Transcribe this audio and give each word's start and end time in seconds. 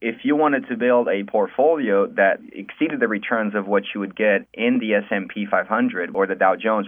if 0.00 0.24
you 0.24 0.34
wanted 0.34 0.66
to 0.68 0.76
build 0.76 1.08
a 1.08 1.24
portfolio 1.24 2.06
that 2.06 2.40
exceeded 2.52 3.00
the 3.00 3.08
returns 3.08 3.54
of 3.54 3.66
what 3.66 3.82
you 3.94 4.00
would 4.00 4.16
get 4.16 4.46
in 4.54 4.78
the 4.78 4.94
S&P 4.94 5.46
500 5.50 6.10
or 6.14 6.26
the 6.26 6.34
Dow 6.34 6.56
Jones, 6.56 6.86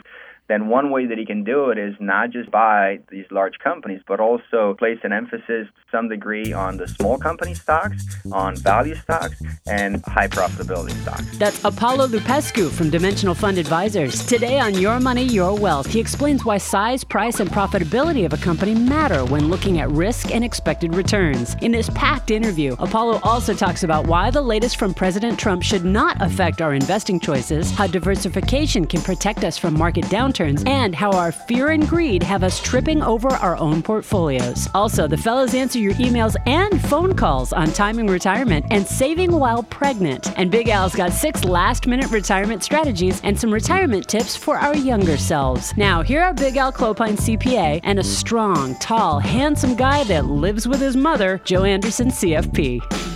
then 0.52 0.68
one 0.68 0.90
way 0.90 1.06
that 1.06 1.16
he 1.16 1.24
can 1.24 1.44
do 1.44 1.70
it 1.70 1.78
is 1.78 1.94
not 1.98 2.30
just 2.30 2.50
buy 2.50 2.98
these 3.10 3.24
large 3.30 3.58
companies, 3.58 4.02
but 4.06 4.20
also 4.20 4.74
place 4.78 4.98
an 5.02 5.10
emphasis 5.10 5.66
to 5.66 5.82
some 5.90 6.10
degree 6.10 6.52
on 6.52 6.76
the 6.76 6.86
small 6.86 7.16
company 7.16 7.54
stocks, 7.54 8.04
on 8.30 8.54
value 8.56 8.94
stocks, 8.94 9.40
and 9.66 10.04
high 10.04 10.28
profitability 10.28 10.92
stocks. 11.00 11.38
That's 11.38 11.64
Apollo 11.64 12.08
Lupescu 12.08 12.70
from 12.70 12.90
Dimensional 12.90 13.34
Fund 13.34 13.56
Advisors. 13.56 14.26
Today 14.26 14.58
on 14.60 14.74
Your 14.74 15.00
Money, 15.00 15.24
Your 15.24 15.58
Wealth, 15.58 15.86
he 15.86 15.98
explains 15.98 16.44
why 16.44 16.58
size, 16.58 17.02
price, 17.02 17.40
and 17.40 17.48
profitability 17.48 18.26
of 18.26 18.34
a 18.34 18.36
company 18.36 18.74
matter 18.74 19.24
when 19.24 19.48
looking 19.48 19.80
at 19.80 19.88
risk 19.88 20.34
and 20.34 20.44
expected 20.44 20.94
returns. 20.94 21.56
In 21.62 21.72
this 21.72 21.88
packed 21.94 22.30
interview, 22.30 22.76
Apollo 22.78 23.20
also 23.22 23.54
talks 23.54 23.84
about 23.84 24.06
why 24.06 24.30
the 24.30 24.42
latest 24.42 24.76
from 24.76 24.92
President 24.92 25.38
Trump 25.38 25.62
should 25.62 25.86
not 25.86 26.20
affect 26.20 26.60
our 26.60 26.74
investing 26.74 27.18
choices, 27.18 27.70
how 27.70 27.86
diversification 27.86 28.86
can 28.86 29.00
protect 29.00 29.44
us 29.44 29.56
from 29.56 29.78
market 29.78 30.04
downturns 30.06 30.41
and 30.66 30.94
how 30.94 31.12
our 31.12 31.32
fear 31.32 31.70
and 31.70 31.88
greed 31.88 32.22
have 32.22 32.42
us 32.42 32.60
tripping 32.60 33.02
over 33.02 33.28
our 33.28 33.56
own 33.56 33.82
portfolios. 33.82 34.68
Also, 34.74 35.06
the 35.06 35.16
fellows 35.16 35.54
answer 35.54 35.78
your 35.78 35.94
emails 35.94 36.36
and 36.46 36.80
phone 36.82 37.14
calls 37.14 37.52
on 37.52 37.72
timing 37.72 38.06
retirement 38.06 38.66
and 38.70 38.86
saving 38.86 39.32
while 39.32 39.62
pregnant. 39.62 40.36
And 40.38 40.50
Big 40.50 40.68
Al's 40.68 40.94
got 40.94 41.12
six 41.12 41.44
last 41.44 41.86
minute 41.86 42.10
retirement 42.10 42.62
strategies 42.62 43.20
and 43.22 43.38
some 43.38 43.52
retirement 43.52 44.08
tips 44.08 44.36
for 44.36 44.56
our 44.56 44.76
younger 44.76 45.16
selves. 45.16 45.76
Now, 45.76 46.02
here 46.02 46.22
are 46.22 46.34
Big 46.34 46.56
Al 46.56 46.72
Clopine 46.72 47.16
CPA 47.16 47.80
and 47.84 47.98
a 47.98 48.04
strong, 48.04 48.74
tall, 48.76 49.20
handsome 49.20 49.76
guy 49.76 50.04
that 50.04 50.26
lives 50.26 50.66
with 50.66 50.80
his 50.80 50.96
mother, 50.96 51.40
Joe 51.44 51.64
Anderson 51.64 52.08
CFP. 52.08 53.11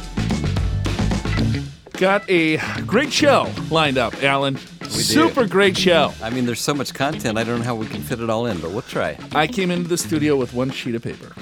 Got 1.97 2.29
a 2.29 2.59
great 2.83 3.11
show 3.11 3.51
lined 3.71 3.97
up, 3.97 4.23
Alan. 4.23 4.59
Super 4.83 5.45
do. 5.45 5.49
great 5.49 5.79
show. 5.79 6.13
I 6.23 6.29
mean, 6.29 6.45
there's 6.45 6.61
so 6.61 6.75
much 6.75 6.93
content. 6.93 7.39
I 7.39 7.45
don't 7.45 7.61
know 7.61 7.65
how 7.65 7.75
we 7.75 7.87
can 7.87 8.03
fit 8.03 8.21
it 8.21 8.29
all 8.29 8.45
in, 8.45 8.61
but 8.61 8.71
we'll 8.73 8.83
try. 8.83 9.19
I 9.35 9.47
came 9.47 9.71
into 9.71 9.89
the 9.89 9.97
studio 9.97 10.37
with 10.37 10.53
one 10.53 10.71
sheet 10.71 10.95
of 10.95 11.03
paper. 11.03 11.33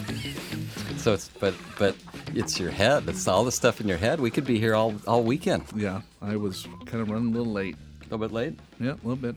So 0.97 1.13
it's 1.13 1.29
but 1.41 1.55
but 1.77 1.97
it's 2.35 2.61
your 2.61 2.71
head. 2.71 3.09
It's 3.09 3.27
all 3.27 3.45
the 3.45 3.51
stuff 3.51 3.81
in 3.81 3.89
your 3.89 3.99
head. 3.99 4.21
We 4.21 4.31
could 4.31 4.45
be 4.45 4.61
here 4.61 4.77
all 4.77 4.95
all 5.09 5.25
weekend. 5.25 5.65
Yeah, 5.75 6.03
I 6.23 6.37
was 6.37 6.69
kind 6.87 7.03
of 7.03 7.11
running 7.11 7.35
a 7.35 7.37
little 7.37 7.53
late. 7.53 7.75
A 8.03 8.05
little 8.05 8.19
bit 8.19 8.33
late. 8.33 8.57
Yeah, 8.79 8.93
a 8.93 9.03
little 9.03 9.17
bit. 9.17 9.35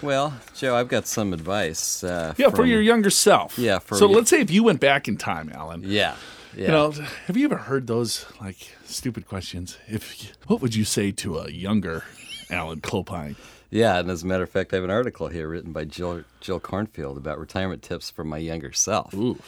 Well, 0.00 0.32
Joe, 0.54 0.76
I've 0.76 0.88
got 0.88 1.08
some 1.08 1.32
advice. 1.32 2.04
Uh, 2.04 2.34
yeah, 2.36 2.50
from, 2.50 2.56
for 2.56 2.66
your 2.66 2.80
younger 2.80 3.10
self. 3.10 3.58
Yeah. 3.58 3.80
For 3.80 3.96
so 3.96 4.06
let's 4.06 4.30
say 4.30 4.42
if 4.42 4.52
you 4.52 4.62
went 4.62 4.78
back 4.78 5.08
in 5.08 5.16
time, 5.16 5.50
Alan. 5.52 5.82
Yeah. 5.84 6.14
Yeah. 6.54 6.66
You 6.66 6.68
know, 6.68 6.90
have 7.26 7.36
you 7.36 7.46
ever 7.46 7.56
heard 7.56 7.86
those 7.88 8.24
like 8.40 8.75
stupid 8.86 9.26
questions? 9.26 9.78
If 9.86 10.32
what 10.46 10.60
would 10.62 10.74
you 10.74 10.84
say 10.84 11.12
to 11.12 11.38
a 11.38 11.50
younger 11.50 12.04
Alan 12.50 12.80
Clopine? 12.80 13.36
Yeah, 13.70 13.98
and 13.98 14.10
as 14.10 14.22
a 14.22 14.26
matter 14.26 14.44
of 14.44 14.50
fact, 14.50 14.72
I 14.72 14.76
have 14.76 14.84
an 14.84 14.90
article 14.90 15.28
here 15.28 15.48
written 15.48 15.72
by 15.72 15.84
Jill 15.84 16.24
Jill 16.40 16.60
Cornfield 16.60 17.16
about 17.16 17.38
retirement 17.38 17.82
tips 17.82 18.10
for 18.10 18.24
my 18.24 18.38
younger 18.38 18.72
self. 18.72 19.12
Ooh. 19.14 19.38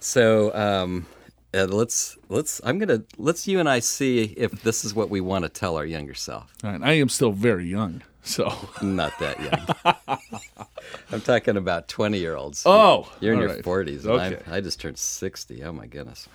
So 0.00 0.54
um, 0.54 1.06
let's 1.52 2.18
let's 2.28 2.60
I'm 2.64 2.78
gonna 2.78 3.02
let's 3.16 3.48
you 3.48 3.60
and 3.60 3.68
I 3.68 3.78
see 3.78 4.34
if 4.36 4.62
this 4.62 4.84
is 4.84 4.94
what 4.94 5.08
we 5.08 5.20
want 5.20 5.44
to 5.44 5.48
tell 5.48 5.76
our 5.76 5.86
younger 5.86 6.14
self. 6.14 6.52
All 6.62 6.70
right, 6.70 6.80
I 6.82 6.92
am 6.94 7.08
still 7.08 7.32
very 7.32 7.66
young, 7.66 8.02
so 8.22 8.52
not 8.82 9.18
that 9.18 9.40
young. 9.40 10.18
I'm 11.12 11.20
talking 11.20 11.56
about 11.56 11.88
20 11.88 12.18
year 12.18 12.36
olds. 12.36 12.62
Oh, 12.66 13.10
you're 13.20 13.32
in 13.32 13.40
your 13.40 13.48
right. 13.48 13.62
40s. 13.62 14.04
Okay. 14.04 14.42
i 14.50 14.60
just 14.60 14.80
turned 14.80 14.98
60. 14.98 15.62
Oh 15.64 15.72
my 15.72 15.86
goodness. 15.86 16.28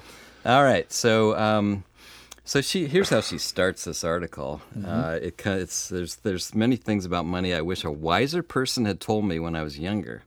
All 0.45 0.63
right, 0.63 0.91
so 0.91 1.37
um, 1.37 1.83
so 2.49 2.61
she 2.61 2.87
here's 2.87 3.09
how 3.09 3.21
she 3.21 3.37
starts 3.37 3.83
this 3.83 4.03
article. 4.03 4.59
Mm-hmm. 4.75 4.89
Uh, 4.89 5.11
it 5.21 5.39
it's 5.45 5.89
there's 5.89 6.15
there's 6.15 6.55
many 6.55 6.77
things 6.77 7.05
about 7.05 7.27
money 7.27 7.53
I 7.53 7.61
wish 7.61 7.83
a 7.83 7.91
wiser 7.91 8.41
person 8.41 8.85
had 8.85 8.99
told 8.99 9.25
me 9.25 9.37
when 9.37 9.55
I 9.55 9.61
was 9.61 9.77
younger. 9.77 10.23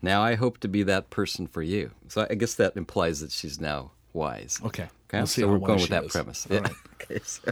Now 0.00 0.22
I 0.22 0.36
hope 0.36 0.58
to 0.58 0.68
be 0.68 0.84
that 0.84 1.10
person 1.10 1.48
for 1.48 1.62
you. 1.62 1.90
So 2.06 2.28
I 2.30 2.36
guess 2.36 2.54
that 2.54 2.76
implies 2.76 3.18
that 3.22 3.32
she's 3.32 3.60
now 3.60 3.90
wise. 4.12 4.60
Okay. 4.64 4.84
Okay. 5.08 5.18
We'll 5.18 5.26
so 5.26 5.48
we're 5.48 5.58
going 5.58 5.80
with 5.80 5.88
that 5.88 6.04
is. 6.04 6.12
premise. 6.12 6.46
Yeah. 6.48 6.60
right. 6.60 6.72
okay. 7.02 7.18
So 7.24 7.50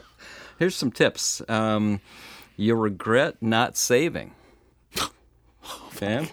here's 0.57 0.77
some 0.77 0.93
tips. 0.93 1.43
Um, 1.49 2.01
you 2.57 2.77
regret 2.77 3.43
not 3.43 3.77
saving. 3.77 4.35
Okay. 5.95 6.29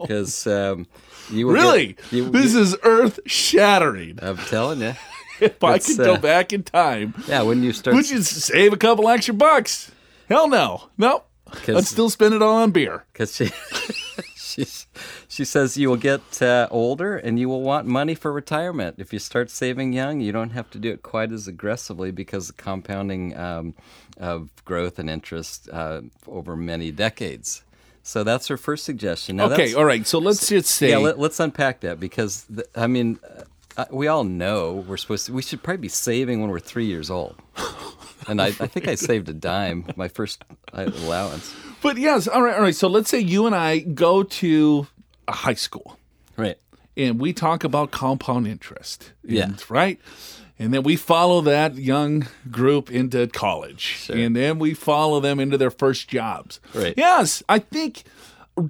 Because 0.00 0.46
um, 0.46 0.86
you 1.28 1.50
really 1.50 1.94
get, 1.94 2.12
you, 2.12 2.30
this 2.30 2.54
you, 2.54 2.60
is 2.60 2.76
earth 2.84 3.18
shattering. 3.26 4.20
I'm 4.22 4.36
telling 4.36 4.80
you 4.80 4.94
if 5.42 5.62
I 5.62 5.78
could 5.78 5.96
go 5.96 6.14
uh, 6.14 6.18
back 6.18 6.52
in 6.52 6.62
time, 6.62 7.14
yeah, 7.26 7.42
when 7.42 7.62
you 7.62 7.72
start, 7.72 7.96
would 7.96 8.08
you 8.08 8.22
save 8.22 8.72
a 8.72 8.76
couple 8.76 9.08
extra 9.08 9.34
bucks? 9.34 9.90
Hell 10.28 10.48
no, 10.48 10.88
nope. 10.96 11.28
I'd 11.68 11.84
still 11.84 12.10
spend 12.10 12.34
it 12.34 12.42
all 12.42 12.56
on 12.56 12.70
beer. 12.70 13.04
Because 13.12 13.36
she, 13.36 13.46
she, 14.36 14.66
she 15.28 15.44
says 15.44 15.76
you 15.76 15.88
will 15.88 15.96
get 15.96 16.42
uh, 16.42 16.68
older 16.70 17.16
and 17.16 17.38
you 17.38 17.48
will 17.48 17.62
want 17.62 17.86
money 17.86 18.14
for 18.14 18.32
retirement. 18.32 18.96
If 18.98 19.12
you 19.12 19.18
start 19.18 19.50
saving 19.50 19.92
young, 19.92 20.20
you 20.20 20.32
don't 20.32 20.50
have 20.50 20.70
to 20.70 20.78
do 20.78 20.92
it 20.92 21.02
quite 21.02 21.32
as 21.32 21.46
aggressively 21.46 22.10
because 22.10 22.50
of 22.50 22.56
compounding 22.56 23.36
um, 23.36 23.74
of 24.18 24.50
growth 24.64 24.98
and 24.98 25.10
interest 25.10 25.68
uh, 25.72 26.02
over 26.26 26.56
many 26.56 26.90
decades. 26.90 27.64
So 28.02 28.24
that's 28.24 28.48
her 28.48 28.56
first 28.56 28.84
suggestion. 28.84 29.36
Now 29.36 29.52
okay, 29.52 29.74
all 29.74 29.84
right. 29.84 30.04
So 30.06 30.18
let's 30.18 30.48
just 30.48 30.70
say, 30.70 30.90
yeah, 30.90 30.98
let, 30.98 31.18
us 31.18 31.38
unpack 31.38 31.80
that 31.80 32.00
because 32.00 32.44
the, 32.44 32.66
I 32.74 32.88
mean, 32.88 33.20
uh, 33.76 33.86
we 33.90 34.06
all 34.06 34.24
know 34.24 34.84
we're 34.86 34.96
supposed 34.96 35.26
to. 35.26 35.32
We 35.32 35.42
should 35.42 35.62
probably 35.62 35.82
be 35.82 35.88
saving 35.88 36.40
when 36.40 36.50
we're 36.50 36.60
three 36.60 36.86
years 36.86 37.10
old. 37.10 37.36
And 38.28 38.40
I, 38.40 38.46
I 38.46 38.50
think 38.50 38.86
I 38.86 38.94
saved 38.94 39.28
a 39.28 39.32
dime, 39.32 39.84
my 39.96 40.08
first 40.08 40.44
allowance. 40.72 41.54
But 41.82 41.96
yes, 41.96 42.28
all 42.28 42.42
right, 42.42 42.54
all 42.54 42.62
right. 42.62 42.74
So 42.74 42.88
let's 42.88 43.10
say 43.10 43.18
you 43.18 43.46
and 43.46 43.54
I 43.54 43.80
go 43.80 44.22
to 44.22 44.86
a 45.26 45.32
high 45.32 45.54
school, 45.54 45.98
right? 46.36 46.56
And 46.96 47.18
we 47.18 47.32
talk 47.32 47.64
about 47.64 47.90
compound 47.90 48.46
interest, 48.46 49.12
yeah, 49.24 49.50
right. 49.68 49.98
And 50.58 50.72
then 50.72 50.84
we 50.84 50.94
follow 50.94 51.40
that 51.40 51.74
young 51.74 52.28
group 52.50 52.90
into 52.90 53.26
college, 53.26 53.80
sure. 53.80 54.16
and 54.16 54.36
then 54.36 54.60
we 54.60 54.74
follow 54.74 55.18
them 55.18 55.40
into 55.40 55.58
their 55.58 55.72
first 55.72 56.06
jobs. 56.06 56.60
Right. 56.74 56.94
Yes, 56.96 57.42
I 57.48 57.58
think 57.58 58.04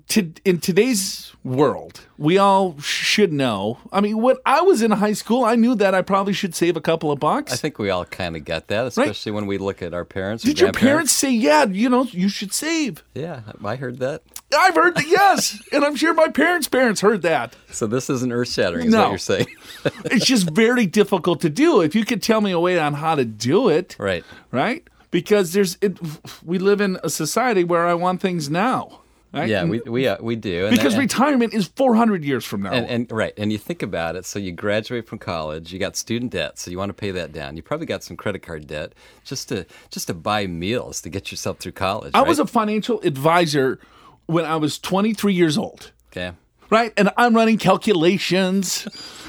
to, 0.08 0.32
in 0.44 0.58
today's 0.60 1.32
world, 1.42 2.02
we 2.16 2.38
all 2.38 2.78
should 2.78 3.32
know. 3.32 3.78
I 3.92 4.00
mean, 4.00 4.20
when 4.20 4.36
I 4.46 4.60
was 4.60 4.80
in 4.80 4.92
high 4.92 5.12
school, 5.12 5.44
I 5.44 5.56
knew 5.56 5.74
that 5.74 5.94
I 5.94 6.02
probably 6.02 6.32
should 6.32 6.54
save 6.54 6.76
a 6.76 6.80
couple 6.80 7.10
of 7.10 7.18
bucks. 7.18 7.52
I 7.52 7.56
think 7.56 7.78
we 7.78 7.90
all 7.90 8.04
kind 8.04 8.36
of 8.36 8.44
get 8.44 8.68
that, 8.68 8.86
especially 8.86 9.32
right? 9.32 9.36
when 9.36 9.46
we 9.46 9.58
look 9.58 9.82
at 9.82 9.92
our 9.92 10.04
parents. 10.04 10.44
Did 10.44 10.60
your 10.60 10.72
parents 10.72 11.12
say, 11.12 11.30
"Yeah, 11.30 11.64
you 11.64 11.88
know, 11.88 12.04
you 12.04 12.28
should 12.28 12.52
save"? 12.52 13.02
Yeah, 13.14 13.40
I 13.64 13.76
heard 13.76 13.98
that. 13.98 14.22
I've 14.56 14.74
heard 14.74 14.94
that, 14.96 15.08
yes, 15.08 15.60
and 15.72 15.84
I'm 15.84 15.96
sure 15.96 16.14
my 16.14 16.28
parents' 16.28 16.68
parents 16.68 17.00
heard 17.00 17.22
that. 17.22 17.56
So 17.70 17.86
this 17.86 18.10
isn't 18.10 18.32
earth-shattering, 18.32 18.88
is 18.88 18.92
no. 18.92 19.02
what 19.02 19.08
you're 19.10 19.18
saying? 19.18 19.46
it's 20.04 20.26
just 20.26 20.50
very 20.50 20.86
difficult 20.86 21.40
to 21.40 21.50
do. 21.50 21.80
If 21.80 21.94
you 21.94 22.04
could 22.04 22.22
tell 22.22 22.40
me 22.40 22.52
a 22.52 22.60
way 22.60 22.78
on 22.78 22.94
how 22.94 23.14
to 23.14 23.24
do 23.24 23.68
it, 23.68 23.96
right, 23.98 24.24
right, 24.50 24.86
because 25.10 25.52
there's 25.54 25.76
it. 25.80 25.98
We 26.44 26.58
live 26.58 26.80
in 26.80 26.98
a 27.02 27.10
society 27.10 27.64
where 27.64 27.86
I 27.86 27.94
want 27.94 28.20
things 28.20 28.48
now. 28.48 29.00
Right? 29.32 29.48
Yeah, 29.48 29.64
we 29.64 29.80
we 29.80 30.06
uh, 30.06 30.18
we 30.20 30.36
do 30.36 30.68
because 30.68 30.92
and, 30.92 31.00
retirement 31.00 31.54
is 31.54 31.66
400 31.66 32.22
years 32.22 32.44
from 32.44 32.62
now. 32.62 32.72
And, 32.72 32.86
and, 32.86 33.12
right, 33.12 33.32
and 33.38 33.50
you 33.50 33.56
think 33.56 33.82
about 33.82 34.14
it. 34.14 34.26
So 34.26 34.38
you 34.38 34.52
graduate 34.52 35.06
from 35.06 35.18
college, 35.18 35.72
you 35.72 35.78
got 35.78 35.96
student 35.96 36.32
debt, 36.32 36.58
so 36.58 36.70
you 36.70 36.76
want 36.76 36.90
to 36.90 36.94
pay 36.94 37.12
that 37.12 37.32
down. 37.32 37.56
You 37.56 37.62
probably 37.62 37.86
got 37.86 38.02
some 38.02 38.14
credit 38.14 38.42
card 38.42 38.66
debt 38.66 38.92
just 39.24 39.48
to 39.48 39.64
just 39.88 40.08
to 40.08 40.14
buy 40.14 40.46
meals 40.46 41.00
to 41.00 41.08
get 41.08 41.30
yourself 41.30 41.58
through 41.60 41.72
college. 41.72 42.10
I 42.14 42.18
right? 42.18 42.28
was 42.28 42.40
a 42.40 42.46
financial 42.46 43.00
advisor 43.00 43.78
when 44.26 44.44
I 44.44 44.56
was 44.56 44.78
23 44.78 45.32
years 45.32 45.56
old. 45.56 45.92
Okay. 46.10 46.32
Right, 46.68 46.92
and 46.96 47.10
I'm 47.16 47.34
running 47.34 47.58
calculations, 47.58 48.86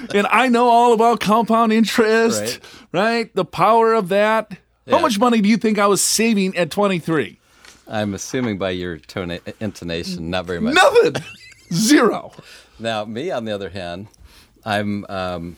and 0.13 0.27
I 0.27 0.47
know 0.49 0.67
all 0.67 0.93
about 0.93 1.21
compound 1.21 1.71
interest. 1.71 2.41
Right, 2.41 2.59
right? 2.91 3.35
the 3.35 3.45
power 3.45 3.93
of 3.93 4.09
that. 4.09 4.57
Yeah. 4.85 4.95
How 4.95 5.01
much 5.01 5.17
money 5.17 5.39
do 5.39 5.47
you 5.47 5.57
think 5.57 5.79
I 5.79 5.87
was 5.87 6.01
saving 6.01 6.57
at 6.57 6.71
23? 6.71 7.39
I'm 7.87 8.13
assuming 8.13 8.57
by 8.57 8.71
your 8.71 8.97
tone 8.97 9.39
intonation, 9.59 10.29
not 10.29 10.45
very 10.45 10.61
much. 10.61 10.75
Nothing. 10.75 11.23
Zero. 11.73 12.31
Now, 12.79 13.05
me 13.05 13.31
on 13.31 13.45
the 13.45 13.51
other 13.51 13.69
hand, 13.69 14.07
I'm 14.65 15.05
um, 15.09 15.57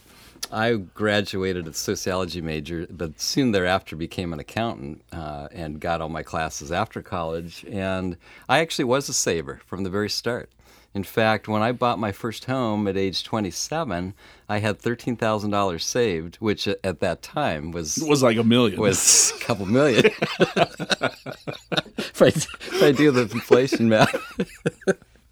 I 0.51 0.73
graduated 0.73 1.67
as 1.67 1.77
sociology 1.77 2.41
major, 2.41 2.87
but 2.89 3.19
soon 3.19 3.51
thereafter 3.51 3.95
became 3.95 4.33
an 4.33 4.39
accountant 4.39 5.03
uh, 5.11 5.47
and 5.51 5.79
got 5.79 6.01
all 6.01 6.09
my 6.09 6.23
classes 6.23 6.71
after 6.71 7.01
college. 7.01 7.65
And 7.69 8.17
I 8.47 8.59
actually 8.59 8.85
was 8.85 9.09
a 9.09 9.13
saver 9.13 9.61
from 9.65 9.83
the 9.83 9.89
very 9.89 10.09
start. 10.09 10.49
In 10.95 11.03
fact, 11.03 11.49
when 11.49 11.61
I 11.61 11.73
bought 11.73 11.99
my 11.99 12.13
first 12.13 12.45
home 12.45 12.87
at 12.87 12.95
age 12.95 13.25
27, 13.25 14.13
I 14.47 14.59
had 14.59 14.79
$13,000 14.79 15.81
saved, 15.81 16.37
which 16.37 16.69
at 16.69 17.01
that 17.01 17.21
time 17.21 17.71
was 17.71 17.97
was 18.07 18.23
like 18.23 18.37
a 18.37 18.45
million. 18.45 18.79
Was 18.79 19.33
a 19.41 19.43
couple 19.43 19.65
million. 19.65 20.05
if, 20.39 22.21
I, 22.21 22.27
if 22.27 22.81
I 22.81 22.93
do 22.93 23.11
the 23.11 23.23
inflation 23.23 23.89
math. 23.89 24.15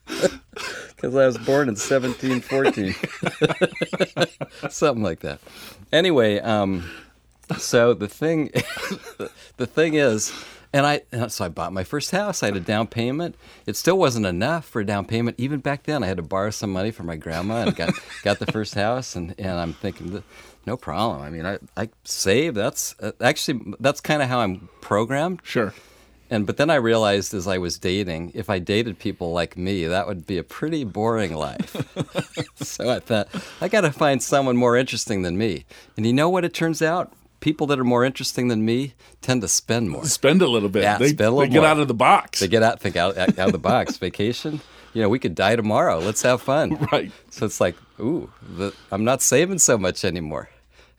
Because 0.95 1.15
I 1.17 1.25
was 1.25 1.37
born 1.37 1.67
in 1.67 1.75
1714. 1.75 2.93
Something 4.69 5.03
like 5.03 5.19
that. 5.19 5.41
Anyway, 5.91 6.39
um, 6.39 6.89
so 7.57 7.93
the 7.93 8.07
thing, 8.07 8.51
the 9.57 9.65
thing 9.67 9.95
is, 9.95 10.31
and 10.73 10.85
I 10.87 11.01
and 11.11 11.31
so 11.31 11.45
I 11.45 11.49
bought 11.49 11.71
my 11.71 11.83
first 11.83 12.11
house. 12.11 12.41
I 12.41 12.47
had 12.47 12.57
a 12.57 12.59
down 12.59 12.87
payment. 12.87 13.35
It 13.67 13.75
still 13.75 13.97
wasn't 13.97 14.25
enough 14.25 14.65
for 14.65 14.81
a 14.81 14.85
down 14.85 15.05
payment. 15.05 15.39
Even 15.39 15.59
back 15.59 15.83
then, 15.83 16.03
I 16.03 16.07
had 16.07 16.17
to 16.17 16.23
borrow 16.23 16.49
some 16.49 16.71
money 16.71 16.89
from 16.89 17.05
my 17.05 17.15
grandma 17.15 17.63
and 17.63 17.75
got 17.75 17.93
got 18.23 18.39
the 18.39 18.47
first 18.47 18.73
house. 18.73 19.15
And, 19.15 19.35
and 19.37 19.51
I'm 19.51 19.73
thinking, 19.73 20.23
no 20.65 20.75
problem. 20.75 21.21
I 21.21 21.29
mean, 21.29 21.45
I 21.45 21.59
I 21.77 21.89
save. 22.03 22.55
That's 22.55 22.95
uh, 22.99 23.11
actually 23.21 23.75
that's 23.79 24.01
kind 24.01 24.23
of 24.23 24.29
how 24.29 24.39
I'm 24.39 24.67
programmed. 24.81 25.41
Sure. 25.43 25.73
And 26.29 26.47
but 26.47 26.57
then 26.57 26.71
I 26.71 26.75
realized 26.75 27.35
as 27.35 27.47
I 27.47 27.59
was 27.59 27.77
dating, 27.77 28.31
if 28.33 28.49
I 28.49 28.57
dated 28.57 28.97
people 28.97 29.31
like 29.31 29.55
me, 29.55 29.85
that 29.85 30.07
would 30.07 30.25
be 30.25 30.39
a 30.39 30.43
pretty 30.43 30.83
boring 30.83 31.35
life. 31.35 31.75
so 32.55 32.89
I 32.89 32.99
thought 32.99 33.27
I 33.61 33.67
got 33.67 33.81
to 33.81 33.91
find 33.91 34.23
someone 34.23 34.57
more 34.57 34.75
interesting 34.75 35.21
than 35.21 35.37
me. 35.37 35.65
And 35.95 36.07
you 36.07 36.13
know 36.13 36.29
what? 36.29 36.43
It 36.43 36.55
turns 36.55 36.81
out 36.81 37.13
people 37.43 37.67
that 37.67 37.77
are 37.77 37.83
more 37.83 38.05
interesting 38.05 38.47
than 38.47 38.63
me 38.63 38.93
tend 39.19 39.41
to 39.41 39.49
spend 39.49 39.89
more. 39.89 40.05
Spend 40.05 40.41
a 40.41 40.47
little 40.47 40.69
bit. 40.69 40.83
Yeah, 40.83 40.97
they, 40.97 41.09
spend 41.09 41.19
a 41.19 41.23
little 41.23 41.39
they 41.41 41.49
get 41.49 41.59
more. 41.59 41.67
out 41.67 41.77
of 41.77 41.89
the 41.89 41.93
box. 41.93 42.39
They 42.39 42.47
get 42.47 42.63
out, 42.63 42.79
think 42.79 42.95
out, 42.95 43.17
out 43.17 43.37
of 43.37 43.51
the 43.51 43.59
box. 43.59 43.97
Vacation. 44.07 44.61
You 44.93 45.01
know, 45.01 45.09
we 45.09 45.19
could 45.19 45.35
die 45.35 45.57
tomorrow. 45.57 45.99
Let's 45.99 46.21
have 46.21 46.41
fun. 46.41 46.87
Right. 46.91 47.11
So 47.31 47.45
it's 47.45 47.59
like, 47.59 47.75
ooh, 47.99 48.31
the, 48.41 48.73
I'm 48.91 49.03
not 49.03 49.21
saving 49.21 49.59
so 49.59 49.77
much 49.77 50.05
anymore. 50.05 50.49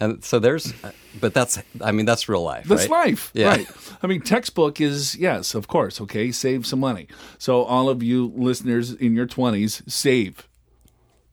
And 0.00 0.22
so 0.22 0.38
there's, 0.38 0.74
but 1.18 1.32
that's, 1.32 1.62
I 1.80 1.92
mean, 1.92 2.04
that's 2.04 2.28
real 2.28 2.42
life. 2.42 2.66
That's 2.66 2.88
right? 2.90 3.06
life. 3.06 3.30
Yeah. 3.32 3.48
Right. 3.48 3.66
I 4.02 4.06
mean, 4.06 4.20
textbook 4.20 4.82
is, 4.82 5.16
yes, 5.16 5.54
of 5.54 5.66
course, 5.66 5.98
okay, 6.00 6.30
save 6.30 6.66
some 6.66 6.80
money. 6.80 7.08
So, 7.38 7.62
all 7.62 7.88
of 7.88 8.02
you 8.02 8.32
listeners 8.36 8.90
in 8.92 9.14
your 9.14 9.26
20s, 9.26 9.88
save. 9.90 10.46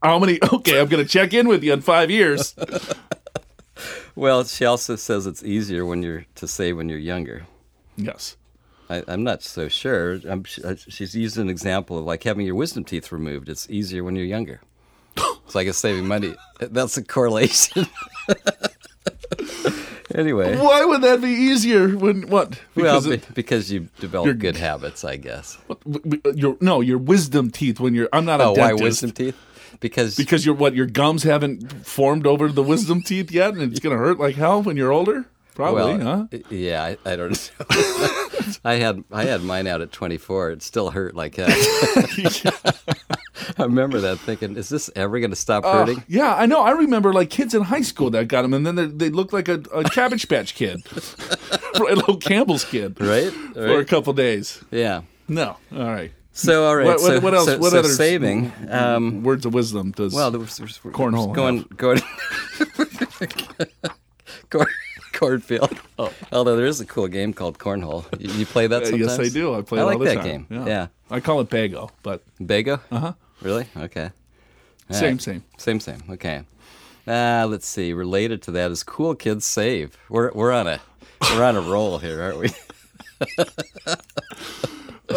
How 0.02 0.20
many? 0.20 0.40
Okay, 0.54 0.80
I'm 0.80 0.88
going 0.88 1.04
to 1.04 1.10
check 1.10 1.34
in 1.34 1.48
with 1.48 1.64
you 1.64 1.74
in 1.74 1.82
five 1.82 2.10
years. 2.10 2.56
Well, 4.16 4.44
she 4.44 4.66
also 4.66 4.96
says 4.96 5.26
it's 5.26 5.44
easier 5.44 5.86
when 5.86 6.04
you're 6.04 6.26
to 6.36 6.48
say 6.48 6.74
when 6.74 6.90
you're 6.90 7.00
younger. 7.00 7.48
yes. 7.98 8.38
I, 8.90 9.04
I'm 9.08 9.24
not 9.24 9.42
so 9.42 9.70
sure. 9.70 10.20
I'm, 10.28 10.44
uh, 10.66 10.76
she's 10.76 11.16
used 11.16 11.38
an 11.38 11.50
example 11.50 11.98
of 11.98 12.04
like 12.04 12.24
having 12.24 12.46
your 12.46 12.56
wisdom 12.56 12.84
teeth 12.84 13.10
removed. 13.14 13.48
It's 13.48 13.70
easier 13.70 14.04
when 14.04 14.16
you're 14.18 14.26
younger. 14.26 14.60
It's 15.46 15.56
like 15.56 15.68
it's 15.68 15.78
saving 15.80 16.08
money. 16.08 16.36
That's 16.60 16.96
a 16.98 17.04
correlation. 17.04 17.86
anyway, 20.16 20.58
Why 20.58 20.86
would 20.86 21.02
that 21.02 21.22
be 21.22 21.30
easier 21.30 21.90
when 21.98 22.28
what? 22.28 22.60
well, 22.76 23.00
Because 23.02 23.08
be, 23.08 23.14
it- 23.14 23.34
because 23.34 23.72
you 23.72 23.90
develop 24.00 24.26
You're- 24.28 24.38
good 24.38 24.58
habits, 24.58 25.04
I 25.04 25.16
guess. 25.18 25.58
w- 25.68 26.22
uh, 26.26 26.32
your 26.36 26.58
no, 26.62 26.82
your 26.82 26.98
wisdom 26.98 27.50
teeth 27.52 27.80
when 27.80 27.94
you're 27.94 28.10
I'm 28.14 28.26
not 28.26 28.40
a 28.42 28.46
Oh, 28.46 28.54
why 28.54 28.74
wisdom 28.74 29.12
teeth? 29.12 29.36
Because 29.82 30.16
Because 30.16 30.46
your 30.46 30.56
what 30.56 30.74
your 30.76 30.86
gums 30.86 31.24
haven't 31.24 31.86
formed 31.86 32.26
over 32.26 32.48
the 32.48 32.64
wisdom 32.64 33.02
teeth 33.02 33.32
yet, 33.32 33.54
and 33.54 33.62
it's 33.64 33.80
gonna 33.82 33.98
hurt 33.98 34.18
like 34.20 34.36
hell 34.36 34.62
when 34.64 34.78
you're 34.78 34.92
older. 34.94 35.26
Probably, 35.54 35.98
well, 35.98 36.28
huh? 36.32 36.38
yeah, 36.50 36.82
I, 36.82 36.98
I 37.06 37.16
don't 37.18 37.32
know. 37.60 37.68
I 38.64 38.76
had 38.76 39.04
I 39.12 39.26
had 39.26 39.44
mine 39.44 39.68
out 39.68 39.82
at 39.82 39.92
24. 39.92 40.52
It 40.52 40.64
still 40.64 40.92
hurt 40.92 41.14
like 41.14 41.36
hell. 41.36 41.50
I 43.58 43.64
remember 43.64 44.00
that 44.00 44.20
thinking, 44.20 44.56
is 44.56 44.70
this 44.70 44.90
ever 44.96 45.20
going 45.20 45.32
to 45.32 45.36
stop 45.36 45.66
Uh, 45.66 45.74
hurting? 45.74 46.04
yeah, 46.08 46.36
I 46.36 46.46
know. 46.46 46.62
I 46.62 46.72
remember 46.72 47.12
like 47.12 47.30
kids 47.30 47.54
in 47.54 47.64
high 47.64 47.82
school 47.82 48.10
that 48.12 48.28
got 48.30 48.44
them, 48.44 48.54
and 48.54 48.66
then 48.66 48.76
they, 48.76 48.86
they 48.86 49.10
looked 49.10 49.34
like 49.34 49.50
a, 49.50 49.62
a 49.74 49.84
Cabbage 49.84 50.30
Patch 50.30 50.56
kid, 50.56 50.82
a 51.76 51.80
little 51.80 52.18
Campbell's 52.18 52.64
kid, 52.64 53.00
Right? 53.02 53.32
For 53.54 53.80
a 53.80 53.86
couple 53.86 54.14
days. 54.14 54.64
Yeah. 54.72 55.02
No, 55.28 55.58
all 55.76 55.80
right. 55.86 56.12
So 56.42 56.66
all 56.66 56.76
right. 56.76 56.86
What- 56.88 57.00
so, 57.00 57.20
what 57.20 57.34
else- 57.34 57.46
So, 57.46 57.58
what 57.58 57.72
so 57.72 57.80
other- 57.80 57.90
saving. 57.90 58.52
Um, 58.70 59.24
Words 59.24 59.46
of 59.46 59.54
wisdom 59.54 59.92
does. 59.92 60.14
well, 60.14 60.32
there 60.32 60.40
was, 60.40 60.58
there 60.58 60.66
was 60.66 60.78
Cornhole 60.80 61.34
going 61.34 61.66
going 61.78 62.02
corn, 64.50 64.68
cornfield. 65.14 65.78
Although 66.32 66.56
there 66.56 66.66
is 66.66 66.82
a 66.82 66.86
cool 66.86 67.08
game 67.08 67.34
called 67.34 67.60
cornhole. 67.60 68.06
You, 68.20 68.32
you 68.40 68.46
play 68.46 68.68
that 68.68 68.84
sometimes? 68.88 69.18
yes, 69.18 69.20
I 69.20 69.30
do. 69.30 69.56
I 69.56 69.62
play 69.62 69.80
I 69.80 69.84
it 69.84 69.86
like 69.86 69.94
all 69.94 70.00
the 70.00 70.06
that 70.06 70.16
time. 70.16 70.46
game. 70.50 70.68
Yeah. 70.68 70.88
I 71.10 71.20
call 71.20 71.42
it 71.42 71.50
Baggo, 71.50 71.90
but 72.04 72.24
Baggo. 72.40 72.80
Uh 72.92 73.00
huh. 73.00 73.14
Really? 73.42 73.68
Okay. 73.76 74.10
All 74.90 74.96
Same, 74.96 75.14
right. 75.14 75.22
same. 75.22 75.44
Same, 75.58 75.80
same. 75.80 76.04
Okay. 76.10 76.44
Uh, 77.08 77.48
let's 77.50 77.68
see. 77.68 77.94
Related 77.94 78.42
to 78.44 78.52
that 78.52 78.72
is 78.72 78.84
cool 78.84 79.16
kids 79.16 79.46
save. 79.46 79.98
We're 80.10 80.32
we're 80.34 80.52
on 80.52 80.68
a 80.68 80.80
we're 81.34 81.44
on 81.44 81.56
a 81.56 81.62
roll 81.62 81.98
here, 82.00 82.22
aren't 82.22 82.40
we? 82.40 82.50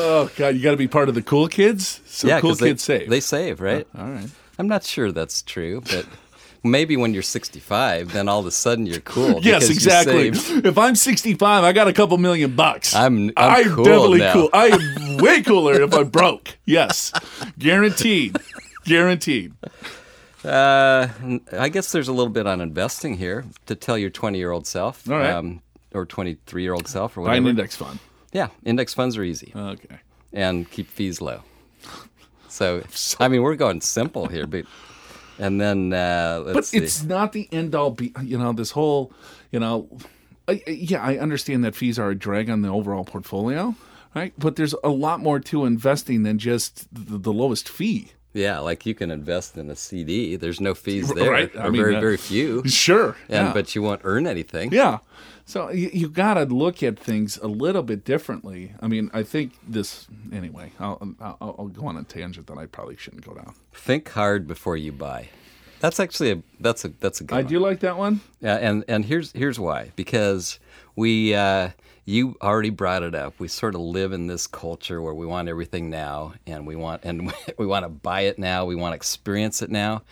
oh 0.05 0.31
god, 0.37 0.55
you 0.55 0.63
got 0.63 0.73
to 0.73 0.77
be 0.77 0.89
part 0.89 1.09
of 1.09 1.15
the 1.15 1.23
cool 1.23 1.49
kids. 1.49 2.01
So 2.07 2.29
cool 2.41 2.51
'cause 2.51 2.59
they, 2.61 2.69
kids 2.71 2.83
save. 2.83 3.09
They 3.11 3.21
save, 3.21 3.61
right? 3.61 3.87
all 3.99 4.07
right. 4.09 4.29
I'm 4.59 4.69
not 4.69 4.85
sure 4.85 5.11
that's 5.11 5.43
true, 5.43 5.81
but 5.81 6.07
maybe 6.63 6.97
when 6.97 7.13
you're 7.13 7.23
65, 7.25 8.13
then 8.13 8.29
all 8.29 8.39
of 8.41 8.47
a 8.47 8.51
sudden 8.53 8.87
you're 8.87 9.01
cool. 9.01 9.41
Yes, 9.43 9.69
exactly. 9.69 10.29
If 10.29 10.79
I'm 10.79 10.95
65, 10.95 11.65
I 11.65 11.73
got 11.73 11.89
a 11.89 11.93
couple 11.93 12.17
million 12.19 12.55
bucks. 12.55 12.95
I'm- 12.95 13.33
I'm 13.37 13.65
cool 13.75 13.85
definitely 13.85 14.19
now. 14.21 14.33
cool. 14.33 14.51
I 14.53 14.67
am 14.69 15.17
way 15.25 15.43
cooler 15.43 15.83
if 15.83 15.93
I'm 15.93 16.09
broke. 16.09 16.57
Yes, 16.67 17.13
guaranteed, 17.59 18.37
guaranteed. 18.85 19.53
Uh, 20.45 21.09
I 21.53 21.69
guess 21.71 21.91
there's 21.93 22.09
a 22.09 22.13
little 22.13 22.33
bit 22.33 22.47
on 22.47 22.61
investing 22.61 23.17
here 23.17 23.45
to 23.67 23.75
tell 23.75 23.97
your 23.97 24.11
20 24.11 24.39
year 24.39 24.51
old 24.51 24.67
self, 24.67 25.07
right. 25.09 25.31
um, 25.31 25.63
or 25.95 26.05
23 26.05 26.63
year 26.63 26.75
old 26.75 26.87
self, 26.87 27.17
or 27.17 27.23
whatever. 27.23 27.35
Buy 27.35 27.39
an 27.39 27.47
index 27.49 27.77
fund. 27.77 27.99
Yeah, 28.35 28.49
index 28.65 28.93
funds 28.93 29.17
are 29.17 29.23
easy 29.25 29.53
Okay. 29.57 29.99
and 30.33 30.71
keep 30.71 30.89
fees 30.91 31.21
low. 31.23 31.41
So, 32.49 32.83
I 33.19 33.27
mean, 33.27 33.43
we're 33.43 33.57
going 33.57 33.81
simple 33.81 34.27
here, 34.29 34.47
but 34.47 34.65
and 35.41 35.61
then 35.61 35.93
uh, 35.93 36.53
But 36.53 36.65
see. 36.65 36.79
it's 36.79 37.03
not 37.03 37.33
the 37.33 37.49
end 37.51 37.75
all 37.75 37.91
be 37.91 38.13
you 38.23 38.39
know 38.39 38.53
this 38.53 38.71
whole 38.71 39.13
you 39.51 39.59
know 39.59 39.89
I, 40.47 40.63
yeah 40.69 41.03
i 41.03 41.19
understand 41.19 41.65
that 41.65 41.75
fees 41.75 41.99
are 41.99 42.11
a 42.11 42.15
drag 42.15 42.49
on 42.51 42.63
the 42.63 42.69
overall 42.69 43.05
portfolio 43.05 43.75
right 44.15 44.33
but 44.39 44.55
there's 44.55 44.75
a 44.85 44.91
lot 44.91 45.19
more 45.21 45.41
to 45.41 45.65
investing 45.65 46.23
than 46.23 46.39
just 46.39 46.87
the, 46.95 47.19
the 47.19 47.33
lowest 47.33 47.69
fee 47.69 48.13
yeah, 48.37 48.59
like 48.59 48.85
you 48.85 48.95
can 48.97 49.13
invest 49.13 49.57
in 49.57 49.71
a 49.71 49.77
CD. 49.77 50.35
There's 50.35 50.61
no 50.61 50.75
fees 50.75 51.09
there, 51.15 51.31
Right, 51.31 51.55
I 51.57 51.67
or 51.67 51.71
mean, 51.71 51.83
very 51.83 51.95
uh, 51.97 52.01
very 52.01 52.17
few, 52.17 52.63
sure 52.69 53.17
and 53.29 53.47
yeah. 53.49 53.53
but 53.53 53.75
you 53.77 53.83
won't 53.83 54.01
earn 54.05 54.27
anything. 54.27 54.71
yeah 54.73 54.99
so 55.47 55.71
you, 55.71 55.91
you 55.93 56.09
got 56.09 56.35
to 56.35 56.45
look 56.45 56.83
at 56.83 56.99
things 56.99 57.37
a 57.39 57.47
little 57.49 57.83
bit 57.83 58.05
differently 58.05 58.73
i 58.81 58.87
mean 58.89 59.11
i 59.13 59.23
think 59.23 59.53
this 59.67 60.07
anyway 60.33 60.71
I'll, 60.81 61.15
I'll, 61.21 61.37
I'll 61.59 61.69
go 61.69 61.87
on 61.87 61.97
a 61.97 62.03
tangent 62.05 62.47
that 62.47 62.59
i 62.59 62.67
probably 62.67 62.97
shouldn't 62.97 63.25
go 63.27 63.35
down 63.35 63.55
Think 63.73 64.11
hard 64.11 64.47
before 64.47 64.77
you 64.77 64.93
buy. 64.93 65.29
That's 65.81 66.01
actually 66.01 66.31
a 66.31 66.43
that's 66.61 66.85
a 66.87 66.89
that's 67.01 67.21
a 67.21 67.25
good 67.25 67.35
i 67.35 67.39
one. 67.43 67.47
do 67.47 67.59
like 67.59 67.81
that 67.81 67.99
one 67.99 68.21
Yeah, 68.41 68.55
and 68.57 68.85
and 68.89 69.05
here's 69.05 69.33
here's 69.33 69.59
why 69.61 69.91
because 69.97 70.59
we 70.97 71.35
uh, 71.35 71.71
you 72.07 72.37
already 72.41 72.71
brought 72.71 73.03
it 73.03 73.15
up. 73.15 73.35
We 73.39 73.49
sort 73.49 73.75
of 73.75 73.81
live 73.83 74.13
in 74.13 74.27
this 74.27 74.47
culture 74.47 75.03
where 75.03 75.13
we 75.13 75.27
want 75.27 75.49
everything 75.49 75.91
now, 75.91 76.35
and 76.47 76.67
we 76.67 76.77
want 76.77 77.05
and 77.05 77.33
we 77.59 77.67
want 77.67 77.85
to 77.85 77.89
buy 77.91 78.23
it 78.23 78.39
now. 78.39 78.65
We 78.65 78.77
want 78.77 78.93
to 78.93 78.97
experience 78.97 79.61
it 79.61 79.71
now. 79.71 80.03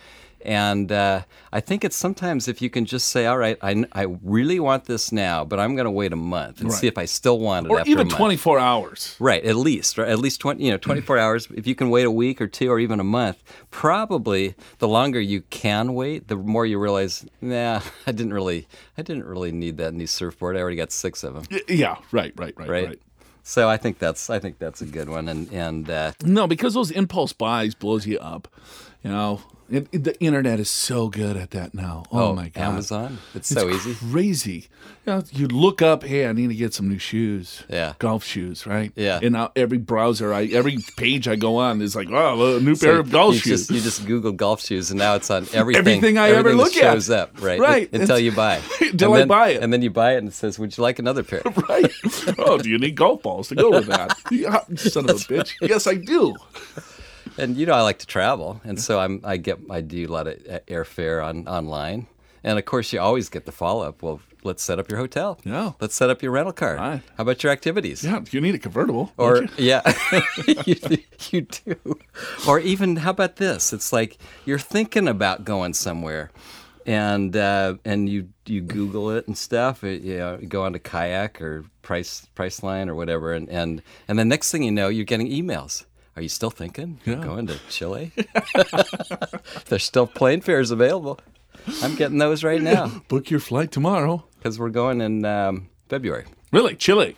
And 0.43 0.91
uh, 0.91 1.23
I 1.51 1.59
think 1.59 1.83
it's 1.83 1.95
sometimes 1.95 2.47
if 2.47 2.61
you 2.61 2.69
can 2.69 2.85
just 2.85 3.07
say, 3.07 3.25
"All 3.25 3.37
right, 3.37 3.57
I, 3.61 3.85
I 3.93 4.03
really 4.23 4.59
want 4.59 4.85
this 4.85 5.11
now, 5.11 5.45
but 5.45 5.59
I'm 5.59 5.75
going 5.75 5.85
to 5.85 5.91
wait 5.91 6.13
a 6.13 6.17
month 6.17 6.61
and 6.61 6.71
see 6.71 6.87
if 6.87 6.97
I 6.97 7.05
still 7.05 7.39
want 7.39 7.67
it." 7.67 7.69
or 7.69 7.79
after 7.79 7.91
even 7.91 8.07
a 8.07 8.09
month. 8.09 8.17
24 8.17 8.59
hours 8.59 9.15
Right, 9.19 9.43
at 9.43 9.55
least, 9.55 9.97
right? 9.97 10.07
At 10.09 10.19
least 10.19 10.39
20, 10.41 10.63
you 10.63 10.71
know, 10.71 10.77
24 10.77 11.17
hours. 11.17 11.47
If 11.55 11.65
you 11.67 11.75
can 11.75 11.89
wait 11.89 12.05
a 12.05 12.11
week 12.11 12.41
or 12.41 12.47
two 12.47 12.69
or 12.69 12.79
even 12.79 12.99
a 12.99 13.03
month, 13.03 13.41
probably 13.71 14.55
the 14.79 14.87
longer 14.87 15.19
you 15.21 15.41
can 15.49 15.93
wait, 15.93 16.27
the 16.27 16.35
more 16.35 16.65
you 16.65 16.79
realize, 16.79 17.25
nah, 17.41 17.81
I 18.07 18.11
didn't 18.11 18.33
really, 18.33 18.67
I 18.97 19.01
didn't 19.01 19.25
really 19.25 19.51
need 19.51 19.77
that 19.77 19.93
new 19.93 20.07
surfboard. 20.07 20.57
I 20.57 20.61
already 20.61 20.77
got 20.77 20.91
six 20.91 21.23
of 21.23 21.33
them, 21.35 21.43
Y- 21.51 21.61
yeah 21.75 21.97
right 22.11 22.33
right 22.37 22.53
right 22.57 22.69
right? 22.69 22.87
right 22.87 22.99
So 23.43 23.69
I 23.69 23.77
think 23.77 23.99
that's, 23.99 24.29
I 24.29 24.39
think 24.39 24.57
that's 24.57 24.81
a 24.81 24.85
good 24.85 25.09
one. 25.09 25.27
And 25.27 25.51
and 25.51 25.89
uh, 25.89 26.13
No, 26.23 26.47
because 26.47 26.73
those 26.73 26.91
impulse 26.91 27.33
buys 27.33 27.75
blows 27.75 28.07
you 28.07 28.19
up. 28.19 28.47
You 29.03 29.11
know, 29.11 29.41
it, 29.69 29.87
it- 29.91 30.03
the 30.03 30.17
internet 30.21 30.59
is 30.59 30.69
so 30.69 31.09
good 31.09 31.35
at 31.35 31.51
that 31.51 31.73
now. 31.73 32.03
Oh, 32.11 32.29
oh, 32.29 32.33
my 32.35 32.49
god, 32.49 32.61
Amazon, 32.61 33.17
it's, 33.33 33.51
It's 33.51 33.59
so 33.61 33.69
easy. 33.69 33.95
crazy. 33.95 34.67
You, 35.05 35.13
know, 35.13 35.23
you 35.31 35.47
look 35.47 35.81
up, 35.81 36.03
hey, 36.03 36.27
I 36.27 36.31
need 36.31 36.47
to 36.47 36.55
get 36.55 36.73
some 36.73 36.87
new 36.87 36.99
shoes. 36.99 37.63
Yeah. 37.69 37.93
golf 37.99 38.23
shoes, 38.23 38.65
right? 38.65 38.93
Yeah. 38.95 39.19
And 39.21 39.33
now 39.33 39.51
every 39.57 39.77
browser, 39.77 40.33
I 40.33 40.45
every 40.45 40.77
page 40.95 41.27
I 41.27 41.35
go 41.35 41.57
on 41.57 41.81
is 41.81 41.95
like, 41.97 42.07
oh, 42.11 42.55
a 42.57 42.59
new 42.61 42.75
pair 42.77 42.99
of 42.99 43.11
golf 43.11 43.33
you 43.35 43.39
shoes. 43.41 43.67
Just, 43.67 43.71
you 43.71 43.81
just 43.81 44.05
Google 44.05 44.31
golf 44.31 44.61
shoes, 44.61 44.89
and 44.91 44.99
now 44.99 45.15
it's 45.15 45.29
on 45.29 45.47
everything. 45.53 45.79
Everything 45.97 46.17
I 46.17 46.29
ever 46.29 46.39
everything 46.39 46.57
look 46.59 46.77
at. 46.77 46.93
shows 46.93 47.09
up, 47.09 47.41
right? 47.41 47.59
Right. 47.59 47.89
Until 47.91 48.03
It's- 48.17 48.21
you 48.21 48.31
buy. 48.31 48.61
Until 48.81 49.13
I 49.15 49.25
buy 49.25 49.49
it. 49.49 49.63
and 49.63 49.73
then 49.73 49.81
you 49.81 49.89
buy 49.89 50.13
it, 50.13 50.17
and 50.19 50.27
it 50.29 50.33
says, 50.33 50.57
"Would 50.59 50.77
you 50.77 50.81
like 50.83 50.99
another 50.99 51.23
pair?" 51.23 51.41
right? 51.69 51.91
Oh, 52.37 52.57
do 52.57 52.69
you 52.69 52.77
need 52.77 52.95
golf 52.95 53.21
balls 53.23 53.49
to 53.49 53.55
go 53.55 53.71
with 53.71 53.87
that? 53.87 54.15
Son 54.79 55.09
of 55.09 55.15
a 55.15 55.19
bitch. 55.19 55.53
Yes, 55.61 55.87
I 55.87 55.95
do. 55.95 56.35
And 57.37 57.57
you 57.57 57.65
know, 57.65 57.73
I 57.73 57.81
like 57.81 57.99
to 57.99 58.07
travel, 58.07 58.61
and 58.63 58.79
so 58.79 58.99
I'm 58.99 59.21
I 59.23 59.37
get 59.37 59.59
I 59.69 59.81
do 59.81 60.05
a 60.05 60.11
lot 60.11 60.27
of 60.27 60.37
airfare 60.67 61.23
on 61.23 61.47
online, 61.47 62.07
and 62.43 62.59
of 62.59 62.65
course 62.65 62.93
you 62.93 62.99
always 62.99 63.29
get 63.29 63.45
the 63.45 63.51
follow 63.51 63.87
up. 63.87 64.03
Well, 64.03 64.21
let's 64.43 64.63
set 64.63 64.79
up 64.79 64.89
your 64.89 64.99
hotel. 64.99 65.39
Yeah. 65.43 65.71
Let's 65.79 65.95
set 65.95 66.09
up 66.09 66.21
your 66.21 66.31
rental 66.31 66.53
car. 66.53 66.75
Right. 66.75 67.01
How 67.17 67.21
about 67.23 67.43
your 67.43 67.51
activities? 67.51 68.03
Yeah, 68.03 68.21
you 68.29 68.41
need 68.41 68.55
a 68.55 68.59
convertible. 68.59 69.11
Or 69.17 69.45
yeah, 69.57 69.81
you, 70.65 70.75
you 71.31 71.41
do. 71.41 71.99
Or 72.47 72.59
even 72.59 72.97
how 72.97 73.11
about 73.11 73.37
this? 73.37 73.73
It's 73.73 73.91
like 73.91 74.17
you're 74.45 74.59
thinking 74.59 75.07
about 75.07 75.43
going 75.43 75.73
somewhere, 75.73 76.31
and 76.85 77.35
uh, 77.35 77.75
and 77.85 78.09
you 78.09 78.29
you 78.45 78.61
Google 78.61 79.09
it 79.11 79.27
and 79.27 79.37
stuff. 79.37 79.83
It, 79.83 80.01
you 80.03 80.17
know, 80.17 80.37
you 80.39 80.47
go 80.47 80.63
onto 80.63 80.79
Kayak 80.79 81.41
or 81.41 81.65
Price 81.81 82.27
Priceline 82.35 82.89
or 82.89 82.95
whatever, 82.95 83.33
and 83.33 83.49
and 83.49 83.81
and 84.07 84.19
the 84.19 84.25
next 84.25 84.51
thing 84.51 84.63
you 84.63 84.71
know, 84.71 84.89
you're 84.89 85.05
getting 85.05 85.29
emails. 85.29 85.85
Are 86.15 86.21
you 86.21 86.29
still 86.29 86.51
thinking 86.51 86.99
Yeah. 87.05 87.15
going 87.15 87.47
to 87.47 87.57
Chile? 87.69 88.11
There's 89.67 89.83
still 89.83 90.07
plane 90.07 90.41
fares 90.41 90.71
available. 90.71 91.19
I'm 91.81 91.95
getting 91.95 92.17
those 92.17 92.43
right 92.43 92.61
now 92.61 93.01
Book 93.07 93.29
your 93.29 93.39
flight 93.39 93.71
tomorrow. 93.71 94.23
because 94.37 94.59
we're 94.59 94.69
going 94.69 95.01
in 95.01 95.25
um, 95.25 95.69
February. 95.89 96.25
Really, 96.51 96.75
Chile. 96.75 97.15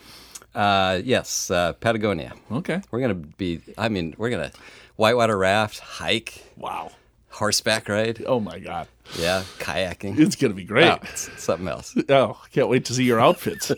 Uh, 0.54 1.02
yes, 1.04 1.52
uh, 1.52 1.74
Patagonia. 1.74 2.34
Okay. 2.52 2.82
We're 2.92 3.02
gonna 3.02 3.16
be. 3.16 3.62
I 3.78 3.90
mean, 3.90 4.16
we're 4.18 4.30
gonna 4.30 4.52
whitewater 4.96 5.38
raft, 5.38 5.80
hike, 5.80 6.46
Wow. 6.56 6.92
horseback 7.30 7.90
ride. 7.90 8.24
Oh 8.26 8.40
my 8.40 8.60
God, 8.60 8.88
Yeah, 9.20 9.44
kayaking. 9.60 10.18
it's 10.18 10.38
gonna 10.38 10.54
be 10.54 10.64
great. 10.64 10.88
Oh, 10.90 11.00
something 11.36 11.68
else. 11.68 11.94
Oh, 12.08 12.40
can't 12.54 12.70
wait 12.70 12.86
to 12.86 12.94
see 12.94 13.04
your 13.04 13.20
outfits. 13.20 13.72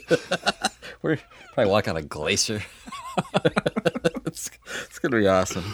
We're 1.02 1.18
probably 1.58 1.72
walk 1.72 1.88
on 1.88 1.98
a 1.98 2.04
glacier. 2.04 2.62
it's, 4.28 4.52
it's 4.86 5.00
gonna 5.00 5.18
be 5.18 5.28
awesome. 5.28 5.74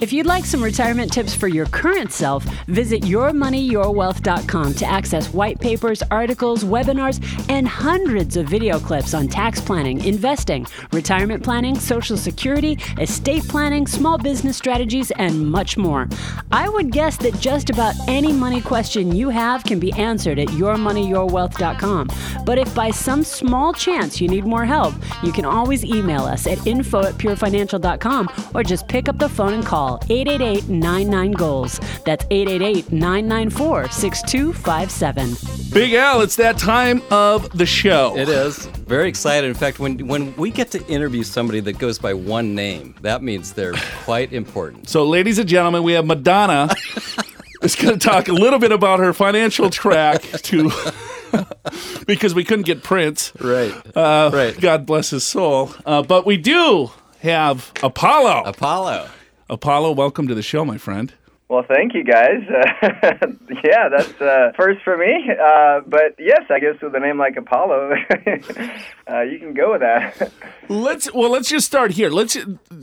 If 0.00 0.12
you'd 0.12 0.26
like 0.26 0.44
some 0.44 0.62
retirement 0.62 1.12
tips 1.12 1.34
for 1.34 1.48
your 1.48 1.66
current 1.66 2.12
self, 2.12 2.44
visit 2.68 3.02
yourmoneyyourwealth.com 3.02 4.74
to 4.74 4.86
access 4.86 5.34
white 5.34 5.58
papers, 5.58 6.04
articles, 6.12 6.62
webinars, 6.62 7.18
and 7.50 7.66
hundreds 7.66 8.36
of 8.36 8.46
video 8.46 8.78
clips 8.78 9.12
on 9.12 9.26
tax 9.26 9.60
planning, 9.60 10.04
investing, 10.04 10.68
retirement 10.92 11.42
planning, 11.42 11.76
social 11.76 12.16
security, 12.16 12.78
estate 13.00 13.42
planning, 13.48 13.88
small 13.88 14.18
business 14.18 14.56
strategies, 14.56 15.10
and 15.12 15.50
much 15.50 15.76
more. 15.76 16.08
I 16.52 16.68
would 16.68 16.92
guess 16.92 17.16
that 17.16 17.40
just 17.40 17.68
about 17.68 17.96
any 18.06 18.32
money 18.32 18.60
question 18.60 19.16
you 19.16 19.30
have 19.30 19.64
can 19.64 19.80
be 19.80 19.92
answered 19.94 20.38
at 20.38 20.48
yourmoneyyourwealth.com. 20.48 22.08
But 22.46 22.58
if 22.58 22.72
by 22.72 22.92
some 22.92 23.24
small 23.24 23.72
chance 23.72 24.20
you 24.20 24.28
need 24.28 24.44
more 24.44 24.64
help, 24.64 24.94
you 25.24 25.32
can 25.32 25.44
always 25.44 25.84
email 25.84 26.22
us 26.22 26.46
at 26.46 26.64
info 26.68 27.02
at 27.02 27.14
purefinancial.com 27.14 28.30
or 28.54 28.62
just 28.62 28.86
pick 28.86 29.08
up 29.08 29.18
the 29.18 29.28
phone 29.28 29.54
and 29.54 29.66
call 29.66 29.87
888 30.08 30.68
99 30.68 31.32
Goals. 31.32 31.80
That's 32.04 32.24
888 32.30 32.92
994 32.92 33.88
6257. 33.90 35.72
Big 35.72 35.94
Al, 35.94 36.20
it's 36.20 36.36
that 36.36 36.58
time 36.58 37.02
of 37.10 37.50
the 37.56 37.66
show. 37.66 38.16
It 38.16 38.28
is 38.28 38.66
very 38.66 39.08
excited. 39.08 39.48
In 39.48 39.54
fact, 39.54 39.78
when 39.78 40.06
when 40.06 40.34
we 40.36 40.50
get 40.50 40.70
to 40.72 40.86
interview 40.86 41.22
somebody 41.22 41.60
that 41.60 41.78
goes 41.78 41.98
by 41.98 42.14
one 42.14 42.54
name, 42.54 42.94
that 43.02 43.22
means 43.22 43.54
they're 43.54 43.72
quite 44.04 44.32
important. 44.32 44.88
So, 44.88 45.04
ladies 45.04 45.38
and 45.38 45.48
gentlemen, 45.48 45.82
we 45.82 45.92
have 45.94 46.04
Madonna. 46.04 46.68
is 47.62 47.74
going 47.74 47.98
to 47.98 48.08
talk 48.08 48.28
a 48.28 48.32
little 48.32 48.58
bit 48.58 48.72
about 48.72 49.00
her 49.00 49.12
financial 49.12 49.70
track 49.70 50.22
to 50.22 50.70
because 52.06 52.34
we 52.34 52.44
couldn't 52.44 52.66
get 52.66 52.82
Prince. 52.82 53.32
Right. 53.40 53.74
Uh, 53.96 54.30
right. 54.32 54.58
God 54.60 54.86
bless 54.86 55.10
his 55.10 55.24
soul. 55.24 55.74
Uh, 55.84 56.02
but 56.02 56.26
we 56.26 56.36
do 56.36 56.90
have 57.20 57.72
Apollo. 57.82 58.44
Apollo. 58.46 59.10
Apollo, 59.50 59.92
welcome 59.92 60.28
to 60.28 60.34
the 60.34 60.42
show, 60.42 60.64
my 60.64 60.76
friend. 60.76 61.14
Well, 61.48 61.64
thank 61.66 61.94
you 61.94 62.04
guys. 62.04 62.42
Uh, 62.46 63.26
yeah, 63.64 63.88
that's 63.88 64.20
uh, 64.20 64.52
first 64.54 64.82
for 64.84 64.98
me. 64.98 65.30
Uh, 65.30 65.80
but 65.86 66.14
yes, 66.18 66.42
I 66.50 66.60
guess 66.60 66.74
with 66.82 66.94
a 66.94 67.00
name 67.00 67.18
like 67.18 67.38
Apollo, 67.38 67.92
uh, 69.10 69.22
you 69.22 69.38
can 69.38 69.54
go 69.54 69.72
with 69.72 69.80
that. 69.80 70.30
Let's 70.68 71.10
well, 71.14 71.30
let's 71.30 71.48
just 71.48 71.66
start 71.66 71.92
here. 71.92 72.10
Let's 72.10 72.36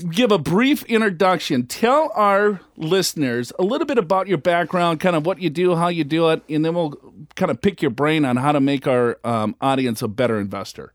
give 0.10 0.31
a 0.31 0.39
brief 0.39 0.84
introduction. 0.86 1.67
Tell 1.67 2.12
our 2.15 2.60
listeners 2.75 3.53
a 3.60 3.63
little 3.63 3.86
bit 3.86 4.00
about 4.00 4.27
your 4.27 4.39
background, 4.39 5.00
kind 5.00 5.15
of 5.15 5.27
what 5.27 5.39
you 5.39 5.51
do, 5.51 5.75
how 5.75 5.89
you 5.89 6.03
do 6.03 6.29
it, 6.29 6.41
and 6.50 6.65
then 6.65 6.74
we'll 6.74 7.00
kind 7.36 7.51
of 7.51 7.62
pick 7.62 7.84
your 7.84 7.91
brain 7.91 8.25
on 8.25 8.38
how 8.38 8.51
to 8.51 8.60
make 8.60 8.88
our 8.88 9.19
um, 9.24 9.55
audience 9.62 10.01
a 10.01 10.07
better 10.07 10.39
investor. 10.39 10.95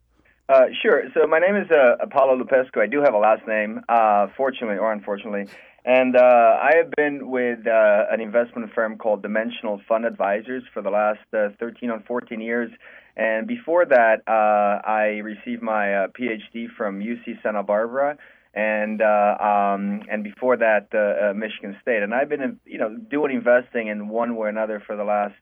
Uh, 0.51 0.67
sure. 0.83 1.05
So 1.15 1.29
my 1.29 1.39
name 1.39 1.55
is 1.55 1.71
uh, 1.71 1.95
Apollo 2.01 2.43
Lupescu. 2.43 2.83
I 2.83 2.89
do 2.89 3.01
have 3.03 3.15
a 3.15 3.19
last 3.19 3.47
name, 3.47 3.83
uh, 3.89 4.27
fortunately 4.37 4.79
or 4.79 4.93
unfortunately. 4.93 5.47
And 5.85 6.17
uh, 6.17 6.19
I 6.19 6.73
have 6.75 6.91
been 6.97 7.31
with 7.31 7.69
uh, 7.69 8.07
an 8.11 8.21
investment 8.21 8.73
firm 8.75 8.99
called 8.99 9.23
Dimensional 9.23 9.81
Fund 9.89 10.05
Advisors 10.05 10.65
for 10.75 10.83
the 10.83 10.91
last 10.91 11.21
uh, 11.33 11.51
13 11.61 11.91
or 11.91 12.01
14 12.01 12.41
years. 12.41 12.69
And 13.17 13.47
before 13.47 13.87
that, 13.87 14.23
I 14.27 15.21
received 15.23 15.63
my 15.63 16.09
PhD 16.19 16.67
from 16.77 16.99
UC 16.99 17.41
Santa 17.45 17.63
Barbara, 17.63 18.17
and 18.53 19.01
um, 19.03 20.03
and 20.11 20.25
before 20.25 20.57
that, 20.57 20.89
Michigan 21.37 21.77
State. 21.83 22.03
And 22.03 22.15
I've 22.15 22.29
been, 22.29 22.59
you 22.65 22.79
know, 22.79 22.97
doing 22.97 23.37
investing 23.37 23.89
in 23.89 24.09
one 24.09 24.37
way 24.37 24.47
or 24.47 24.49
another 24.49 24.83
for 24.85 24.97
the 24.97 25.05
last, 25.05 25.35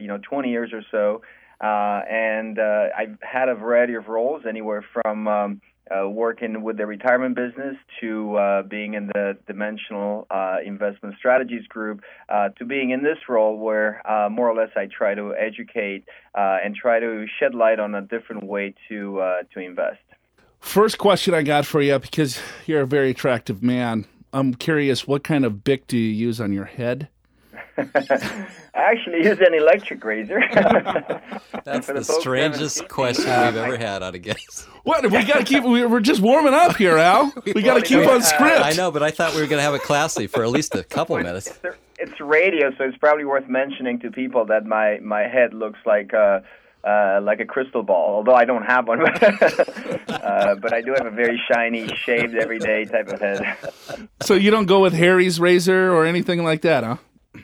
you 0.00 0.06
know, 0.06 0.18
20 0.22 0.50
years 0.50 0.70
or 0.72 0.82
so. 0.90 1.22
Uh, 1.60 2.02
and 2.10 2.58
uh, 2.58 2.86
I've 2.96 3.18
had 3.22 3.48
a 3.48 3.54
variety 3.54 3.94
of 3.94 4.08
roles, 4.08 4.42
anywhere 4.48 4.84
from 4.92 5.28
um, 5.28 5.60
uh, 5.90 6.08
working 6.08 6.62
with 6.62 6.76
the 6.76 6.86
retirement 6.86 7.36
business 7.36 7.76
to 8.00 8.36
uh, 8.36 8.62
being 8.62 8.94
in 8.94 9.08
the 9.08 9.36
dimensional 9.46 10.26
uh, 10.30 10.56
investment 10.64 11.14
strategies 11.18 11.66
group 11.66 12.00
uh, 12.28 12.48
to 12.50 12.64
being 12.64 12.90
in 12.90 13.02
this 13.02 13.18
role 13.28 13.58
where 13.58 14.02
uh, 14.10 14.28
more 14.28 14.48
or 14.50 14.56
less 14.56 14.70
I 14.76 14.86
try 14.86 15.14
to 15.14 15.34
educate 15.34 16.04
uh, 16.34 16.58
and 16.64 16.74
try 16.74 17.00
to 17.00 17.26
shed 17.38 17.54
light 17.54 17.78
on 17.78 17.94
a 17.94 18.02
different 18.02 18.44
way 18.44 18.74
to 18.88 19.22
to 19.52 19.60
invest. 19.60 20.00
First 20.60 20.98
question 20.98 21.34
I 21.34 21.42
got 21.42 21.66
for 21.66 21.82
you 21.82 21.98
because 21.98 22.40
you're 22.66 22.82
a 22.82 22.86
very 22.86 23.10
attractive 23.10 23.62
man. 23.62 24.06
I'm 24.32 24.54
curious, 24.54 25.06
what 25.06 25.22
kind 25.22 25.44
of 25.44 25.62
bic 25.62 25.86
do 25.86 25.96
you 25.98 26.10
use 26.10 26.40
on 26.40 26.52
your 26.52 26.64
head? 26.64 27.08
I 27.76 28.46
actually 28.74 29.18
use 29.24 29.38
an 29.40 29.54
electric 29.54 30.02
razor. 30.04 30.40
That's 31.64 31.86
the 31.86 31.94
the 31.94 32.04
folks 32.04 32.24
who 32.24 32.32
haven't 32.32 32.54
strangest 32.54 32.88
question 32.88 33.24
we've 33.24 33.56
ever 33.56 33.76
had 33.76 34.02
on 34.02 34.14
a 34.14 34.18
guest. 34.18 34.68
What? 34.84 35.02
We 35.10 35.24
got 35.24 35.38
to 35.38 35.44
keep. 35.44 35.64
we- 35.64 35.86
We're 35.86 36.00
just 36.00 36.20
warming 36.20 36.54
up 36.54 36.76
here, 36.76 36.96
Al. 36.98 37.32
We 37.54 37.62
got 37.62 37.74
to 37.74 37.82
keep 37.82 38.06
on 38.08 38.22
script. 38.22 38.60
I 38.64 38.72
know, 38.72 38.90
but 38.90 39.02
I 39.02 39.10
thought 39.10 39.34
we 39.34 39.40
were 39.40 39.46
going 39.46 39.58
to 39.58 39.62
have 39.64 39.74
it 39.74 39.82
classy 39.82 40.26
for 40.26 40.42
at 40.44 40.50
least 40.50 40.74
a 40.74 40.82
couple 40.84 41.16
minutes. 41.16 41.48
It's, 41.62 41.76
it's 41.98 42.20
radio, 42.20 42.70
so 42.76 42.84
it's 42.84 42.96
probably 42.98 43.24
worth 43.24 43.48
mentioning 43.48 43.98
to 44.00 44.10
people 44.10 44.44
that 44.46 44.64
my 44.66 44.98
my 45.00 45.22
head 45.22 45.54
looks 45.54 45.78
like 45.86 46.12
uh, 46.12 46.40
uh, 46.84 47.20
like 47.22 47.40
a 47.40 47.44
crystal 47.46 47.82
ball. 47.82 48.16
Although 48.16 48.34
I 48.34 48.44
don't 48.44 48.64
have 48.64 48.86
one, 48.88 49.00
uh, 49.06 50.54
but 50.60 50.72
I 50.74 50.80
do 50.82 50.92
have 50.96 51.06
a 51.06 51.10
very 51.10 51.40
shiny, 51.50 51.88
shaved 51.96 52.34
every 52.34 52.58
day 52.58 52.84
type 52.84 53.08
of 53.08 53.20
head. 53.20 53.56
So 54.22 54.34
you 54.34 54.50
don't 54.50 54.66
go 54.66 54.80
with 54.80 54.92
Harry's 54.92 55.40
razor 55.40 55.92
or 55.94 56.04
anything 56.04 56.44
like 56.44 56.62
that, 56.62 56.84
huh? 56.84 56.96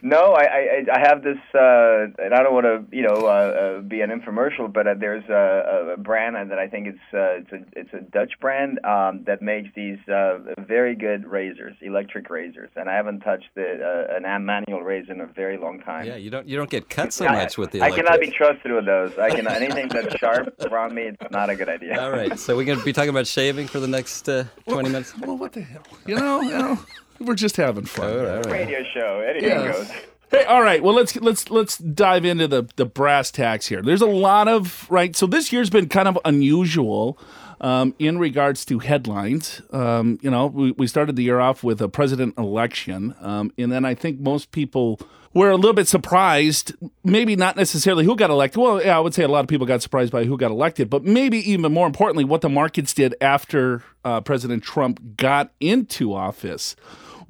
No, 0.03 0.33
I 0.35 0.45
I, 0.45 0.85
I 0.95 0.99
have 1.01 1.23
this, 1.23 1.39
uh, 1.55 2.25
and 2.25 2.33
I 2.33 2.43
don't 2.43 2.55
want 2.55 2.67
to 2.67 2.97
you 2.97 3.03
know 3.03 3.27
uh, 3.27 3.29
uh, 3.29 3.81
be 3.81 4.01
an 4.01 4.11
infomercial, 4.11 4.73
but 4.73 4.87
uh, 4.87 4.95
there's 4.99 5.29
a, 5.29 5.95
a 5.95 5.97
brand 5.97 6.37
that 6.51 6.59
I 6.59 6.69
think 6.69 6.87
it's 6.87 6.99
uh, 7.13 7.41
it's 7.41 7.53
a 7.53 7.79
it's 7.79 7.93
a 7.93 8.01
Dutch 8.01 8.33
brand 8.41 8.79
um, 8.85 9.25
that 9.25 9.43
makes 9.43 9.69
these 9.75 9.99
uh, 10.09 10.39
very 10.59 10.95
good 10.95 11.27
razors, 11.27 11.77
electric 11.81 12.31
razors, 12.31 12.71
and 12.77 12.89
I 12.89 12.95
haven't 12.95 13.21
touched 13.21 13.49
the, 13.55 14.07
uh, 14.11 14.17
an 14.17 14.45
manual 14.45 14.83
razor 14.83 15.13
in 15.13 15.21
a 15.21 15.27
very 15.27 15.59
long 15.59 15.81
time. 15.81 16.07
Yeah, 16.07 16.17
you 16.17 16.31
don't 16.31 16.47
you 16.47 16.57
don't 16.57 16.71
get 16.71 16.89
cut 16.89 17.13
so 17.13 17.27
I- 17.27 17.45
much 17.45 17.59
with 17.59 17.73
the 17.73 17.83
I 17.83 17.91
cannot 17.91 18.21
be 18.21 18.31
trusted 18.31 18.73
with 18.73 18.87
those. 18.87 19.19
I 19.19 19.31
can 19.31 19.47
anything 19.63 19.89
that's 19.89 20.17
sharp 20.17 20.55
around 20.71 20.95
me. 20.95 21.03
It's 21.03 21.31
not 21.31 21.51
a 21.51 21.57
good 21.57 21.69
idea. 21.69 22.01
All 22.01 22.11
right, 22.11 22.39
so 22.39 22.57
we're 22.57 22.65
going 22.65 22.79
to 22.79 22.85
be 22.85 22.93
talking 22.93 23.11
about 23.11 23.27
shaving 23.27 23.67
for 23.67 23.81
the 23.81 23.89
next 23.89 24.29
uh, 24.29 24.45
20 24.69 24.89
minutes. 24.89 25.17
Well, 25.19 25.37
what 25.37 25.53
the 25.53 25.63
hell? 25.63 25.83
You 26.07 26.17
know, 26.17 26.41
you 26.41 26.51
know, 26.51 26.79
we're 27.21 27.35
just 27.35 27.57
having 27.57 27.85
fun. 27.85 28.11
All 28.11 28.17
right, 28.17 28.29
all 28.29 28.35
right. 28.43 28.47
Radio 28.47 28.83
show. 28.95 29.21
Anything 29.21 29.49
Yes. 29.51 29.77
goes. 29.77 29.91
Hey, 30.31 30.45
all 30.45 30.63
right. 30.63 30.81
Well, 30.83 30.95
let's 30.95 31.17
let's 31.17 31.51
let's 31.51 31.77
dive 31.79 32.25
into 32.25 32.47
the 32.47 32.69
the 32.77 32.87
brass 32.87 33.31
tacks 33.33 33.67
here. 33.67 33.83
There's 33.83 34.03
a 34.03 34.07
lot 34.07 34.47
of 34.47 34.89
right. 34.89 35.15
So 35.17 35.27
this 35.27 35.53
year's 35.53 35.71
been 35.71 35.89
kind 35.89 36.07
of 36.07 36.17
unusual 36.25 37.19
um, 37.61 37.95
in 37.99 38.17
regards 38.19 38.65
to 38.67 38.79
headlines. 38.79 39.61
Um, 39.73 40.21
you 40.23 40.31
know, 40.31 40.47
we, 40.47 40.71
we 40.73 40.87
started 40.87 41.17
the 41.17 41.25
year 41.25 41.41
off 41.41 41.65
with 41.65 41.81
a 41.83 41.89
president 41.89 42.39
election, 42.39 43.15
um, 43.21 43.53
and 43.59 43.73
then 43.73 43.85
I 43.85 43.95
think 43.97 44.21
most 44.21 44.53
people 44.53 45.01
were 45.35 45.51
a 45.51 45.57
little 45.57 45.73
bit 45.75 45.89
surprised. 45.89 46.75
Maybe 47.03 47.35
not 47.35 47.57
necessarily 47.57 48.05
who 48.05 48.15
got 48.15 48.31
elected. 48.31 48.63
Well, 48.63 48.81
yeah, 48.81 48.97
I 48.97 49.01
would 49.01 49.15
say 49.15 49.25
a 49.25 49.29
lot 49.29 49.41
of 49.41 49.49
people 49.49 49.67
got 49.67 49.83
surprised 49.83 50.13
by 50.13 50.25
who 50.27 50.37
got 50.37 50.53
elected, 50.53 50.89
but 50.89 51.03
maybe 51.05 51.39
even 51.51 51.73
more 51.73 51.89
importantly, 51.89 52.23
what 52.23 52.41
the 52.41 52.49
markets 52.49 52.95
did 52.95 53.17
after 53.21 53.83
uh, 54.05 54.21
President 54.21 54.63
Trump 54.63 55.17
got 55.17 55.51
into 55.59 56.15
office. 56.15 56.77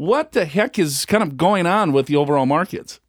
What 0.01 0.33
the 0.33 0.47
heck 0.47 0.79
is 0.79 1.05
kind 1.05 1.23
of 1.23 1.37
going 1.37 1.67
on 1.67 1.93
with 1.93 2.07
the 2.07 2.17
overall 2.17 2.47
markets? 2.47 3.01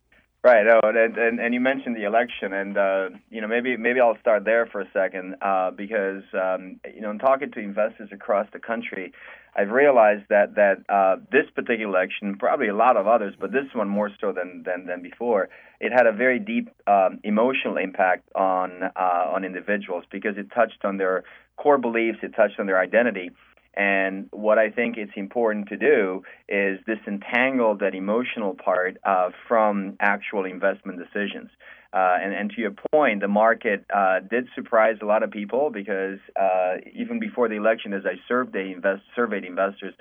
Right. 0.44 0.66
Oh, 0.68 0.90
and, 0.90 1.18
and 1.18 1.40
and 1.40 1.54
you 1.54 1.62
mentioned 1.62 1.96
the 1.96 2.04
election, 2.04 2.52
and 2.52 2.78
uh, 2.78 3.10
you 3.30 3.40
know 3.40 3.48
maybe 3.48 3.78
maybe 3.78 4.02
I'll 4.02 4.18
start 4.20 4.44
there 4.44 4.66
for 4.66 4.82
a 4.82 4.92
second 4.92 5.36
uh, 5.42 5.72
because 5.72 6.24
um, 6.34 6.82
you 6.94 7.00
know 7.00 7.12
in 7.12 7.18
talking 7.18 7.50
to 7.54 7.60
investors 7.62 8.10
across 8.12 8.46
the 8.52 8.60
country, 8.60 9.14
I've 9.56 9.70
realized 9.70 10.24
that 10.28 10.56
that 10.56 10.84
uh, 10.90 11.16
this 11.32 11.50
particular 11.56 11.98
election, 11.98 12.36
probably 12.38 12.68
a 12.68 12.76
lot 12.76 12.98
of 12.98 13.08
others, 13.08 13.36
but 13.40 13.54
this 13.54 13.74
one 13.74 13.88
more 13.88 14.10
so 14.20 14.34
than 14.34 14.64
than, 14.66 14.86
than 14.86 15.02
before, 15.02 15.48
it 15.80 15.94
had 15.94 16.08
a 16.08 16.12
very 16.12 16.40
deep 16.40 16.68
um, 16.88 17.22
emotional 17.24 17.78
impact 17.78 18.28
on 18.36 18.84
uh, 18.84 19.32
on 19.34 19.46
individuals 19.46 20.04
because 20.12 20.36
it 20.36 20.48
touched 20.54 20.84
on 20.84 20.98
their 20.98 21.24
core 21.56 21.78
beliefs, 21.78 22.18
it 22.22 22.36
touched 22.36 22.60
on 22.60 22.66
their 22.66 22.82
identity. 22.82 23.32
And 23.74 24.28
what 24.32 24.58
I 24.58 24.70
think 24.70 24.98
it's 24.98 25.14
important 25.16 25.70
to 25.70 25.78
do 25.78 26.24
is 26.50 26.80
disentangle 26.86 27.78
that 27.78 27.96
emotional 27.96 28.54
part 28.54 28.98
uh, 29.06 29.30
from 29.48 29.96
actual 30.00 30.46
investment 30.46 31.00
decisions. 31.00 31.50
Uh, 31.94 32.18
and, 32.22 32.34
and, 32.34 32.52
to 32.52 32.62
your 32.62 32.74
point, 32.94 33.20
the 33.20 33.28
market 33.28 33.84
uh, 33.94 34.22
did 34.22 34.48
surprise 34.56 34.96
a 35.02 35.06
lot 35.06 35.24
of 35.24 35.32
people 35.32 35.70
because 35.70 36.20
uh, 36.40 36.76
even 36.94 37.20
before 37.20 37.50
the 37.50 37.56
election, 37.56 37.92
as 37.92 38.04
I 38.06 38.16
surveyed, 38.30 38.78
invest, 38.78 39.04
surveyed 39.14 39.44
investors 39.44 39.94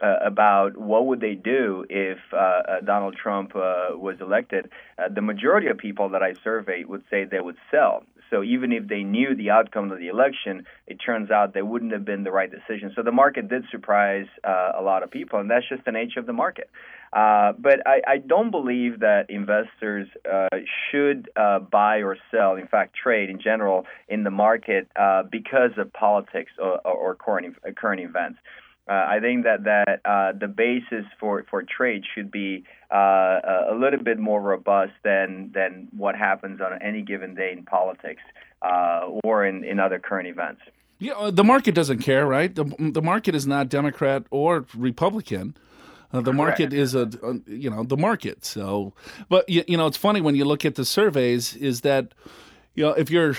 uh, 0.00 0.16
about 0.24 0.76
what 0.76 1.06
would 1.06 1.20
they 1.20 1.34
do 1.34 1.86
if 1.88 2.18
uh, 2.36 2.80
Donald 2.84 3.14
Trump 3.16 3.54
was 3.54 4.16
elected, 4.20 4.70
the 5.14 5.22
majority 5.22 5.68
of 5.68 5.78
people 5.78 6.08
that 6.08 6.22
I 6.22 6.34
surveyed 6.42 6.86
would 6.86 7.04
say 7.10 7.24
they 7.24 7.40
would 7.40 7.56
sell. 7.70 8.02
So 8.30 8.42
even 8.42 8.72
if 8.72 8.88
they 8.88 9.02
knew 9.02 9.34
the 9.34 9.50
outcome 9.50 9.92
of 9.92 9.98
the 9.98 10.08
election, 10.08 10.64
it 10.86 10.96
turns 10.96 11.30
out 11.30 11.54
they 11.54 11.62
wouldn't 11.62 11.92
have 11.92 12.04
been 12.04 12.24
the 12.24 12.32
right 12.32 12.50
decision. 12.50 12.92
So 12.94 13.02
the 13.02 13.12
market 13.12 13.48
did 13.48 13.64
surprise 13.70 14.26
uh, 14.44 14.72
a 14.78 14.82
lot 14.82 15.02
of 15.02 15.10
people, 15.10 15.38
and 15.38 15.50
that's 15.50 15.68
just 15.68 15.84
the 15.84 15.92
nature 15.92 16.20
of 16.20 16.26
the 16.26 16.32
market. 16.32 16.70
Uh, 17.12 17.52
but 17.58 17.86
I, 17.86 18.00
I, 18.06 18.18
don't 18.18 18.50
believe 18.50 19.00
that 19.00 19.30
investors 19.30 20.08
uh, 20.30 20.48
should 20.90 21.30
uh, 21.36 21.60
buy 21.60 21.98
or 21.98 22.16
sell, 22.32 22.56
in 22.56 22.66
fact, 22.66 22.96
trade 23.00 23.30
in 23.30 23.40
general 23.40 23.86
in 24.08 24.24
the 24.24 24.30
market 24.30 24.88
uh, 24.96 25.22
because 25.30 25.70
of 25.78 25.92
politics 25.92 26.50
or, 26.58 26.80
or 26.86 27.14
current, 27.14 27.56
current 27.76 28.00
events. 28.00 28.38
Uh, 28.88 28.92
I 28.92 29.18
think 29.20 29.44
that 29.44 29.64
that 29.64 30.00
uh, 30.04 30.32
the 30.38 30.46
basis 30.46 31.04
for, 31.18 31.44
for 31.50 31.62
trade 31.62 32.04
should 32.14 32.30
be 32.30 32.64
uh, 32.92 33.40
a 33.70 33.76
little 33.76 34.02
bit 34.02 34.18
more 34.18 34.40
robust 34.40 34.92
than 35.02 35.50
than 35.52 35.88
what 35.96 36.14
happens 36.14 36.60
on 36.60 36.80
any 36.80 37.02
given 37.02 37.34
day 37.34 37.52
in 37.52 37.64
politics 37.64 38.22
uh, 38.62 39.06
or 39.24 39.44
in, 39.44 39.64
in 39.64 39.80
other 39.80 39.98
current 39.98 40.28
events. 40.28 40.60
Yeah, 40.98 41.12
uh, 41.14 41.30
the 41.32 41.42
market 41.42 41.74
doesn't 41.74 41.98
care, 41.98 42.26
right? 42.26 42.54
The 42.54 42.64
the 42.78 43.02
market 43.02 43.34
is 43.34 43.46
not 43.46 43.68
Democrat 43.68 44.24
or 44.30 44.66
Republican. 44.76 45.56
Uh, 46.12 46.20
the 46.20 46.32
market 46.32 46.72
is 46.72 46.94
a, 46.94 47.10
a, 47.22 47.50
you 47.50 47.68
know 47.68 47.82
the 47.82 47.96
market. 47.96 48.44
So, 48.44 48.94
but 49.28 49.48
you, 49.48 49.64
you 49.66 49.76
know 49.76 49.86
it's 49.88 49.96
funny 49.96 50.20
when 50.20 50.36
you 50.36 50.44
look 50.44 50.64
at 50.64 50.76
the 50.76 50.84
surveys 50.84 51.56
is 51.56 51.80
that 51.80 52.14
you 52.76 52.84
know, 52.84 52.90
if 52.90 53.10
you're 53.10 53.34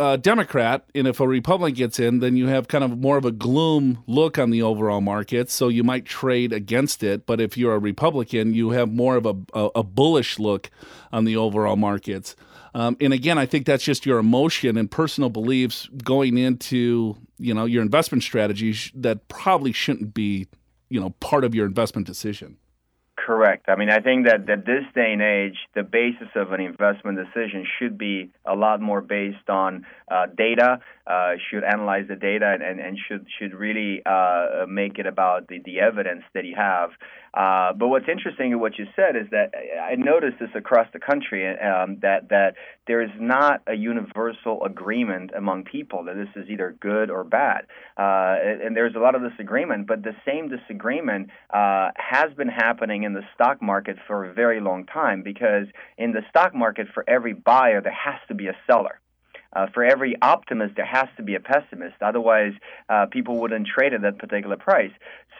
a 0.00 0.18
Democrat 0.18 0.84
and 0.96 1.06
if 1.06 1.20
a 1.20 1.26
Republican 1.26 1.76
gets 1.76 2.00
in, 2.00 2.18
then 2.18 2.36
you 2.36 2.48
have 2.48 2.66
kind 2.66 2.82
of 2.82 2.98
more 2.98 3.16
of 3.16 3.24
a 3.24 3.30
gloom 3.30 4.02
look 4.08 4.36
on 4.36 4.50
the 4.50 4.62
overall 4.62 5.00
market. 5.00 5.48
So 5.48 5.68
you 5.68 5.84
might 5.84 6.04
trade 6.04 6.52
against 6.52 7.04
it. 7.04 7.24
But 7.24 7.40
if 7.40 7.56
you're 7.56 7.74
a 7.74 7.78
Republican, 7.78 8.52
you 8.52 8.70
have 8.70 8.92
more 8.92 9.14
of 9.14 9.26
a, 9.26 9.36
a, 9.54 9.70
a 9.76 9.82
bullish 9.84 10.40
look 10.40 10.70
on 11.12 11.24
the 11.24 11.36
overall 11.36 11.76
markets. 11.76 12.34
Um, 12.74 12.96
and 13.00 13.12
again, 13.12 13.38
I 13.38 13.46
think 13.46 13.64
that's 13.64 13.84
just 13.84 14.04
your 14.04 14.18
emotion 14.18 14.76
and 14.76 14.90
personal 14.90 15.30
beliefs 15.30 15.88
going 16.04 16.36
into 16.36 17.16
you 17.38 17.54
know 17.54 17.64
your 17.64 17.82
investment 17.82 18.22
strategies 18.22 18.92
that 18.94 19.28
probably 19.28 19.72
shouldn't 19.72 20.14
be 20.14 20.46
you 20.88 21.00
know 21.00 21.10
part 21.20 21.44
of 21.44 21.54
your 21.54 21.66
investment 21.66 22.06
decision. 22.06 22.58
Correct. 23.26 23.66
I 23.68 23.76
mean, 23.76 23.90
I 23.90 24.00
think 24.00 24.26
that 24.26 24.48
at 24.48 24.64
this 24.64 24.84
day 24.94 25.12
and 25.12 25.20
age, 25.20 25.56
the 25.74 25.82
basis 25.82 26.28
of 26.34 26.52
an 26.52 26.60
investment 26.60 27.18
decision 27.18 27.66
should 27.78 27.98
be 27.98 28.30
a 28.46 28.54
lot 28.54 28.80
more 28.80 29.02
based 29.02 29.48
on 29.48 29.84
uh, 30.10 30.26
data. 30.36 30.80
Uh, 31.06 31.32
should 31.50 31.64
analyze 31.64 32.06
the 32.08 32.14
data 32.14 32.56
and, 32.62 32.78
and 32.78 32.98
should 33.08 33.26
should 33.38 33.54
really 33.54 34.02
uh, 34.04 34.66
make 34.68 34.98
it 34.98 35.06
about 35.06 35.48
the, 35.48 35.58
the 35.64 35.80
evidence 35.80 36.22
that 36.34 36.44
you 36.44 36.54
have. 36.54 36.90
Uh, 37.32 37.72
but 37.72 37.88
what's 37.88 38.08
interesting 38.08 38.52
in 38.52 38.60
what 38.60 38.78
you 38.78 38.86
said 38.94 39.16
is 39.16 39.26
that 39.30 39.50
I 39.82 39.94
noticed 39.94 40.38
this 40.38 40.50
across 40.54 40.86
the 40.92 40.98
country 40.98 41.48
um, 41.58 41.98
that 42.02 42.28
that 42.28 42.54
there 42.86 43.00
is 43.00 43.10
not 43.18 43.62
a 43.66 43.74
universal 43.74 44.62
agreement 44.64 45.30
among 45.36 45.64
people 45.64 46.04
that 46.04 46.16
this 46.16 46.28
is 46.36 46.50
either 46.50 46.76
good 46.80 47.10
or 47.10 47.24
bad, 47.24 47.66
uh, 47.96 48.36
and 48.64 48.76
there's 48.76 48.94
a 48.94 48.98
lot 48.98 49.14
of 49.14 49.22
disagreement. 49.22 49.86
But 49.86 50.02
the 50.02 50.14
same 50.26 50.48
disagreement 50.48 51.30
uh, 51.48 51.90
has 51.96 52.32
been 52.34 52.48
happening 52.48 53.04
in 53.04 53.14
the 53.14 53.22
stock 53.34 53.62
market 53.62 53.96
for 54.06 54.24
a 54.24 54.34
very 54.34 54.60
long 54.60 54.84
time 54.86 55.22
because 55.22 55.66
in 55.96 56.12
the 56.12 56.22
stock 56.28 56.54
market, 56.54 56.88
for 56.92 57.04
every 57.08 57.32
buyer, 57.32 57.80
there 57.80 57.92
has 57.92 58.20
to 58.28 58.34
be 58.34 58.48
a 58.48 58.56
seller. 58.66 58.99
Uh, 59.52 59.66
for 59.74 59.84
every 59.84 60.14
optimist, 60.22 60.76
there 60.76 60.86
has 60.86 61.08
to 61.16 61.22
be 61.22 61.34
a 61.34 61.40
pessimist. 61.40 61.96
Otherwise, 62.00 62.52
uh, 62.88 63.06
people 63.10 63.40
wouldn't 63.40 63.66
trade 63.66 63.92
at 63.92 64.02
that 64.02 64.18
particular 64.18 64.56
price. 64.56 64.92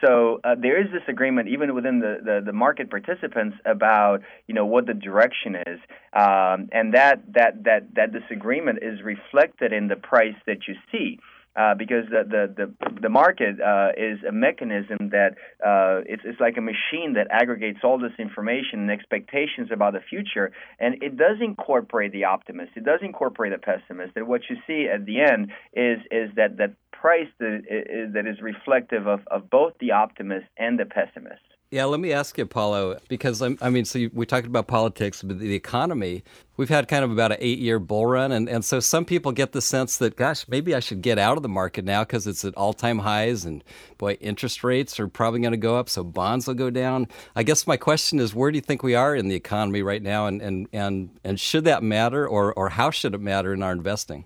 So 0.03 0.39
uh, 0.43 0.55
there 0.59 0.81
is 0.81 0.91
this 0.91 1.03
agreement, 1.07 1.47
even 1.47 1.73
within 1.75 1.99
the, 1.99 2.17
the, 2.23 2.41
the, 2.45 2.53
market 2.53 2.89
participants, 2.89 3.57
about 3.65 4.21
you 4.47 4.55
know 4.55 4.65
what 4.65 4.87
the 4.87 4.95
direction 4.95 5.55
is, 5.55 5.79
um, 6.13 6.69
and 6.71 6.93
that 6.93 7.21
that 7.33 7.63
that 7.65 7.93
that 7.95 8.11
disagreement 8.11 8.79
is 8.81 9.01
reflected 9.03 9.71
in 9.71 9.87
the 9.87 9.95
price 9.95 10.35
that 10.47 10.67
you 10.67 10.75
see 10.91 11.19
uh, 11.55 11.75
because 11.75 12.05
the 12.09 12.23
the 12.23 12.53
the, 12.79 13.01
the 13.01 13.09
market 13.09 13.59
uh, 13.59 13.89
is 13.97 14.19
a 14.27 14.31
mechanism 14.31 15.09
that 15.11 15.31
uh, 15.65 16.01
it's 16.05 16.23
it's 16.25 16.39
like 16.39 16.57
a 16.57 16.61
machine 16.61 17.13
that 17.13 17.27
aggregates 17.29 17.79
all 17.83 17.99
this 17.99 18.13
information 18.17 18.79
and 18.79 18.91
expectations 18.91 19.69
about 19.71 19.93
the 19.93 19.99
future, 20.09 20.51
and 20.79 21.01
it 21.03 21.17
does 21.17 21.37
incorporate 21.41 22.11
the 22.11 22.25
optimist, 22.25 22.71
it 22.75 22.85
does 22.85 22.99
incorporate 23.01 23.51
the 23.51 23.57
pessimist, 23.57 24.13
and 24.15 24.27
what 24.27 24.41
you 24.49 24.55
see 24.65 24.87
at 24.87 25.05
the 25.05 25.21
end 25.21 25.51
is 25.73 25.99
is 26.11 26.29
that 26.35 26.57
that 26.57 26.73
price 26.91 27.27
that 27.39 27.61
is, 27.69 28.13
that 28.13 28.27
is 28.27 28.41
reflective 28.41 29.07
of, 29.07 29.21
of 29.27 29.49
both 29.49 29.73
the 29.79 29.91
optimist 29.91 30.45
and 30.57 30.79
the 30.79 30.85
pessimist. 30.85 31.41
Yeah, 31.71 31.85
let 31.85 32.01
me 32.01 32.11
ask 32.11 32.37
you, 32.37 32.43
Apollo, 32.43 32.99
because 33.07 33.41
I'm, 33.41 33.57
i 33.61 33.69
mean, 33.69 33.85
so 33.85 33.97
you, 33.97 34.11
we 34.13 34.25
talked 34.25 34.45
about 34.45 34.67
politics, 34.67 35.23
but 35.23 35.39
the 35.39 35.55
economy. 35.55 36.21
We've 36.57 36.67
had 36.67 36.89
kind 36.89 37.05
of 37.05 37.11
about 37.11 37.31
an 37.31 37.37
eight-year 37.39 37.79
bull 37.79 38.07
run, 38.07 38.33
and, 38.33 38.49
and 38.49 38.65
so 38.65 38.81
some 38.81 39.05
people 39.05 39.31
get 39.31 39.53
the 39.53 39.61
sense 39.61 39.95
that, 39.97 40.17
gosh, 40.17 40.45
maybe 40.49 40.75
I 40.75 40.81
should 40.81 41.01
get 41.01 41.17
out 41.17 41.37
of 41.37 41.43
the 41.43 41.49
market 41.49 41.85
now 41.85 42.03
because 42.03 42.27
it's 42.27 42.43
at 42.43 42.53
all-time 42.55 42.99
highs, 42.99 43.45
and 43.45 43.63
boy, 43.97 44.17
interest 44.19 44.65
rates 44.65 44.99
are 44.99 45.07
probably 45.07 45.39
going 45.39 45.51
to 45.53 45.57
go 45.57 45.77
up, 45.77 45.87
so 45.87 46.03
bonds 46.03 46.45
will 46.45 46.55
go 46.55 46.69
down. 46.69 47.07
I 47.37 47.43
guess 47.43 47.65
my 47.65 47.77
question 47.77 48.19
is, 48.19 48.35
where 48.35 48.51
do 48.51 48.57
you 48.57 48.61
think 48.61 48.83
we 48.83 48.93
are 48.93 49.15
in 49.15 49.29
the 49.29 49.35
economy 49.35 49.81
right 49.81 50.03
now, 50.03 50.27
and 50.27 50.41
and 50.41 50.67
and, 50.73 51.09
and 51.23 51.39
should 51.39 51.63
that 51.63 51.83
matter, 51.83 52.27
or 52.27 52.53
or 52.53 52.67
how 52.67 52.91
should 52.91 53.15
it 53.15 53.21
matter 53.21 53.53
in 53.53 53.63
our 53.63 53.71
investing? 53.71 54.25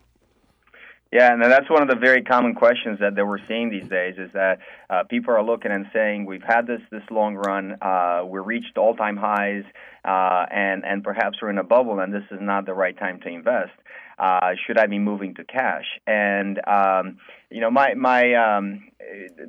Yeah, 1.11 1.31
and 1.31 1.41
that's 1.41 1.69
one 1.69 1.81
of 1.81 1.87
the 1.87 1.95
very 1.95 2.23
common 2.23 2.55
questions 2.55 2.99
that, 2.99 3.15
that 3.15 3.25
we're 3.25 3.45
seeing 3.47 3.69
these 3.69 3.87
days 3.87 4.15
is 4.17 4.31
that 4.33 4.59
uh, 4.89 5.03
people 5.03 5.33
are 5.33 5.43
looking 5.43 5.71
and 5.71 5.85
saying 5.93 6.25
we've 6.25 6.43
had 6.43 6.67
this 6.67 6.81
this 6.91 7.03
long 7.09 7.35
run, 7.35 7.77
uh, 7.81 8.23
we 8.25 8.39
reached 8.39 8.77
all 8.77 8.95
time 8.95 9.15
highs, 9.15 9.63
uh, 10.03 10.45
and 10.51 10.83
and 10.83 11.03
perhaps 11.03 11.37
we're 11.41 11.51
in 11.51 11.57
a 11.57 11.63
bubble, 11.63 11.99
and 11.99 12.13
this 12.13 12.23
is 12.31 12.39
not 12.41 12.65
the 12.65 12.73
right 12.73 12.97
time 12.97 13.19
to 13.21 13.29
invest. 13.29 13.71
Uh, 14.17 14.51
should 14.65 14.77
I 14.77 14.87
be 14.87 14.99
moving 14.99 15.35
to 15.35 15.43
cash? 15.43 15.85
And 16.07 16.59
um, 16.67 17.17
you 17.49 17.61
know, 17.61 17.69
my 17.69 17.93
my 17.93 18.33
um, 18.33 18.87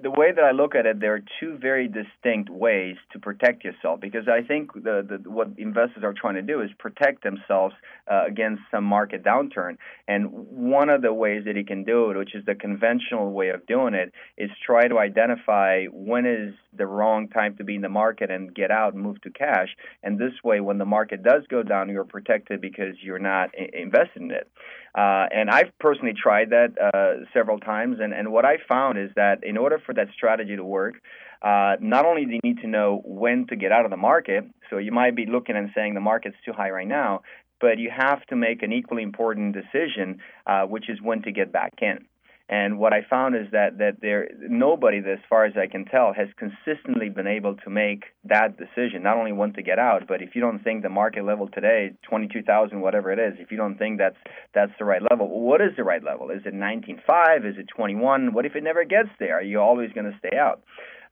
the 0.03 0.11
way 0.11 0.33
that 0.33 0.43
I 0.43 0.51
look 0.51 0.75
at 0.75 0.87
it, 0.87 1.01
there 1.01 1.15
are 1.15 1.23
two 1.41 1.57
very 1.59 1.89
distinct 1.89 2.51
ways 2.51 2.97
to 3.13 3.19
protect 3.19 3.65
yourself 3.65 4.01
because 4.01 4.29
I 4.29 4.43
think 4.47 4.73
the, 4.75 5.07
the 5.09 5.31
what 5.31 5.49
investors 5.57 6.05
are 6.05 6.13
trying 6.13 6.35
to 6.35 6.43
do 6.43 6.61
is 6.61 6.71
protect 6.79 7.23
themselves 7.23 7.75
uh, 8.11 8.25
against 8.27 8.63
some 8.71 8.85
market 8.85 9.25
downturn. 9.25 9.77
And 10.09 10.31
one 10.31 10.89
of 10.89 11.03
the 11.03 11.13
ways 11.13 11.45
that 11.47 11.57
you 11.57 11.65
can 11.65 11.85
do 11.85 12.11
it, 12.11 12.17
which 12.17 12.35
is 12.35 12.45
the 12.45 12.55
conventional 12.55 13.33
way 13.33 13.51
of 13.51 13.67
doing 13.67 13.95
it, 13.95 14.13
is 14.37 14.51
try 14.65 14.89
to 14.89 14.99
identify 14.99 15.87
when 15.87 16.27
is 16.27 16.55
the 16.77 16.87
wrong 16.87 17.29
time 17.29 17.57
to 17.57 17.65
be 17.65 17.77
in 17.77 17.83
the 17.83 17.89
market 17.89 18.31
and 18.31 18.55
get 18.55 18.71
out 18.71 18.95
and 18.95 19.03
move 19.03 19.21
to 19.23 19.31
cash. 19.31 19.69
And 20.03 20.19
this 20.19 20.33
way, 20.45 20.61
when 20.61 20.79
the 20.79 20.85
market 20.85 21.23
does 21.23 21.43
go 21.49 21.63
down, 21.63 21.89
you're 21.89 22.05
protected 22.05 22.61
because 22.61 22.97
you're 23.03 23.19
not 23.19 23.51
invested 23.55 24.23
in 24.23 24.31
it. 24.31 24.51
Uh, 24.97 25.27
and 25.31 25.51
I've 25.51 25.79
personally 25.79 26.15
tried 26.15 26.51
that 26.51 26.73
uh, 26.81 27.27
several 27.35 27.59
times, 27.59 27.99
and, 28.01 28.15
and 28.15 28.33
what 28.33 28.47
I 28.47 28.57
found 28.67 28.99
is 28.99 29.11
that 29.15 29.45
in 29.47 29.57
order 29.57 29.81
for 29.85 29.95
that 29.95 30.09
strategy 30.15 30.57
to 30.57 30.65
work, 30.65 30.95
uh, 31.43 31.77
not 31.81 32.05
only 32.05 32.25
do 32.25 32.33
you 32.33 32.41
need 32.43 32.59
to 32.61 32.67
know 32.67 33.01
when 33.05 33.47
to 33.49 33.57
get 33.57 33.73
out 33.73 33.85
of 33.85 33.91
the 33.91 33.97
market, 33.97 34.45
so 34.71 34.79
you 34.79 34.93
might 34.93 35.15
be 35.15 35.27
looking 35.27 35.57
and 35.57 35.71
saying 35.75 35.95
the 35.95 36.01
market's 36.01 36.37
too 36.45 36.53
high 36.53 36.71
right 36.71 36.89
now, 36.89 37.23
but 37.61 37.79
you 37.79 37.91
have 37.97 38.25
to 38.27 38.37
make 38.37 38.63
an 38.63 38.73
equally 38.73 39.03
important 39.03 39.55
decision, 39.55 40.19
uh, 40.47 40.65
which 40.65 40.89
is 40.89 41.01
when 41.01 41.23
to 41.23 41.33
get 41.33 41.53
back 41.53 41.75
in. 41.81 42.07
And 42.49 42.79
what 42.79 42.93
I 42.93 43.01
found 43.11 43.35
is 43.35 43.49
that 43.51 43.79
that 43.79 44.01
there 44.01 44.29
nobody, 44.39 44.99
as 44.99 45.19
far 45.29 45.47
as 45.47 45.55
I 45.57 45.67
can 45.67 45.85
tell, 45.85 46.13
has 46.13 46.29
consistently 46.39 47.09
been 47.09 47.27
able 47.27 47.57
to 47.57 47.71
make 47.71 48.05
that 48.25 48.57
decision. 48.57 49.03
Not 49.03 49.17
only 49.17 49.33
when 49.33 49.53
to 49.55 49.63
get 49.63 49.81
out, 49.81 50.07
but 50.07 50.23
if 50.23 50.37
you 50.37 50.41
don't 50.41 50.63
think 50.63 50.85
the 50.85 50.89
market 50.89 51.25
level 51.25 51.49
today, 51.49 51.95
twenty 52.09 52.29
two 52.29 52.43
thousand, 52.43 52.83
whatever 52.83 53.11
it 53.11 53.19
is, 53.19 53.35
if 53.41 53.51
you 53.51 53.57
don't 53.57 53.79
think 53.79 53.99
that's 53.99 54.17
that's 54.55 54.71
the 54.79 54.85
right 54.85 55.03
level, 55.11 55.29
what 55.29 55.61
is 55.61 55.73
the 55.77 55.83
right 55.83 56.05
level? 56.05 56.31
Is 56.31 56.43
it 56.45 56.55
nineteen 56.55 57.01
five? 57.05 57.45
Is 57.45 57.57
it 57.59 57.67
twenty 57.67 57.97
one? 57.97 58.33
What 58.33 58.47
if 58.47 58.55
it 58.55 58.63
never 58.63 58.85
gets 58.85 59.09
there? 59.19 59.39
Are 59.39 59.43
you 59.43 59.61
always 59.61 59.91
going 59.93 60.09
to 60.13 60.19
stay 60.19 60.37
out? 60.39 60.63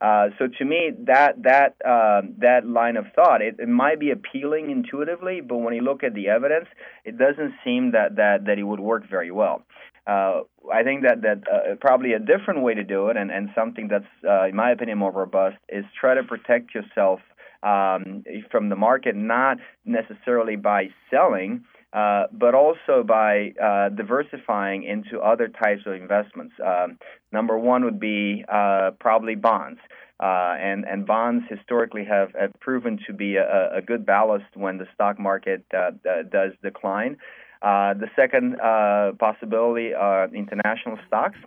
Uh, 0.01 0.29
so 0.39 0.47
to 0.59 0.65
me, 0.65 0.93
that 1.07 1.43
that 1.43 1.75
uh, 1.85 2.23
that 2.39 2.65
line 2.65 2.97
of 2.97 3.07
thought, 3.15 3.43
it, 3.43 3.57
it 3.59 3.69
might 3.69 3.99
be 3.99 4.11
appealing 4.13 4.71
intuitively, 4.71 5.41
but 5.41 5.57
when 5.57 5.75
you 5.75 5.81
look 5.81 6.05
at 6.05 6.15
the 6.15 6.29
evidence, 6.29 6.67
it 7.05 7.19
doesn't 7.19 7.55
seem 7.65 7.91
that 7.93 8.17
that 8.17 8.45
that 8.47 8.59
it 8.59 8.65
would 8.65 8.81
work 8.81 9.09
very 9.11 9.33
well. 9.33 9.63
Uh, 10.07 10.43
I 10.73 10.83
think 10.83 11.03
that 11.03 11.23
that 11.23 11.43
uh, 11.51 11.77
probably 11.81 12.13
a 12.13 12.19
different 12.19 12.63
way 12.63 12.75
to 12.75 12.85
do 12.85 13.09
it, 13.09 13.17
and, 13.17 13.31
and 13.31 13.49
something 13.55 13.89
that's, 13.89 14.05
uh, 14.29 14.47
in 14.47 14.57
my 14.57 14.71
opinion, 14.71 14.99
more 14.99 15.13
robust, 15.13 15.57
is 15.69 15.85
try 15.99 16.15
to 16.15 16.23
protect 16.23 16.75
yourself 16.75 17.21
um, 17.63 18.25
from 18.51 18.69
the 18.69 18.77
market, 18.77 19.17
not 19.17 19.59
necessarily 19.85 20.57
by 20.57 20.89
selling. 21.11 21.65
uh, 21.95 22.25
but 22.33 22.55
also 22.57 23.05
by 23.07 23.53
uh, 23.63 23.89
diversifying 23.91 24.83
into 24.83 25.21
other 25.21 25.47
types 25.47 25.83
of 25.87 25.95
investments. 25.95 26.53
Um, 26.65 26.99
number 27.31 27.57
one 27.57 27.85
would 27.85 28.01
be 28.01 28.45
uh, 28.53 28.91
probably 28.99 29.37
bonds. 29.37 29.79
Uh, 30.21 30.55
and, 30.59 30.85
and 30.85 31.07
bonds 31.07 31.45
historically 31.49 32.05
have, 32.05 32.33
have 32.39 32.53
proven 32.61 32.99
to 33.07 33.13
be 33.13 33.37
a, 33.37 33.77
a 33.77 33.83
good 33.83 34.05
ballast 34.05 34.45
when 34.55 34.79
the 34.79 34.87
stock 34.93 35.21
market 35.21 35.65
uh, 35.77 35.91
does 36.31 36.53
decline. 36.63 37.17
Uh, 37.65 37.95
the 37.95 38.09
second 38.15 38.61
uh, 38.61 39.13
possibility 39.19 39.95
are 39.95 40.29
international 40.35 40.99
stocks. 41.07 41.39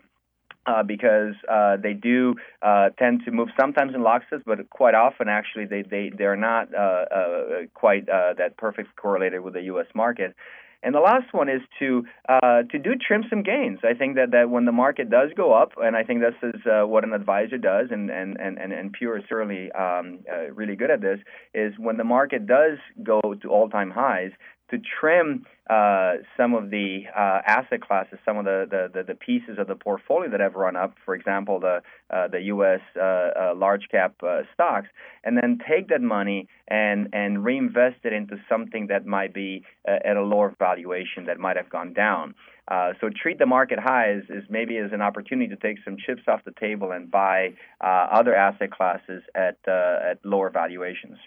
Uh, 0.66 0.84
because 0.84 1.34
uh, 1.50 1.78
they 1.82 1.94
do 1.94 2.36
uh, 2.62 2.90
tend 3.00 3.22
to 3.24 3.32
move 3.32 3.48
sometimes 3.58 3.96
in 3.96 4.04
lockstep, 4.04 4.42
but 4.46 4.70
quite 4.70 4.94
often 4.94 5.30
actually 5.30 5.64
they 5.64 5.82
they 5.82 6.12
they're 6.18 6.36
not 6.36 6.68
quite 7.74 8.06
that 8.08 8.58
perfect 8.58 8.94
correlated 8.98 9.40
with 9.40 9.54
the 9.54 9.62
U.S. 9.62 9.86
market. 9.96 10.36
And 10.84 10.94
the 10.94 11.00
last 11.00 11.34
one 11.34 11.50
is 11.50 11.62
to 11.80 12.06
uh, 12.30 12.64
to 12.72 12.80
do 12.80 12.92
trim 12.96 13.24
some 13.30 13.44
gains. 13.44 13.80
I 13.84 13.94
think 13.94 14.16
that, 14.16 14.32
that 14.32 14.50
when 14.50 14.66
the 14.66 14.72
market 14.72 15.10
does 15.10 15.30
go 15.36 15.54
up, 15.54 15.72
and 15.78 15.96
I 15.96 16.04
think 16.04 16.22
this 16.22 16.54
is 16.54 16.62
uh, 16.66 16.86
what 16.86 17.04
an 17.04 17.14
advisor 17.14 17.58
does, 17.58 17.88
and 17.90 18.10
and 18.10 18.38
and 18.40 18.58
and 18.58 18.94
Pure 18.94 19.20
is 19.20 19.24
certainly 19.28 19.72
um, 19.72 20.20
uh, 20.32 20.52
really 20.54 20.76
good 20.76 20.92
at 20.92 21.02
this, 21.02 21.20
is 21.54 21.74
when 21.78 21.98
the 21.98 22.04
market 22.04 22.46
does 22.46 22.78
go 23.04 23.22
to 23.42 23.50
all 23.50 23.70
time 23.70 23.90
highs, 23.90 24.32
to 24.70 24.78
trim 25.00 25.46
uh, 25.70 26.14
some 26.38 26.54
of 26.54 26.70
the 26.70 27.04
uh, 27.16 27.42
asset 27.46 27.82
classes, 27.82 28.20
some 28.24 28.38
of 28.38 28.46
the, 28.46 28.90
the, 28.94 29.04
the, 29.04 29.16
pieces 29.16 29.58
of 29.58 29.68
the 29.68 29.76
portfolio 29.76 30.30
that 30.30 30.40
have 30.40 30.56
run 30.56 30.78
up, 30.78 30.94
for 31.04 31.14
example, 31.14 31.60
the, 31.60 31.82
uh, 32.10 32.28
the 32.30 32.42
U.S. 32.44 32.80
Uh, 32.96 33.02
uh, 33.02 33.54
large 33.56 33.88
cap 33.92 34.16
uh, 34.24 34.44
stocks, 34.54 34.88
and 35.26 35.36
then 35.36 35.60
take 35.70 35.90
that 35.90 36.02
money 36.02 36.48
and, 36.70 37.10
and 37.12 37.44
reinvest 37.44 37.98
it 38.06 38.14
into 38.14 38.38
something 38.48 38.88
that 38.88 39.06
might 39.06 39.34
be 39.34 39.64
at 39.86 40.16
a 40.16 40.22
lower 40.22 40.56
valuation 40.58 41.26
that 41.26 41.38
might 41.38 41.58
have 41.58 41.70
gone 41.70 41.94
down. 41.94 42.34
so 43.02 43.10
treat 43.22 43.38
the 43.40 43.46
market 43.46 43.80
highs 43.80 44.24
as 44.30 44.44
maybe 44.50 44.78
as 44.78 44.92
an 44.94 45.02
opportunity 45.02 45.50
to 45.50 45.58
take 45.58 45.78
some 45.84 45.98
chips 45.98 46.22
off 46.28 46.42
the 46.46 46.54
table 46.60 46.92
and 46.92 47.12
buy 47.12 47.50
other 47.82 48.36
asset 48.36 48.72
classes 48.72 49.22
at, 49.36 49.58
at 49.68 50.20
lower 50.24 50.50
valuations. 50.50 51.18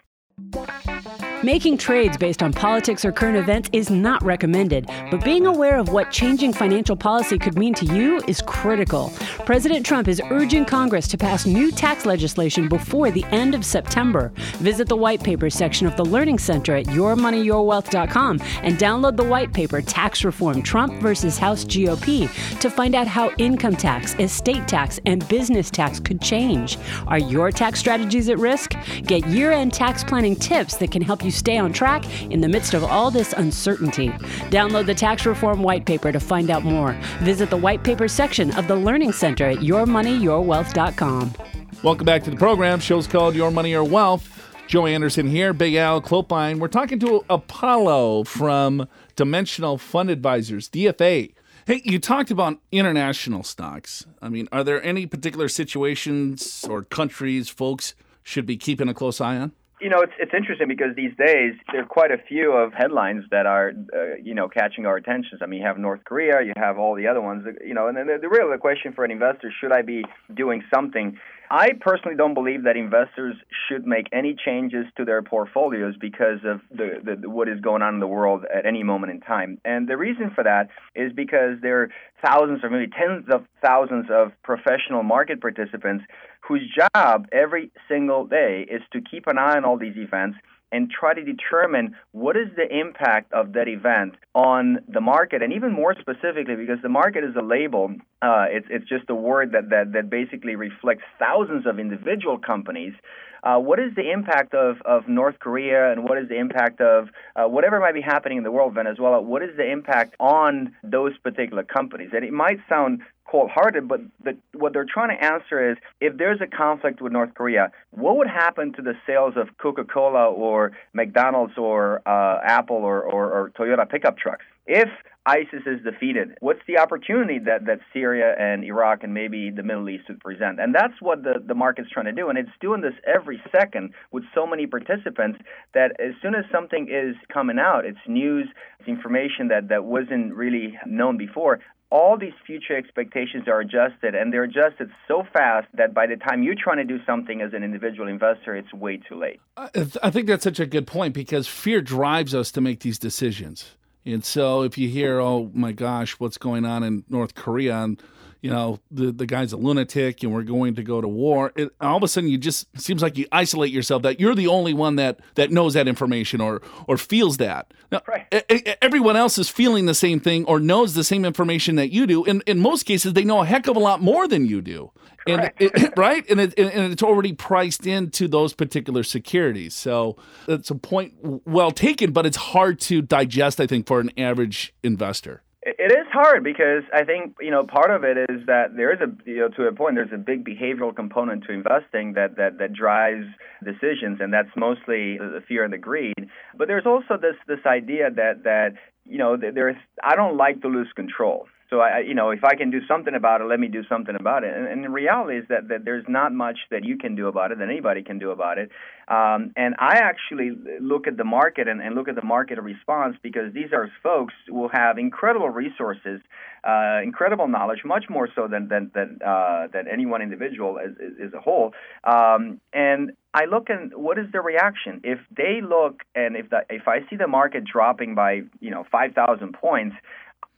Making 1.42 1.78
trades 1.78 2.18
based 2.18 2.42
on 2.42 2.52
politics 2.52 3.02
or 3.02 3.12
current 3.12 3.38
events 3.38 3.70
is 3.72 3.88
not 3.88 4.22
recommended, 4.22 4.86
but 5.10 5.24
being 5.24 5.46
aware 5.46 5.78
of 5.78 5.88
what 5.88 6.10
changing 6.10 6.52
financial 6.52 6.96
policy 6.96 7.38
could 7.38 7.56
mean 7.56 7.72
to 7.76 7.86
you 7.86 8.20
is 8.28 8.42
critical. 8.42 9.10
President 9.46 9.86
Trump 9.86 10.06
is 10.06 10.20
urging 10.30 10.66
Congress 10.66 11.08
to 11.08 11.16
pass 11.16 11.46
new 11.46 11.72
tax 11.72 12.04
legislation 12.04 12.68
before 12.68 13.10
the 13.10 13.24
end 13.30 13.54
of 13.54 13.64
September. 13.64 14.32
Visit 14.58 14.86
the 14.86 14.96
white 14.96 15.24
paper 15.24 15.48
section 15.48 15.86
of 15.86 15.96
the 15.96 16.04
Learning 16.04 16.38
Center 16.38 16.76
at 16.76 16.84
yourmoneyyourwealth.com 16.84 18.40
and 18.62 18.76
download 18.76 19.16
the 19.16 19.24
white 19.24 19.54
paper 19.54 19.80
Tax 19.80 20.24
Reform 20.24 20.60
Trump 20.60 20.92
versus 21.00 21.38
House 21.38 21.64
GOP 21.64 22.28
to 22.60 22.68
find 22.68 22.94
out 22.94 23.06
how 23.06 23.30
income 23.38 23.76
tax, 23.76 24.14
estate 24.18 24.68
tax, 24.68 25.00
and 25.06 25.26
business 25.28 25.70
tax 25.70 26.00
could 26.00 26.20
change. 26.20 26.76
Are 27.06 27.18
your 27.18 27.50
tax 27.50 27.80
strategies 27.80 28.28
at 28.28 28.38
risk? 28.38 28.74
Get 29.04 29.26
year 29.28 29.52
end 29.52 29.72
tax 29.72 30.04
planning 30.04 30.36
tips 30.36 30.76
that 30.76 30.90
can 30.90 31.00
help 31.00 31.24
you 31.24 31.29
stay 31.30 31.58
on 31.58 31.72
track 31.72 32.04
in 32.30 32.40
the 32.40 32.48
midst 32.48 32.74
of 32.74 32.84
all 32.84 33.10
this 33.10 33.32
uncertainty. 33.32 34.08
Download 34.50 34.86
the 34.86 34.94
Tax 34.94 35.26
Reform 35.26 35.62
White 35.62 35.86
Paper 35.86 36.12
to 36.12 36.20
find 36.20 36.50
out 36.50 36.64
more. 36.64 36.92
Visit 37.20 37.50
the 37.50 37.56
White 37.56 37.84
Paper 37.84 38.08
section 38.08 38.50
of 38.56 38.68
the 38.68 38.76
Learning 38.76 39.12
Center 39.12 39.46
at 39.46 39.58
yourmoneyyourwealth.com. 39.58 41.34
Welcome 41.82 42.04
back 42.04 42.24
to 42.24 42.30
the 42.30 42.36
program. 42.36 42.80
Show's 42.80 43.06
called 43.06 43.34
Your 43.34 43.50
Money, 43.50 43.70
Your 43.70 43.84
Wealth. 43.84 44.36
Joe 44.66 44.86
Anderson 44.86 45.26
here, 45.26 45.52
Big 45.52 45.74
Al 45.74 46.00
Clopine. 46.00 46.60
We're 46.60 46.68
talking 46.68 47.00
to 47.00 47.24
Apollo 47.28 48.24
from 48.24 48.86
Dimensional 49.16 49.78
Fund 49.78 50.10
Advisors, 50.10 50.68
DFA. 50.68 51.34
Hey, 51.66 51.82
you 51.84 51.98
talked 51.98 52.30
about 52.30 52.58
international 52.70 53.42
stocks. 53.42 54.06
I 54.22 54.28
mean, 54.28 54.48
are 54.52 54.62
there 54.62 54.80
any 54.84 55.06
particular 55.06 55.48
situations 55.48 56.64
or 56.68 56.82
countries 56.82 57.48
folks 57.48 57.94
should 58.22 58.46
be 58.46 58.56
keeping 58.56 58.88
a 58.88 58.94
close 58.94 59.20
eye 59.20 59.38
on? 59.38 59.52
You 59.80 59.88
know, 59.88 60.00
it's 60.00 60.12
it's 60.18 60.32
interesting 60.36 60.68
because 60.68 60.94
these 60.94 61.16
days 61.16 61.54
there 61.72 61.82
are 61.82 61.86
quite 61.86 62.10
a 62.10 62.18
few 62.18 62.52
of 62.52 62.72
headlines 62.74 63.24
that 63.30 63.46
are, 63.46 63.72
uh, 63.94 64.16
you 64.22 64.34
know, 64.34 64.48
catching 64.48 64.84
our 64.84 64.96
attentions. 64.96 65.40
I 65.42 65.46
mean, 65.46 65.60
you 65.60 65.66
have 65.66 65.78
North 65.78 66.04
Korea, 66.04 66.42
you 66.44 66.52
have 66.56 66.78
all 66.78 66.94
the 66.94 67.06
other 67.06 67.20
ones, 67.20 67.46
you 67.66 67.72
know, 67.72 67.88
and 67.88 67.96
then 67.96 68.06
the, 68.06 68.18
the 68.20 68.28
real 68.28 68.56
question 68.58 68.92
for 68.92 69.04
an 69.04 69.10
investor: 69.10 69.50
should 69.60 69.72
I 69.72 69.82
be 69.82 70.04
doing 70.34 70.62
something 70.72 71.16
I 71.52 71.70
personally 71.80 72.16
don't 72.16 72.34
believe 72.34 72.62
that 72.62 72.76
investors 72.76 73.34
should 73.68 73.84
make 73.84 74.06
any 74.12 74.36
changes 74.36 74.86
to 74.96 75.04
their 75.04 75.20
portfolios 75.20 75.96
because 76.00 76.38
of 76.44 76.60
the, 76.70 77.16
the, 77.20 77.28
what 77.28 77.48
is 77.48 77.60
going 77.60 77.82
on 77.82 77.94
in 77.94 78.00
the 78.00 78.06
world 78.06 78.44
at 78.54 78.64
any 78.64 78.84
moment 78.84 79.12
in 79.12 79.20
time. 79.20 79.58
And 79.64 79.88
the 79.88 79.96
reason 79.96 80.30
for 80.32 80.44
that 80.44 80.68
is 80.94 81.12
because 81.12 81.58
there 81.60 81.82
are 81.82 81.88
thousands 82.24 82.62
or 82.62 82.70
maybe 82.70 82.92
tens 82.96 83.24
of 83.32 83.46
thousands 83.60 84.06
of 84.12 84.30
professional 84.44 85.02
market 85.02 85.40
participants 85.40 86.04
whose 86.50 86.68
job 86.74 87.28
every 87.30 87.70
single 87.88 88.26
day 88.26 88.66
is 88.68 88.82
to 88.92 89.00
keep 89.00 89.28
an 89.28 89.38
eye 89.38 89.56
on 89.56 89.64
all 89.64 89.78
these 89.78 89.96
events 89.96 90.36
and 90.72 90.90
try 90.90 91.14
to 91.14 91.22
determine 91.22 91.94
what 92.10 92.36
is 92.36 92.48
the 92.56 92.66
impact 92.76 93.32
of 93.32 93.52
that 93.52 93.68
event 93.68 94.14
on 94.34 94.78
the 94.88 95.00
market, 95.00 95.42
and 95.42 95.52
even 95.52 95.72
more 95.72 95.94
specifically, 96.00 96.56
because 96.56 96.78
the 96.82 96.88
market 96.88 97.22
is 97.22 97.36
a 97.36 97.42
label, 97.42 97.94
uh, 98.20 98.46
it's 98.48 98.66
it's 98.68 98.88
just 98.88 99.08
a 99.08 99.14
word 99.14 99.52
that 99.52 99.70
that 99.70 99.92
that 99.92 100.10
basically 100.10 100.56
reflects 100.56 101.04
thousands 101.20 101.66
of 101.66 101.78
individual 101.78 102.36
companies. 102.36 102.94
Uh, 103.42 103.58
what 103.58 103.78
is 103.78 103.94
the 103.94 104.10
impact 104.10 104.54
of, 104.54 104.80
of 104.84 105.08
North 105.08 105.38
Korea 105.38 105.92
and 105.92 106.04
what 106.04 106.18
is 106.18 106.28
the 106.28 106.38
impact 106.38 106.80
of 106.80 107.08
uh, 107.36 107.44
whatever 107.48 107.80
might 107.80 107.94
be 107.94 108.00
happening 108.00 108.38
in 108.38 108.44
the 108.44 108.50
world, 108.50 108.74
Venezuela? 108.74 109.20
What 109.20 109.42
is 109.42 109.56
the 109.56 109.70
impact 109.70 110.14
on 110.20 110.74
those 110.82 111.16
particular 111.18 111.62
companies? 111.62 112.10
And 112.12 112.24
it 112.24 112.32
might 112.32 112.58
sound 112.68 113.00
cold-hearted, 113.30 113.86
but 113.86 114.00
the, 114.24 114.36
what 114.54 114.72
they're 114.72 114.86
trying 114.92 115.16
to 115.16 115.24
answer 115.24 115.70
is 115.70 115.76
if 116.00 116.16
there's 116.16 116.40
a 116.40 116.46
conflict 116.46 117.00
with 117.00 117.12
North 117.12 117.32
Korea, 117.34 117.70
what 117.92 118.16
would 118.16 118.26
happen 118.26 118.72
to 118.72 118.82
the 118.82 118.94
sales 119.06 119.34
of 119.36 119.56
Coca-Cola 119.58 120.26
or 120.26 120.72
McDonald's 120.92 121.56
or 121.56 122.02
uh, 122.06 122.40
Apple 122.42 122.76
or, 122.76 123.02
or, 123.02 123.30
or 123.30 123.50
Toyota 123.50 123.88
pickup 123.88 124.18
trucks? 124.18 124.44
If 124.66 124.88
ISIS 125.26 125.62
is 125.66 125.82
defeated, 125.84 126.36
what's 126.40 126.60
the 126.66 126.78
opportunity 126.78 127.38
that, 127.40 127.66
that 127.66 127.80
Syria 127.92 128.34
and 128.38 128.64
Iraq 128.64 129.04
and 129.04 129.12
maybe 129.12 129.50
the 129.50 129.62
Middle 129.62 129.88
East 129.90 130.04
would 130.08 130.20
present? 130.20 130.58
And 130.58 130.74
that's 130.74 130.94
what 131.00 131.22
the, 131.22 131.34
the 131.46 131.54
market's 131.54 131.90
trying 131.90 132.06
to 132.06 132.12
do. 132.12 132.30
And 132.30 132.38
it's 132.38 132.50
doing 132.60 132.80
this 132.80 132.94
every 133.06 133.40
second 133.52 133.92
with 134.12 134.24
so 134.34 134.46
many 134.46 134.66
participants 134.66 135.38
that 135.74 135.92
as 136.00 136.14
soon 136.22 136.34
as 136.34 136.44
something 136.50 136.88
is 136.90 137.16
coming 137.32 137.58
out, 137.58 137.84
it's 137.84 137.98
news, 138.08 138.48
it's 138.78 138.88
information 138.88 139.48
that, 139.48 139.68
that 139.68 139.84
wasn't 139.84 140.34
really 140.34 140.78
known 140.86 141.18
before, 141.18 141.60
all 141.90 142.16
these 142.16 142.32
future 142.46 142.76
expectations 142.76 143.48
are 143.48 143.60
adjusted 143.60 144.14
and 144.14 144.32
they're 144.32 144.44
adjusted 144.44 144.90
so 145.08 145.24
fast 145.32 145.66
that 145.74 145.92
by 145.92 146.06
the 146.06 146.16
time 146.16 146.42
you're 146.42 146.54
trying 146.54 146.76
to 146.76 146.84
do 146.84 147.04
something 147.04 147.40
as 147.40 147.52
an 147.52 147.64
individual 147.64 148.08
investor 148.08 148.54
it's 148.54 148.72
way 148.72 148.96
too 148.96 149.18
late 149.18 149.40
i 149.56 150.08
think 150.08 150.28
that's 150.28 150.44
such 150.44 150.60
a 150.60 150.66
good 150.66 150.86
point 150.86 151.12
because 151.12 151.48
fear 151.48 151.80
drives 151.80 152.32
us 152.32 152.52
to 152.52 152.60
make 152.60 152.78
these 152.80 152.96
decisions 152.96 153.74
and 154.04 154.24
so 154.24 154.62
if 154.62 154.78
you 154.78 154.88
hear 154.88 155.20
oh 155.20 155.50
my 155.54 155.72
gosh 155.72 156.18
what's 156.18 156.38
going 156.38 156.64
on 156.64 156.82
in 156.82 157.04
north 157.08 157.34
korea? 157.34 157.76
and 157.76 158.02
you 158.40 158.50
know 158.50 158.80
the 158.90 159.12
the 159.12 159.26
guy's 159.26 159.52
a 159.52 159.56
lunatic 159.56 160.22
and 160.22 160.32
we're 160.32 160.42
going 160.42 160.74
to 160.76 160.82
go 160.82 161.00
to 161.00 161.08
war. 161.08 161.52
It, 161.56 161.70
all 161.80 161.96
of 161.96 162.02
a 162.02 162.08
sudden 162.08 162.30
you 162.30 162.38
just 162.38 162.66
seems 162.80 163.02
like 163.02 163.18
you 163.18 163.26
isolate 163.32 163.72
yourself 163.72 164.02
that 164.02 164.20
you're 164.20 164.34
the 164.34 164.46
only 164.46 164.74
one 164.74 164.96
that 164.96 165.20
that 165.34 165.50
knows 165.50 165.74
that 165.74 165.88
information 165.88 166.40
or 166.40 166.62
or 166.86 166.96
feels 166.96 167.36
that. 167.38 167.72
Now, 167.92 168.02
right. 168.06 168.32
everyone 168.80 169.16
else 169.16 169.36
is 169.38 169.48
feeling 169.48 169.86
the 169.86 169.94
same 169.94 170.20
thing 170.20 170.44
or 170.44 170.60
knows 170.60 170.94
the 170.94 171.04
same 171.04 171.24
information 171.24 171.76
that 171.76 171.90
you 171.90 172.06
do. 172.06 172.24
In 172.24 172.42
in 172.46 172.60
most 172.60 172.84
cases 172.84 173.12
they 173.12 173.24
know 173.24 173.40
a 173.40 173.46
heck 173.46 173.66
of 173.66 173.76
a 173.76 173.80
lot 173.80 174.00
more 174.00 174.26
than 174.26 174.46
you 174.46 174.60
do. 174.60 174.92
And 175.26 175.52
it, 175.58 175.92
right? 175.98 176.24
And, 176.30 176.40
it, 176.40 176.58
and 176.58 176.92
it's 176.92 177.02
already 177.02 177.34
priced 177.34 177.86
into 177.86 178.26
those 178.26 178.54
particular 178.54 179.02
securities. 179.02 179.74
So 179.74 180.16
it's 180.48 180.70
a 180.70 180.74
point 180.74 181.14
well 181.20 181.70
taken 181.70 182.12
but 182.12 182.26
it's 182.26 182.36
hard 182.36 182.80
to 182.80 183.02
digest 183.02 183.60
i 183.60 183.66
think 183.66 183.86
for 183.86 184.00
an 184.00 184.10
average 184.18 184.74
investor 184.82 185.42
it 185.62 185.92
is 185.92 186.06
hard 186.10 186.42
because 186.42 186.84
I 186.92 187.04
think 187.04 187.36
you 187.40 187.50
know 187.50 187.64
part 187.64 187.90
of 187.90 188.02
it 188.02 188.16
is 188.30 188.46
that 188.46 188.76
there 188.76 188.92
is 188.92 189.00
a 189.00 189.30
you 189.30 189.40
know 189.40 189.48
to 189.48 189.64
a 189.64 189.72
point 189.72 189.94
there's 189.94 190.12
a 190.12 190.18
big 190.18 190.44
behavioral 190.44 190.94
component 190.94 191.44
to 191.44 191.52
investing 191.52 192.14
that 192.14 192.36
that 192.36 192.58
that 192.58 192.72
drives 192.72 193.26
decisions 193.62 194.20
and 194.20 194.32
that's 194.32 194.48
mostly 194.56 195.18
the 195.18 195.42
fear 195.46 195.64
and 195.64 195.72
the 195.72 195.78
greed. 195.78 196.14
But 196.56 196.68
there's 196.68 196.86
also 196.86 197.18
this 197.20 197.36
this 197.46 197.64
idea 197.66 198.10
that 198.10 198.44
that 198.44 198.74
you 199.04 199.18
know 199.18 199.36
there's 199.36 199.76
I 200.02 200.16
don't 200.16 200.36
like 200.36 200.62
to 200.62 200.68
lose 200.68 200.88
control. 200.96 201.46
So 201.70 201.80
I, 201.80 202.00
you 202.00 202.14
know, 202.14 202.30
if 202.30 202.42
I 202.42 202.56
can 202.56 202.70
do 202.70 202.80
something 202.86 203.14
about 203.14 203.40
it, 203.40 203.44
let 203.44 203.60
me 203.60 203.68
do 203.68 203.82
something 203.88 204.16
about 204.18 204.42
it. 204.42 204.54
And, 204.54 204.66
and 204.66 204.84
the 204.84 204.90
reality 204.90 205.38
is 205.38 205.44
that, 205.48 205.68
that 205.68 205.84
there's 205.84 206.04
not 206.08 206.32
much 206.34 206.58
that 206.72 206.84
you 206.84 206.98
can 206.98 207.14
do 207.14 207.28
about 207.28 207.52
it, 207.52 207.58
that 207.58 207.68
anybody 207.68 208.02
can 208.02 208.18
do 208.18 208.32
about 208.32 208.58
it. 208.58 208.70
Um, 209.06 209.52
and 209.56 209.74
I 209.78 209.98
actually 209.98 210.50
look 210.80 211.06
at 211.06 211.16
the 211.16 211.24
market 211.24 211.68
and, 211.68 211.80
and 211.80 211.94
look 211.94 212.08
at 212.08 212.16
the 212.16 212.24
market 212.24 212.60
response 212.60 213.16
because 213.22 213.52
these 213.54 213.72
are 213.72 213.88
folks 214.02 214.34
who 214.48 214.68
have 214.72 214.98
incredible 214.98 215.48
resources, 215.48 216.20
uh, 216.64 217.00
incredible 217.02 217.48
knowledge, 217.48 217.80
much 217.84 218.04
more 218.10 218.28
so 218.34 218.46
than 218.48 218.68
than 218.68 218.90
than, 218.94 219.18
uh, 219.24 219.68
than 219.72 219.88
any 219.88 220.06
one 220.06 220.22
individual 220.22 220.78
as, 220.78 220.90
as 221.24 221.32
a 221.32 221.40
whole. 221.40 221.72
Um, 222.04 222.60
and 222.72 223.12
I 223.32 223.44
look 223.44 223.68
and 223.68 223.92
what 223.94 224.18
is 224.18 224.26
the 224.32 224.40
reaction? 224.40 225.00
If 225.04 225.18
they 225.36 225.60
look 225.62 226.02
and 226.14 226.36
if 226.36 226.50
the 226.50 226.60
if 226.68 226.88
I 226.88 227.00
see 227.08 227.16
the 227.16 227.28
market 227.28 227.64
dropping 227.64 228.14
by 228.14 228.42
you 228.60 228.70
know 228.70 228.84
five 228.90 229.12
thousand 229.14 229.54
points, 229.54 229.96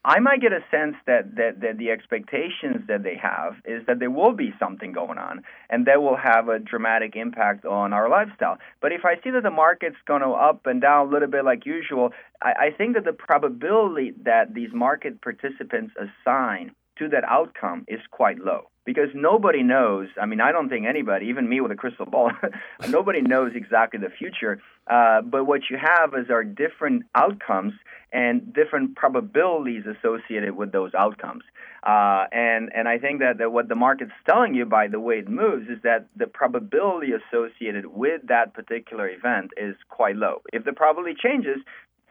I 0.05 0.19
might 0.19 0.41
get 0.41 0.53
a 0.53 0.65
sense 0.69 0.97
that, 1.07 1.37
that, 1.37 1.61
that 1.61 1.79
the 1.79 1.91
expectations 1.91 2.89
that 2.89 3.05
they 3.05 3.17
have 3.23 3.55
is 3.65 3.87
that 3.87 4.01
there 4.01 4.11
will 4.11 4.33
be 4.33 4.53
something 4.59 4.93
going 4.93 5.19
on 5.19 5.43
and 5.71 5.87
that 5.87 6.03
will 6.03 6.17
have 6.17 6.49
a 6.49 6.59
dramatic 6.59 7.15
impact 7.15 7.65
on 7.65 7.93
our 7.93 8.09
lifestyle. 8.09 8.59
But 8.81 8.91
if 8.91 9.05
I 9.05 9.23
see 9.23 9.31
that 9.31 9.45
the 9.45 9.51
market's 9.51 9.97
going 10.05 10.23
to 10.23 10.31
up 10.31 10.67
and 10.67 10.81
down 10.81 11.07
a 11.07 11.11
little 11.11 11.29
bit 11.29 11.45
like 11.45 11.67
usual, 11.67 12.11
I, 12.43 12.53
I 12.67 12.71
think 12.77 12.95
that 12.95 13.05
the 13.05 13.13
probability 13.13 14.13
that 14.25 14.55
these 14.55 14.71
market 14.73 15.21
participants 15.21 15.95
assign 15.97 16.73
to 16.99 17.09
that 17.11 17.23
outcome 17.25 17.85
is 17.87 18.01
quite 18.11 18.39
low 18.41 18.72
because 18.85 19.09
nobody 19.15 19.63
knows. 19.63 20.09
I 20.21 20.27
mean, 20.27 20.41
I 20.41 20.53
don't 20.53 20.69
think 20.69 20.87
anybody, 20.87 21.27
even 21.27 21.49
me 21.49 21.61
with 21.61 21.71
a 21.71 21.77
crystal 21.77 22.07
ball, 22.07 22.33
nobody 22.89 23.21
knows 23.21 23.53
exactly 23.55 24.01
the 24.01 24.11
future. 24.11 24.61
Uh, 24.89 25.23
but 25.23 25.45
what 25.45 25.63
you 25.71 25.79
have 25.79 26.15
is 26.15 26.31
are 26.31 26.43
different 26.43 27.05
outcomes 27.15 27.73
and 28.13 28.53
different 28.53 28.97
probabilities 28.97 29.85
associated 29.87 30.57
with 30.57 30.73
those 30.73 30.93
outcomes. 30.95 31.45
Uh, 31.85 32.27
and 32.31 32.71
and 32.75 32.87
I 32.87 32.99
think 32.99 33.21
that, 33.21 33.39
that 33.39 33.53
what 33.53 33.69
the 33.69 33.75
market's 33.75 34.13
telling 34.29 34.55
you 34.55 34.65
by 34.65 34.87
the 34.87 35.01
way 35.01 35.19
it 35.19 35.29
moves 35.29 35.69
is 35.69 35.79
that 35.83 36.07
the 36.17 36.27
probability 36.27 37.13
associated 37.13 37.87
with 37.87 38.21
that 38.29 38.55
particular 38.55 39.09
event 39.09 39.51
is 39.57 39.75
quite 39.89 40.17
low. 40.17 40.43
If 40.53 40.65
the 40.65 40.73
probability 40.73 41.17
changes, 41.21 41.59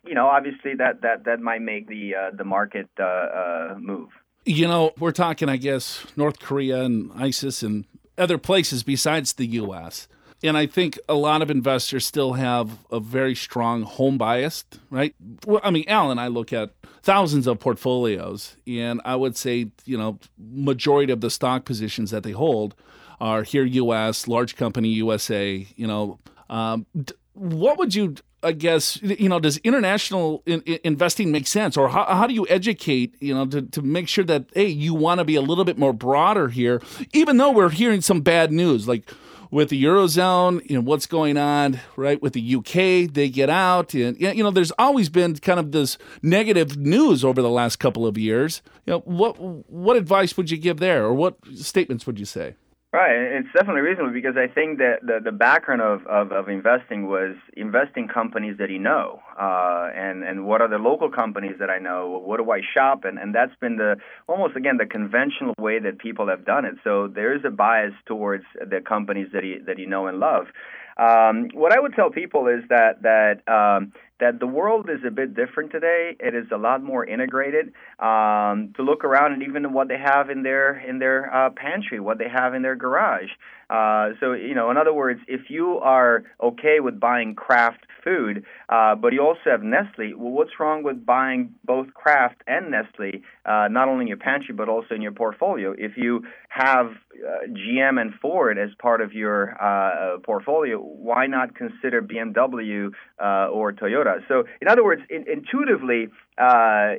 you 0.05 0.13
know, 0.13 0.27
obviously 0.27 0.75
that 0.75 1.01
that 1.03 1.25
that 1.25 1.39
might 1.39 1.61
make 1.61 1.87
the 1.87 2.15
uh, 2.15 2.35
the 2.35 2.43
market 2.43 2.89
uh, 2.99 3.03
uh, 3.03 3.75
move. 3.79 4.09
You 4.45 4.67
know, 4.67 4.91
we're 4.97 5.11
talking, 5.11 5.49
I 5.49 5.57
guess, 5.57 6.05
North 6.15 6.39
Korea 6.39 6.81
and 6.83 7.11
ISIS 7.15 7.61
and 7.61 7.85
other 8.17 8.37
places 8.37 8.83
besides 8.83 9.33
the 9.33 9.45
U.S. 9.45 10.07
And 10.43 10.57
I 10.57 10.65
think 10.65 10.97
a 11.07 11.13
lot 11.13 11.41
of 11.41 11.51
investors 11.51 12.05
still 12.05 12.33
have 12.33 12.79
a 12.89 12.99
very 12.99 13.35
strong 13.35 13.83
home 13.83 14.17
bias, 14.17 14.65
right? 14.89 15.13
Well, 15.45 15.61
I 15.63 15.69
mean, 15.69 15.85
Al 15.87 16.09
and 16.09 16.19
I 16.19 16.27
look 16.27 16.51
at 16.51 16.71
thousands 17.03 17.45
of 17.45 17.59
portfolios, 17.59 18.55
and 18.65 19.01
I 19.05 19.15
would 19.15 19.37
say, 19.37 19.67
you 19.85 19.97
know, 19.97 20.19
majority 20.39 21.13
of 21.13 21.21
the 21.21 21.29
stock 21.29 21.65
positions 21.65 22.09
that 22.11 22.23
they 22.23 22.31
hold 22.31 22.73
are 23.19 23.43
here, 23.43 23.63
U.S., 23.63 24.27
large 24.27 24.55
company, 24.55 24.89
USA. 24.89 25.67
You 25.75 25.87
know, 25.87 26.19
um, 26.49 26.87
what 27.41 27.79
would 27.79 27.95
you 27.95 28.15
I 28.43 28.51
guess 28.51 29.01
you 29.01 29.29
know 29.29 29.39
does 29.39 29.57
international 29.57 30.43
in, 30.45 30.61
in 30.61 30.79
investing 30.83 31.31
make 31.31 31.47
sense? 31.47 31.75
Or 31.75 31.89
how, 31.89 32.05
how 32.05 32.27
do 32.27 32.33
you 32.33 32.45
educate 32.49 33.15
you 33.19 33.33
know 33.33 33.47
to, 33.47 33.63
to 33.63 33.81
make 33.81 34.07
sure 34.07 34.23
that 34.25 34.45
hey 34.53 34.67
you 34.67 34.93
want 34.93 35.19
to 35.19 35.25
be 35.25 35.35
a 35.35 35.41
little 35.41 35.65
bit 35.65 35.77
more 35.77 35.93
broader 35.93 36.49
here 36.49 36.81
even 37.13 37.37
though 37.37 37.51
we're 37.51 37.69
hearing 37.69 38.01
some 38.01 38.21
bad 38.21 38.51
news 38.51 38.87
like 38.87 39.11
with 39.49 39.69
the 39.69 39.83
eurozone 39.83 40.67
you 40.69 40.75
know 40.75 40.81
what's 40.81 41.07
going 41.07 41.35
on 41.37 41.79
right 41.95 42.21
with 42.21 42.33
the 42.33 42.55
UK 42.55 43.11
they 43.11 43.27
get 43.27 43.49
out 43.49 43.93
and 43.95 44.19
you 44.19 44.43
know 44.43 44.51
there's 44.51 44.71
always 44.77 45.09
been 45.09 45.35
kind 45.35 45.59
of 45.59 45.71
this 45.71 45.97
negative 46.21 46.77
news 46.77 47.25
over 47.25 47.41
the 47.41 47.49
last 47.49 47.77
couple 47.77 48.05
of 48.05 48.17
years. 48.19 48.61
You 48.85 48.93
know 48.93 48.99
what 48.99 49.39
what 49.39 49.97
advice 49.97 50.37
would 50.37 50.51
you 50.51 50.57
give 50.57 50.79
there 50.79 51.05
or 51.05 51.13
what 51.13 51.37
statements 51.55 52.05
would 52.05 52.19
you 52.19 52.25
say 52.25 52.55
Right, 52.93 53.15
it's 53.15 53.47
definitely 53.53 53.83
reasonable 53.83 54.11
because 54.11 54.35
I 54.35 54.53
think 54.53 54.79
that 54.79 54.97
the, 55.01 55.21
the 55.23 55.31
background 55.31 55.81
of, 55.81 56.05
of, 56.07 56.33
of 56.33 56.49
investing 56.49 57.07
was 57.07 57.37
investing 57.55 58.09
companies 58.09 58.57
that 58.59 58.69
you 58.69 58.79
know, 58.79 59.21
uh, 59.39 59.87
and 59.95 60.25
and 60.25 60.45
what 60.45 60.59
are 60.59 60.67
the 60.67 60.77
local 60.77 61.09
companies 61.09 61.55
that 61.59 61.69
I 61.69 61.79
know? 61.79 62.21
What 62.21 62.43
do 62.43 62.51
I 62.51 62.59
shop? 62.59 63.05
And 63.05 63.17
and 63.17 63.33
that's 63.33 63.55
been 63.61 63.77
the 63.77 63.95
almost 64.27 64.57
again 64.57 64.75
the 64.75 64.85
conventional 64.85 65.53
way 65.57 65.79
that 65.79 65.99
people 65.99 66.27
have 66.27 66.43
done 66.43 66.65
it. 66.65 66.75
So 66.83 67.07
there 67.07 67.33
is 67.33 67.45
a 67.45 67.49
bias 67.49 67.93
towards 68.05 68.43
the 68.59 68.81
companies 68.85 69.29
that 69.31 69.45
you 69.45 69.63
that 69.67 69.79
you 69.79 69.87
know 69.87 70.07
and 70.07 70.19
love. 70.19 70.47
Um, 70.97 71.47
what 71.53 71.71
I 71.71 71.79
would 71.79 71.95
tell 71.95 72.09
people 72.09 72.47
is 72.47 72.61
that 72.67 73.03
that 73.03 73.39
um, 73.47 73.93
that 74.21 74.39
the 74.39 74.47
world 74.47 74.89
is 74.89 75.01
a 75.05 75.11
bit 75.11 75.35
different 75.35 75.71
today. 75.71 76.15
It 76.19 76.33
is 76.33 76.45
a 76.53 76.57
lot 76.57 76.81
more 76.81 77.03
integrated. 77.03 77.73
Um, 77.99 78.71
to 78.77 78.83
look 78.83 79.03
around 79.03 79.33
and 79.33 79.43
even 79.43 79.73
what 79.73 79.87
they 79.89 79.97
have 79.97 80.29
in 80.29 80.43
their 80.43 80.77
in 80.79 80.99
their 80.99 81.33
uh, 81.33 81.49
pantry, 81.49 81.99
what 81.99 82.17
they 82.19 82.29
have 82.29 82.53
in 82.53 82.61
their 82.61 82.75
garage. 82.75 83.31
Uh, 83.71 84.09
so 84.19 84.33
you 84.33 84.53
know, 84.53 84.69
in 84.69 84.77
other 84.77 84.93
words, 84.93 85.21
if 85.27 85.49
you 85.49 85.77
are 85.77 86.23
okay 86.41 86.79
with 86.81 86.99
buying 86.99 87.35
Kraft 87.35 87.85
food, 88.03 88.43
uh, 88.69 88.95
but 88.95 89.13
you 89.13 89.21
also 89.21 89.39
have 89.45 89.63
Nestle, 89.63 90.13
well, 90.15 90.31
what's 90.31 90.59
wrong 90.59 90.83
with 90.83 91.05
buying 91.05 91.53
both 91.63 91.93
Kraft 91.93 92.41
and 92.47 92.71
Nestle, 92.71 93.21
uh, 93.45 93.67
not 93.69 93.87
only 93.87 94.03
in 94.03 94.07
your 94.07 94.17
pantry 94.17 94.53
but 94.53 94.67
also 94.67 94.95
in 94.95 95.01
your 95.01 95.11
portfolio? 95.11 95.73
If 95.77 95.93
you 95.95 96.23
have 96.49 96.87
uh, 96.87 97.47
GM 97.47 97.99
and 97.99 98.13
Ford 98.21 98.57
as 98.57 98.69
part 98.81 99.01
of 99.01 99.13
your 99.13 99.55
uh, 99.61 100.17
portfolio, 100.19 100.77
why 100.79 101.27
not 101.27 101.55
consider 101.55 102.01
BMW 102.01 102.89
uh, 103.21 103.49
or 103.49 103.71
Toyota? 103.71 104.19
So, 104.27 104.43
in 104.61 104.67
other 104.67 104.83
words, 104.83 105.01
in, 105.09 105.25
intuitively, 105.31 106.09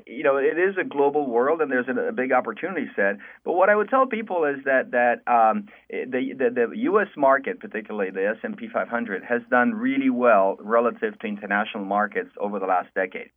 you 0.06 0.22
know, 0.22 0.36
it 0.36 0.58
is 0.58 0.76
a 0.80 0.84
global 0.84 1.26
world 1.28 1.60
and 1.60 1.70
there's 1.70 1.88
a, 1.88 2.08
a, 2.08 2.12
big 2.12 2.32
opportunity 2.32 2.86
set. 2.94 3.16
But 3.44 3.54
what 3.54 3.68
I 3.68 3.74
would 3.74 3.88
tell 3.88 4.06
people 4.06 4.44
is 4.44 4.64
that 4.64 4.92
that 4.92 5.22
um, 5.26 5.66
the, 5.90 6.32
the, 6.38 6.50
the 6.54 6.61
U.S. 6.74 7.08
market, 7.16 7.60
particularly 7.60 8.10
the 8.10 8.34
S&P 8.42 8.68
500, 8.68 9.24
has 9.24 9.42
done 9.50 9.74
really 9.74 10.10
well 10.10 10.56
relative 10.60 11.18
to 11.20 11.26
international 11.26 11.84
markets 11.84 12.30
over 12.40 12.58
the 12.58 12.66
last 12.66 12.88
decade. 12.94 13.30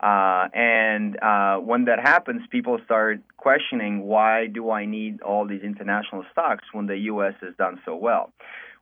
Uh, 0.00 0.48
and 0.52 1.16
uh, 1.22 1.58
when 1.58 1.84
that 1.84 2.00
happens, 2.00 2.42
people 2.50 2.78
start 2.84 3.20
questioning 3.36 4.02
why 4.02 4.48
do 4.48 4.70
I 4.70 4.84
need 4.84 5.22
all 5.22 5.46
these 5.46 5.62
international 5.62 6.24
stocks 6.32 6.64
when 6.72 6.86
the 6.86 6.96
U.S. 7.12 7.34
has 7.40 7.54
done 7.56 7.80
so 7.84 7.94
well. 7.94 8.32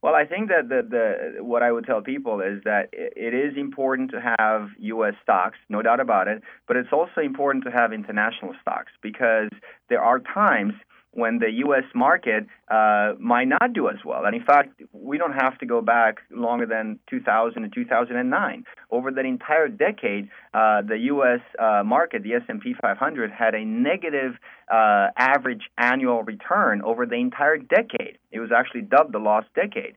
Well, 0.03 0.15
I 0.15 0.25
think 0.25 0.49
that 0.49 0.71
the, 0.71 0.81
the 0.89 1.45
what 1.45 1.63
I 1.63 1.71
would 1.71 1.85
tell 1.85 2.01
people 2.01 2.41
is 2.41 2.63
that 2.65 2.89
it 2.93 3.35
is 3.35 3.59
important 3.59 4.11
to 4.13 4.35
have 4.39 4.71
U.S. 4.79 5.13
stocks, 5.23 5.59
no 5.69 5.83
doubt 5.83 6.01
about 6.01 6.27
it, 6.27 6.43
but 6.67 6.79
it's 6.79 6.89
also 6.91 7.21
important 7.21 7.65
to 7.65 7.71
have 7.71 7.93
international 7.93 8.55
stocks 8.63 8.93
because 9.03 9.51
there 9.91 10.01
are 10.01 10.19
times 10.19 10.73
when 11.13 11.39
the 11.39 11.51
U.S. 11.65 11.85
market 11.95 12.47
uh, 12.71 13.15
might 13.19 13.49
not 13.49 13.73
do 13.73 13.89
as 13.89 13.97
well. 14.05 14.25
And 14.25 14.35
in 14.35 14.45
fact, 14.45 14.81
we 14.93 15.19
don't 15.19 15.33
have 15.33 15.59
to 15.59 15.67
go 15.67 15.81
back 15.81 16.19
longer 16.31 16.67
than 16.67 16.99
2000 17.09 17.65
and 17.65 17.73
2009. 17.73 18.65
Over 18.91 19.11
that 19.11 19.25
entire 19.25 19.69
decade, 19.69 20.29
uh, 20.55 20.83
the 20.83 20.99
U.S. 21.15 21.41
Uh, 21.59 21.83
market, 21.85 22.23
the 22.23 22.35
S&P 22.35 22.75
500, 22.81 23.31
had 23.33 23.55
a 23.55 23.65
negative 23.65 24.35
uh, 24.73 25.09
average 25.17 25.63
annual 25.79 26.23
return 26.23 26.81
over 26.83 27.07
the 27.07 27.17
entire 27.17 27.59
decade. 27.59 28.19
It 28.31 28.39
was 28.39 28.51
actually 28.57 28.83
dubbed 28.83 29.13
the 29.13 29.19
lost 29.19 29.49
decade. 29.55 29.97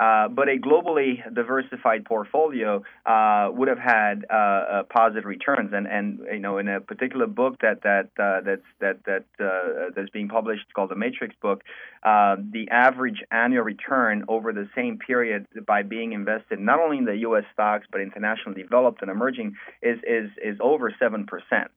Uh, 0.00 0.28
but 0.28 0.48
a 0.48 0.56
globally 0.56 1.22
diversified 1.34 2.06
portfolio 2.06 2.82
uh, 3.04 3.50
would 3.52 3.68
have 3.68 3.78
had 3.78 4.24
uh, 4.30 4.34
uh, 4.34 4.82
positive 4.84 5.26
returns. 5.26 5.72
And, 5.74 5.86
and 5.86 6.20
you 6.32 6.38
know, 6.38 6.56
in 6.56 6.68
a 6.68 6.80
particular 6.80 7.26
book 7.26 7.60
that 7.60 7.82
that 7.82 8.08
uh, 8.18 8.40
that's 8.40 8.62
that 8.80 9.04
that 9.04 9.92
that's 9.94 10.08
being 10.08 10.28
published, 10.28 10.62
it's 10.64 10.72
called 10.72 10.90
the 10.90 10.96
Matrix 10.96 11.34
book. 11.42 11.62
the 12.02 12.66
average 12.70 13.22
annual 13.30 13.62
return 13.62 14.24
over 14.28 14.54
the 14.54 14.70
same 14.74 14.96
period 14.96 15.46
by 15.66 15.82
being 15.82 16.12
invested 16.12 16.58
not 16.58 16.80
only 16.80 16.96
in 16.96 17.04
the 17.04 17.18
U.S. 17.28 17.44
stocks 17.52 17.86
but 17.92 18.00
internationally 18.00 18.62
developed 18.62 19.02
and 19.02 19.10
emerging 19.10 19.56
is 19.82 19.98
is 20.06 20.30
is 20.42 20.56
over 20.60 20.94
seven 20.98 21.26
percent. 21.26 21.70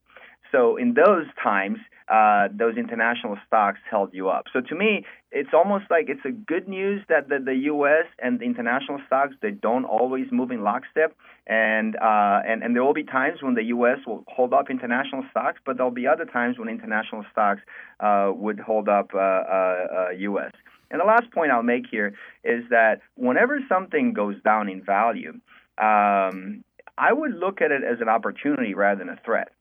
So 0.53 0.77
in 0.77 0.93
those 0.93 1.25
times, 1.41 1.79
uh, 2.09 2.49
those 2.53 2.77
international 2.77 3.37
stocks 3.47 3.79
held 3.89 4.13
you 4.13 4.29
up. 4.29 4.45
So 4.53 4.61
to 4.61 4.75
me, 4.75 5.05
it's 5.31 5.49
almost 5.53 5.85
like 5.89 6.09
it's 6.09 6.23
a 6.25 6.31
good 6.31 6.67
news 6.67 7.01
that 7.09 7.29
the, 7.29 7.39
the 7.39 7.55
U.S. 7.73 8.05
and 8.19 8.39
the 8.39 8.45
international 8.45 8.99
stocks 9.07 9.33
they 9.41 9.51
don't 9.51 9.85
always 9.85 10.27
move 10.31 10.51
in 10.51 10.63
lockstep, 10.63 11.15
and 11.47 11.95
uh, 11.95 12.41
and 12.45 12.61
and 12.61 12.75
there 12.75 12.83
will 12.83 12.93
be 12.93 13.03
times 13.03 13.41
when 13.41 13.55
the 13.55 13.63
U.S. 13.63 13.99
will 14.05 14.23
hold 14.27 14.53
up 14.53 14.69
international 14.69 15.23
stocks, 15.31 15.59
but 15.65 15.77
there'll 15.77 15.91
be 15.91 16.05
other 16.05 16.25
times 16.25 16.59
when 16.59 16.69
international 16.69 17.25
stocks 17.31 17.61
uh, 17.99 18.31
would 18.35 18.59
hold 18.59 18.89
up 18.89 19.11
U.S. 19.13 19.45
Uh, 19.49 20.37
uh, 20.37 20.51
and 20.91 21.01
the 21.01 21.05
last 21.05 21.31
point 21.31 21.51
I'll 21.51 21.63
make 21.63 21.85
here 21.89 22.13
is 22.43 22.63
that 22.69 23.01
whenever 23.15 23.59
something 23.67 24.13
goes 24.13 24.35
down 24.43 24.69
in 24.69 24.83
value, 24.83 25.31
um, 25.79 26.63
I 26.97 27.11
would 27.11 27.33
look 27.33 27.61
at 27.61 27.71
it 27.71 27.83
as 27.83 27.99
an 28.01 28.09
opportunity 28.09 28.75
rather 28.75 28.99
than 28.99 29.09
a 29.09 29.19
threat. 29.25 29.52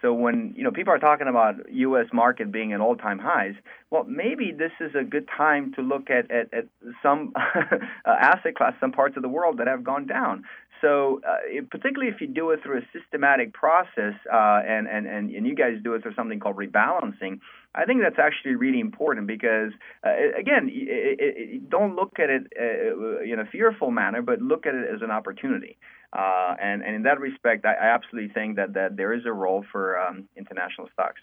So 0.00 0.12
when 0.12 0.54
you 0.56 0.62
know 0.62 0.70
people 0.70 0.92
are 0.92 0.98
talking 0.98 1.26
about 1.26 1.54
U.S. 1.70 2.06
market 2.12 2.52
being 2.52 2.72
at 2.72 2.80
all-time 2.80 3.18
highs, 3.18 3.54
well, 3.90 4.04
maybe 4.04 4.52
this 4.56 4.72
is 4.80 4.94
a 4.94 5.02
good 5.02 5.28
time 5.36 5.72
to 5.74 5.82
look 5.82 6.08
at 6.10 6.30
at, 6.30 6.52
at 6.54 6.66
some 7.02 7.32
asset 8.06 8.54
class, 8.54 8.74
some 8.80 8.92
parts 8.92 9.16
of 9.16 9.22
the 9.22 9.28
world 9.28 9.58
that 9.58 9.66
have 9.66 9.82
gone 9.82 10.06
down. 10.06 10.44
So, 10.80 11.20
uh, 11.26 11.62
particularly 11.70 12.12
if 12.12 12.20
you 12.20 12.28
do 12.28 12.50
it 12.50 12.60
through 12.62 12.78
a 12.78 12.82
systematic 12.92 13.52
process, 13.52 14.14
uh, 14.32 14.60
and, 14.66 14.86
and, 14.86 15.06
and, 15.06 15.30
and 15.30 15.46
you 15.46 15.54
guys 15.54 15.78
do 15.82 15.94
it 15.94 16.02
through 16.02 16.14
something 16.14 16.38
called 16.38 16.56
rebalancing, 16.56 17.40
I 17.74 17.84
think 17.84 18.00
that's 18.02 18.18
actually 18.18 18.54
really 18.54 18.80
important 18.80 19.26
because, 19.26 19.72
uh, 20.04 20.10
again, 20.38 20.68
it, 20.70 21.18
it, 21.20 21.34
it, 21.36 21.70
don't 21.70 21.96
look 21.96 22.18
at 22.18 22.30
it 22.30 22.52
uh, 22.58 23.20
in 23.22 23.38
a 23.40 23.46
fearful 23.50 23.90
manner, 23.90 24.22
but 24.22 24.40
look 24.40 24.66
at 24.66 24.74
it 24.74 24.88
as 24.92 25.02
an 25.02 25.10
opportunity. 25.10 25.78
Uh, 26.12 26.54
and, 26.60 26.82
and 26.82 26.94
in 26.96 27.02
that 27.02 27.20
respect, 27.20 27.64
I, 27.66 27.74
I, 27.74 27.94
absolutely 27.94 28.32
think 28.32 28.56
that, 28.56 28.72
that 28.74 28.96
there 28.96 29.12
is 29.12 29.26
a 29.26 29.32
role 29.32 29.64
for 29.70 29.98
um, 29.98 30.28
international 30.36 30.88
stocks. 30.92 31.20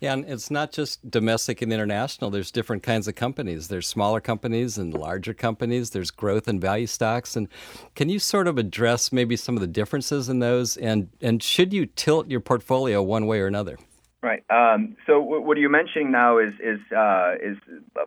Yeah, 0.00 0.12
and 0.12 0.24
it's 0.28 0.50
not 0.50 0.72
just 0.72 1.10
domestic 1.10 1.62
and 1.62 1.72
international. 1.72 2.30
There's 2.30 2.50
different 2.50 2.82
kinds 2.82 3.08
of 3.08 3.14
companies. 3.14 3.68
There's 3.68 3.86
smaller 3.86 4.20
companies 4.20 4.76
and 4.76 4.92
larger 4.92 5.32
companies. 5.32 5.90
There's 5.90 6.10
growth 6.10 6.48
and 6.48 6.60
value 6.60 6.86
stocks. 6.86 7.36
And 7.36 7.48
can 7.94 8.08
you 8.08 8.18
sort 8.18 8.46
of 8.46 8.58
address 8.58 9.12
maybe 9.12 9.36
some 9.36 9.56
of 9.56 9.60
the 9.60 9.66
differences 9.66 10.28
in 10.28 10.40
those? 10.40 10.76
And 10.76 11.08
and 11.20 11.42
should 11.42 11.72
you 11.72 11.86
tilt 11.86 12.28
your 12.28 12.40
portfolio 12.40 13.02
one 13.02 13.26
way 13.26 13.40
or 13.40 13.46
another? 13.46 13.78
Right. 14.22 14.42
Um, 14.48 14.96
so 15.06 15.20
what 15.20 15.58
you're 15.58 15.70
mentioning 15.70 16.10
now 16.10 16.38
is 16.38 16.52
is 16.60 16.80
uh, 16.96 17.34
is 17.42 17.56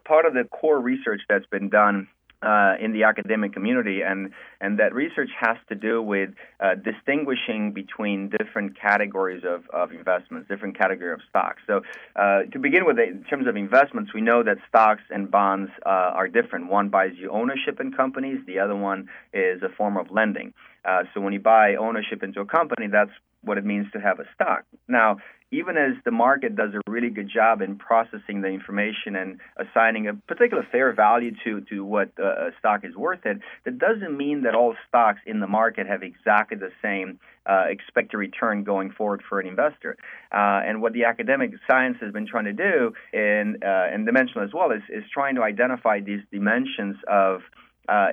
part 0.06 0.26
of 0.26 0.34
the 0.34 0.44
core 0.46 0.80
research 0.80 1.22
that's 1.30 1.46
been 1.46 1.70
done 1.70 2.08
uh, 2.42 2.76
in 2.80 2.94
the 2.94 3.04
academic 3.04 3.54
community, 3.54 4.02
and 4.02 4.32
and 4.62 4.80
that 4.80 4.94
research 4.94 5.30
has 5.40 5.58
to 5.70 5.76
do 5.76 6.02
with 6.02 6.30
uh, 6.60 6.76
distinguishing 6.76 7.72
between 7.72 8.30
different 8.38 8.80
categories 8.80 9.44
of, 9.46 9.64
of 9.72 9.92
investments, 9.92 10.48
different 10.48 10.78
category 10.78 11.14
of 11.14 11.22
stocks. 11.30 11.62
So 11.68 11.82
uh, 12.16 12.44
to 12.52 12.60
begin 12.60 12.86
with, 12.86 13.00
in 13.00 13.24
terms 13.30 13.48
of 13.48 13.56
investments, 13.56 14.14
we 14.14 14.22
know 14.22 14.44
that 14.44 14.58
stocks 14.68 15.02
and 15.10 15.30
bonds 15.30 15.72
uh, 15.86 15.90
are 15.90 16.28
different. 16.28 16.70
One 16.70 16.90
buys 16.90 17.12
you 17.18 17.32
ownership 17.32 17.80
in 17.80 17.92
companies, 17.92 18.40
the 18.46 18.60
other 18.60 18.76
one 18.76 19.10
is 19.34 19.62
a 19.64 19.70
form 19.70 19.98
of 19.98 20.12
lending. 20.12 20.54
Uh, 20.86 21.04
so 21.14 21.22
when 21.22 21.34
you 21.34 21.40
buy 21.40 21.76
ownership 21.76 22.24
into 22.24 22.40
a 22.40 22.46
company, 22.46 22.88
that's 22.88 23.12
what 23.42 23.58
it 23.58 23.66
means 23.66 23.88
to 23.94 24.00
have 24.00 24.20
a 24.20 24.26
stock. 24.34 24.64
Now, 24.88 25.18
even 25.52 25.78
as 25.78 25.94
the 26.04 26.12
market 26.12 26.56
does 26.56 26.74
a 26.74 26.92
really 26.92 27.10
good 27.10 27.30
job 27.30 27.62
in 27.62 27.78
processing 27.78 28.42
the 28.42 28.48
information 28.48 29.16
and 29.16 29.40
assigning 29.58 30.08
a 30.08 30.14
particular 30.14 30.66
fair 30.72 30.94
value 30.94 31.32
to, 31.44 31.62
to 31.62 31.86
what 31.86 32.10
uh, 32.20 32.48
a 32.48 32.52
stock 32.60 32.84
is 32.84 32.96
worth 32.96 33.26
it, 33.26 33.38
that 33.64 33.78
doesn't 33.80 34.16
mean 34.16 34.44
that 34.44 34.56
all 34.56 34.76
stocks 34.88 35.22
in 35.26 35.40
the 35.40 35.48
market 35.48 35.88
have 35.88 36.04
exactly 36.04 36.58
the 36.58 36.72
same 36.82 37.20
uh, 37.46 37.64
expected 37.70 38.18
return 38.18 38.64
going 38.64 38.92
forward 38.92 39.24
for 39.28 39.40
an 39.40 39.48
investor. 39.48 39.96
Uh, 40.34 40.62
and 40.66 40.82
what 40.82 40.92
the 40.92 41.06
academic 41.06 41.52
science 41.66 41.98
has 42.02 42.12
been 42.12 42.28
trying 42.28 42.46
to 42.46 42.54
do, 42.54 42.92
in, 43.14 43.56
uh, 43.64 43.88
and 43.94 44.06
dimensional 44.06 44.44
as 44.44 44.54
well, 44.54 44.72
is, 44.72 44.84
is 44.90 45.04
trying 45.14 45.36
to 45.36 45.44
identify 45.44 46.02
these 46.02 46.20
dimensions 46.30 46.98
of 47.08 47.42
uh, 47.88 48.08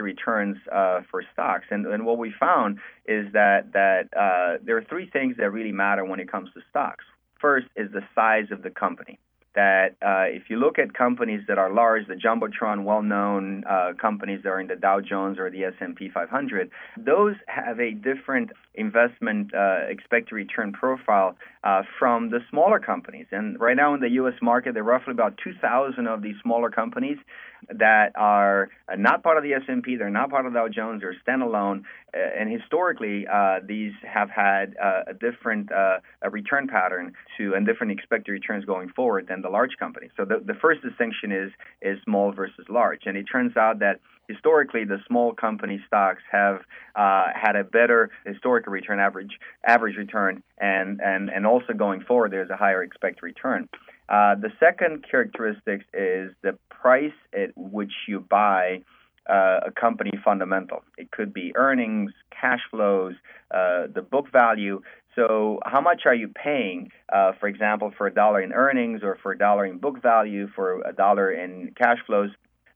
returns 0.00 0.56
uh, 0.72 1.00
for 1.10 1.22
stocks. 1.32 1.66
And, 1.70 1.86
and 1.86 2.04
what 2.04 2.18
we 2.18 2.32
found 2.38 2.78
is 3.06 3.32
that 3.32 3.72
that 3.72 4.08
uh, 4.16 4.58
there 4.64 4.76
are 4.76 4.84
three 4.84 5.08
things 5.08 5.36
that 5.38 5.50
really 5.50 5.72
matter 5.72 6.04
when 6.04 6.20
it 6.20 6.30
comes 6.30 6.50
to 6.54 6.60
stocks. 6.70 7.04
First 7.40 7.66
is 7.76 7.90
the 7.92 8.02
size 8.14 8.50
of 8.50 8.62
the 8.62 8.70
company. 8.70 9.18
That 9.56 9.96
uh, 10.00 10.26
if 10.28 10.44
you 10.48 10.58
look 10.58 10.78
at 10.78 10.94
companies 10.94 11.42
that 11.48 11.58
are 11.58 11.72
large, 11.72 12.06
the 12.06 12.14
jumbotron, 12.14 12.84
well-known 12.84 13.64
uh, 13.68 13.94
companies 14.00 14.40
that 14.44 14.48
are 14.48 14.60
in 14.60 14.68
the 14.68 14.76
Dow 14.76 15.00
Jones 15.00 15.40
or 15.40 15.50
the 15.50 15.64
S&P 15.64 16.08
500, 16.08 16.70
those 16.96 17.34
have 17.48 17.80
a 17.80 17.90
different 17.90 18.52
investment 18.74 19.52
uh, 19.52 19.80
expected 19.88 20.36
return 20.36 20.72
profile 20.72 21.36
from 21.98 22.30
the 22.30 22.40
smaller 22.50 22.78
companies. 22.78 23.26
And 23.30 23.60
right 23.60 23.76
now 23.76 23.94
in 23.94 24.00
the 24.00 24.10
U.S. 24.10 24.34
market, 24.42 24.74
there 24.74 24.82
are 24.82 24.86
roughly 24.86 25.12
about 25.12 25.38
2,000 25.42 26.06
of 26.06 26.22
these 26.22 26.36
smaller 26.42 26.70
companies 26.70 27.18
that 27.68 28.12
are 28.16 28.70
not 28.96 29.22
part 29.22 29.36
of 29.36 29.42
the 29.42 29.52
S&P, 29.54 29.96
they're 29.96 30.10
not 30.10 30.30
part 30.30 30.46
of 30.46 30.54
Dow 30.54 30.68
Jones, 30.68 31.02
they're 31.02 31.16
standalone, 31.26 31.82
uh, 32.14 32.18
and 32.38 32.50
historically 32.50 33.26
uh, 33.30 33.60
these 33.66 33.92
have 34.02 34.30
had 34.30 34.74
uh, 34.82 35.02
a 35.08 35.14
different 35.14 35.70
uh, 35.70 35.98
a 36.22 36.30
return 36.30 36.68
pattern 36.68 37.12
to 37.36 37.54
and 37.54 37.66
different 37.66 37.92
expected 37.92 38.32
returns 38.32 38.64
going 38.64 38.88
forward 38.88 39.26
than 39.28 39.42
the 39.42 39.48
large 39.48 39.76
companies. 39.78 40.10
So 40.16 40.24
the, 40.24 40.40
the 40.44 40.54
first 40.54 40.82
distinction 40.82 41.32
is 41.32 41.50
is 41.82 41.98
small 42.04 42.32
versus 42.32 42.66
large, 42.68 43.02
and 43.06 43.16
it 43.16 43.24
turns 43.24 43.56
out 43.56 43.78
that 43.80 44.00
historically 44.30 44.84
the 44.84 44.98
small 45.06 45.32
company 45.32 45.82
stocks 45.86 46.22
have 46.30 46.60
uh, 46.94 47.26
had 47.34 47.56
a 47.56 47.64
better 47.64 48.10
historical 48.24 48.72
return 48.72 49.00
average 49.00 49.38
average 49.64 49.96
return 49.96 50.42
and, 50.58 51.00
and, 51.00 51.30
and 51.30 51.46
also 51.46 51.72
going 51.72 52.00
forward 52.02 52.30
there's 52.30 52.50
a 52.50 52.56
higher 52.56 52.82
expected 52.82 53.22
return. 53.22 53.68
Uh, 54.08 54.34
the 54.34 54.50
second 54.58 55.04
characteristic 55.08 55.82
is 55.94 56.32
the 56.42 56.58
price 56.68 57.12
at 57.32 57.50
which 57.56 57.92
you 58.08 58.20
buy 58.20 58.82
uh, 59.28 59.60
a 59.66 59.70
company 59.70 60.10
fundamental. 60.24 60.82
It 60.98 61.10
could 61.12 61.32
be 61.32 61.52
earnings, 61.54 62.12
cash 62.30 62.60
flows, 62.70 63.14
uh, 63.52 63.86
the 63.94 64.02
book 64.02 64.26
value. 64.32 64.82
So, 65.14 65.60
how 65.64 65.80
much 65.80 66.02
are 66.06 66.14
you 66.14 66.28
paying, 66.28 66.90
uh, 67.12 67.32
for 67.38 67.48
example, 67.48 67.92
for 67.96 68.06
a 68.06 68.14
dollar 68.14 68.40
in 68.40 68.52
earnings 68.52 69.02
or 69.02 69.18
for 69.22 69.32
a 69.32 69.38
dollar 69.38 69.66
in 69.66 69.78
book 69.78 70.02
value, 70.02 70.48
for 70.54 70.80
a 70.82 70.92
dollar 70.92 71.30
in 71.30 71.72
cash 71.76 71.98
flows? 72.06 72.30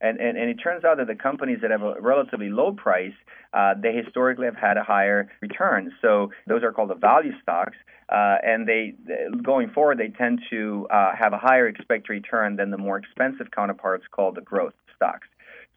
And, 0.04 0.20
and, 0.20 0.36
and 0.36 0.50
it 0.50 0.58
turns 0.62 0.84
out 0.84 0.98
that 0.98 1.06
the 1.06 1.14
companies 1.14 1.60
that 1.62 1.70
have 1.70 1.82
a 1.82 1.94
relatively 1.98 2.50
low 2.50 2.72
price, 2.72 3.14
uh, 3.54 3.72
they 3.80 3.94
historically 3.94 4.44
have 4.44 4.56
had 4.56 4.76
a 4.76 4.84
higher 4.84 5.30
return. 5.40 5.92
So 6.02 6.30
those 6.46 6.62
are 6.62 6.72
called 6.72 6.90
the 6.90 6.94
value 6.94 7.32
stocks. 7.42 7.76
Uh, 8.10 8.36
and 8.42 8.68
they 8.68 8.94
going 9.42 9.70
forward, 9.70 9.96
they 9.98 10.08
tend 10.08 10.40
to 10.50 10.86
uh, 10.90 11.12
have 11.18 11.32
a 11.32 11.38
higher 11.38 11.66
expected 11.66 12.10
return 12.10 12.56
than 12.56 12.70
the 12.70 12.76
more 12.76 12.98
expensive 12.98 13.50
counterparts 13.50 14.04
called 14.10 14.34
the 14.34 14.42
growth 14.42 14.74
stocks. 14.94 15.26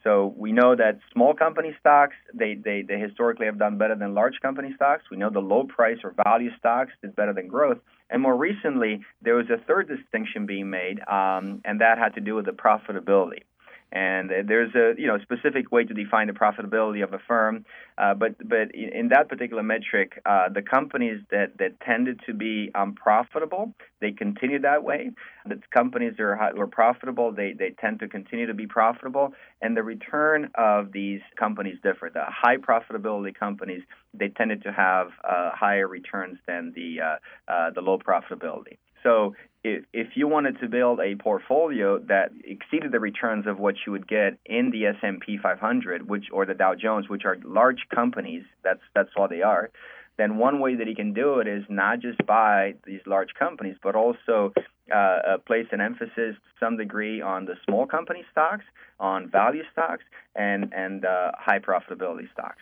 So 0.03 0.33
we 0.37 0.51
know 0.51 0.75
that 0.75 0.99
small 1.13 1.33
company 1.33 1.75
stocks 1.79 2.15
they, 2.33 2.55
they, 2.55 2.81
they 2.81 2.99
historically 2.99 3.45
have 3.45 3.57
done 3.57 3.77
better 3.77 3.95
than 3.95 4.13
large 4.13 4.39
company 4.41 4.73
stocks. 4.75 5.03
We 5.09 5.17
know 5.17 5.29
the 5.29 5.39
low 5.39 5.63
price 5.63 5.99
or 6.03 6.13
value 6.25 6.51
stocks 6.59 6.91
did 7.01 7.15
better 7.15 7.33
than 7.33 7.47
growth. 7.47 7.79
And 8.09 8.21
more 8.21 8.35
recently, 8.35 9.05
there 9.21 9.35
was 9.35 9.49
a 9.49 9.57
third 9.65 9.87
distinction 9.87 10.45
being 10.45 10.69
made, 10.69 10.99
um, 11.07 11.61
and 11.65 11.81
that 11.81 11.97
had 11.97 12.15
to 12.15 12.21
do 12.21 12.35
with 12.35 12.45
the 12.45 12.51
profitability. 12.51 13.43
And 13.91 14.29
there's 14.47 14.75
a 14.75 14.99
you 14.99 15.07
know 15.07 15.17
specific 15.19 15.71
way 15.71 15.85
to 15.85 15.93
define 15.93 16.27
the 16.27 16.33
profitability 16.33 17.03
of 17.03 17.13
a 17.13 17.19
firm, 17.19 17.65
uh, 17.97 18.13
but 18.15 18.35
but 18.47 18.75
in 18.75 19.09
that 19.09 19.29
particular 19.29 19.63
metric, 19.63 20.21
uh, 20.25 20.49
the 20.49 20.61
companies 20.61 21.21
that, 21.31 21.57
that 21.59 21.79
tended 21.79 22.19
to 22.25 22.33
be 22.33 22.69
unprofitable, 22.75 23.73
they 24.01 24.11
continue 24.11 24.59
that 24.59 24.83
way. 24.83 25.11
The 25.45 25.61
companies 25.73 26.15
that 26.17 26.23
are, 26.23 26.51
were 26.55 26.67
profitable, 26.67 27.31
they, 27.31 27.53
they 27.53 27.73
tend 27.79 27.99
to 28.01 28.09
continue 28.09 28.45
to 28.47 28.53
be 28.53 28.67
profitable, 28.67 29.33
and 29.61 29.77
the 29.77 29.83
return 29.83 30.49
of 30.55 30.91
these 30.91 31.21
companies 31.37 31.77
differ. 31.81 32.11
The 32.13 32.25
high 32.27 32.57
profitability 32.57 33.33
companies, 33.33 33.83
they 34.13 34.27
tended 34.27 34.63
to 34.63 34.73
have 34.73 35.07
uh, 35.23 35.51
higher 35.53 35.87
returns 35.87 36.39
than 36.45 36.73
the 36.75 36.99
uh, 37.01 37.51
uh, 37.51 37.69
the 37.71 37.81
low 37.81 37.97
profitability. 37.97 38.77
So 39.03 39.35
if, 39.67 39.85
if 39.93 40.07
you 40.15 40.27
wanted 40.27 40.59
to 40.61 40.67
build 40.67 40.99
a 40.99 41.15
portfolio 41.15 41.99
that 41.99 42.31
exceeded 42.43 42.91
the 42.91 42.99
returns 42.99 43.47
of 43.47 43.59
what 43.59 43.75
you 43.85 43.91
would 43.91 44.07
get 44.07 44.37
in 44.45 44.71
the 44.71 44.85
S&P 44.87 45.37
500, 45.41 46.09
which 46.09 46.25
or 46.31 46.45
the 46.45 46.53
Dow 46.53 46.75
Jones, 46.75 47.09
which 47.09 47.25
are 47.25 47.37
large 47.43 47.87
companies, 47.93 48.43
that's 48.63 48.81
that's 48.95 49.09
all 49.15 49.27
they 49.27 49.41
are. 49.41 49.69
Then 50.17 50.37
one 50.37 50.59
way 50.59 50.75
that 50.75 50.87
you 50.87 50.95
can 50.95 51.13
do 51.13 51.39
it 51.39 51.47
is 51.47 51.63
not 51.69 51.99
just 51.99 52.25
buy 52.25 52.73
these 52.85 53.01
large 53.05 53.33
companies, 53.37 53.75
but 53.83 53.95
also 53.95 54.51
uh, 54.91 54.97
uh, 54.97 55.37
place 55.45 55.67
an 55.71 55.79
emphasis 55.79 56.35
to 56.35 56.49
some 56.59 56.77
degree 56.77 57.21
on 57.21 57.45
the 57.45 57.55
small 57.65 57.85
company 57.85 58.23
stocks, 58.31 58.65
on 58.99 59.29
value 59.29 59.63
stocks, 59.71 60.03
and 60.35 60.73
and 60.73 61.05
uh, 61.05 61.31
high 61.37 61.59
profitability 61.59 62.31
stocks. 62.33 62.61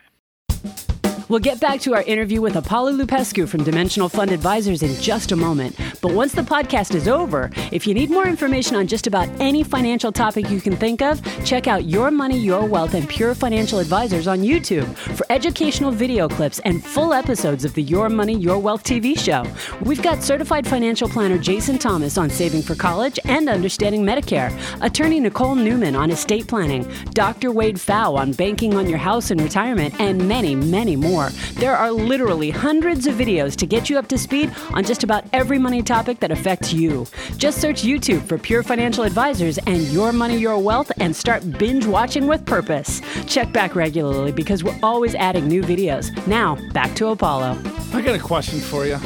We'll 1.28 1.40
get 1.40 1.60
back 1.60 1.80
to 1.82 1.96
our 1.96 2.04
interview 2.04 2.40
with 2.40 2.56
Apollo 2.56 2.94
Lupescu 2.94 3.50
from 3.50 3.64
Dimensional 3.64 4.10
Fund 4.10 4.32
Advisors 4.32 4.84
in 4.84 4.94
just 5.02 5.32
a 5.32 5.36
moment. 5.36 5.76
But 6.00 6.12
once 6.12 6.34
the 6.34 6.44
podcast 6.44 6.94
is 6.94 7.08
over, 7.08 7.50
if 7.72 7.88
you 7.88 7.96
need 7.96 8.12
more 8.12 8.28
information 8.28 8.76
on 8.76 8.86
just 8.86 9.08
about 9.08 9.28
any 9.40 9.64
financial 9.64 10.12
topic 10.12 10.52
you 10.52 10.62
can 10.62 10.76
think 10.76 11.02
of, 11.02 11.20
check 11.44 11.66
out 11.66 11.86
Your 11.86 12.12
Money, 12.12 12.38
Your 12.38 12.66
Wealth, 12.66 12.94
and 12.94 13.10
Pure 13.10 13.34
Financial 13.34 13.80
Advisors 13.80 14.28
on 14.28 14.42
YouTube 14.42 14.86
for 15.18 15.26
educational 15.32 15.90
video 15.90 16.30
clips 16.30 16.60
and 16.60 16.84
full 16.86 17.12
episodes 17.12 17.66
of 17.66 17.74
the 17.74 17.82
Your 17.82 18.08
Money, 18.08 18.38
Your 18.38 18.60
Wealth 18.60 18.84
TV 18.84 19.18
show. 19.18 19.44
We've 19.82 20.04
got 20.04 20.22
certified 20.22 20.68
financial 20.68 21.10
planner 21.10 21.40
Jason 21.40 21.80
Thomas 21.80 22.20
on 22.20 22.30
saving 22.30 22.62
for 22.62 22.76
college 22.76 23.18
and 23.26 23.50
understanding 23.50 24.04
Medicare, 24.04 24.54
attorney 24.84 25.20
Nicole 25.20 25.56
Newman 25.56 25.96
on 25.96 26.12
estate 26.12 26.48
planning, 26.48 26.88
Dr. 27.14 27.52
Wade 27.52 27.78
Pfau 27.78 28.16
on 28.16 28.32
banking 28.34 28.76
on 28.76 28.88
your 28.88 29.00
house 29.00 29.32
and 29.32 29.42
retirement, 29.42 30.00
and 30.00 30.28
many, 30.28 30.54
many 30.54 30.96
more 30.96 31.15
more. 31.16 31.30
There 31.54 31.76
are 31.76 31.92
literally 31.92 32.50
hundreds 32.50 33.08
of 33.08 33.16
videos 33.16 33.56
to 33.58 33.66
get 33.66 33.90
you 33.90 33.98
up 33.98 34.08
to 34.10 34.18
speed 34.18 34.52
on 34.74 34.84
just 34.84 35.04
about 35.04 35.24
every 35.32 35.58
money 35.58 35.82
topic 35.82 36.20
that 36.20 36.32
affects 36.32 36.74
you. 36.74 37.06
Just 37.38 37.62
search 37.62 37.84
YouTube 37.84 38.24
for 38.28 38.38
Pure 38.38 38.64
Financial 38.64 39.04
Advisors 39.06 39.58
and 39.60 39.82
Your 39.98 40.12
Money, 40.12 40.38
Your 40.38 40.60
Wealth 40.60 40.92
and 41.00 41.16
start 41.16 41.42
binge 41.58 41.86
watching 41.86 42.28
with 42.28 42.46
purpose. 42.46 43.02
Check 43.28 43.54
back 43.54 43.76
regularly 43.76 44.34
because 44.34 44.64
we're 44.64 44.80
always 44.84 45.16
adding 45.16 45.48
new 45.48 45.64
videos. 45.64 46.06
Now, 46.28 46.58
back 46.74 46.94
to 46.96 47.08
Apollo. 47.08 47.58
I 47.94 48.02
got 48.02 48.16
a 48.16 48.20
question 48.20 48.60
for 48.60 48.86
you. 48.86 49.00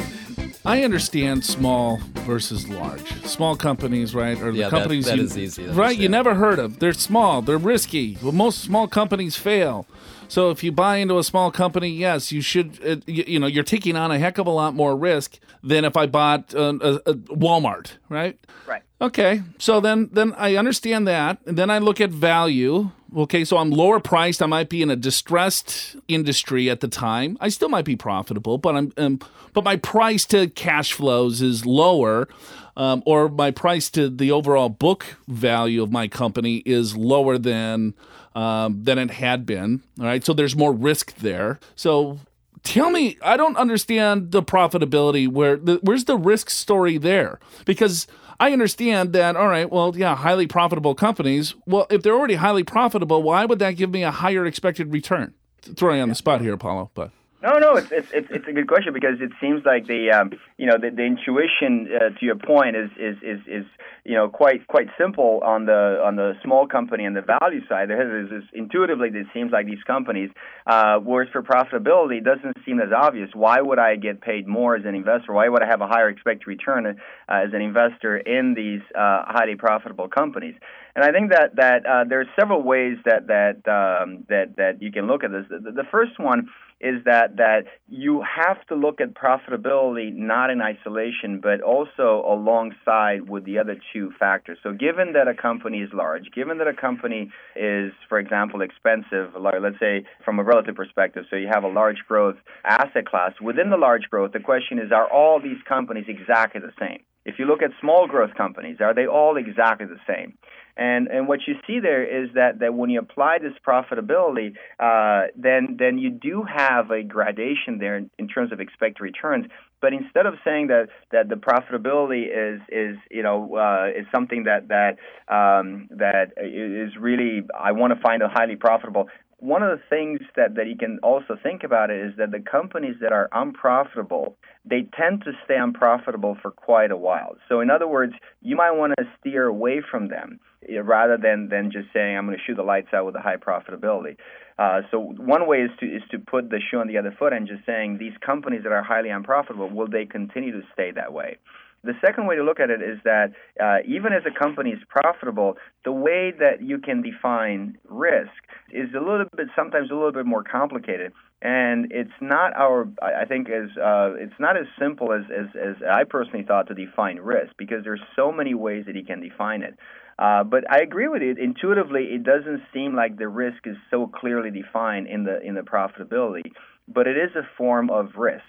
I 0.64 0.82
understand 0.84 1.44
small 1.44 2.00
versus 2.26 2.68
large. 2.68 3.08
Small 3.24 3.56
companies, 3.56 4.14
right? 4.14 4.40
Or 4.40 4.52
the 4.52 4.58
Yeah, 4.58 4.70
companies 4.70 5.06
that 5.06 5.16
you, 5.16 5.24
is 5.24 5.38
easy 5.38 5.64
to 5.64 5.72
right? 5.72 5.96
You 5.96 6.08
never 6.08 6.34
heard 6.34 6.58
of. 6.58 6.80
They're 6.80 6.92
small. 6.92 7.40
They're 7.40 7.56
risky. 7.56 8.18
Well, 8.22 8.32
most 8.32 8.60
small 8.62 8.86
companies 8.86 9.36
fail. 9.36 9.86
So 10.28 10.50
if 10.50 10.62
you 10.62 10.70
buy 10.70 10.98
into 10.98 11.18
a 11.18 11.24
small 11.24 11.50
company, 11.50 11.88
yes, 11.88 12.30
you 12.30 12.40
should. 12.42 12.78
Uh, 12.84 12.96
you, 13.06 13.24
you 13.26 13.38
know, 13.40 13.46
you're 13.46 13.64
taking 13.64 13.96
on 13.96 14.10
a 14.12 14.18
heck 14.18 14.38
of 14.38 14.46
a 14.46 14.50
lot 14.50 14.74
more 14.74 14.94
risk 14.96 15.38
than 15.62 15.84
if 15.84 15.96
I 15.96 16.06
bought 16.06 16.54
uh, 16.54 16.74
a, 16.80 16.94
a 17.10 17.14
Walmart, 17.14 17.92
right? 18.08 18.38
Right. 18.66 18.82
Okay, 19.02 19.42
so 19.58 19.80
then 19.80 20.10
then 20.12 20.34
I 20.36 20.56
understand 20.56 21.08
that, 21.08 21.38
and 21.46 21.56
then 21.56 21.70
I 21.70 21.78
look 21.78 22.00
at 22.00 22.10
value. 22.10 22.90
Okay, 23.16 23.44
so 23.44 23.56
I'm 23.56 23.70
lower 23.70 23.98
priced. 23.98 24.42
I 24.42 24.46
might 24.46 24.68
be 24.68 24.82
in 24.82 24.90
a 24.90 24.96
distressed 24.96 25.96
industry 26.06 26.68
at 26.68 26.80
the 26.80 26.88
time. 26.88 27.38
I 27.40 27.48
still 27.48 27.70
might 27.70 27.86
be 27.86 27.96
profitable, 27.96 28.58
but 28.58 28.76
I'm 28.76 28.92
um, 28.98 29.20
but 29.54 29.64
my 29.64 29.76
price 29.76 30.26
to 30.26 30.48
cash 30.48 30.92
flows 30.92 31.40
is 31.40 31.64
lower, 31.64 32.28
um, 32.76 33.02
or 33.06 33.30
my 33.30 33.50
price 33.50 33.88
to 33.92 34.10
the 34.10 34.30
overall 34.30 34.68
book 34.68 35.16
value 35.26 35.82
of 35.82 35.90
my 35.90 36.06
company 36.06 36.58
is 36.66 36.94
lower 36.94 37.38
than 37.38 37.94
um, 38.34 38.84
than 38.84 38.98
it 38.98 39.12
had 39.12 39.46
been. 39.46 39.82
All 39.98 40.04
right, 40.04 40.22
so 40.22 40.34
there's 40.34 40.54
more 40.54 40.74
risk 40.74 41.16
there. 41.16 41.58
So 41.74 42.18
tell 42.62 42.90
me 42.90 43.16
i 43.22 43.38
don't 43.38 43.56
understand 43.56 44.32
the 44.32 44.42
profitability 44.42 45.26
where 45.26 45.56
the, 45.56 45.80
where's 45.82 46.04
the 46.04 46.18
risk 46.18 46.50
story 46.50 46.98
there 46.98 47.40
because 47.64 48.06
i 48.40 48.52
understand 48.52 49.12
that 49.12 49.36
all 49.36 49.46
right 49.46 49.70
well 49.70 49.96
yeah 49.96 50.16
highly 50.16 50.48
profitable 50.48 50.94
companies. 50.94 51.54
Well 51.66 51.86
if 51.90 52.02
they're 52.02 52.16
already 52.16 52.34
highly 52.34 52.64
profitable 52.64 53.22
why 53.22 53.44
would 53.44 53.60
that 53.60 53.76
give 53.76 53.90
me 53.90 54.02
a 54.02 54.10
higher 54.10 54.44
expected 54.46 54.92
return? 54.92 55.34
Throwing 55.62 55.98
you 55.98 56.02
on 56.02 56.08
the 56.08 56.16
spot 56.16 56.40
here 56.40 56.54
apollo 56.54 56.90
but. 56.94 57.12
No, 57.42 57.58
no, 57.58 57.76
it's 57.76 57.90
it's 57.90 58.08
it's, 58.12 58.28
it's 58.30 58.46
a 58.46 58.52
good 58.52 58.68
question 58.68 58.92
because 58.92 59.20
it 59.20 59.30
seems 59.40 59.64
like 59.64 59.86
the 59.86 60.10
um, 60.10 60.32
you 60.58 60.66
know 60.66 60.76
the, 60.76 60.90
the 60.90 61.04
intuition 61.04 61.88
uh, 61.94 62.10
to 62.18 62.26
your 62.26 62.36
point 62.36 62.76
is, 62.76 62.90
is 62.98 63.16
is 63.22 63.40
is 63.46 63.64
you 64.04 64.14
know 64.14 64.28
quite 64.28 64.66
quite 64.66 64.88
simple 64.98 65.40
on 65.44 65.66
the 65.66 66.00
on 66.04 66.16
the 66.16 66.34
small 66.42 66.66
company 66.66 67.04
and 67.04 67.16
the 67.16 67.22
value 67.22 67.60
side. 67.68 67.88
There 67.90 68.24
is 68.24 68.30
this, 68.30 68.42
intuitively 68.52 69.08
it 69.08 69.26
seems 69.34 69.52
like 69.52 69.66
these 69.66 69.82
companies, 69.86 70.30
uh, 70.66 70.98
whereas 70.98 71.28
for 71.32 71.42
profitability 71.42 72.18
it 72.18 72.24
doesn't 72.24 72.56
seem 72.64 72.80
as 72.80 72.88
obvious. 72.96 73.30
Why 73.34 73.60
would 73.60 73.78
I 73.78 73.96
get 73.96 74.20
paid 74.20 74.46
more 74.46 74.76
as 74.76 74.84
an 74.84 74.94
investor? 74.94 75.32
Why 75.32 75.48
would 75.48 75.62
I 75.62 75.66
have 75.66 75.80
a 75.80 75.86
higher 75.86 76.08
expected 76.08 76.46
return 76.46 76.86
uh, 76.86 76.92
as 77.28 77.52
an 77.52 77.60
investor 77.60 78.16
in 78.16 78.54
these 78.54 78.80
uh, 78.94 79.24
highly 79.26 79.56
profitable 79.56 80.08
companies? 80.08 80.54
And 80.94 81.04
I 81.04 81.12
think 81.12 81.30
that 81.30 81.56
that 81.56 81.86
uh, 81.86 82.04
there 82.08 82.20
are 82.20 82.30
several 82.38 82.62
ways 82.62 82.98
that 83.04 83.28
that 83.28 83.56
um, 83.70 84.24
that 84.28 84.56
that 84.56 84.82
you 84.82 84.90
can 84.90 85.06
look 85.06 85.24
at 85.24 85.30
this. 85.30 85.46
The, 85.48 85.70
the 85.70 85.84
first 85.90 86.18
one 86.18 86.48
is 86.80 87.04
that 87.04 87.36
that 87.36 87.64
you 87.88 88.22
have 88.22 88.64
to 88.66 88.74
look 88.74 89.00
at 89.00 89.14
profitability 89.14 90.14
not 90.14 90.50
in 90.50 90.60
isolation, 90.62 91.40
but 91.40 91.60
also 91.60 92.24
alongside 92.26 93.28
with 93.28 93.44
the 93.44 93.58
other 93.58 93.76
two 93.92 94.12
factors. 94.18 94.58
So, 94.62 94.72
given 94.72 95.12
that 95.12 95.28
a 95.28 95.34
company 95.34 95.80
is 95.80 95.90
large, 95.92 96.30
given 96.34 96.58
that 96.58 96.68
a 96.68 96.74
company 96.74 97.30
is, 97.54 97.92
for 98.08 98.18
example, 98.18 98.62
expensive, 98.62 99.34
let's 99.36 99.78
say 99.78 100.04
from 100.24 100.38
a 100.38 100.44
relative 100.44 100.74
perspective, 100.74 101.24
so 101.30 101.36
you 101.36 101.48
have 101.52 101.64
a 101.64 101.68
large 101.68 101.98
growth 102.08 102.36
asset 102.64 103.06
class. 103.06 103.32
Within 103.40 103.70
the 103.70 103.76
large 103.76 104.08
growth, 104.10 104.32
the 104.32 104.40
question 104.40 104.78
is, 104.78 104.92
are 104.92 105.10
all 105.10 105.40
these 105.40 105.60
companies 105.68 106.06
exactly 106.08 106.60
the 106.60 106.72
same? 106.78 107.02
If 107.26 107.38
you 107.38 107.44
look 107.44 107.62
at 107.62 107.70
small 107.80 108.06
growth 108.08 108.34
companies, 108.34 108.78
are 108.80 108.94
they 108.94 109.06
all 109.06 109.36
exactly 109.36 109.86
the 109.86 110.00
same? 110.06 110.38
And 110.76 111.08
and 111.08 111.28
what 111.28 111.40
you 111.46 111.54
see 111.66 111.80
there 111.80 112.04
is 112.04 112.30
that, 112.34 112.60
that 112.60 112.74
when 112.74 112.90
you 112.90 113.00
apply 113.00 113.38
this 113.38 113.52
profitability, 113.66 114.54
uh, 114.78 115.28
then 115.36 115.76
then 115.78 115.98
you 115.98 116.10
do 116.10 116.42
have 116.42 116.90
a 116.90 117.02
gradation 117.02 117.78
there 117.78 117.96
in, 117.96 118.10
in 118.18 118.28
terms 118.28 118.52
of 118.52 118.60
expected 118.60 119.02
returns. 119.02 119.46
But 119.80 119.94
instead 119.94 120.26
of 120.26 120.34
saying 120.44 120.66
that, 120.66 120.88
that 121.10 121.28
the 121.28 121.36
profitability 121.36 122.26
is 122.26 122.60
is 122.68 122.96
you 123.10 123.22
know 123.22 123.56
uh, 123.56 123.88
is 123.98 124.06
something 124.12 124.44
that 124.44 124.68
that 124.68 124.98
um, 125.34 125.88
that 125.90 126.32
is 126.36 126.96
really 126.98 127.42
I 127.58 127.72
want 127.72 127.94
to 127.94 128.00
find 128.00 128.22
a 128.22 128.28
highly 128.28 128.56
profitable. 128.56 129.08
One 129.40 129.62
of 129.62 129.70
the 129.70 129.82
things 129.88 130.20
that, 130.36 130.54
that 130.56 130.66
you 130.66 130.76
can 130.76 130.98
also 131.02 131.36
think 131.42 131.64
about 131.64 131.90
is 131.90 132.12
that 132.18 132.30
the 132.30 132.40
companies 132.40 132.96
that 133.00 133.12
are 133.12 133.28
unprofitable, 133.32 134.36
they 134.64 134.86
tend 134.96 135.24
to 135.24 135.32
stay 135.44 135.56
unprofitable 135.56 136.36
for 136.40 136.50
quite 136.50 136.90
a 136.90 136.96
while. 136.96 137.36
So 137.48 137.60
in 137.60 137.70
other 137.70 137.88
words, 137.88 138.12
you 138.42 138.54
might 138.54 138.72
want 138.72 138.92
to 138.98 139.04
steer 139.18 139.46
away 139.46 139.80
from 139.90 140.08
them 140.08 140.40
eh, 140.68 140.78
rather 140.78 141.16
than, 141.16 141.48
than 141.48 141.70
just 141.72 141.88
saying 141.92 142.16
I'm 142.16 142.26
going 142.26 142.36
to 142.36 142.44
shoot 142.44 142.56
the 142.56 142.62
lights 142.62 142.92
out 142.92 143.06
with 143.06 143.16
a 143.16 143.20
high 143.20 143.38
profitability. 143.38 144.16
Uh, 144.58 144.82
so 144.90 145.00
one 145.00 145.48
way 145.48 145.62
is 145.62 145.70
to 145.80 145.86
is 145.86 146.02
to 146.10 146.18
put 146.18 146.50
the 146.50 146.60
shoe 146.60 146.78
on 146.78 146.86
the 146.86 146.98
other 146.98 147.14
foot 147.18 147.32
and 147.32 147.48
just 147.48 147.64
saying 147.64 147.96
these 147.96 148.12
companies 148.20 148.62
that 148.64 148.72
are 148.72 148.82
highly 148.82 149.08
unprofitable 149.08 149.70
will 149.70 149.88
they 149.88 150.04
continue 150.04 150.52
to 150.52 150.60
stay 150.74 150.90
that 150.90 151.14
way? 151.14 151.38
The 151.82 151.94
second 152.04 152.26
way 152.26 152.36
to 152.36 152.42
look 152.42 152.60
at 152.60 152.68
it 152.68 152.82
is 152.82 152.98
that 153.04 153.32
uh, 153.58 153.78
even 153.86 154.12
as 154.12 154.22
a 154.26 154.38
company 154.38 154.70
is 154.70 154.80
profitable, 154.88 155.56
the 155.84 155.92
way 155.92 156.32
that 156.38 156.62
you 156.62 156.78
can 156.78 157.00
define 157.00 157.78
risk 157.88 158.30
is 158.70 158.90
a 158.94 159.00
little 159.00 159.26
bit 159.36 159.48
sometimes 159.56 159.90
a 159.90 159.94
little 159.94 160.12
bit 160.12 160.26
more 160.26 160.42
complicated. 160.42 161.12
And 161.42 161.90
it's 161.90 162.10
not 162.20 162.54
our, 162.54 162.86
I 163.02 163.24
think, 163.24 163.48
as 163.48 163.70
uh, 163.78 164.12
it's 164.18 164.38
not 164.38 164.58
as 164.58 164.66
simple 164.78 165.12
as, 165.14 165.22
as, 165.34 165.46
as 165.56 165.76
I 165.90 166.04
personally 166.04 166.44
thought 166.44 166.68
to 166.68 166.74
define 166.74 167.16
risk 167.16 167.52
because 167.56 167.82
there's 167.82 168.02
so 168.14 168.30
many 168.30 168.52
ways 168.52 168.84
that 168.86 168.94
you 168.94 169.04
can 169.04 169.22
define 169.22 169.62
it. 169.62 169.78
Uh, 170.18 170.44
but 170.44 170.70
I 170.70 170.80
agree 170.80 171.08
with 171.08 171.22
it. 171.22 171.38
Intuitively, 171.38 172.08
it 172.12 172.24
doesn't 172.24 172.60
seem 172.74 172.94
like 172.94 173.16
the 173.16 173.26
risk 173.26 173.66
is 173.66 173.76
so 173.90 174.06
clearly 174.06 174.50
defined 174.50 175.06
in 175.06 175.24
the 175.24 175.40
in 175.40 175.54
the 175.54 175.62
profitability, 175.62 176.52
but 176.86 177.06
it 177.06 177.16
is 177.16 177.34
a 177.36 177.48
form 177.56 177.88
of 177.88 178.16
risk. 178.16 178.44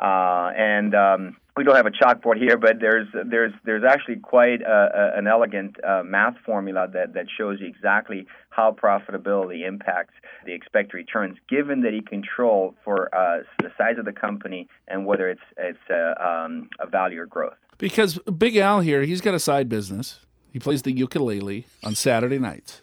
Uh, 0.00 0.50
and 0.56 0.96
um, 0.96 1.36
we 1.56 1.64
don't 1.64 1.76
have 1.76 1.86
a 1.86 1.90
chalkboard 1.90 2.38
here, 2.38 2.56
but 2.56 2.80
there's 2.80 3.08
there's 3.26 3.52
there's 3.64 3.84
actually 3.84 4.16
quite 4.16 4.62
a, 4.62 5.12
a, 5.14 5.18
an 5.18 5.26
elegant 5.26 5.76
uh, 5.84 6.02
math 6.04 6.36
formula 6.46 6.88
that, 6.92 7.12
that 7.14 7.26
shows 7.36 7.60
you 7.60 7.66
exactly 7.66 8.26
how 8.50 8.72
profitability 8.72 9.66
impacts 9.66 10.14
the 10.46 10.52
expected 10.52 10.94
returns, 10.94 11.36
given 11.48 11.82
that 11.82 11.92
you 11.92 12.02
control 12.02 12.74
for 12.84 13.14
uh, 13.14 13.42
the 13.58 13.70
size 13.76 13.98
of 13.98 14.04
the 14.04 14.12
company 14.12 14.66
and 14.88 15.04
whether 15.04 15.28
it's 15.28 15.42
it's 15.58 15.78
a, 15.90 16.26
um, 16.26 16.70
a 16.80 16.86
value 16.86 17.20
or 17.20 17.26
growth. 17.26 17.56
because 17.78 18.18
Big 18.20 18.56
Al 18.56 18.80
here, 18.80 19.02
he's 19.02 19.20
got 19.20 19.34
a 19.34 19.40
side 19.40 19.68
business. 19.68 20.20
He 20.52 20.58
plays 20.58 20.82
the 20.82 20.92
ukulele 20.92 21.66
on 21.82 21.94
Saturday 21.94 22.38
nights, 22.38 22.82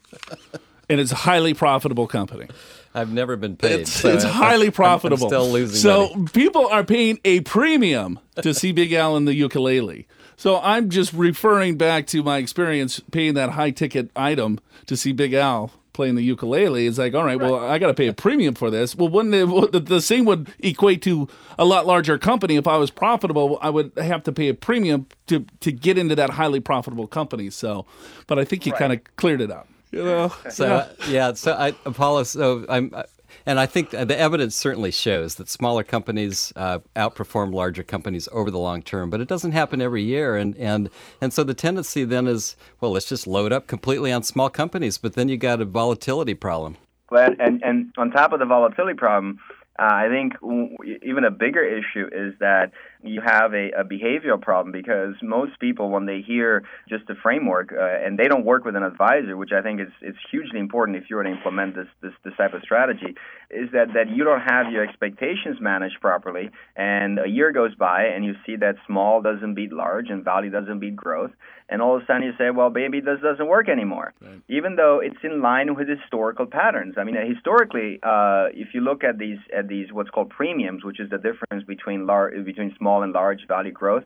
and 0.90 1.00
it's 1.00 1.12
a 1.12 1.16
highly 1.16 1.54
profitable 1.54 2.08
company. 2.08 2.48
I've 2.94 3.12
never 3.12 3.36
been 3.36 3.56
paid. 3.56 3.82
It's, 3.82 3.92
so 3.94 4.10
it's 4.10 4.26
I- 4.26 4.30
highly 4.30 4.68
I'm- 4.68 4.74
profitable. 4.74 5.26
I'm 5.26 5.30
still 5.30 5.52
losing 5.52 5.76
so 5.78 6.10
money. 6.10 6.28
people 6.34 6.68
are 6.68 6.84
paying 6.84 7.20
a 7.26 7.42
premium 7.42 8.20
to 8.42 8.54
see 8.54 8.72
Big 8.72 8.94
Al 8.94 9.16
in 9.18 9.26
the 9.26 9.34
ukulele. 9.36 10.08
So 10.38 10.60
I'm 10.62 10.90
just 10.90 11.12
referring 11.14 11.78
back 11.78 12.08
to 12.08 12.24
my 12.24 12.38
experience 12.38 13.00
paying 13.12 13.34
that 13.34 13.52
high 13.52 13.72
ticket 13.72 14.10
item 14.16 14.60
to 14.88 14.96
see 14.96 15.12
Big 15.12 15.34
Al 15.34 15.72
playing 15.92 16.16
the 16.16 16.24
ukulele. 16.24 16.88
It's 16.88 16.98
like, 16.98 17.14
all 17.14 17.26
right, 17.26 17.38
well, 17.38 17.58
I 17.60 17.78
got 17.78 17.88
to 17.88 17.94
pay 17.94 18.08
a 18.08 18.14
premium 18.14 18.56
for 18.56 18.72
this. 18.72 18.96
Well, 18.96 19.10
wouldn't 19.10 19.36
it, 19.36 19.72
the- 19.74 19.80
the 19.82 20.02
same 20.02 20.24
would 20.26 20.50
equate 20.60 21.02
to 21.02 21.28
a 21.58 21.66
lot 21.66 21.86
larger 21.86 22.18
company. 22.18 22.56
If 22.56 22.68
I 22.68 22.78
was 22.78 22.90
profitable, 22.90 23.60
I 23.62 23.70
would 23.70 23.92
have 23.98 24.24
to 24.24 24.32
pay 24.32 24.48
a 24.48 24.54
premium 24.54 25.08
to 25.28 25.46
to 25.60 25.72
get 25.74 25.98
into 25.98 26.16
that 26.16 26.32
highly 26.32 26.62
profitable 26.62 27.06
company. 27.08 27.50
So, 27.50 27.86
but 28.28 28.40
I 28.40 28.46
think 28.46 28.66
you 28.66 28.72
kind 28.72 28.94
of 28.94 29.02
cleared 29.18 29.42
it 29.42 29.52
out. 29.52 29.68
You 29.92 30.04
know, 30.04 30.34
So 30.50 30.76
uh, 30.76 30.90
yeah, 31.08 31.34
so 31.34 31.54
I, 31.54 31.74
Apollo. 31.86 32.24
So 32.24 32.66
I'm, 32.70 32.92
uh, 32.94 33.04
and 33.46 33.60
I 33.60 33.66
think 33.66 33.92
the 33.92 34.18
evidence 34.18 34.56
certainly 34.56 34.92
shows 34.92 35.36
that 35.36 35.50
smaller 35.50 35.84
companies 35.84 36.54
uh, 36.56 36.80
outperform 36.96 37.54
larger 37.54 37.84
companies 37.84 38.28
over 38.32 38.52
the 38.52 38.60
long 38.60 38.82
term. 38.82 39.10
But 39.10 39.22
it 39.22 39.28
doesn't 39.28 39.52
happen 39.54 39.82
every 39.82 40.04
year, 40.04 40.36
and 40.36 40.56
and 40.58 40.90
and 41.22 41.34
so 41.34 41.44
the 41.44 41.54
tendency 41.54 42.04
then 42.04 42.28
is, 42.28 42.56
well, 42.82 42.92
let's 42.92 43.08
just 43.08 43.28
load 43.28 43.52
up 43.52 43.68
completely 43.68 44.12
on 44.12 44.24
small 44.24 44.50
companies. 44.50 44.98
But 44.98 45.14
then 45.14 45.30
you 45.30 45.38
got 45.38 45.62
a 45.62 45.66
volatility 45.66 46.34
problem. 46.34 46.78
Well, 47.10 47.32
and 47.40 47.64
and 47.64 47.92
on 47.98 48.12
top 48.12 48.34
of 48.34 48.40
the 48.40 48.46
volatility 48.46 48.98
problem, 48.98 49.40
uh, 49.80 49.88
I 49.90 50.08
think 50.10 50.34
w- 50.42 51.00
even 51.02 51.24
a 51.24 51.32
bigger 51.32 51.64
issue 51.64 52.08
is 52.12 52.34
that 52.40 52.72
you 53.04 53.22
have 53.22 53.54
a, 53.54 53.72
a 53.72 53.84
behavioral 53.86 54.42
problem 54.42 54.72
because 54.72 55.16
most 55.22 55.60
people, 55.60 55.90
when 55.90 56.06
they 56.06 56.22
hear 56.22 56.64
just 56.90 57.10
a 57.10 57.16
framework 57.16 57.72
uh, 57.72 57.82
and 57.82 58.20
they 58.20 58.28
don't 58.28 58.46
work 58.46 58.66
with 58.66 58.76
an 58.76 58.84
advisor, 58.84 59.38
which 59.38 59.52
I 59.52 59.62
think 59.62 59.80
is, 59.80 59.88
is 60.02 60.16
hugely 60.30 60.60
important 60.60 60.98
if 60.98 61.10
you 61.10 61.16
were 61.16 61.24
to 61.24 61.32
implement 61.32 61.76
this, 61.76 61.88
this 62.02 62.12
this 62.26 62.34
type 62.36 62.54
of 62.54 62.62
strategy, 62.62 63.16
is 63.50 63.70
that 63.72 63.94
that 63.94 64.10
you 64.10 64.24
don't 64.24 64.42
have 64.42 64.72
your 64.72 64.84
expectations 64.84 65.58
managed 65.60 66.00
properly, 66.02 66.50
and 66.76 67.20
a 67.20 67.28
year 67.28 67.52
goes 67.52 67.74
by 67.76 68.04
and 68.06 68.24
you 68.24 68.36
see 68.46 68.56
that 68.58 68.76
small 68.86 69.22
doesn't 69.22 69.56
beat 69.56 69.74
large 69.74 70.10
and 70.10 70.24
value 70.24 70.50
doesn't 70.50 70.80
beat 70.80 70.96
growth, 70.96 71.32
and 71.68 71.82
all 71.82 71.96
of 71.96 72.04
a 72.04 72.06
sudden 72.06 72.24
you 72.24 72.34
say, 72.38 72.50
well, 72.52 72.70
maybe 72.70 73.00
this 73.00 73.20
doesn't 73.22 73.48
work 73.48 73.70
anymore, 73.70 74.14
even 74.48 74.76
though 74.76 75.00
it's 75.00 75.24
in 75.24 75.42
line 75.42 75.76
with 75.76 75.88
historical 75.88 76.46
patterns. 76.46 76.96
I 76.98 77.04
mean, 77.04 77.16
historically, 77.34 78.00
uh, 78.04 78.48
if 78.54 78.74
you 78.74 78.82
look 78.82 79.04
at 79.04 79.18
these 79.18 79.40
at 79.56 79.68
these 79.68 79.92
what's 79.92 80.10
called 80.10 80.30
premiums, 80.30 80.84
which 80.84 81.00
is 81.00 81.10
the 81.10 81.18
difference 81.18 81.64
between 81.66 82.06
large 82.06 82.46
between 82.46 82.76
small 82.78 83.04
and 83.04 83.14
large 83.14 83.48
value 83.48 83.72
growth, 83.72 84.04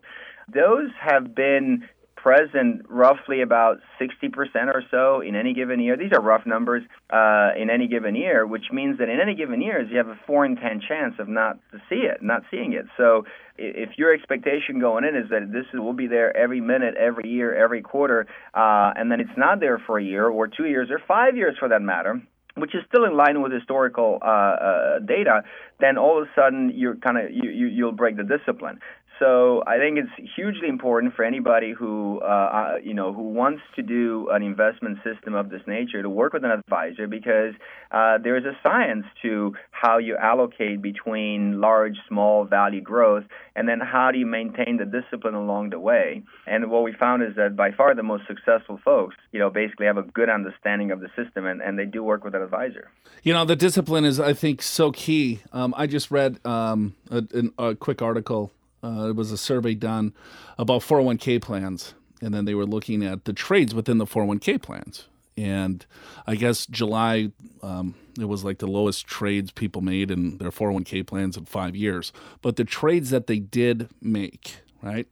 those 0.54 0.90
have 1.00 1.36
been 1.36 1.88
present 2.24 2.86
roughly 2.88 3.42
about 3.42 3.80
60% 4.00 4.32
or 4.74 4.82
so 4.90 5.20
in 5.20 5.36
any 5.36 5.54
given 5.54 5.82
year. 5.82 5.98
These 5.98 6.14
are 6.14 6.22
rough 6.22 6.46
numbers 6.46 6.82
uh, 7.12 7.50
in 7.60 7.70
any 7.70 7.90
given 7.90 8.16
year, 8.16 8.48
which 8.48 8.72
means 8.72 8.98
that 9.00 9.10
in 9.10 9.20
any 9.20 9.36
given 9.36 9.62
year, 9.62 9.82
you 9.82 9.98
have 9.98 10.08
a 10.08 10.18
4 10.26 10.46
in 10.46 10.56
10 10.56 10.82
chance 10.88 11.16
of 11.20 11.28
not 11.28 11.60
to 11.72 11.80
see 11.90 12.08
it, 12.08 12.24
not 12.24 12.44
seeing 12.50 12.72
it. 12.72 12.86
So 12.96 13.26
if 13.58 13.98
your 13.98 14.14
expectation 14.14 14.80
going 14.80 15.04
in 15.04 15.18
is 15.18 15.30
that 15.32 15.52
this 15.52 15.66
will 15.74 15.92
be 15.92 16.08
there 16.08 16.36
every 16.36 16.62
minute, 16.62 16.96
every 16.96 17.30
year, 17.30 17.54
every 17.54 17.82
quarter, 17.82 18.26
uh, 18.54 18.94
and 18.96 19.12
then 19.12 19.20
it's 19.20 19.38
not 19.38 19.60
there 19.60 19.84
for 19.86 20.00
a 20.00 20.04
year 20.04 20.26
or 20.30 20.48
two 20.48 20.66
years 20.66 20.90
or 20.90 21.02
five 21.06 21.36
years 21.36 21.58
for 21.60 21.68
that 21.68 21.82
matter, 21.82 22.22
which 22.56 22.74
is 22.74 22.84
still 22.88 23.04
in 23.04 23.18
line 23.18 23.42
with 23.42 23.52
historical 23.52 24.20
uh, 24.22 24.26
uh, 24.26 25.00
data, 25.00 25.44
then 25.82 25.98
all 25.98 26.22
of 26.22 26.28
a 26.28 26.32
sudden 26.40 26.72
you're 26.74 26.96
kind 26.96 27.18
of 27.18 27.32
you, 27.32 27.50
you 27.50 27.68
you'll 27.68 27.92
break 27.92 28.16
the 28.16 28.24
discipline. 28.24 28.80
So 29.20 29.64
I 29.68 29.78
think 29.78 30.00
it's 30.00 30.32
hugely 30.36 30.68
important 30.68 31.14
for 31.14 31.24
anybody 31.24 31.72
who 31.72 32.20
uh, 32.24 32.26
uh, 32.26 32.76
you 32.84 32.94
know 32.94 33.14
who 33.14 33.22
wants 33.22 33.62
to 33.76 33.84
do 33.84 34.28
an 34.32 34.42
investment 34.42 34.98
system 35.04 35.36
of 35.36 35.50
this 35.50 35.62
nature 35.68 36.02
to 36.02 36.10
work 36.10 36.34
with 36.34 36.44
an 36.44 36.52
advisor 36.52 37.08
because 37.08 37.54
uh, 37.92 38.18
there 38.18 38.36
is 38.38 38.44
a 38.46 38.58
science 38.64 39.06
to 39.22 39.54
how 39.72 40.00
you 40.00 40.18
allocate 40.18 40.82
between 40.82 41.62
large, 41.62 41.96
small 42.08 42.46
value 42.46 42.82
growth, 42.82 43.24
and 43.56 43.70
then 43.70 43.80
how 43.80 44.10
do 44.12 44.18
you 44.18 44.26
maintain 44.26 44.78
the 44.78 44.86
discipline 44.86 45.36
along 45.36 45.70
the 45.70 45.80
way. 45.80 46.24
And 46.48 46.72
what 46.72 46.84
we 46.84 46.94
found 46.94 47.22
is 47.22 47.36
that 47.36 47.56
by 47.56 47.72
far 47.72 47.94
the 47.94 48.04
most 48.04 48.24
successful 48.28 48.80
folks, 48.84 49.16
you 49.32 49.40
know, 49.40 49.50
basically 49.52 49.86
have 49.86 49.98
a 49.98 50.04
good 50.04 50.30
understanding 50.30 50.92
of 50.92 51.02
the 51.02 51.10
system 51.16 51.46
and, 51.46 51.62
and 51.62 51.78
they 51.78 51.86
do 51.86 52.04
work 52.04 52.24
with 52.24 52.34
an 52.34 52.42
advisor. 52.42 52.90
You 53.22 53.34
know, 53.34 53.46
the 53.46 53.56
discipline 53.56 54.06
is, 54.06 54.20
I 54.20 54.34
think, 54.34 54.62
so 54.62 54.92
key. 54.92 55.42
Um, 55.52 55.74
I 55.78 55.86
just 55.86 56.10
read 56.10 56.40
um, 56.46 56.96
a, 57.12 57.24
a 57.60 57.76
quick 57.76 58.02
article 58.02 58.52
uh, 58.84 59.08
it 59.10 59.16
was 59.16 59.32
a 59.32 59.38
survey 59.38 59.74
done 59.74 60.14
about 60.58 60.82
401k 60.82 61.42
plans, 61.42 61.94
and 62.22 62.34
then 62.34 62.46
they 62.46 62.54
were 62.54 62.66
looking 62.66 63.04
at 63.04 63.26
the 63.26 63.34
trades 63.34 63.74
within 63.74 63.98
the 63.98 64.06
401k 64.06 64.62
plans. 64.62 65.08
And 65.36 65.86
I 66.28 66.36
guess 66.36 66.66
July, 66.68 67.32
um, 67.64 67.96
it 68.20 68.26
was 68.26 68.44
like 68.44 68.60
the 68.60 68.68
lowest 68.68 69.08
trades 69.08 69.52
people 69.52 69.82
made 69.82 70.12
in 70.12 70.38
their 70.38 70.52
401k 70.52 71.08
plans 71.08 71.38
in 71.38 71.46
five 71.46 71.76
years. 71.76 72.14
But 72.42 72.56
the 72.56 72.64
trades 72.64 73.10
that 73.10 73.28
they 73.28 73.40
did 73.40 73.90
make, 74.02 74.58
right? 74.82 75.08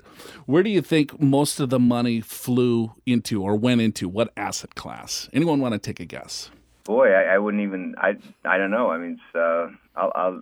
Where 0.45 0.61
do 0.61 0.69
you 0.69 0.81
think 0.81 1.19
most 1.19 1.59
of 1.59 1.69
the 1.69 1.79
money 1.79 2.21
flew 2.21 2.93
into 3.05 3.41
or 3.41 3.55
went 3.55 3.81
into? 3.81 4.07
What 4.07 4.31
asset 4.37 4.75
class? 4.75 5.27
Anyone 5.33 5.59
want 5.59 5.73
to 5.73 5.79
take 5.79 5.99
a 5.99 6.05
guess? 6.05 6.51
Boy, 6.83 7.11
I, 7.13 7.35
I 7.35 7.37
wouldn't 7.37 7.63
even. 7.63 7.95
I 7.97 8.15
I 8.43 8.57
don't 8.57 8.71
know. 8.71 8.89
I 8.89 8.97
mean, 8.97 9.19
it's, 9.19 9.35
uh, 9.35 9.69
I'll 9.95 10.11
I'll 10.15 10.41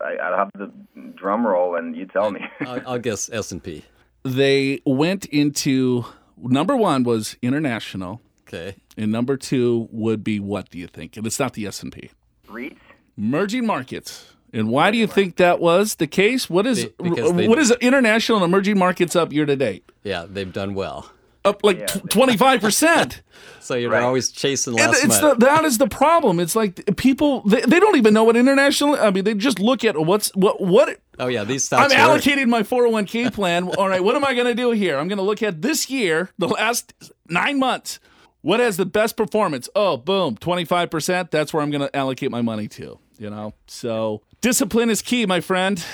I'll 0.00 0.36
have 0.36 0.50
the 0.54 0.70
drum 1.14 1.46
roll, 1.46 1.76
and 1.76 1.96
you 1.96 2.06
tell 2.06 2.30
me. 2.30 2.40
I'll, 2.60 2.82
I'll 2.86 2.98
guess 2.98 3.30
S 3.30 3.52
and 3.52 3.62
P. 3.62 3.84
They 4.22 4.80
went 4.84 5.24
into 5.26 6.04
number 6.36 6.76
one 6.76 7.04
was 7.04 7.36
international. 7.42 8.20
Okay. 8.48 8.76
And 8.96 9.12
number 9.12 9.36
two 9.36 9.88
would 9.92 10.24
be 10.24 10.40
what 10.40 10.70
do 10.70 10.78
you 10.78 10.88
think? 10.88 11.16
And 11.16 11.26
it's 11.26 11.38
not 11.38 11.54
the 11.54 11.66
S 11.66 11.82
and 11.82 11.92
P. 11.92 12.10
REITs. 12.48 12.76
Emerging 13.16 13.64
markets. 13.64 14.34
And 14.52 14.68
why 14.68 14.90
do 14.90 14.98
you 14.98 15.06
think 15.06 15.36
that 15.36 15.60
was 15.60 15.94
the 15.96 16.08
case? 16.08 16.50
What 16.50 16.66
is 16.66 16.88
they, 16.98 17.46
what 17.46 17.58
is 17.58 17.70
international 17.80 18.38
and 18.38 18.44
emerging 18.44 18.78
markets 18.78 19.14
up 19.14 19.32
year 19.32 19.46
to 19.46 19.54
date? 19.54 19.84
Yeah, 20.02 20.26
they've 20.28 20.52
done 20.52 20.74
well 20.74 21.10
up 21.44 21.64
like 21.64 21.86
twenty 22.10 22.36
five 22.36 22.60
percent. 22.60 23.22
So 23.60 23.76
you're 23.76 23.90
right. 23.90 24.02
always 24.02 24.32
chasing 24.32 24.72
less 24.72 25.04
it's 25.04 25.20
the, 25.20 25.34
that 25.34 25.64
is 25.64 25.78
the 25.78 25.86
problem. 25.86 26.40
It's 26.40 26.56
like 26.56 26.96
people 26.96 27.42
they, 27.42 27.60
they 27.60 27.78
don't 27.78 27.96
even 27.96 28.12
know 28.12 28.24
what 28.24 28.36
international. 28.36 28.96
I 28.96 29.10
mean, 29.10 29.24
they 29.24 29.34
just 29.34 29.60
look 29.60 29.84
at 29.84 29.96
what's 29.96 30.34
what 30.34 30.60
what. 30.60 30.98
Oh 31.18 31.28
yeah, 31.28 31.44
these 31.44 31.64
stocks. 31.64 31.92
I'm 31.94 31.98
allocating 31.98 32.48
my 32.48 32.62
401k 32.62 33.32
plan. 33.32 33.68
All 33.78 33.88
right, 33.88 34.02
what 34.02 34.16
am 34.16 34.24
I 34.24 34.34
going 34.34 34.46
to 34.46 34.54
do 34.54 34.72
here? 34.72 34.98
I'm 34.98 35.08
going 35.08 35.18
to 35.18 35.24
look 35.24 35.42
at 35.42 35.62
this 35.62 35.88
year, 35.88 36.30
the 36.38 36.48
last 36.48 36.94
nine 37.28 37.58
months. 37.58 38.00
What 38.42 38.60
has 38.60 38.76
the 38.76 38.86
best 38.86 39.16
performance? 39.16 39.68
Oh, 39.74 39.96
boom, 39.98 40.36
25%. 40.36 41.30
That's 41.30 41.52
where 41.52 41.62
I'm 41.62 41.70
going 41.70 41.82
to 41.82 41.94
allocate 41.94 42.30
my 42.30 42.40
money 42.40 42.68
to, 42.68 42.98
you 43.18 43.28
know? 43.28 43.52
So 43.66 44.22
discipline 44.40 44.88
is 44.88 45.02
key, 45.02 45.26
my 45.26 45.40
friend. 45.40 45.84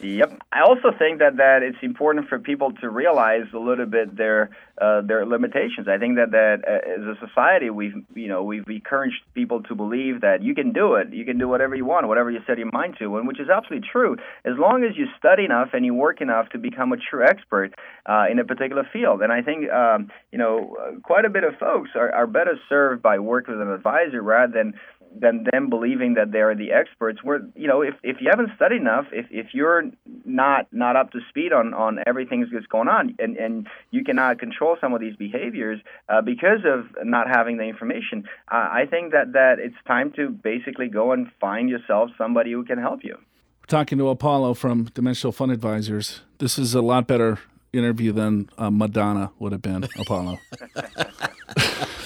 Yep. 0.00 0.42
I 0.52 0.60
also 0.60 0.96
think 0.96 1.18
that, 1.18 1.38
that 1.38 1.62
it's 1.62 1.78
important 1.82 2.28
for 2.28 2.38
people 2.38 2.72
to 2.80 2.88
realize 2.88 3.46
a 3.52 3.58
little 3.58 3.86
bit 3.86 4.16
their 4.16 4.50
uh, 4.80 5.00
their 5.00 5.26
limitations. 5.26 5.88
I 5.88 5.98
think 5.98 6.16
that 6.16 6.30
that 6.30 6.62
uh, 6.66 7.00
as 7.00 7.16
a 7.16 7.26
society 7.26 7.68
we've 7.68 7.94
you 8.14 8.28
know 8.28 8.44
we've 8.44 8.68
encouraged 8.68 9.16
people 9.34 9.62
to 9.64 9.74
believe 9.74 10.20
that 10.20 10.42
you 10.42 10.54
can 10.54 10.72
do 10.72 10.94
it, 10.94 11.12
you 11.12 11.24
can 11.24 11.36
do 11.36 11.48
whatever 11.48 11.74
you 11.74 11.84
want, 11.84 12.06
whatever 12.06 12.30
you 12.30 12.38
set 12.46 12.58
your 12.58 12.70
mind 12.70 12.94
to, 13.00 13.16
and 13.16 13.26
which 13.26 13.40
is 13.40 13.48
absolutely 13.48 13.88
true. 13.90 14.16
As 14.44 14.54
long 14.56 14.84
as 14.84 14.96
you 14.96 15.06
study 15.18 15.44
enough 15.44 15.70
and 15.72 15.84
you 15.84 15.94
work 15.94 16.20
enough 16.20 16.48
to 16.50 16.58
become 16.58 16.92
a 16.92 16.96
true 16.96 17.24
expert 17.24 17.74
uh, 18.06 18.26
in 18.30 18.38
a 18.38 18.44
particular 18.44 18.88
field, 18.92 19.20
and 19.20 19.32
I 19.32 19.42
think 19.42 19.68
um, 19.70 20.12
you 20.30 20.38
know 20.38 20.76
quite 21.02 21.24
a 21.24 21.30
bit 21.30 21.42
of 21.42 21.58
folks 21.58 21.90
are, 21.96 22.14
are 22.14 22.28
better 22.28 22.56
served 22.68 23.02
by 23.02 23.18
working 23.18 23.58
with 23.58 23.66
an 23.66 23.74
advisor 23.74 24.22
rather 24.22 24.52
than 24.52 24.74
than 25.16 25.46
them 25.52 25.68
believing 25.68 26.14
that 26.14 26.32
they're 26.32 26.54
the 26.54 26.72
experts. 26.72 27.22
Where 27.22 27.40
you 27.54 27.68
know, 27.68 27.82
if, 27.82 27.94
if 28.02 28.18
you 28.20 28.28
haven't 28.30 28.50
studied 28.56 28.80
enough, 28.80 29.06
if, 29.12 29.26
if 29.30 29.48
you're 29.52 29.84
not 30.24 30.66
not 30.72 30.96
up 30.96 31.12
to 31.12 31.20
speed 31.28 31.52
on, 31.52 31.74
on 31.74 31.98
everything 32.06 32.46
that's 32.52 32.66
going 32.66 32.88
on, 32.88 33.14
and, 33.18 33.36
and 33.36 33.66
you 33.90 34.04
cannot 34.04 34.38
control 34.38 34.76
some 34.80 34.94
of 34.94 35.00
these 35.00 35.16
behaviors 35.16 35.80
uh, 36.08 36.20
because 36.22 36.60
of 36.64 36.86
not 37.04 37.28
having 37.28 37.56
the 37.56 37.64
information, 37.64 38.24
uh, 38.50 38.68
I 38.70 38.84
think 38.88 39.12
that 39.12 39.32
that 39.32 39.58
it's 39.58 39.76
time 39.86 40.12
to 40.16 40.28
basically 40.28 40.88
go 40.88 41.12
and 41.12 41.28
find 41.40 41.68
yourself 41.68 42.10
somebody 42.18 42.52
who 42.52 42.64
can 42.64 42.78
help 42.78 43.04
you. 43.04 43.18
Talking 43.66 43.98
to 43.98 44.08
Apollo 44.08 44.54
from 44.54 44.84
Dimensional 44.94 45.32
Fund 45.32 45.52
Advisors. 45.52 46.22
This 46.38 46.58
is 46.58 46.74
a 46.74 46.80
lot 46.80 47.06
better 47.06 47.38
interview 47.72 48.12
than 48.12 48.48
uh, 48.56 48.70
Madonna 48.70 49.30
would 49.38 49.52
have 49.52 49.62
been, 49.62 49.84
Apollo. 49.98 50.38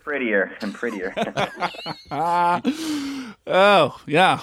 prettier 0.00 0.56
and 0.60 0.74
prettier. 0.74 1.14
oh, 3.46 4.00
yeah. 4.06 4.40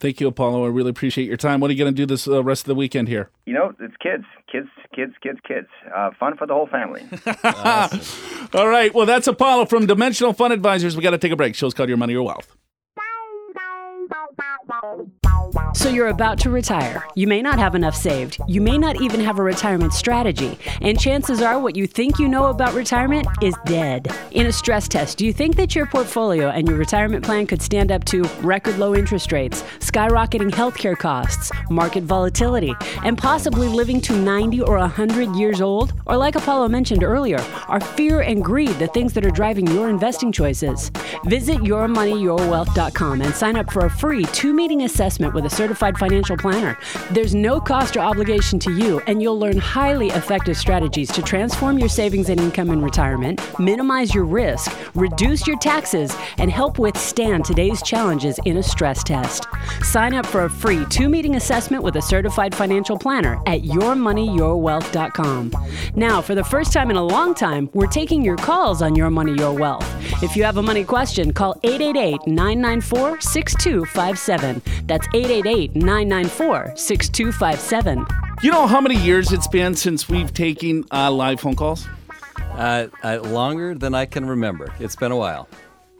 Thank 0.00 0.18
you, 0.18 0.28
Apollo. 0.28 0.64
I 0.64 0.68
really 0.68 0.88
appreciate 0.88 1.26
your 1.28 1.36
time. 1.36 1.60
What 1.60 1.70
are 1.70 1.74
you 1.74 1.78
going 1.78 1.94
to 1.94 1.96
do 1.96 2.06
this 2.06 2.26
uh, 2.26 2.42
rest 2.42 2.62
of 2.62 2.68
the 2.68 2.74
weekend 2.74 3.08
here? 3.08 3.28
You 3.44 3.52
know, 3.52 3.74
it's 3.78 3.94
kids, 3.98 4.24
kids, 4.50 4.68
kids, 4.96 5.12
kids, 5.22 5.38
kids. 5.46 5.68
Uh, 5.94 6.10
fun 6.18 6.38
for 6.38 6.46
the 6.46 6.54
whole 6.54 6.68
family. 6.68 7.06
awesome. 7.44 8.48
All 8.54 8.68
right. 8.68 8.94
Well, 8.94 9.04
that's 9.04 9.26
Apollo 9.26 9.66
from 9.66 9.84
Dimensional 9.86 10.32
Fund 10.32 10.54
Advisors. 10.54 10.96
We 10.96 11.02
got 11.02 11.10
to 11.10 11.18
take 11.18 11.32
a 11.32 11.36
break. 11.36 11.54
Show's 11.54 11.74
called 11.74 11.90
Your 11.90 11.98
Money, 11.98 12.14
Your 12.14 12.22
Wealth. 12.22 12.56
So 15.74 15.88
you're 15.88 16.08
about 16.08 16.38
to 16.40 16.50
retire. 16.50 17.06
You 17.14 17.26
may 17.26 17.42
not 17.42 17.58
have 17.58 17.74
enough 17.74 17.94
saved. 17.94 18.38
You 18.46 18.60
may 18.60 18.78
not 18.78 19.00
even 19.00 19.20
have 19.20 19.38
a 19.38 19.42
retirement 19.42 19.92
strategy. 19.92 20.58
And 20.80 20.98
chances 20.98 21.40
are 21.42 21.58
what 21.58 21.76
you 21.76 21.86
think 21.86 22.18
you 22.18 22.28
know 22.28 22.46
about 22.46 22.74
retirement 22.74 23.26
is 23.42 23.54
dead. 23.64 24.08
In 24.32 24.46
a 24.46 24.52
stress 24.52 24.88
test, 24.88 25.18
do 25.18 25.26
you 25.26 25.32
think 25.32 25.56
that 25.56 25.74
your 25.74 25.86
portfolio 25.86 26.48
and 26.48 26.68
your 26.68 26.76
retirement 26.76 27.24
plan 27.24 27.46
could 27.46 27.62
stand 27.62 27.90
up 27.90 28.04
to 28.06 28.22
record 28.40 28.78
low 28.78 28.94
interest 28.94 29.32
rates, 29.32 29.62
skyrocketing 29.78 30.50
healthcare 30.50 30.96
costs, 30.96 31.50
market 31.70 32.04
volatility, 32.04 32.74
and 33.04 33.16
possibly 33.16 33.68
living 33.68 34.00
to 34.02 34.14
90 34.14 34.62
or 34.62 34.78
100 34.78 35.34
years 35.36 35.60
old? 35.60 35.92
Or, 36.06 36.16
like 36.16 36.34
Apollo 36.34 36.68
mentioned 36.68 37.04
earlier, 37.04 37.40
are 37.68 37.80
fear 37.80 38.20
and 38.20 38.44
greed 38.44 38.78
the 38.78 38.88
things 38.88 39.12
that 39.14 39.24
are 39.24 39.30
driving 39.30 39.66
your 39.68 39.88
investing 39.88 40.32
choices? 40.32 40.90
Visit 41.24 41.58
yourmoneyyourwealth.com 41.58 43.22
and 43.22 43.34
sign 43.34 43.56
up 43.56 43.70
for 43.72 43.86
a 43.86 43.90
free 43.90 44.24
two 44.24 44.52
meeting 44.52 44.82
assessment 44.82 45.34
with 45.34 45.39
a 45.44 45.50
certified 45.50 45.96
financial 45.98 46.36
planner. 46.36 46.76
There's 47.10 47.34
no 47.34 47.60
cost 47.60 47.96
or 47.96 48.00
obligation 48.00 48.58
to 48.60 48.72
you, 48.72 49.00
and 49.06 49.22
you'll 49.22 49.38
learn 49.38 49.58
highly 49.58 50.08
effective 50.08 50.56
strategies 50.56 51.10
to 51.12 51.22
transform 51.22 51.78
your 51.78 51.88
savings 51.88 52.28
and 52.28 52.40
income 52.40 52.70
in 52.70 52.82
retirement, 52.82 53.40
minimize 53.58 54.14
your 54.14 54.24
risk, 54.24 54.72
reduce 54.94 55.46
your 55.46 55.58
taxes, 55.58 56.16
and 56.38 56.50
help 56.50 56.78
withstand 56.78 57.44
today's 57.44 57.82
challenges 57.82 58.38
in 58.44 58.56
a 58.58 58.62
stress 58.62 59.02
test. 59.04 59.46
Sign 59.82 60.14
up 60.14 60.26
for 60.26 60.44
a 60.44 60.50
free 60.50 60.84
two 60.86 61.08
meeting 61.08 61.36
assessment 61.36 61.82
with 61.82 61.96
a 61.96 62.02
certified 62.02 62.54
financial 62.54 62.98
planner 62.98 63.40
at 63.46 63.62
yourmoneyyourwealth.com. 63.62 65.52
Now, 65.94 66.20
for 66.20 66.34
the 66.34 66.44
first 66.44 66.72
time 66.72 66.90
in 66.90 66.96
a 66.96 67.04
long 67.04 67.34
time, 67.34 67.70
we're 67.72 67.86
taking 67.86 68.22
your 68.22 68.36
calls 68.36 68.82
on 68.82 68.94
Your 68.94 69.10
Money, 69.10 69.34
Your 69.34 69.52
Wealth. 69.52 69.86
If 70.22 70.36
you 70.36 70.44
have 70.44 70.56
a 70.56 70.62
money 70.62 70.84
question, 70.84 71.32
call 71.32 71.58
888 71.62 72.26
994 72.26 73.20
6257. 73.20 74.62
That's 74.86 75.06
888 75.14 75.29
994 75.30 76.72
6257. 76.74 78.04
You 78.42 78.50
know 78.50 78.66
how 78.66 78.80
many 78.80 78.96
years 78.96 79.30
it's 79.30 79.46
been 79.46 79.76
since 79.76 80.08
we've 80.08 80.34
taken 80.34 80.84
uh, 80.90 81.08
live 81.12 81.40
phone 81.40 81.54
calls? 81.54 81.86
Uh, 82.38 82.88
uh, 83.04 83.20
longer 83.22 83.76
than 83.76 83.94
I 83.94 84.06
can 84.06 84.26
remember. 84.26 84.74
It's 84.80 84.96
been 84.96 85.12
a 85.12 85.16
while. 85.16 85.48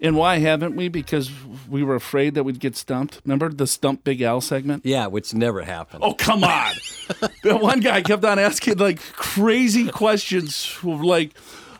And 0.02 0.16
why 0.16 0.38
haven't 0.38 0.74
we? 0.74 0.88
Because 0.88 1.30
we 1.68 1.84
were 1.84 1.94
afraid 1.94 2.34
that 2.34 2.42
we'd 2.42 2.58
get 2.58 2.74
stumped. 2.74 3.20
Remember 3.24 3.50
the 3.50 3.68
Stump 3.68 4.02
Big 4.02 4.20
Al 4.20 4.40
segment? 4.40 4.84
Yeah, 4.84 5.06
which 5.06 5.32
never 5.32 5.62
happened. 5.62 6.02
Oh, 6.02 6.14
come 6.14 6.42
on. 6.42 6.72
the 7.44 7.56
one 7.56 7.78
guy 7.78 8.02
kept 8.02 8.24
on 8.24 8.40
asking 8.40 8.78
like 8.78 9.00
crazy 9.12 9.86
questions 9.88 10.76
like 10.82 11.34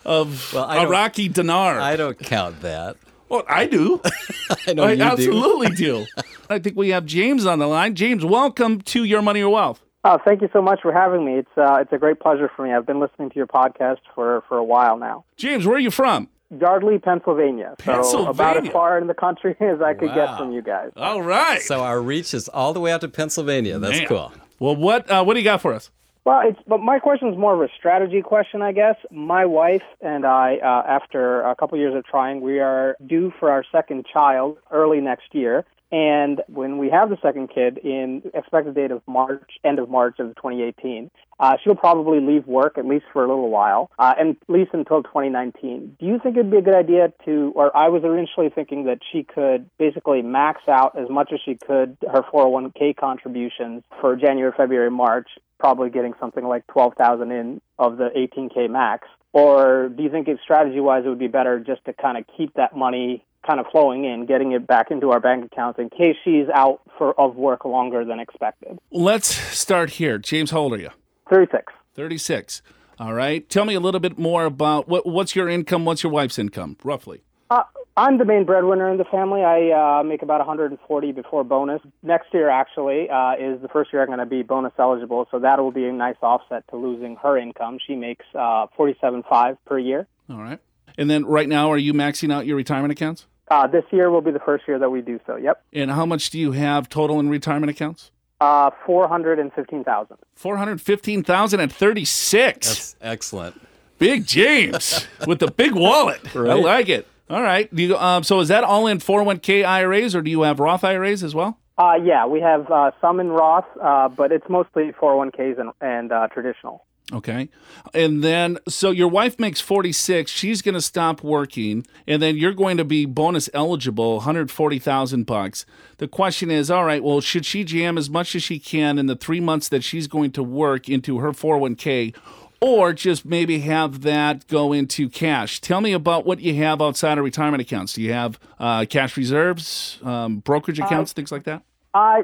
of 0.05 0.53
well, 0.53 0.71
Iraqi 0.71 1.29
dinar. 1.29 1.81
I 1.81 1.97
don't 1.97 2.17
count 2.17 2.61
that. 2.61 2.97
Well, 3.31 3.45
I 3.49 3.67
do. 3.67 4.01
I 4.67 4.73
know 4.75 4.83
I 4.83 4.97
absolutely 4.97 5.69
do. 5.69 6.05
do. 6.17 6.23
I 6.51 6.59
think 6.59 6.77
we 6.77 6.89
have 6.89 7.07
James 7.07 7.47
on 7.47 7.61
the 7.61 7.69
line. 7.69 7.95
James, 7.95 8.25
welcome 8.25 8.81
to 8.83 9.05
Your 9.05 9.23
Money 9.23 9.41
or 9.41 9.51
Wealth. 9.51 9.81
Oh, 10.03 10.19
thank 10.27 10.43
you 10.43 10.49
so 10.53 10.61
much 10.61 10.81
for 10.83 10.93
having 10.93 11.25
me. 11.25 11.35
It's 11.39 11.49
uh, 11.57 11.77
it's 11.81 11.93
a 11.93 11.99
great 11.99 12.19
pleasure 12.19 12.51
for 12.57 12.65
me. 12.67 12.73
I've 12.73 12.87
been 12.87 12.99
listening 12.99 13.31
to 13.31 13.37
your 13.37 13.47
podcast 13.47 13.99
for, 14.17 14.43
for 14.49 14.57
a 14.59 14.65
while 14.65 14.97
now. 14.97 15.25
James, 15.37 15.65
where 15.65 15.77
are 15.77 15.81
you 15.81 15.91
from? 15.93 16.29
Yardley, 16.59 16.99
Pennsylvania. 16.99 17.77
So 17.79 17.85
Pennsylvania. 17.85 18.31
about 18.31 18.67
as 18.67 18.73
far 18.73 18.99
in 18.99 19.07
the 19.07 19.15
country 19.15 19.55
as 19.61 19.81
I 19.81 19.95
could 19.95 20.09
Wow. 20.09 20.15
get 20.15 20.37
from 20.39 20.51
you 20.53 20.63
guys. 20.63 20.91
All 20.97 21.23
right. 21.23 21.61
So 21.63 21.83
our 21.85 22.01
reach 22.01 22.35
is 22.35 22.49
all 22.49 22.73
the 22.73 22.81
way 22.81 22.91
out 22.91 23.03
to 23.03 23.09
Pennsylvania. 23.09 23.79
That's 23.79 23.99
Man. 23.99 24.09
cool. 24.09 24.33
Well, 24.59 24.75
what 24.75 25.09
uh, 25.09 25.23
what 25.23 25.35
do 25.35 25.41
you 25.41 25.45
got 25.45 25.61
for 25.63 25.73
us? 25.73 25.91
Well, 26.25 26.43
it's 26.45 26.59
but 26.67 26.81
my 26.81 26.99
question 26.99 27.29
is 27.29 27.39
more 27.39 27.55
of 27.55 27.61
a 27.63 27.73
strategy 27.79 28.21
question, 28.21 28.61
I 28.61 28.73
guess. 28.73 28.97
My 29.11 29.47
wife 29.47 29.83
and 30.03 30.27
I, 30.27 30.59
uh, 30.63 30.87
after 30.87 31.41
a 31.43 31.57
couple 31.57 31.79
years 31.79 31.95
of 31.95 32.05
trying, 32.05 32.43
we 32.43 32.61
are 32.61 32.97
due 33.07 33.33
for 33.41 33.51
our 33.51 33.65
second 33.73 34.07
child 34.13 34.59
early 34.71 35.01
next 35.01 35.35
year. 35.35 35.65
And 35.93 36.41
when 36.47 36.79
we 36.79 36.89
have 36.91 37.11
the 37.11 37.19
second 37.21 37.49
kid 37.49 37.79
in 37.79 38.23
expected 38.33 38.75
date 38.75 38.93
of 38.93 39.03
March, 39.07 39.59
end 39.65 39.79
of 39.79 39.91
March 39.91 40.19
of 40.21 40.29
2018, 40.37 41.11
uh, 41.41 41.57
she'll 41.63 41.75
probably 41.75 42.21
leave 42.21 42.47
work 42.47 42.79
at 42.79 42.87
least 42.87 43.07
for 43.13 43.25
a 43.25 43.29
little 43.29 43.51
while, 43.51 43.91
uh, 43.99 44.15
and 44.19 44.37
at 44.41 44.51
least 44.51 44.71
until 44.73 45.03
2019. 45.03 45.97
Do 45.99 46.07
you 46.07 46.21
think 46.23 46.37
it'd 46.37 46.51
be 46.51 46.59
a 46.59 46.63
good 46.63 46.75
idea 46.75 47.13
to, 47.25 47.53
or 47.57 47.77
I 47.77 47.89
was 47.89 48.05
initially 48.05 48.51
thinking 48.51 48.85
that 48.85 48.99
she 49.11 49.25
could 49.25 49.69
basically 49.79 50.23
max 50.23 50.63
out 50.69 50.97
as 50.99 51.09
much 51.09 51.33
as 51.33 51.41
she 51.45 51.57
could 51.57 51.97
her 52.03 52.23
401k 52.23 52.97
contributions 52.97 53.83
for 54.01 54.15
January, 54.17 54.53
February, 54.57 54.91
March, 54.91 55.29
probably 55.59 55.91
getting 55.91 56.15
something 56.21 56.45
like 56.45 56.67
12,000 56.69 57.33
in 57.33 57.61
of 57.79 57.97
the 57.97 58.11
18k 58.17 58.71
max? 58.71 59.09
Or 59.33 59.89
do 59.89 60.03
you 60.03 60.11
think 60.11 60.29
strategy 60.43 60.81
wise 60.81 61.05
it 61.05 61.09
would 61.09 61.19
be 61.19 61.29
better 61.29 61.61
just 61.61 61.85
to 61.85 61.93
kind 61.93 62.19
of 62.19 62.25
keep 62.37 62.55
that 62.55 62.77
money 62.77 63.25
kind 63.47 63.61
of 63.61 63.67
flowing 63.71 64.05
in, 64.05 64.27
getting 64.27 64.53
it 64.53 64.67
back 64.67 64.91
into 64.91 65.11
our 65.11 65.21
bank 65.21 65.45
accounts 65.45 65.79
in 65.79 65.91
case 65.91 66.17
she's 66.25 66.47
out 66.55 66.81
for 66.99 67.19
of 67.19 67.37
work 67.37 67.65
longer 67.65 68.05
than 68.05 68.21
expected? 68.21 68.79
Let's 68.91 69.29
start 69.29 69.91
here. 69.91 70.19
James, 70.19 70.51
how 70.51 70.61
old 70.61 70.75
are 70.75 70.79
you? 70.79 70.91
36. 71.29 71.73
36. 71.95 72.63
All 72.99 73.15
right. 73.15 73.49
Tell 73.49 73.65
me 73.65 73.75
a 73.75 73.81
little 73.81 74.01
bit 74.01 74.19
more 74.19 74.45
about 74.45 74.89
what 74.89 75.07
what's 75.07 75.35
your 75.35 75.49
income, 75.49 75.85
what's 75.85 76.03
your 76.03 76.13
wife's 76.13 76.39
income, 76.39 76.77
roughly? 76.85 77.23
Uh, 77.49 77.63
I'm 77.97 78.19
the 78.19 78.25
main 78.25 78.45
breadwinner 78.45 78.91
in 78.91 78.99
the 78.99 79.05
family. 79.05 79.43
I 79.43 80.01
uh, 80.01 80.03
make 80.03 80.23
about 80.23 80.39
140 80.39 81.13
before 81.13 81.43
bonus. 81.43 81.83
Next 82.03 82.33
year, 82.33 82.49
actually, 82.49 83.11
uh, 83.11 83.35
is 83.35 83.61
the 83.61 83.69
first 83.69 83.93
year 83.93 84.03
I'm 84.03 84.09
going 84.09 84.21
to 84.21 84.27
be 84.27 84.43
bonus 84.43 84.73
eligible, 84.79 85.27
so 85.31 85.39
that 85.41 85.59
will 85.59 85.73
be 85.73 85.87
a 85.87 85.93
nice 85.93 86.17
offset 86.23 86.67
to 86.69 86.77
losing 86.77 87.17
her 87.17 87.37
income. 87.37 87.79
She 87.85 87.97
makes 87.97 88.25
uh, 88.35 88.67
47.5 88.79 89.57
per 89.67 89.79
year. 89.79 90.07
All 90.31 90.39
right. 90.39 90.61
And 91.01 91.09
then 91.09 91.25
right 91.25 91.49
now, 91.49 91.73
are 91.73 91.79
you 91.79 91.95
maxing 91.95 92.31
out 92.31 92.45
your 92.45 92.57
retirement 92.57 92.93
accounts? 92.93 93.27
Uh, 93.51 93.67
this 93.67 93.85
year 93.91 94.11
will 94.11 94.21
be 94.21 94.31
the 94.31 94.39
first 94.39 94.69
year 94.69 94.79
that 94.79 94.91
we 94.91 95.01
do 95.01 95.19
so. 95.27 95.37
Yep, 95.37 95.65
And 95.73 95.91
how 95.91 96.05
much 96.05 96.29
do 96.29 96.39
you 96.39 96.53
have 96.53 96.91
total 96.91 97.19
in 97.19 97.31
retirement 97.31 97.71
accounts? 97.71 98.11
uh, 98.41 98.71
415,000. 98.87 100.17
415,000 100.35 101.61
at 101.61 101.73
36. 101.73 102.69
That's 102.69 102.97
excellent. 103.01 103.61
Big 103.99 104.27
James 104.27 105.07
with 105.27 105.39
the 105.41 105.51
big 105.51 105.75
wallet. 105.75 106.21
I 106.37 106.55
like 106.55 106.91
it. 106.91 107.07
All 107.31 107.43
right. 107.43 107.75
Do 107.75 107.83
you, 107.83 107.97
um, 107.97 108.23
so 108.23 108.41
is 108.41 108.49
that 108.49 108.63
all 108.65 108.87
in 108.87 108.99
401k 108.99 109.65
IRAs 109.65 110.15
or 110.15 110.21
do 110.21 110.31
you 110.31 110.43
have 110.43 110.61
Roth 110.61 110.85
IRAs 110.85 111.23
as 111.23 111.35
well? 111.35 111.59
Uh, 111.79 111.95
yeah, 112.03 112.27
we 112.27 112.41
have 112.43 112.71
uh, 112.71 112.91
some 113.01 113.21
in 113.21 113.29
Roth, 113.29 113.65
uh, 113.83 114.09
but 114.09 114.33
it's 114.33 114.49
mostly 114.51 114.93
401ks 114.93 115.59
and, 115.59 115.71
and 115.81 116.13
uh, 116.13 116.29
traditional. 116.29 116.85
Okay. 117.13 117.49
And 117.93 118.23
then, 118.23 118.59
so 118.69 118.91
your 118.91 119.09
wife 119.09 119.39
makes 119.39 119.61
46. 119.61 120.31
She's 120.31 120.63
going 120.63 120.75
to 120.75 120.81
stop 120.81 121.23
working. 121.23 121.87
And 122.07 122.23
then 122.23 122.37
you're 122.37 122.55
going 122.55 122.77
to 122.77 122.85
be 122.85 123.05
bonus 123.05 123.51
eligible, 123.53 124.17
140,000 124.17 125.25
bucks. 125.25 125.67
The 125.99 126.09
question 126.09 126.51
is, 126.51 126.71
all 126.71 126.85
right, 126.85 127.03
well, 127.03 127.21
should 127.21 127.45
she 127.45 127.65
jam 127.65 127.99
as 127.99 128.09
much 128.09 128.35
as 128.35 128.43
she 128.43 128.59
can 128.59 128.99
in 128.99 129.07
the 129.07 129.17
three 129.17 129.41
months 129.41 129.69
that 129.71 129.83
she's 129.83 130.07
going 130.07 130.31
to 130.33 130.43
work 130.43 130.89
into 130.89 131.19
her 131.19 131.33
401k 131.33 132.15
or 132.61 132.93
just 132.93 133.25
maybe 133.25 133.61
have 133.61 134.03
that 134.03 134.47
go 134.47 134.73
into 134.73 135.09
cash? 135.09 135.61
Tell 135.61 135.81
me 135.81 135.93
about 135.93 136.25
what 136.25 136.41
you 136.41 136.55
have 136.57 136.81
outside 136.81 137.19
of 137.19 137.25
retirement 137.25 137.61
accounts. 137.61 137.95
Do 137.95 138.03
you 138.03 138.13
have 138.13 138.39
uh, 138.61 138.85
cash 138.89 139.17
reserves, 139.17 139.99
um, 140.05 140.39
brokerage 140.39 140.79
accounts, 140.79 141.13
things 141.13 141.33
like 141.33 141.45
that? 141.45 141.63
I, 141.93 142.23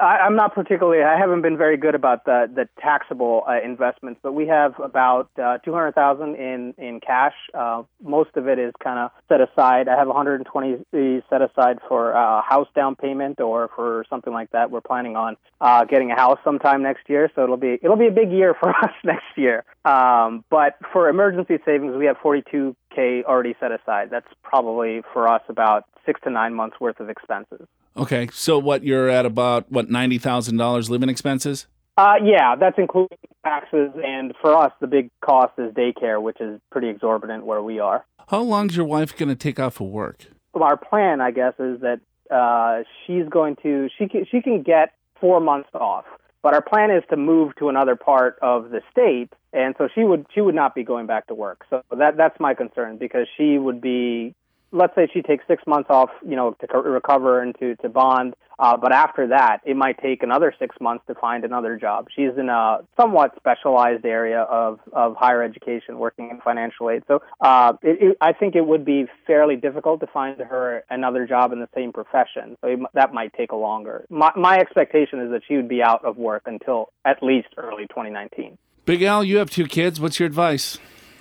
I 0.00 0.18
I'm 0.18 0.36
not 0.36 0.54
particularly. 0.54 1.02
I 1.02 1.18
haven't 1.18 1.42
been 1.42 1.58
very 1.58 1.76
good 1.76 1.96
about 1.96 2.24
the 2.24 2.48
the 2.54 2.68
taxable 2.80 3.42
uh, 3.48 3.60
investments, 3.64 4.20
but 4.22 4.32
we 4.32 4.46
have 4.46 4.78
about 4.78 5.28
uh, 5.42 5.58
two 5.58 5.72
hundred 5.72 5.96
thousand 5.96 6.36
in 6.36 6.72
in 6.78 7.00
cash. 7.00 7.34
Uh, 7.52 7.82
most 8.00 8.30
of 8.36 8.46
it 8.46 8.60
is 8.60 8.72
kind 8.82 8.98
of 9.00 9.10
set 9.28 9.40
aside. 9.40 9.88
I 9.88 9.96
have 9.96 10.06
120 10.06 10.84
set 11.28 11.42
aside 11.42 11.78
for 11.88 12.16
uh, 12.16 12.42
house 12.42 12.68
down 12.76 12.94
payment 12.94 13.40
or 13.40 13.70
for 13.74 14.04
something 14.08 14.32
like 14.32 14.50
that. 14.52 14.70
We're 14.70 14.82
planning 14.82 15.16
on 15.16 15.36
uh, 15.60 15.84
getting 15.84 16.12
a 16.12 16.16
house 16.16 16.38
sometime 16.44 16.82
next 16.82 17.08
year, 17.08 17.28
so 17.34 17.42
it'll 17.42 17.56
be 17.56 17.76
it'll 17.82 17.96
be 17.96 18.06
a 18.06 18.12
big 18.12 18.30
year 18.30 18.54
for 18.60 18.70
us 18.70 18.92
next 19.02 19.36
year. 19.36 19.64
Um, 19.84 20.44
but 20.50 20.76
for 20.92 21.08
emergency 21.08 21.58
savings, 21.64 21.96
we 21.96 22.06
have 22.06 22.16
42k 22.16 23.24
already 23.24 23.54
set 23.60 23.72
aside. 23.72 24.08
That's 24.10 24.26
probably 24.42 25.02
for 25.12 25.28
us 25.28 25.42
about 25.48 25.84
six 26.04 26.20
to 26.24 26.30
nine 26.30 26.54
months 26.54 26.78
worth 26.80 27.00
of 27.00 27.08
expenses. 27.08 27.66
Okay. 27.96 28.28
So 28.32 28.58
what 28.58 28.82
you're 28.82 29.08
at 29.08 29.24
about, 29.24 29.70
what, 29.70 29.88
$90,000 29.88 30.90
living 30.90 31.08
expenses? 31.08 31.66
Uh, 31.98 32.14
yeah, 32.22 32.54
that's 32.54 32.78
including 32.78 33.18
taxes, 33.44 33.90
and 34.04 34.32
for 34.40 34.56
us, 34.56 34.70
the 34.80 34.86
big 34.86 35.10
cost 35.20 35.52
is 35.58 35.74
daycare, 35.74 36.22
which 36.22 36.40
is 36.40 36.60
pretty 36.70 36.88
exorbitant 36.88 37.44
where 37.44 37.60
we 37.60 37.80
are. 37.80 38.04
How 38.28 38.40
long's 38.40 38.76
your 38.76 38.86
wife 38.86 39.16
going 39.16 39.30
to 39.30 39.34
take 39.34 39.58
off 39.58 39.80
of 39.80 39.88
work? 39.88 40.26
Our 40.54 40.76
plan, 40.76 41.20
I 41.20 41.32
guess, 41.32 41.54
is 41.58 41.80
that 41.80 42.00
uh, 42.30 42.84
she's 43.04 43.28
going 43.28 43.56
to 43.64 43.88
she 43.98 44.06
can 44.06 44.26
she 44.30 44.40
can 44.42 44.62
get 44.62 44.92
four 45.20 45.40
months 45.40 45.70
off, 45.74 46.04
but 46.42 46.54
our 46.54 46.62
plan 46.62 46.90
is 46.90 47.02
to 47.10 47.16
move 47.16 47.54
to 47.56 47.68
another 47.68 47.96
part 47.96 48.38
of 48.42 48.70
the 48.70 48.80
state, 48.90 49.32
and 49.52 49.74
so 49.78 49.88
she 49.94 50.04
would 50.04 50.26
she 50.34 50.40
would 50.40 50.54
not 50.54 50.74
be 50.74 50.84
going 50.84 51.06
back 51.06 51.26
to 51.26 51.34
work. 51.34 51.64
So 51.70 51.82
that 51.96 52.16
that's 52.16 52.38
my 52.40 52.54
concern 52.54 52.98
because 52.98 53.26
she 53.36 53.58
would 53.58 53.80
be. 53.80 54.34
Let's 54.72 54.94
say 54.94 55.08
she 55.12 55.22
takes 55.22 55.44
six 55.46 55.62
months 55.66 55.88
off, 55.90 56.10
you 56.26 56.36
know, 56.36 56.56
to 56.60 56.66
co- 56.66 56.82
recover 56.82 57.40
and 57.40 57.58
to, 57.58 57.76
to 57.76 57.88
bond. 57.88 58.34
Uh, 58.58 58.76
but 58.76 58.92
after 58.92 59.28
that, 59.28 59.60
it 59.64 59.76
might 59.76 59.98
take 60.02 60.22
another 60.22 60.52
six 60.58 60.74
months 60.80 61.04
to 61.06 61.14
find 61.14 61.44
another 61.44 61.76
job. 61.76 62.08
She's 62.14 62.36
in 62.36 62.48
a 62.48 62.78
somewhat 63.00 63.34
specialized 63.36 64.04
area 64.04 64.40
of, 64.40 64.80
of 64.92 65.14
higher 65.16 65.42
education, 65.42 65.98
working 65.98 66.30
in 66.30 66.40
financial 66.40 66.90
aid. 66.90 67.04
So 67.06 67.22
uh, 67.40 67.74
it, 67.82 68.02
it, 68.02 68.16
I 68.20 68.32
think 68.32 68.56
it 68.56 68.66
would 68.66 68.84
be 68.84 69.06
fairly 69.26 69.54
difficult 69.54 70.00
to 70.00 70.08
find 70.08 70.40
her 70.40 70.84
another 70.90 71.26
job 71.26 71.52
in 71.52 71.60
the 71.60 71.68
same 71.74 71.92
profession. 71.92 72.56
So 72.60 72.68
it, 72.68 72.80
that 72.94 73.14
might 73.14 73.32
take 73.34 73.52
a 73.52 73.56
longer. 73.56 74.04
My, 74.10 74.32
my 74.34 74.58
expectation 74.58 75.20
is 75.20 75.30
that 75.30 75.42
she 75.46 75.54
would 75.54 75.68
be 75.68 75.82
out 75.82 76.04
of 76.04 76.16
work 76.16 76.42
until 76.46 76.90
at 77.04 77.22
least 77.22 77.48
early 77.56 77.86
2019. 77.86 78.58
Big 78.84 79.02
Al, 79.02 79.22
you 79.22 79.36
have 79.36 79.50
two 79.50 79.66
kids. 79.66 80.00
What's 80.00 80.18
your 80.18 80.26
advice? 80.26 80.78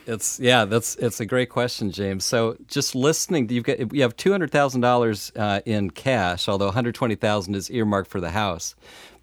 It's 0.07 0.39
yeah, 0.39 0.65
that's 0.65 0.95
it's 0.95 1.19
a 1.19 1.25
great 1.25 1.49
question, 1.49 1.91
James. 1.91 2.23
So 2.23 2.55
just 2.67 2.95
listening, 2.95 3.49
you've 3.49 3.65
got 3.65 3.93
you 3.93 4.01
have 4.03 4.15
two 4.15 4.31
hundred 4.31 4.51
thousand 4.51 4.83
uh, 4.85 4.87
dollars 4.87 5.31
in 5.65 5.91
cash, 5.91 6.47
although 6.47 6.65
one 6.67 6.73
hundred 6.73 6.95
twenty 6.95 7.15
thousand 7.15 7.55
is 7.55 7.69
earmarked 7.69 8.09
for 8.09 8.21
the 8.21 8.31
house. 8.31 8.75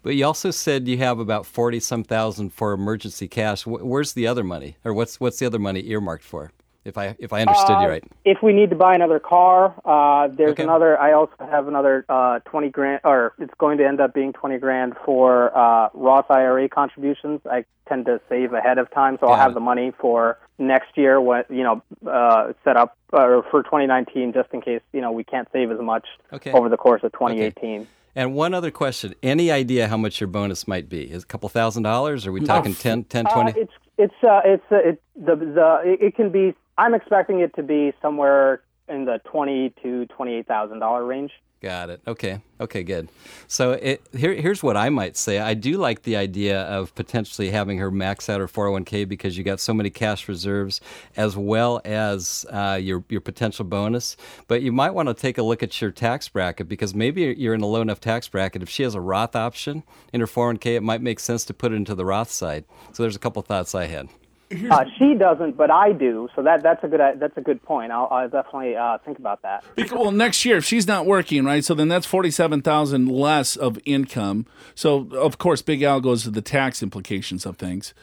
But 0.03 0.15
you 0.15 0.25
also 0.25 0.51
said 0.51 0.87
you 0.87 0.99
have 0.99 1.17
about 1.19 1.47
forty 1.47 1.79
some 1.79 2.03
thousand 2.03 2.51
for 2.53 2.71
emergency 2.73 3.27
cash. 3.27 3.63
Wh- 3.63 3.83
Where's 3.83 4.13
the 4.13 4.27
other 4.27 4.43
money, 4.43 4.77
or 4.85 4.93
what's 4.93 5.19
what's 5.19 5.39
the 5.39 5.47
other 5.47 5.59
money 5.59 5.81
earmarked 5.89 6.23
for? 6.23 6.51
If 6.85 6.99
I 6.99 7.15
if 7.17 7.33
I 7.33 7.41
understood 7.41 7.81
you 7.81 7.87
Uh, 7.87 7.89
right. 7.89 8.03
If 8.25 8.43
we 8.43 8.53
need 8.53 8.69
to 8.69 8.75
buy 8.75 8.93
another 8.93 9.19
car, 9.19 9.73
uh, 9.85 10.27
there's 10.27 10.51
Okay. 10.51 10.63
another. 10.63 10.99
I 10.99 11.13
also 11.13 11.33
have 11.39 11.67
another 11.67 12.05
uh, 12.09 12.39
twenty 12.45 12.69
grand, 12.69 13.01
or 13.03 13.33
it's 13.39 13.53
going 13.57 13.79
to 13.79 13.87
end 13.87 13.99
up 13.99 14.13
being 14.13 14.33
twenty 14.33 14.59
grand 14.59 14.93
for 15.03 15.55
uh, 15.57 15.89
Roth 15.95 16.29
IRA 16.29 16.69
contributions. 16.69 17.41
I 17.49 17.65
tend 17.89 18.05
to 18.05 18.21
save 18.29 18.53
ahead 18.53 18.77
of 18.77 18.91
time, 18.91 19.17
so 19.19 19.27
I'll 19.27 19.35
Got 19.35 19.41
have 19.41 19.51
it. 19.51 19.55
the 19.55 19.59
money 19.61 19.91
for 19.99 20.37
next 20.57 20.97
year. 20.97 21.19
what 21.21 21.49
you 21.49 21.63
know, 21.63 21.81
uh, 22.09 22.53
set 22.63 22.77
up 22.77 22.97
uh, 23.13 23.41
for 23.51 23.63
2019, 23.63 24.33
just 24.33 24.49
in 24.53 24.61
case 24.61 24.81
you 24.93 25.01
know 25.01 25.11
we 25.11 25.23
can't 25.23 25.47
save 25.51 25.71
as 25.71 25.79
much 25.79 26.05
Okay. 26.33 26.51
over 26.51 26.69
the 26.69 26.77
course 26.77 27.03
of 27.03 27.11
2018. 27.13 27.87
And 28.15 28.33
one 28.33 28.53
other 28.53 28.71
question: 28.71 29.13
Any 29.21 29.51
idea 29.51 29.87
how 29.87 29.97
much 29.97 30.21
your 30.21 30.27
bonus 30.27 30.67
might 30.67 30.87
be? 30.89 31.03
Is 31.11 31.23
it 31.23 31.25
a 31.25 31.27
couple 31.27 31.49
thousand 31.49 31.83
dollars? 31.83 32.25
Are 32.25 32.31
we 32.31 32.41
talking 32.41 32.73
10, 32.73 33.03
10 33.05 33.27
Uh, 33.27 33.33
20? 33.33 33.59
it's 33.59 33.73
it's 33.97 34.23
uh, 34.23 34.41
it's 34.45 34.63
uh, 34.71 34.75
it, 34.77 35.01
the 35.15 35.35
the 35.35 35.81
it, 35.85 36.01
it 36.01 36.15
can 36.15 36.29
be. 36.29 36.53
I'm 36.77 36.93
expecting 36.93 37.39
it 37.39 37.53
to 37.55 37.63
be 37.63 37.93
somewhere 38.01 38.61
in 38.87 39.05
the 39.05 39.19
twenty 39.25 39.73
to 39.83 40.05
twenty 40.07 40.35
eight 40.35 40.47
thousand 40.47 40.79
dollar 40.79 41.03
range. 41.05 41.31
Got 41.61 41.89
it. 41.89 42.01
Okay. 42.05 42.41
Okay. 42.59 42.83
Good. 42.83 43.09
So 43.47 43.71
it, 43.71 44.01
here, 44.15 44.33
here's 44.33 44.61
what 44.61 44.77
I 44.77 44.89
might 44.89 45.17
say. 45.17 45.39
I 45.39 45.53
do 45.53 45.77
like 45.77 46.03
the 46.03 46.15
idea 46.15 46.61
of 46.63 46.93
potentially 46.95 47.49
having 47.49 47.77
her 47.77 47.89
max 47.89 48.29
out 48.29 48.39
her 48.39 48.47
401k 48.47 49.07
because 49.07 49.37
you 49.37 49.43
got 49.43 49.59
so 49.59 49.73
many 49.73 49.89
cash 49.89 50.27
reserves, 50.27 50.81
as 51.15 51.35
well 51.35 51.81
as 51.83 52.45
uh, 52.51 52.77
your 52.79 53.03
your 53.09 53.21
potential 53.21 53.65
bonus. 53.65 54.17
But 54.47 54.61
you 54.61 54.71
might 54.71 54.91
want 54.91 55.07
to 55.07 55.13
take 55.13 55.37
a 55.37 55.43
look 55.43 55.63
at 55.63 55.81
your 55.81 55.91
tax 55.91 56.27
bracket 56.29 56.67
because 56.67 56.93
maybe 56.93 57.33
you're 57.37 57.55
in 57.55 57.61
a 57.61 57.67
low 57.67 57.81
enough 57.81 57.99
tax 58.01 58.27
bracket. 58.27 58.61
If 58.61 58.69
she 58.69 58.83
has 58.83 58.93
a 58.93 59.01
Roth 59.01 59.35
option 59.35 59.83
in 60.13 60.19
her 60.19 60.27
401k, 60.27 60.75
it 60.75 60.83
might 60.83 61.01
make 61.01 61.19
sense 61.19 61.45
to 61.45 61.53
put 61.53 61.71
it 61.71 61.75
into 61.75 61.95
the 61.95 62.05
Roth 62.05 62.29
side. 62.29 62.65
So 62.91 63.01
there's 63.01 63.15
a 63.15 63.19
couple 63.19 63.41
thoughts 63.41 63.73
I 63.73 63.85
had. 63.85 64.09
Uh, 64.51 64.85
she 64.99 65.15
doesn't, 65.15 65.57
but 65.57 65.71
I 65.71 65.91
do. 65.91 66.29
So 66.35 66.43
that 66.43 66.61
that's 66.61 66.83
a 66.83 66.87
good 66.87 67.01
that's 67.17 67.35
a 67.35 67.41
good 67.41 67.63
point. 67.63 67.91
I'll, 67.91 68.07
I'll 68.11 68.29
definitely 68.29 68.75
uh, 68.75 68.99
think 68.99 69.17
about 69.17 69.41
that. 69.41 69.63
Because, 69.75 69.97
well, 69.97 70.11
next 70.11 70.45
year 70.45 70.57
if 70.57 70.65
she's 70.65 70.87
not 70.87 71.07
working, 71.07 71.45
right? 71.45 71.65
So 71.65 71.73
then 71.73 71.87
that's 71.87 72.05
forty-seven 72.05 72.61
thousand 72.61 73.07
less 73.09 73.55
of 73.55 73.79
income. 73.85 74.45
So 74.75 75.07
of 75.13 75.39
course, 75.39 75.63
Big 75.63 75.81
Al 75.81 75.99
goes 75.99 76.23
to 76.23 76.29
the 76.29 76.43
tax 76.43 76.83
implications 76.83 77.45
of 77.45 77.57
things. 77.57 77.95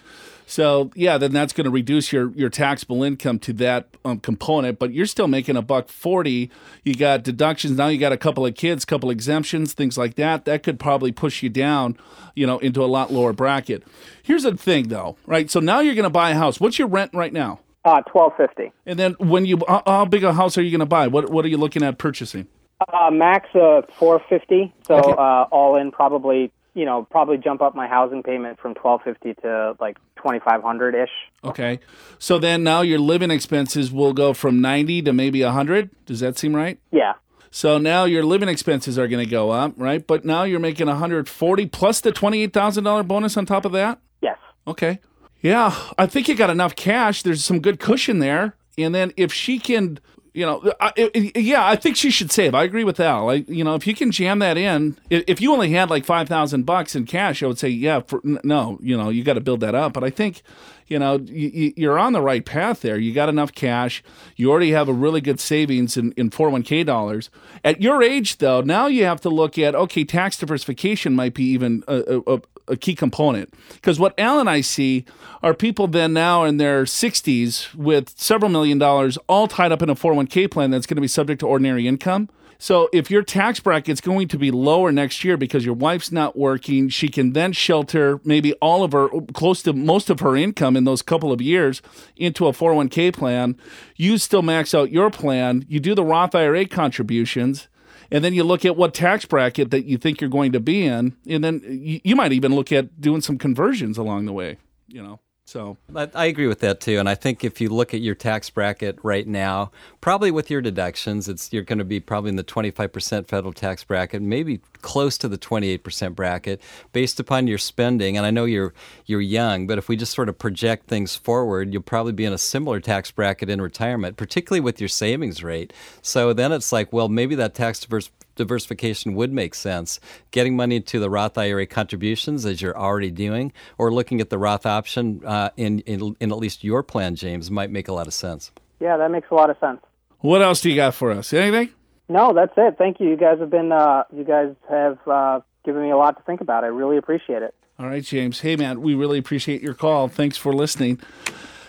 So 0.46 0.90
yeah, 0.94 1.18
then 1.18 1.32
that's 1.32 1.52
going 1.52 1.64
to 1.64 1.70
reduce 1.70 2.12
your 2.12 2.30
your 2.32 2.50
taxable 2.50 3.02
income 3.02 3.38
to 3.40 3.52
that 3.54 3.88
um, 4.04 4.18
component. 4.20 4.78
But 4.78 4.92
you're 4.92 5.06
still 5.06 5.28
making 5.28 5.56
a 5.56 5.62
buck 5.62 5.88
forty. 5.88 6.50
You 6.82 6.94
got 6.94 7.22
deductions 7.22 7.78
now. 7.78 7.88
You 7.88 7.98
got 7.98 8.12
a 8.12 8.16
couple 8.16 8.44
of 8.44 8.54
kids, 8.54 8.84
couple 8.84 9.10
exemptions, 9.10 9.72
things 9.72 9.96
like 9.96 10.16
that. 10.16 10.44
That 10.44 10.62
could 10.62 10.78
probably 10.78 11.12
push 11.12 11.42
you 11.42 11.48
down, 11.48 11.96
you 12.34 12.46
know, 12.46 12.58
into 12.58 12.82
a 12.82 12.86
lot 12.86 13.12
lower 13.12 13.32
bracket. 13.32 13.82
Here's 14.22 14.42
the 14.42 14.56
thing, 14.56 14.88
though, 14.88 15.16
right? 15.26 15.50
So 15.50 15.60
now 15.60 15.80
you're 15.80 15.94
going 15.94 16.04
to 16.04 16.10
buy 16.10 16.30
a 16.30 16.34
house. 16.34 16.60
What's 16.60 16.78
your 16.78 16.88
rent 16.88 17.12
right 17.14 17.32
now? 17.32 17.60
Uh, 17.84 18.00
twelve 18.02 18.32
fifty. 18.36 18.72
And 18.86 18.98
then 18.98 19.14
when 19.18 19.44
you, 19.46 19.60
how, 19.66 19.82
how 19.86 20.04
big 20.04 20.22
a 20.22 20.32
house 20.32 20.56
are 20.58 20.62
you 20.62 20.70
going 20.70 20.80
to 20.80 20.86
buy? 20.86 21.08
What 21.08 21.30
what 21.30 21.44
are 21.44 21.48
you 21.48 21.58
looking 21.58 21.82
at 21.82 21.98
purchasing? 21.98 22.46
Uh, 22.92 23.10
max 23.10 23.48
uh, 23.54 23.82
four 23.98 24.20
fifty. 24.28 24.72
So 24.86 24.94
Okay. 24.96 25.12
uh, 25.18 25.44
all 25.50 25.76
in, 25.76 25.90
probably 25.90 26.52
you 26.74 26.84
know 26.84 27.06
probably 27.10 27.38
jump 27.38 27.62
up 27.62 27.74
my 27.74 27.86
housing 27.86 28.22
payment 28.22 28.58
from 28.58 28.74
twelve 28.74 29.02
fifty 29.02 29.34
to 29.34 29.76
like 29.80 29.98
twenty 30.16 30.38
five 30.40 30.62
hundred 30.62 30.94
ish. 30.94 31.10
Okay. 31.44 31.80
So 32.18 32.38
then 32.38 32.62
now 32.62 32.82
your 32.82 32.98
living 32.98 33.30
expenses 33.30 33.90
will 33.92 34.12
go 34.12 34.32
from 34.32 34.60
90 34.60 35.02
to 35.02 35.12
maybe 35.12 35.42
100. 35.42 35.90
Does 36.06 36.20
that 36.20 36.38
seem 36.38 36.54
right? 36.54 36.78
Yeah. 36.92 37.14
So 37.50 37.78
now 37.78 38.04
your 38.04 38.24
living 38.24 38.48
expenses 38.48 38.98
are 38.98 39.08
going 39.08 39.24
to 39.24 39.30
go 39.30 39.50
up, 39.50 39.74
right? 39.76 40.06
But 40.06 40.24
now 40.24 40.44
you're 40.44 40.60
making 40.60 40.86
140 40.86 41.66
plus 41.66 42.00
the 42.00 42.12
$28,000 42.12 43.06
bonus 43.06 43.36
on 43.36 43.44
top 43.44 43.64
of 43.64 43.72
that? 43.72 44.00
Yes. 44.22 44.38
Okay. 44.66 45.00
Yeah, 45.42 45.76
I 45.98 46.06
think 46.06 46.28
you 46.28 46.36
got 46.36 46.50
enough 46.50 46.76
cash. 46.76 47.22
There's 47.22 47.44
some 47.44 47.60
good 47.60 47.80
cushion 47.80 48.20
there. 48.20 48.54
And 48.78 48.94
then 48.94 49.12
if 49.16 49.32
she 49.32 49.58
can, 49.58 49.98
you 50.34 50.46
know, 50.46 50.72
I, 50.80 50.92
I- 50.96 51.32
yeah, 51.36 51.66
I 51.66 51.76
think 51.76 51.96
she 51.96 52.10
should 52.10 52.30
save. 52.32 52.54
I 52.54 52.64
agree 52.64 52.84
with 52.84 52.98
Al. 53.00 53.26
Like, 53.26 53.48
you 53.48 53.64
know, 53.64 53.74
if 53.74 53.86
you 53.86 53.94
can 53.94 54.10
jam 54.10 54.38
that 54.38 54.56
in, 54.56 54.96
if 55.10 55.40
you 55.40 55.52
only 55.52 55.70
had 55.72 55.90
like 55.90 56.04
five 56.04 56.28
thousand 56.28 56.64
bucks 56.64 56.94
in 56.94 57.04
cash, 57.06 57.42
I 57.42 57.46
would 57.46 57.58
say, 57.58 57.68
yeah, 57.68 58.00
for, 58.00 58.20
no, 58.24 58.78
you 58.82 58.96
know, 58.96 59.08
you 59.10 59.22
got 59.24 59.34
to 59.34 59.40
build 59.40 59.60
that 59.60 59.74
up. 59.74 59.92
But 59.92 60.04
I 60.04 60.10
think, 60.10 60.42
you 60.86 60.98
know, 60.98 61.18
you, 61.18 61.72
you're 61.76 61.98
on 61.98 62.12
the 62.12 62.20
right 62.22 62.44
path 62.44 62.80
there. 62.80 62.98
You 62.98 63.12
got 63.14 63.28
enough 63.28 63.52
cash. 63.54 64.02
You 64.36 64.50
already 64.50 64.70
have 64.72 64.88
a 64.88 64.92
really 64.92 65.20
good 65.20 65.40
savings 65.40 65.96
in 65.96 66.12
in 66.12 66.30
401k 66.30 66.84
dollars. 66.86 67.30
At 67.64 67.80
your 67.82 68.02
age, 68.02 68.38
though, 68.38 68.60
now 68.62 68.86
you 68.86 69.04
have 69.04 69.20
to 69.22 69.28
look 69.28 69.58
at 69.58 69.74
okay, 69.74 70.04
tax 70.04 70.38
diversification 70.38 71.14
might 71.14 71.34
be 71.34 71.44
even 71.44 71.82
a, 71.88 72.22
a, 72.26 72.40
a 72.68 72.76
key 72.76 72.94
component 72.94 73.52
because 73.72 73.98
what 73.98 74.18
Al 74.18 74.38
and 74.40 74.48
I 74.48 74.60
see 74.60 75.04
are 75.42 75.54
people 75.54 75.86
then 75.88 76.12
now 76.12 76.44
in 76.44 76.56
their 76.56 76.84
60s 76.84 77.74
with 77.74 78.10
several 78.16 78.50
million 78.50 78.78
dollars 78.78 79.18
all 79.28 79.48
tied 79.48 79.72
up 79.72 79.82
in 79.82 79.90
a 79.90 79.94
401k 79.94 80.50
plan 80.50 80.70
that's 80.70 80.86
going 80.86 80.96
to 80.96 81.02
be 81.02 81.08
subject 81.08 81.40
to 81.40 81.46
ordinary 81.46 81.86
income. 81.86 82.28
So 82.62 82.88
if 82.92 83.10
your 83.10 83.22
tax 83.22 83.58
bracket's 83.58 84.00
going 84.00 84.28
to 84.28 84.38
be 84.38 84.52
lower 84.52 84.92
next 84.92 85.24
year 85.24 85.36
because 85.36 85.64
your 85.64 85.74
wife's 85.74 86.12
not 86.12 86.38
working, 86.38 86.90
she 86.90 87.08
can 87.08 87.32
then 87.32 87.52
shelter 87.52 88.20
maybe 88.24 88.52
all 88.54 88.84
of 88.84 88.92
her 88.92 89.08
close 89.34 89.64
to 89.64 89.72
most 89.72 90.10
of 90.10 90.20
her 90.20 90.36
income 90.36 90.76
in 90.76 90.84
those 90.84 91.02
couple 91.02 91.32
of 91.32 91.40
years 91.40 91.82
into 92.16 92.46
a 92.46 92.52
401k 92.52 93.12
plan. 93.12 93.56
You 93.96 94.16
still 94.16 94.42
max 94.42 94.76
out 94.76 94.92
your 94.92 95.10
plan, 95.10 95.66
you 95.68 95.80
do 95.80 95.96
the 95.96 96.04
Roth 96.04 96.36
IRA 96.36 96.64
contributions, 96.66 97.66
and 98.12 98.22
then 98.22 98.34
you 98.34 98.44
look 98.44 98.64
at 98.64 98.76
what 98.76 98.94
tax 98.94 99.24
bracket 99.24 99.70
that 99.70 99.86
you 99.86 99.96
think 99.98 100.20
you're 100.20 100.30
going 100.30 100.52
to 100.52 100.60
be 100.60 100.84
in, 100.84 101.16
and 101.26 101.42
then 101.42 101.62
you, 101.64 102.00
you 102.04 102.14
might 102.14 102.32
even 102.32 102.54
look 102.54 102.70
at 102.70 103.00
doing 103.00 103.22
some 103.22 103.38
conversions 103.38 103.98
along 103.98 104.26
the 104.26 104.32
way. 104.32 104.58
You 104.86 105.02
know, 105.02 105.20
so 105.52 105.76
I, 105.94 106.08
I 106.14 106.24
agree 106.26 106.46
with 106.46 106.60
that 106.60 106.80
too, 106.80 106.98
and 106.98 107.06
I 107.06 107.14
think 107.14 107.44
if 107.44 107.60
you 107.60 107.68
look 107.68 107.92
at 107.92 108.00
your 108.00 108.14
tax 108.14 108.48
bracket 108.48 108.98
right 109.02 109.26
now, 109.26 109.70
probably 110.00 110.30
with 110.30 110.50
your 110.50 110.62
deductions, 110.62 111.28
it's 111.28 111.52
you're 111.52 111.62
going 111.62 111.78
to 111.78 111.84
be 111.84 112.00
probably 112.00 112.30
in 112.30 112.36
the 112.36 112.44
25% 112.44 113.28
federal 113.28 113.52
tax 113.52 113.84
bracket, 113.84 114.22
maybe 114.22 114.62
close 114.80 115.18
to 115.18 115.28
the 115.28 115.36
28% 115.36 116.14
bracket, 116.14 116.58
based 116.94 117.20
upon 117.20 117.46
your 117.46 117.58
spending. 117.58 118.16
And 118.16 118.24
I 118.24 118.30
know 118.30 118.46
you're 118.46 118.72
you're 119.04 119.20
young, 119.20 119.66
but 119.66 119.76
if 119.76 119.90
we 119.90 119.96
just 119.96 120.14
sort 120.14 120.30
of 120.30 120.38
project 120.38 120.88
things 120.88 121.16
forward, 121.16 121.70
you'll 121.70 121.82
probably 121.82 122.12
be 122.12 122.24
in 122.24 122.32
a 122.32 122.38
similar 122.38 122.80
tax 122.80 123.10
bracket 123.10 123.50
in 123.50 123.60
retirement, 123.60 124.16
particularly 124.16 124.60
with 124.60 124.80
your 124.80 124.88
savings 124.88 125.44
rate. 125.44 125.74
So 126.00 126.32
then 126.32 126.52
it's 126.52 126.72
like, 126.72 126.94
well, 126.94 127.10
maybe 127.10 127.34
that 127.34 127.54
tax 127.54 127.80
diverse 127.80 128.10
diversification 128.36 129.14
would 129.14 129.32
make 129.32 129.54
sense. 129.54 130.00
Getting 130.30 130.56
money 130.56 130.80
to 130.80 130.98
the 130.98 131.10
Roth 131.10 131.36
IRA 131.38 131.66
contributions, 131.66 132.44
as 132.44 132.60
you're 132.62 132.76
already 132.76 133.10
doing, 133.10 133.52
or 133.78 133.92
looking 133.92 134.20
at 134.20 134.30
the 134.30 134.38
Roth 134.38 134.66
option 134.66 135.22
uh, 135.24 135.50
in, 135.56 135.80
in 135.80 136.16
in 136.20 136.32
at 136.32 136.38
least 136.38 136.64
your 136.64 136.82
plan, 136.82 137.16
James, 137.16 137.50
might 137.50 137.70
make 137.70 137.88
a 137.88 137.92
lot 137.92 138.06
of 138.06 138.14
sense. 138.14 138.52
Yeah, 138.80 138.96
that 138.96 139.10
makes 139.10 139.30
a 139.30 139.34
lot 139.34 139.50
of 139.50 139.56
sense. 139.58 139.80
what 140.20 140.42
else 140.42 140.60
do 140.60 140.70
you 140.70 140.76
got 140.76 140.94
for 140.94 141.10
us? 141.12 141.32
Anything? 141.32 141.70
No, 142.08 142.32
that's 142.34 142.52
it. 142.56 142.76
Thank 142.76 143.00
you. 143.00 143.08
You 143.08 143.16
guys 143.16 143.38
have 143.38 143.50
been 143.50 143.72
uh, 143.72 144.04
you 144.14 144.24
guys 144.24 144.54
have 144.68 144.98
uh, 145.06 145.40
given 145.64 145.82
me 145.82 145.90
a 145.90 145.96
lot 145.96 146.16
to 146.16 146.22
think 146.24 146.40
about. 146.40 146.64
I 146.64 146.68
really 146.68 146.96
appreciate 146.96 147.42
it. 147.42 147.54
All 147.78 147.86
right, 147.86 148.02
James. 148.04 148.40
Hey, 148.40 148.54
man, 148.56 148.80
we 148.82 148.94
really 148.94 149.18
appreciate 149.18 149.62
your 149.62 149.74
call. 149.74 150.08
Thanks 150.08 150.36
for 150.36 150.52
listening. 150.52 151.00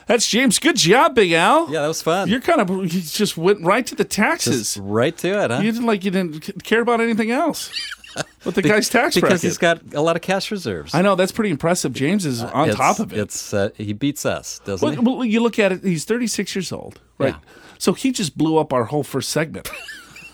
That's 0.08 0.28
James. 0.28 0.60
Good 0.60 0.76
job, 0.76 1.16
Big 1.16 1.32
Al. 1.32 1.72
Yeah, 1.72 1.82
that 1.82 1.88
was 1.88 2.02
fun. 2.02 2.28
You're 2.30 2.42
kind 2.42 2.62
of 2.62 2.70
you 2.70 3.02
just 3.02 3.38
went 3.38 3.62
right 3.62 3.86
to 3.88 3.96
the 3.96 4.04
taxes. 4.04 4.76
Just 4.76 4.78
right 4.78 5.16
to 5.18 5.44
it, 5.44 5.52
huh? 5.52 5.60
You 5.62 5.72
didn't 5.72 5.88
like 5.88 6.04
you 6.04 6.12
didn't 6.12 6.64
care 6.64 6.82
about 6.82 7.00
anything 7.02 7.32
else. 7.32 7.72
With 8.46 8.54
the 8.54 8.62
guy's 8.62 8.90
tax 8.90 9.16
because 9.16 9.30
bracket. 9.30 9.42
he's 9.42 9.58
got 9.58 9.82
a 9.96 10.02
lot 10.02 10.16
of 10.16 10.22
cash 10.22 10.52
reserves. 10.52 10.94
I 10.94 11.02
know 11.02 11.16
that's 11.16 11.32
pretty 11.32 11.50
impressive. 11.50 11.94
James 11.94 12.26
is 12.28 12.44
on 12.44 12.70
It's- 12.70 12.78
top 12.78 13.00
of 13.00 13.12
it. 13.12 13.18
It's 13.20 13.54
uh, 13.54 13.70
he 13.76 13.94
beats 13.94 14.24
us, 14.26 14.60
doesn't 14.66 14.86
Well, 14.86 14.94
he? 14.96 15.00
well, 15.18 15.26
you 15.26 15.40
look 15.42 15.58
at 15.58 15.72
it. 15.72 15.84
He's 15.84 16.06
36 16.06 16.54
years 16.56 16.72
old, 16.72 17.00
right? 17.18 17.34
Yeah. 17.34 17.50
So 17.80 17.94
he 17.94 18.12
just 18.12 18.38
blew 18.38 18.58
up 18.58 18.72
our 18.72 18.84
whole 18.86 19.04
first 19.04 19.30
segment. 19.30 19.68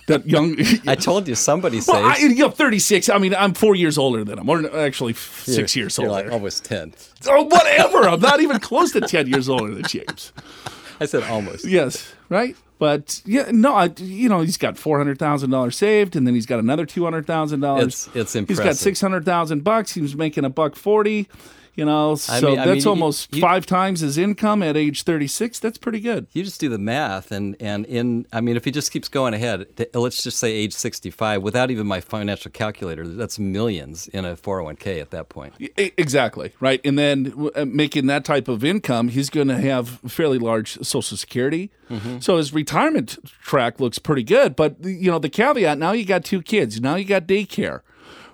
that 0.09 0.27
young. 0.27 0.57
I 0.87 0.95
told 0.95 1.27
you 1.27 1.35
somebody 1.35 1.79
well, 1.87 2.03
I, 2.05 2.17
you 2.17 2.35
know, 2.35 2.49
36. 2.49 3.09
I 3.09 3.17
mean, 3.17 3.33
I'm 3.33 3.53
four 3.53 3.73
years 3.75 3.97
older 3.97 4.23
than 4.23 4.37
him, 4.37 4.49
or 4.49 4.77
actually 4.77 5.13
f- 5.13 5.43
six 5.45 5.75
years 5.75 5.97
You're 5.97 6.09
older. 6.09 6.23
like 6.25 6.31
almost 6.33 6.65
ten. 6.65 6.93
oh, 7.27 7.43
whatever. 7.43 8.07
I'm 8.09 8.19
not 8.19 8.41
even 8.41 8.59
close 8.59 8.91
to 8.91 9.01
10 9.01 9.27
years 9.27 9.47
older 9.49 9.73
than 9.73 9.83
James. 9.83 10.33
I 10.99 11.05
said 11.05 11.23
almost. 11.23 11.65
Yes, 11.65 12.11
right. 12.27 12.55
But 12.77 13.21
yeah, 13.25 13.49
no, 13.51 13.73
I, 13.73 13.91
you 13.97 14.29
know, 14.29 14.39
he's 14.41 14.57
got 14.57 14.77
four 14.77 14.97
hundred 14.97 15.19
thousand 15.19 15.49
dollars 15.49 15.75
saved, 15.77 16.15
and 16.15 16.25
then 16.25 16.33
he's 16.33 16.45
got 16.45 16.59
another 16.59 16.85
two 16.85 17.03
hundred 17.03 17.25
thousand 17.27 17.59
dollars. 17.59 18.07
It's- 18.13 18.35
it's 18.35 18.47
He's 18.49 18.59
got 18.59 18.75
six 18.77 19.01
hundred 19.01 19.25
thousand 19.25 19.63
bucks. 19.65 19.93
He 19.93 20.01
was 20.01 20.15
making 20.15 20.45
a 20.45 20.49
buck 20.49 20.75
forty. 20.77 21.27
You 21.75 21.85
know, 21.85 22.15
so 22.15 22.49
mean- 22.49 22.59
I 22.59 22.65
that's 22.65 22.85
mean, 22.85 22.89
almost 22.89 23.33
you- 23.35 23.41
five 23.41 23.65
times 23.65 24.01
his 24.01 24.17
income 24.17 24.61
at 24.61 24.75
age 24.75 25.03
thirty 25.03 25.27
six. 25.27 25.59
That's 25.59 25.77
pretty 25.77 25.99
good. 25.99 26.27
You 26.33 26.43
just 26.43 26.59
do 26.59 26.67
the 26.69 26.77
math, 26.77 27.31
and 27.31 27.55
and 27.59 27.85
in 27.85 28.25
I 28.33 28.41
mean, 28.41 28.57
if 28.57 28.65
he 28.65 28.71
just 28.71 28.91
keeps 28.91 29.07
going 29.07 29.33
ahead, 29.33 29.67
let's 29.93 30.23
just 30.23 30.37
say 30.39 30.51
age 30.51 30.73
sixty-five, 30.73 31.41
without 31.41 31.71
even 31.71 31.87
my 31.87 32.01
financial 32.01 32.51
calculator, 32.51 33.07
that's 33.07 33.39
millions 33.39 34.07
in 34.09 34.25
a 34.25 34.35
four 34.35 34.57
hundred 34.57 34.65
one 34.65 34.75
k 34.75 34.99
at 34.99 35.11
that 35.11 35.29
point. 35.29 35.53
Exactly 35.77 36.51
right, 36.59 36.81
and 36.83 36.97
then 36.99 37.49
uh, 37.55 37.65
making 37.65 38.07
that 38.07 38.25
type 38.25 38.47
of 38.47 38.63
income, 38.63 39.09
he's 39.09 39.29
going 39.29 39.47
to 39.47 39.57
have 39.57 39.87
fairly 40.07 40.37
large 40.37 40.77
Social 40.85 41.15
Security. 41.17 41.71
So 42.19 42.37
his 42.37 42.53
retirement 42.53 43.17
track 43.41 43.79
looks 43.79 43.97
pretty 43.97 44.21
good. 44.21 44.55
But 44.55 44.75
you 44.83 45.09
know, 45.09 45.17
the 45.17 45.29
caveat 45.29 45.77
now 45.79 45.91
you 45.93 46.05
got 46.05 46.23
two 46.23 46.41
kids, 46.43 46.79
now 46.79 46.95
you 46.95 47.05
got 47.05 47.25
daycare, 47.25 47.81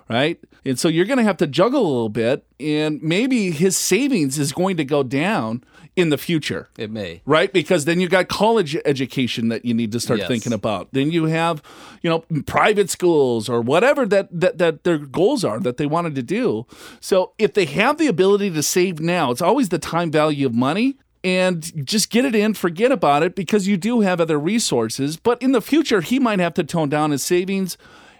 right? 0.08 0.38
And 0.64 0.78
so 0.78 0.88
you're 0.88 1.04
going 1.06 1.18
to 1.18 1.24
have 1.24 1.36
to 1.38 1.46
juggle 1.46 1.82
a 1.82 1.88
little 1.88 2.08
bit, 2.08 2.44
and 2.60 3.02
maybe 3.02 3.50
his 3.50 3.76
savings 3.76 4.38
is 4.38 4.52
going 4.52 4.76
to 4.78 4.84
go 4.84 5.02
down 5.02 5.62
in 5.94 6.10
the 6.10 6.18
future 6.18 6.68
It 6.76 6.90
may. 6.90 7.22
right? 7.24 7.50
Because 7.50 7.86
then 7.86 8.00
you 8.00 8.08
got 8.08 8.28
college 8.28 8.76
education 8.84 9.48
that 9.48 9.64
you 9.64 9.72
need 9.72 9.92
to 9.92 10.00
start 10.00 10.18
Yes. 10.20 10.28
thinking 10.28 10.52
about. 10.52 10.88
Then 10.92 11.10
you 11.10 11.24
have, 11.24 11.62
you 12.02 12.10
know, 12.10 12.18
private 12.42 12.90
schools 12.90 13.48
or 13.48 13.62
whatever 13.62 14.04
that, 14.06 14.28
that 14.38 14.58
that 14.58 14.84
their 14.84 14.98
goals 14.98 15.42
are 15.42 15.58
that 15.60 15.78
they 15.78 15.86
wanted 15.86 16.14
to 16.16 16.22
do. 16.22 16.66
So 17.00 17.32
if 17.38 17.54
they 17.54 17.64
have 17.64 17.96
the 17.96 18.08
ability 18.08 18.50
to 18.50 18.62
save 18.62 19.00
now, 19.00 19.30
it's 19.30 19.40
always 19.40 19.70
the 19.70 19.78
time 19.78 20.10
value 20.10 20.44
of 20.46 20.54
money. 20.54 20.96
And 21.24 21.84
just 21.84 22.10
get 22.10 22.24
it 22.24 22.36
in, 22.36 22.54
forget 22.54 22.92
about 22.92 23.24
it, 23.24 23.34
because 23.34 23.66
you 23.66 23.76
do 23.76 24.02
have 24.02 24.20
other 24.20 24.38
resources. 24.38 25.16
But 25.16 25.42
in 25.42 25.50
the 25.52 25.60
future, 25.62 26.00
he 26.00 26.20
might 26.20 26.38
have 26.38 26.54
to 26.54 26.62
tone 26.62 26.88
down 26.88 27.10
his 27.10 27.22
savings. 27.24 27.76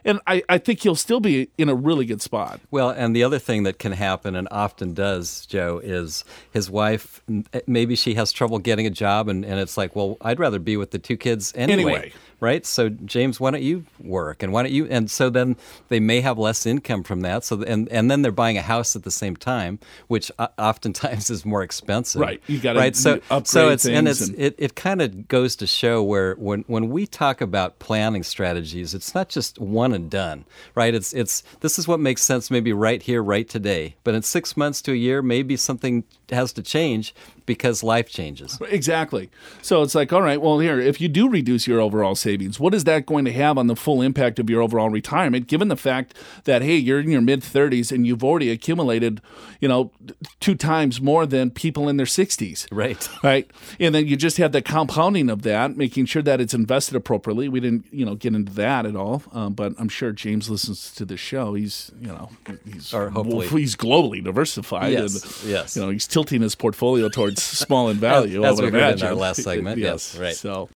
And 0.07 0.21
I, 0.27 0.43
I 0.49 0.59
think 0.59 0.83
he'll 0.83 0.95
still 0.95 1.21
be 1.21 1.51
in 1.59 1.69
a 1.69 1.75
really 1.75 2.07
good 2.07 2.23
spot. 2.23 2.61
Well, 2.71 2.91
and 2.91 3.15
the 3.15 3.25
other 3.25 3.41
thing 3.41 3.65
that 3.65 3.79
can 3.79 3.93
happen, 3.93 4.37
and 4.37 4.47
often 4.53 4.95
does, 4.95 5.45
Joe, 5.47 5.81
is 5.83 6.25
his 6.53 6.71
wife, 6.71 7.21
eh, 7.53 7.61
maybe 7.67 7.97
she 7.97 8.15
has 8.15 8.31
trouble 8.33 8.61
getting 8.61 8.87
a 8.87 8.91
job, 8.91 9.29
and, 9.29 9.45
and 9.45 9.59
it's 9.59 9.77
like, 9.77 9.97
well, 9.97 10.17
I'd 10.21 10.39
rather 10.39 10.61
be 10.61 10.77
with 10.77 10.93
the 10.93 11.01
two 11.01 11.17
kids 11.17 11.53
anyway. 11.57 11.73
Anyway. 11.83 12.13
Right? 12.39 12.67
So, 12.67 12.91
James, 12.91 13.41
why 13.41 13.51
don't 13.51 13.63
you 13.63 13.87
work? 13.99 14.43
And 14.43 14.53
why 14.53 14.63
don't 14.63 14.73
you? 14.73 14.87
And 14.87 15.11
so 15.11 15.31
then 15.31 15.57
they 15.89 16.01
may 16.01 16.21
have 16.21 16.37
less 16.39 16.67
income 16.67 17.03
from 17.03 17.23
that. 17.23 17.45
So, 17.45 17.63
and, 17.63 17.89
and 17.89 18.11
then 18.11 18.23
they're 18.23 18.31
buying 18.31 18.59
a 18.59 18.63
house 18.63 18.95
at 18.95 19.05
the 19.05 19.11
same 19.11 19.37
time, 19.37 19.79
which 20.09 20.31
oftentimes 20.59 21.31
is 21.37 21.47
more 21.47 21.63
expensive. 21.63 22.21
Right. 22.21 22.43
You 22.47 22.59
gotta 22.59 22.79
right. 22.79 22.95
So, 22.95 23.15
upgrade 23.31 23.47
so 23.47 23.69
it's, 23.71 23.87
and 23.87 24.07
it's, 24.07 24.29
and- 24.29 24.39
it, 24.39 24.55
it 24.59 24.77
kind 24.77 25.01
of 25.01 25.29
goes 25.29 25.57
to 25.57 25.67
show 25.67 26.03
where 26.03 26.35
when, 26.35 26.65
when 26.67 26.91
we 26.91 27.07
talk 27.07 27.41
about 27.41 27.79
planning 27.79 28.23
strategies, 28.23 28.95
it's 28.95 29.15
not 29.15 29.29
just 29.31 29.59
one 29.59 29.95
and 29.95 30.11
done, 30.11 30.45
right? 30.75 30.95
It's 30.95 31.13
it's 31.15 31.43
this 31.61 31.79
is 31.79 31.89
what 31.89 32.01
makes 32.01 32.23
sense 32.23 32.51
maybe 32.51 32.73
right 32.73 33.03
here, 33.03 33.23
right 33.23 33.49
today. 33.49 33.97
But 34.05 34.15
in 34.15 34.23
six 34.23 34.57
months 34.57 34.83
to 34.83 34.93
a 34.93 34.97
year, 34.97 35.23
maybe 35.23 35.57
something 35.57 36.05
has 36.31 36.53
to 36.55 36.63
change. 36.63 37.15
because 37.47 37.85
life 37.85 38.11
changes. 38.11 38.59
Exactly. 38.71 39.31
So 39.63 39.83
it's 39.83 39.95
like, 39.95 40.13
all 40.13 40.21
right, 40.23 40.43
well, 40.43 40.59
here, 40.59 40.81
if 40.81 41.01
you 41.01 41.07
do 41.09 41.29
reduce 41.29 41.69
your 41.69 41.81
overall 41.81 42.17
savings, 42.27 42.59
what 42.59 42.75
is 42.75 42.83
that 42.85 43.07
going 43.07 43.25
to 43.25 43.33
have 43.33 43.57
on 43.57 43.69
the 43.69 43.77
full 43.77 44.03
impact 44.03 44.41
of 44.41 44.51
your 44.51 44.61
overall 44.61 44.91
retirement, 44.91 45.47
given 45.47 45.69
the 45.69 45.77
fact 45.77 46.13
that, 46.43 46.61
hey, 46.61 46.75
you're 46.77 46.99
in 46.99 47.09
your 47.09 47.21
mid 47.21 47.41
30s 47.41 47.93
and 47.93 48.05
you've 48.05 48.25
already 48.25 48.51
accumulated, 48.51 49.21
you 49.61 49.69
know, 49.69 49.93
two 50.41 50.57
times 50.57 51.01
more 51.01 51.25
than 51.25 51.51
people 51.53 51.89
in 51.89 51.97
their 51.97 52.07
60s. 52.07 52.67
Right. 52.73 53.09
Right. 53.27 53.51
And 53.81 53.93
then 53.93 54.07
you 54.07 54.15
just 54.15 54.37
have 54.37 54.53
the 54.53 54.63
compounding 54.63 55.31
of 55.31 55.43
that, 55.43 55.77
making 55.77 56.07
sure 56.07 56.23
that 56.23 56.41
it's 56.41 56.55
invested 56.55 56.95
appropriately. 56.95 57.49
We 57.49 57.59
didn't, 57.59 57.87
you 57.91 58.05
know, 58.05 58.15
get 58.15 58.35
into 58.35 58.53
that 58.53 58.87
at 58.87 58.95
all, 58.95 59.23
um, 59.33 59.55
but 59.55 59.73
I'm 59.79 59.89
sure 59.89 60.13
James 60.13 60.49
listens 60.49 60.95
to 60.95 61.05
the 61.05 61.17
show. 61.17 61.55
He's, 61.55 61.91
you 62.01 62.09
know, 62.09 62.31
he's, 62.65 62.95
Or 62.95 63.11
hopefully. 63.11 63.49
he's 63.61 63.75
globally 63.75 64.23
diversified. 64.23 64.93
Yes, 64.93 65.43
and, 65.43 65.51
yes. 65.51 65.77
You 65.77 65.83
know, 65.83 65.91
he's 65.91 66.07
tilting 66.07 66.41
his 66.41 66.55
portfolio 66.55 67.09
towards 67.09 67.43
small 67.43 67.89
in 67.89 67.97
value. 67.97 68.45
As 68.45 68.61
I 68.61 68.65
would 68.65 68.73
we 68.73 68.81
in 68.81 69.03
our 69.03 69.15
last 69.15 69.43
segment. 69.43 69.79
Yes, 69.79 70.17
right. 70.17 70.37
So 70.37 70.69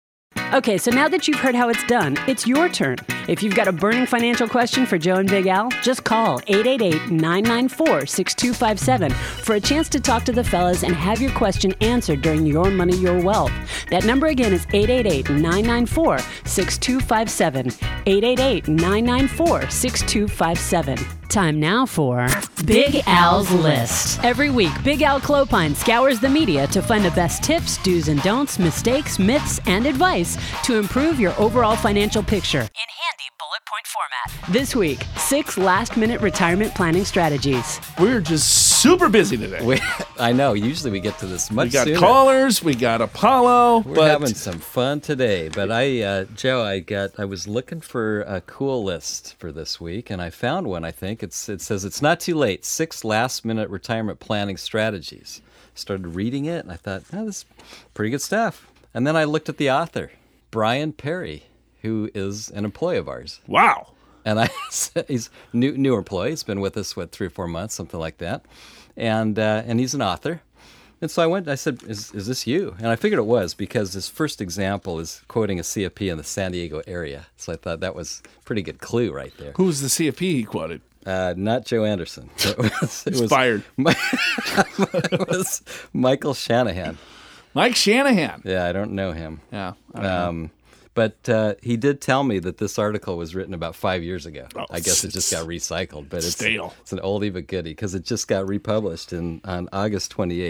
Okay, 0.53 0.79
so 0.79 0.91
now 0.91 1.07
that 1.07 1.29
you've 1.29 1.39
heard 1.39 1.55
how 1.55 1.69
it's 1.69 1.85
done, 1.87 2.19
it's 2.27 2.45
your 2.45 2.69
turn. 2.69 2.97
If 3.29 3.41
you've 3.41 3.55
got 3.55 3.69
a 3.69 3.73
burning 3.73 4.05
financial 4.05 4.49
question 4.49 4.85
for 4.85 4.99
Joe 4.99 5.15
and 5.15 5.29
Big 5.29 5.47
Al, 5.47 5.69
just 5.81 6.03
call 6.03 6.41
888 6.49 7.09
994 7.09 8.07
6257 8.07 9.13
for 9.45 9.55
a 9.55 9.61
chance 9.61 9.89
to 9.91 10.01
talk 10.01 10.25
to 10.25 10.33
the 10.33 10.43
fellas 10.43 10.83
and 10.83 10.93
have 10.93 11.21
your 11.21 11.31
question 11.33 11.73
answered 11.81 12.21
during 12.21 12.47
Your 12.47 12.69
Money, 12.69 12.97
Your 12.97 13.23
Wealth. 13.23 13.53
That 13.91 14.05
number 14.05 14.27
again 14.27 14.53
is 14.53 14.67
888 14.73 15.31
994 15.31 16.19
6257. 16.19 17.67
888 18.07 18.67
994 18.67 19.71
6257. 19.71 21.20
Time 21.31 21.61
now 21.61 21.87
for 21.87 22.27
Big 22.65 23.05
Al's 23.07 23.53
List. 23.53 24.19
Every 24.25 24.51
week, 24.51 24.73
Big 24.83 25.03
Al 25.03 25.21
Clopine 25.21 25.77
scours 25.77 26.19
the 26.19 26.29
media 26.29 26.67
to 26.67 26.83
find 26.83 27.05
the 27.05 27.13
best 27.13 27.45
tips, 27.45 27.81
do's 27.85 28.09
and 28.09 28.21
don'ts, 28.23 28.59
mistakes, 28.59 29.17
myths, 29.21 29.61
and 29.67 29.87
advice 29.87 30.37
to 30.65 30.77
improve 30.77 31.21
your 31.21 31.33
overall 31.41 31.77
financial 31.77 32.25
picture 32.25 32.59
in 32.59 32.67
handy 32.67 33.31
bullet 33.51 33.63
point 33.67 33.87
format. 33.87 34.53
This 34.53 34.77
week, 34.77 35.03
six 35.17 35.59
last 35.59 35.97
minute 35.97 36.21
retirement 36.21 36.73
planning 36.75 37.05
strategies. 37.05 37.81
we're 37.99 38.21
just 38.21 38.81
super 38.81 39.09
busy 39.09 39.37
today. 39.37 39.65
We, 39.65 39.81
I 40.21 40.33
know. 40.33 40.53
Usually 40.53 40.93
we 40.93 41.01
get 41.01 41.19
to 41.19 41.27
this 41.27 41.51
much 41.51 41.67
We 41.67 41.71
got 41.73 41.87
sooner. 41.87 41.99
callers, 41.99 42.63
we 42.63 42.77
got 42.77 43.01
Apollo, 43.01 43.81
We're 43.81 43.95
but 43.97 44.11
having 44.11 44.35
some 44.35 44.61
fun 44.61 45.01
today, 45.01 45.49
but 45.49 45.73
I, 45.73 46.01
uh, 46.03 46.25
Joe, 46.37 46.63
I 46.63 46.79
got, 46.79 47.19
I 47.19 47.25
was 47.25 47.49
looking 47.49 47.81
for 47.81 48.21
a 48.23 48.41
cool 48.43 48.85
list 48.85 49.35
for 49.39 49.51
this 49.51 49.81
week, 49.81 50.11
and 50.11 50.23
I 50.23 50.31
found 50.31 50.69
one. 50.69 50.85
I 50.85 50.93
think 50.93 51.23
it's, 51.23 51.49
it 51.49 51.61
says 51.61 51.85
it's 51.85 52.01
not 52.01 52.21
too 52.21 52.37
late. 52.37 52.65
Six 52.65 53.05
last-minute 53.05 53.69
retirement 53.69 54.21
planning 54.21 54.59
strategies. 54.59 55.43
Started 55.75 56.15
reading 56.15 56.45
it, 56.45 56.63
and 56.65 56.71
I 56.71 56.77
thought, 56.77 57.03
oh, 57.13 57.27
this 57.27 57.39
is 57.39 57.45
pretty 57.95 58.11
good 58.11 58.23
stuff. 58.23 58.69
And 58.95 59.05
then 59.07 59.17
I 59.17 59.25
looked 59.25 59.49
at 59.49 59.57
the 59.57 59.71
author, 59.71 60.13
Brian 60.53 60.93
Perry, 60.93 61.45
who 61.83 62.11
is 62.15 62.51
an 62.51 62.65
employee 62.65 62.99
of 62.99 63.09
ours, 63.09 63.41
wow. 63.47 63.93
and 64.25 64.41
I 64.41 64.49
he's 65.09 65.31
new 65.53 65.77
new 65.77 65.97
employee. 65.97 66.31
He's 66.31 66.43
been 66.43 66.61
with 66.61 66.77
us 66.77 66.97
what 66.97 67.13
three 67.13 67.27
or 67.27 67.31
four 67.31 67.47
months, 67.47 67.75
something 67.75 68.01
like 68.01 68.19
that, 68.19 68.45
and 68.97 69.39
uh, 69.39 69.63
and 69.67 69.81
he's 69.81 69.95
an 69.95 70.03
author. 70.03 70.43
And 71.03 71.11
so 71.11 71.23
I 71.23 71.27
went. 71.27 71.49
I 71.49 71.55
said, 71.55 71.83
"Is 71.85 72.13
is 72.13 72.27
this 72.27 72.47
you?" 72.47 72.77
And 72.79 72.89
I 72.89 72.97
figured 72.97 73.19
it 73.19 73.25
was 73.25 73.55
because 73.55 73.95
his 73.95 74.09
first 74.09 74.41
example 74.41 75.01
is 75.01 75.23
quoting 75.29 75.59
a 75.59 75.63
CFP 75.63 76.11
in 76.11 76.19
the 76.19 76.25
San 76.25 76.53
Diego 76.53 76.83
area. 76.87 77.27
So 77.37 77.55
I 77.55 77.57
thought 77.57 77.81
that 77.81 77.95
was 77.95 78.23
a 78.25 78.45
pretty 78.45 78.63
good 78.63 78.81
clue 78.81 79.11
right 79.11 79.33
there. 79.39 79.53
Who 79.57 79.65
was 79.65 79.81
the 79.81 79.89
CFP 79.89 80.19
he 80.19 80.45
quoted? 80.45 80.83
Uh, 81.07 81.33
not 81.37 81.65
Joe 81.65 81.85
Anderson. 81.85 82.29
It 82.45 82.59
was, 82.59 83.07
it 83.07 83.21
was, 83.21 83.31
Fired. 83.31 83.65
it 83.79 85.29
was 85.29 85.63
Michael 85.95 86.35
Shanahan. 86.35 86.99
Mike 87.55 87.75
Shanahan. 87.75 88.43
Yeah, 88.45 88.67
I 88.67 88.73
don't 88.73 88.93
know 88.93 89.13
him. 89.13 89.41
Yeah. 89.51 89.73
I 89.95 90.01
don't 90.01 90.03
know. 90.03 90.29
Um, 90.29 90.51
but 91.01 91.31
uh, 91.31 91.55
he 91.63 91.79
did 91.79 92.03
tell 92.03 92.23
me 92.25 92.39
that 92.41 92.59
this 92.59 92.79
article 92.79 93.17
was 93.17 93.35
written 93.35 93.55
about 93.55 93.75
five 93.75 94.03
years 94.03 94.27
ago. 94.27 94.47
Oh, 94.55 94.67
I 94.71 94.81
guess 94.81 95.03
it 95.03 95.09
just 95.09 95.33
got 95.33 95.47
recycled, 95.47 96.11
but 96.11 96.19
it's 96.19 96.33
Stale. 96.33 96.75
It's 96.83 96.93
an 96.93 96.99
oldie 96.99 97.33
but 97.33 97.47
goodie 97.47 97.71
because 97.71 97.95
it 97.95 98.05
just 98.05 98.29
got 98.29 98.47
republished 98.47 99.15
in 99.15 99.41
on 99.45 99.71
August 99.73 100.11
twenty 100.11 100.43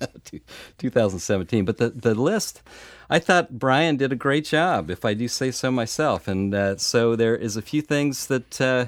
eighth, 0.00 0.40
two 0.78 0.90
thousand 0.90 1.20
seventeen. 1.20 1.64
But 1.64 1.78
the 1.78 1.90
the 1.90 2.14
list, 2.14 2.62
I 3.10 3.18
thought 3.18 3.58
Brian 3.58 3.96
did 3.96 4.12
a 4.12 4.16
great 4.16 4.44
job, 4.44 4.90
if 4.90 5.04
I 5.04 5.14
do 5.14 5.28
say 5.28 5.50
so 5.50 5.70
myself. 5.70 6.28
And 6.28 6.54
uh, 6.54 6.76
so 6.76 7.16
there 7.16 7.36
is 7.36 7.56
a 7.56 7.62
few 7.62 7.82
things 7.82 8.26
that. 8.26 8.60
Uh, 8.60 8.86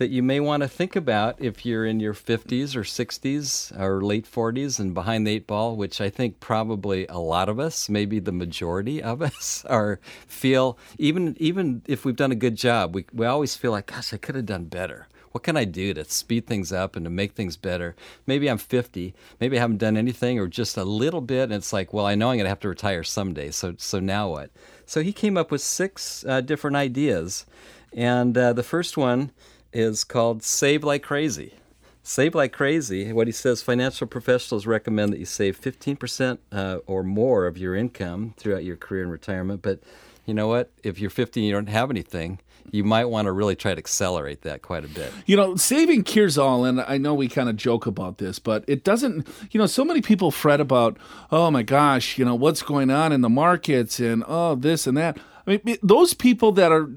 that 0.00 0.08
you 0.08 0.22
may 0.22 0.40
want 0.40 0.62
to 0.62 0.68
think 0.68 0.96
about 0.96 1.36
if 1.38 1.66
you're 1.66 1.84
in 1.84 2.00
your 2.00 2.14
50s 2.14 2.74
or 2.74 2.84
60s 2.84 3.78
or 3.78 4.00
late 4.00 4.24
40s 4.24 4.80
and 4.80 4.94
behind 4.94 5.26
the 5.26 5.32
eight 5.32 5.46
ball, 5.46 5.76
which 5.76 6.00
I 6.00 6.08
think 6.08 6.40
probably 6.40 7.06
a 7.08 7.18
lot 7.18 7.50
of 7.50 7.60
us, 7.60 7.86
maybe 7.86 8.18
the 8.18 8.32
majority 8.32 9.02
of 9.02 9.20
us, 9.30 9.62
are 9.66 10.00
feel 10.26 10.78
even 10.96 11.36
even 11.38 11.82
if 11.86 12.06
we've 12.06 12.16
done 12.16 12.32
a 12.32 12.34
good 12.34 12.56
job, 12.56 12.94
we 12.94 13.04
we 13.12 13.26
always 13.26 13.54
feel 13.56 13.72
like, 13.72 13.88
gosh, 13.88 14.14
I 14.14 14.16
could 14.16 14.36
have 14.36 14.46
done 14.46 14.64
better. 14.64 15.06
What 15.32 15.44
can 15.44 15.56
I 15.56 15.64
do 15.64 15.94
to 15.94 16.04
speed 16.04 16.46
things 16.46 16.72
up 16.72 16.96
and 16.96 17.04
to 17.04 17.10
make 17.10 17.32
things 17.32 17.56
better? 17.56 17.94
Maybe 18.26 18.50
I'm 18.50 18.58
50, 18.58 19.14
maybe 19.40 19.56
I 19.56 19.60
haven't 19.60 19.78
done 19.78 19.96
anything 19.96 20.38
or 20.38 20.48
just 20.48 20.76
a 20.76 20.84
little 20.84 21.20
bit, 21.20 21.44
and 21.44 21.52
it's 21.52 21.72
like, 21.72 21.92
well, 21.92 22.06
I 22.06 22.16
know 22.16 22.30
I'm 22.30 22.36
going 22.36 22.44
to 22.44 22.50
have 22.50 22.60
to 22.60 22.68
retire 22.68 23.04
someday. 23.04 23.50
So 23.50 23.74
so 23.78 24.00
now 24.00 24.30
what? 24.30 24.50
So 24.86 25.02
he 25.02 25.12
came 25.12 25.36
up 25.36 25.50
with 25.50 25.60
six 25.60 26.24
uh, 26.26 26.40
different 26.40 26.76
ideas, 26.76 27.46
and 27.92 28.36
uh, 28.36 28.52
the 28.52 28.64
first 28.64 28.96
one 28.96 29.30
is 29.72 30.02
called 30.02 30.42
Save 30.42 30.82
Like 30.82 31.02
Crazy. 31.02 31.54
Save 32.02 32.34
Like 32.34 32.52
Crazy, 32.52 33.12
what 33.12 33.28
he 33.28 33.32
says 33.32 33.62
financial 33.62 34.06
professionals 34.06 34.66
recommend 34.66 35.12
that 35.12 35.20
you 35.20 35.26
save 35.26 35.60
15% 35.60 36.38
uh, 36.50 36.78
or 36.86 37.04
more 37.04 37.46
of 37.46 37.56
your 37.56 37.76
income 37.76 38.34
throughout 38.36 38.64
your 38.64 38.76
career 38.76 39.04
in 39.04 39.10
retirement. 39.10 39.62
But 39.62 39.80
you 40.26 40.34
know 40.34 40.48
what? 40.48 40.70
If 40.82 40.98
you're 40.98 41.10
50 41.10 41.40
and 41.40 41.46
you 41.46 41.52
don't 41.52 41.68
have 41.68 41.90
anything, 41.90 42.40
you 42.72 42.84
might 42.84 43.06
want 43.06 43.26
to 43.26 43.32
really 43.32 43.56
try 43.56 43.74
to 43.74 43.78
accelerate 43.78 44.42
that 44.42 44.62
quite 44.62 44.84
a 44.84 44.88
bit. 44.88 45.12
You 45.26 45.36
know, 45.36 45.56
saving 45.56 46.04
cures 46.04 46.38
all, 46.38 46.64
and 46.64 46.80
I 46.80 46.98
know 46.98 47.14
we 47.14 47.28
kind 47.28 47.48
of 47.48 47.56
joke 47.56 47.86
about 47.86 48.18
this, 48.18 48.38
but 48.38 48.64
it 48.66 48.84
doesn't. 48.84 49.26
You 49.50 49.58
know, 49.58 49.66
so 49.66 49.84
many 49.84 50.00
people 50.00 50.30
fret 50.30 50.60
about, 50.60 50.96
oh 51.30 51.50
my 51.50 51.62
gosh, 51.62 52.18
you 52.18 52.24
know, 52.24 52.34
what's 52.34 52.62
going 52.62 52.90
on 52.90 53.12
in 53.12 53.20
the 53.20 53.28
markets 53.28 54.00
and 54.00 54.24
oh 54.26 54.54
this 54.54 54.86
and 54.86 54.96
that. 54.96 55.18
I 55.46 55.60
mean, 55.64 55.78
those 55.82 56.14
people 56.14 56.52
that 56.52 56.70
are 56.70 56.90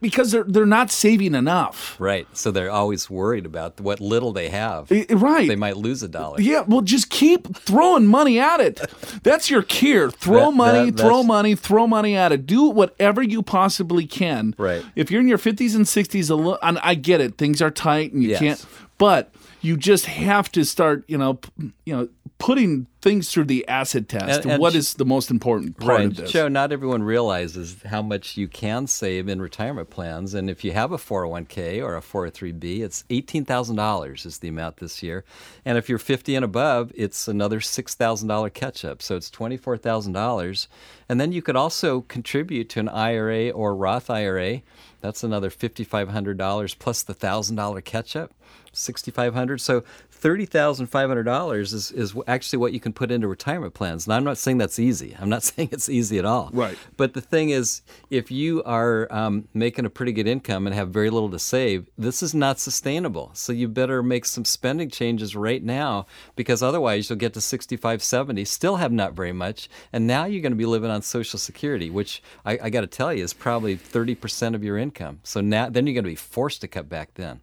because 0.00 0.32
they're 0.32 0.44
they're 0.44 0.66
not 0.66 0.90
saving 0.90 1.34
enough. 1.34 1.96
Right. 1.98 2.26
So 2.32 2.50
they're 2.50 2.70
always 2.70 3.08
worried 3.10 3.46
about 3.46 3.80
what 3.80 4.00
little 4.00 4.32
they 4.32 4.48
have. 4.48 4.90
I- 4.90 5.06
Right. 5.10 5.48
They 5.48 5.56
might 5.56 5.76
lose 5.76 6.02
a 6.02 6.08
dollar. 6.08 6.40
Yeah, 6.40 6.62
well, 6.66 6.80
just 6.80 7.10
keep 7.10 7.56
throwing 7.56 8.06
money 8.06 8.38
at 8.38 8.60
it. 8.60 8.80
That's 9.22 9.50
your 9.50 9.62
cure. 9.62 10.10
Throw 10.10 10.50
That- 10.50 10.56
money, 10.56 10.90
that- 10.90 11.00
throw 11.02 11.22
money, 11.22 11.54
throw 11.54 11.86
money 11.86 12.16
at 12.16 12.32
it. 12.32 12.46
Do 12.46 12.64
whatever 12.64 13.22
you 13.22 13.42
possibly 13.42 14.06
can. 14.06 14.54
Right. 14.58 14.84
If 14.96 15.10
you're 15.10 15.20
in 15.20 15.28
your 15.28 15.38
50s 15.38 15.74
and 15.74 15.86
60s, 15.86 16.30
a 16.30 16.34
li- 16.34 16.56
and 16.62 16.78
I 16.82 16.94
get 16.94 17.20
it, 17.20 17.36
things 17.38 17.60
are 17.62 17.70
tight 17.70 18.12
and 18.12 18.22
you 18.22 18.30
Yes. 18.30 18.38
can't, 18.40 18.66
but 18.98 19.32
you 19.60 19.76
just 19.76 20.06
have 20.06 20.50
to 20.52 20.64
start, 20.64 21.04
you 21.08 21.16
know, 21.18 21.38
you 21.86 21.94
know, 21.96 22.08
putting 22.38 22.86
things 23.00 23.30
through 23.30 23.44
the 23.44 23.66
acid 23.68 24.08
test. 24.08 24.42
And- 24.42 24.52
and 24.52 24.60
what 24.60 24.74
is 24.74 24.94
the 24.94 25.04
most 25.04 25.30
important 25.30 25.78
part 25.78 25.88
Right. 25.98 26.06
of 26.06 26.16
this? 26.16 26.30
Joe, 26.32 26.48
not 26.48 26.72
everyone 26.72 27.02
realizes 27.02 27.76
how 27.86 28.02
much 28.02 28.36
you 28.36 28.48
can 28.48 28.86
save 28.86 29.28
in 29.28 29.40
retirement 29.40 29.88
plans. 29.88 30.34
And 30.34 30.50
if 30.50 30.64
you 30.64 30.72
have 30.72 30.90
a 30.92 30.98
401k 30.98 31.80
or 31.80 31.96
a 31.96 32.00
403b, 32.02 32.82
it's 32.82 33.04
$18,000 33.08 34.26
is 34.26 34.38
the 34.38 34.48
amount 34.48 34.78
this 34.78 35.02
year. 35.02 35.24
And 35.64 35.78
if 35.78 35.88
you're 35.88 35.98
50 35.98 36.34
and 36.34 36.44
above, 36.44 36.92
it's 36.94 37.28
another 37.28 37.60
$6,000 37.60 38.50
catch 38.50 38.84
up. 38.84 39.00
So 39.00 39.16
it's 39.16 39.30
$24,000. 39.30 40.66
And 41.08 41.20
then 41.20 41.32
you 41.32 41.40
could 41.40 41.56
also 41.56 42.02
contribute 42.02 42.68
to 42.70 42.80
an 42.80 42.88
IRA 42.88 43.50
or 43.50 43.74
Roth 43.76 44.10
IRA. 44.10 44.62
That's 45.00 45.22
another 45.22 45.50
$5,500 45.50 46.74
plus 46.78 47.02
the 47.02 47.14
$1,000 47.14 47.80
catch 47.84 48.16
up. 48.16 48.32
6500 48.76 49.60
so 49.60 49.84
$30,500 50.24 51.60
is, 51.60 51.90
is 51.90 52.14
actually 52.26 52.58
what 52.58 52.72
you 52.72 52.80
can 52.80 52.94
put 52.94 53.10
into 53.10 53.28
retirement 53.28 53.74
plans. 53.74 54.06
And 54.06 54.14
I'm 54.14 54.24
not 54.24 54.38
saying 54.38 54.56
that's 54.56 54.78
easy. 54.78 55.14
I'm 55.20 55.28
not 55.28 55.42
saying 55.42 55.68
it's 55.70 55.90
easy 55.90 56.18
at 56.18 56.24
all. 56.24 56.48
Right. 56.54 56.78
But 56.96 57.12
the 57.12 57.20
thing 57.20 57.50
is, 57.50 57.82
if 58.08 58.30
you 58.30 58.62
are 58.64 59.06
um, 59.12 59.48
making 59.52 59.84
a 59.84 59.90
pretty 59.90 60.12
good 60.12 60.26
income 60.26 60.66
and 60.66 60.74
have 60.74 60.88
very 60.88 61.10
little 61.10 61.28
to 61.30 61.38
save, 61.38 61.90
this 61.98 62.22
is 62.22 62.34
not 62.34 62.58
sustainable. 62.58 63.32
So 63.34 63.52
you 63.52 63.68
better 63.68 64.02
make 64.02 64.24
some 64.24 64.46
spending 64.46 64.88
changes 64.88 65.36
right 65.36 65.62
now 65.62 66.06
because 66.36 66.62
otherwise 66.62 67.10
you'll 67.10 67.18
get 67.18 67.34
to 67.34 67.42
65, 67.42 68.02
70, 68.02 68.46
still 68.46 68.76
have 68.76 68.92
not 68.92 69.12
very 69.12 69.32
much. 69.32 69.68
And 69.92 70.06
now 70.06 70.24
you're 70.24 70.40
going 70.40 70.52
to 70.52 70.56
be 70.56 70.64
living 70.64 70.90
on 70.90 71.02
Social 71.02 71.38
Security, 71.38 71.90
which 71.90 72.22
I, 72.46 72.58
I 72.62 72.70
got 72.70 72.80
to 72.80 72.86
tell 72.86 73.12
you 73.12 73.22
is 73.22 73.34
probably 73.34 73.76
30% 73.76 74.54
of 74.54 74.64
your 74.64 74.78
income. 74.78 75.20
So 75.22 75.42
now 75.42 75.68
then 75.68 75.86
you're 75.86 75.92
going 75.94 76.04
to 76.04 76.10
be 76.10 76.14
forced 76.14 76.62
to 76.62 76.68
cut 76.68 76.88
back 76.88 77.12
then 77.14 77.40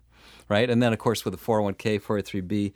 right? 0.51 0.69
And 0.69 0.83
then, 0.83 0.91
of 0.91 0.99
course, 0.99 1.23
with 1.23 1.33
a 1.33 1.37
401k, 1.37 2.01
403b, 2.01 2.73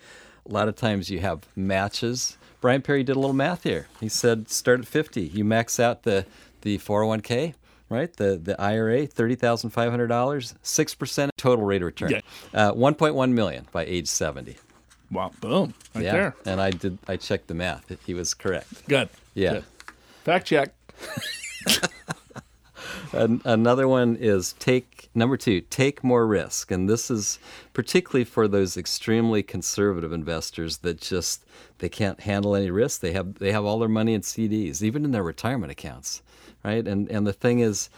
a 0.50 0.52
lot 0.52 0.70
of 0.70 0.78
times 0.78 1.10
you 1.10 1.20
have 1.20 1.42
matches. 1.58 2.38
Brian 2.62 2.82
Perry 2.82 3.04
did 3.04 3.18
a 3.18 3.20
little 3.20 3.36
math 3.36 3.64
here. 3.64 3.88
He 4.00 4.08
said 4.08 4.50
start 4.50 4.80
at 4.80 4.88
50. 4.88 5.22
You 5.22 5.44
max 5.44 5.78
out 5.78 6.04
the, 6.04 6.26
the 6.62 6.78
401k, 6.78 7.54
right? 7.90 8.14
The 8.16 8.38
the 8.38 8.60
IRA, 8.60 9.08
$30,500, 9.08 10.56
6% 10.64 11.30
total 11.38 11.66
rate 11.66 11.82
of 11.82 11.86
return. 11.88 12.12
Yeah. 12.12 12.22
Uh, 12.54 12.72
1.1 12.72 13.32
million 13.32 13.68
by 13.74 13.84
age 13.84 14.08
70. 14.08 14.56
Wow, 15.12 15.32
boom, 15.42 15.74
right 15.94 16.04
yeah, 16.04 16.12
there. 16.14 16.36
and 16.46 16.60
I 16.60 16.72
did. 16.72 16.98
I 17.08 17.18
checked 17.18 17.48
the 17.48 17.54
math. 17.54 17.92
He 18.08 18.16
was 18.16 18.34
correct. 18.34 18.88
Good. 18.88 19.10
Yeah. 19.36 19.54
Good. 19.54 19.64
Fact 20.24 20.48
check. 20.48 20.74
An- 23.14 23.42
another 23.46 23.88
one 23.88 24.16
is 24.16 24.54
take 24.54 25.10
number 25.14 25.38
two 25.38 25.62
take 25.62 26.04
more 26.04 26.26
risk. 26.28 26.72
And 26.72 26.90
this 26.90 27.10
is 27.10 27.40
particularly 27.74 28.26
for 28.26 28.48
those 28.48 28.78
extremely 28.78 29.44
conservative 29.44 30.12
investors 30.12 30.78
that 30.78 31.02
just 31.02 31.46
they 31.80 31.90
can't 31.90 32.22
handle 32.22 32.56
any 32.56 32.72
risk. 32.72 33.02
They 33.02 33.14
have 33.14 33.36
they 33.36 33.52
have 33.52 33.66
all 33.66 33.80
their 33.80 33.90
money 33.90 34.14
in 34.14 34.22
cds 34.22 34.82
even 34.82 35.06
in 35.06 35.12
their 35.12 35.24
retirement 35.24 35.72
accounts 35.72 36.22
right? 36.66 36.88
And 36.88 37.10
and 37.10 37.26
the 37.26 37.34
thing 37.34 37.60
is 37.60 37.90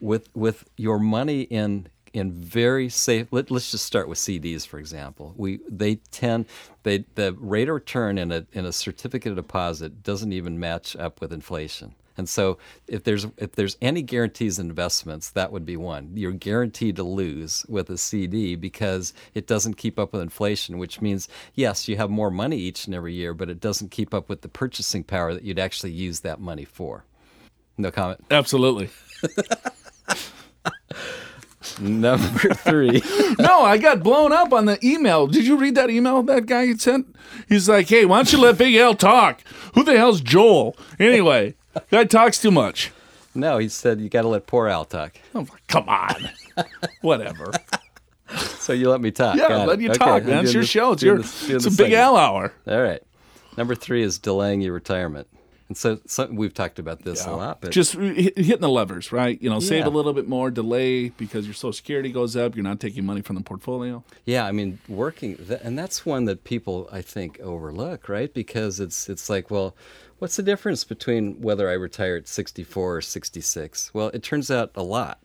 with 0.00 0.28
with 0.34 0.68
your 0.76 0.98
money 0.98 1.42
in 1.42 1.88
in 2.12 2.32
very 2.32 2.88
safe 2.88 3.28
let, 3.30 3.52
us 3.52 3.70
just 3.70 3.84
start 3.84 4.08
with 4.08 4.18
CDs 4.18 4.66
for 4.66 4.78
example. 4.78 5.32
We 5.36 5.60
they 5.68 5.96
tend 6.10 6.46
they 6.82 7.04
the 7.14 7.32
rate 7.38 7.68
of 7.68 7.74
return 7.74 8.18
in 8.18 8.32
a 8.32 8.46
in 8.52 8.66
a 8.66 8.72
certificate 8.72 9.30
of 9.30 9.36
deposit 9.36 10.02
doesn't 10.02 10.32
even 10.32 10.58
match 10.58 10.96
up 10.96 11.20
with 11.20 11.32
inflation 11.32 11.94
and 12.16 12.28
so 12.28 12.58
if 12.86 13.04
there's 13.04 13.26
if 13.36 13.52
there's 13.52 13.76
any 13.80 14.02
guarantees 14.02 14.58
in 14.58 14.68
investments, 14.68 15.30
that 15.30 15.52
would 15.52 15.66
be 15.66 15.76
one. 15.76 16.12
You're 16.14 16.32
guaranteed 16.32 16.96
to 16.96 17.02
lose 17.02 17.64
with 17.68 17.90
a 17.90 17.98
CD 17.98 18.54
because 18.54 19.12
it 19.34 19.46
doesn't 19.46 19.74
keep 19.74 19.98
up 19.98 20.12
with 20.12 20.22
inflation, 20.22 20.78
which 20.78 21.00
means 21.00 21.28
yes, 21.54 21.88
you 21.88 21.96
have 21.96 22.10
more 22.10 22.30
money 22.30 22.56
each 22.56 22.86
and 22.86 22.94
every 22.94 23.14
year, 23.14 23.34
but 23.34 23.50
it 23.50 23.60
doesn't 23.60 23.90
keep 23.90 24.14
up 24.14 24.28
with 24.28 24.42
the 24.42 24.48
purchasing 24.48 25.04
power 25.04 25.34
that 25.34 25.42
you'd 25.42 25.58
actually 25.58 25.92
use 25.92 26.20
that 26.20 26.40
money 26.40 26.64
for. 26.64 27.04
No 27.78 27.90
comment. 27.90 28.20
Absolutely. 28.30 28.88
Number 31.80 32.54
three. 32.54 33.02
no, 33.38 33.62
I 33.62 33.78
got 33.78 34.02
blown 34.02 34.32
up 34.32 34.52
on 34.52 34.66
the 34.66 34.78
email. 34.84 35.26
Did 35.26 35.46
you 35.46 35.56
read 35.56 35.74
that 35.74 35.90
email 35.90 36.22
that 36.22 36.46
guy 36.46 36.72
sent? 36.74 37.14
He's 37.48 37.68
like, 37.68 37.88
hey, 37.88 38.04
why 38.04 38.18
don't 38.18 38.32
you 38.32 38.38
let 38.38 38.58
Big 38.58 38.76
Al 38.76 38.94
talk? 38.94 39.42
Who 39.74 39.82
the 39.82 39.96
hell's 39.96 40.20
Joel? 40.20 40.76
Anyway, 40.98 41.54
guy 41.90 42.04
talks 42.04 42.40
too 42.40 42.50
much. 42.50 42.92
No, 43.34 43.58
he 43.58 43.68
said 43.68 44.00
you 44.00 44.08
got 44.08 44.22
to 44.22 44.28
let 44.28 44.46
poor 44.46 44.66
Al 44.68 44.84
talk. 44.84 45.12
Oh, 45.34 45.46
come 45.68 45.88
on. 45.88 46.30
Whatever. 47.00 47.52
So 48.58 48.72
you 48.72 48.90
let 48.90 49.00
me 49.00 49.12
talk. 49.12 49.36
Yeah, 49.36 49.46
Got 49.48 49.68
let 49.68 49.78
it. 49.78 49.82
you 49.82 49.90
Okay, 49.90 49.98
talk, 49.98 50.24
man. 50.24 50.42
It's 50.42 50.52
your 50.52 50.64
this- 50.64 50.70
show. 50.70 50.92
It's 50.92 51.02
your 51.02 51.18
doing 51.18 51.28
it's 51.48 51.66
a 51.66 51.70
Big. 51.70 51.92
Al 51.92 52.16
hour. 52.16 52.52
All 52.66 52.82
right. 52.82 53.00
Number 53.56 53.76
three 53.76 54.02
is 54.02 54.18
delaying 54.18 54.60
your 54.62 54.72
retirement. 54.72 55.28
And 55.68 55.76
so, 55.76 56.00
so 56.06 56.26
we've 56.32 56.52
talked 56.52 56.80
about 56.80 57.02
this 57.04 57.24
a 57.24 57.30
lot, 57.30 57.60
but 57.60 57.70
Just 57.70 57.92
hit- 57.92 58.36
hitting 58.36 58.60
the 58.60 58.68
levers, 58.68 59.12
right? 59.12 59.40
You 59.40 59.48
know, 59.48 59.60
save 59.60 59.84
Yeah. 59.84 59.86
a 59.86 59.94
little 59.94 60.12
bit 60.12 60.26
more, 60.28 60.50
delay 60.50 61.10
because 61.10 61.44
your 61.46 61.54
Social 61.54 61.72
Security 61.72 62.10
goes 62.10 62.34
up. 62.34 62.56
You're 62.56 62.64
not 62.64 62.80
taking 62.80 63.06
money 63.06 63.20
from 63.22 63.36
the 63.36 63.42
portfolio. 63.42 64.02
Yeah, 64.24 64.44
I 64.44 64.50
mean, 64.50 64.80
working, 64.88 65.36
th- 65.36 65.60
and 65.62 65.78
that's 65.78 66.04
one 66.04 66.24
that 66.24 66.42
people 66.42 66.88
I 66.90 67.02
think 67.02 67.38
overlook, 67.38 68.08
right? 68.08 68.34
Because 68.34 68.80
it's 68.80 69.08
it's 69.08 69.30
like, 69.30 69.52
well, 69.52 69.76
what's 70.18 70.36
the 70.36 70.42
difference 70.42 70.84
between 70.84 71.40
whether 71.40 71.68
I 71.68 71.74
retire 71.74 72.16
at 72.16 72.28
64 72.28 72.96
or 72.96 73.00
66? 73.00 73.94
Well, 73.94 74.08
it 74.08 74.22
turns 74.22 74.50
out 74.50 74.70
a 74.74 74.82
lot, 74.82 75.20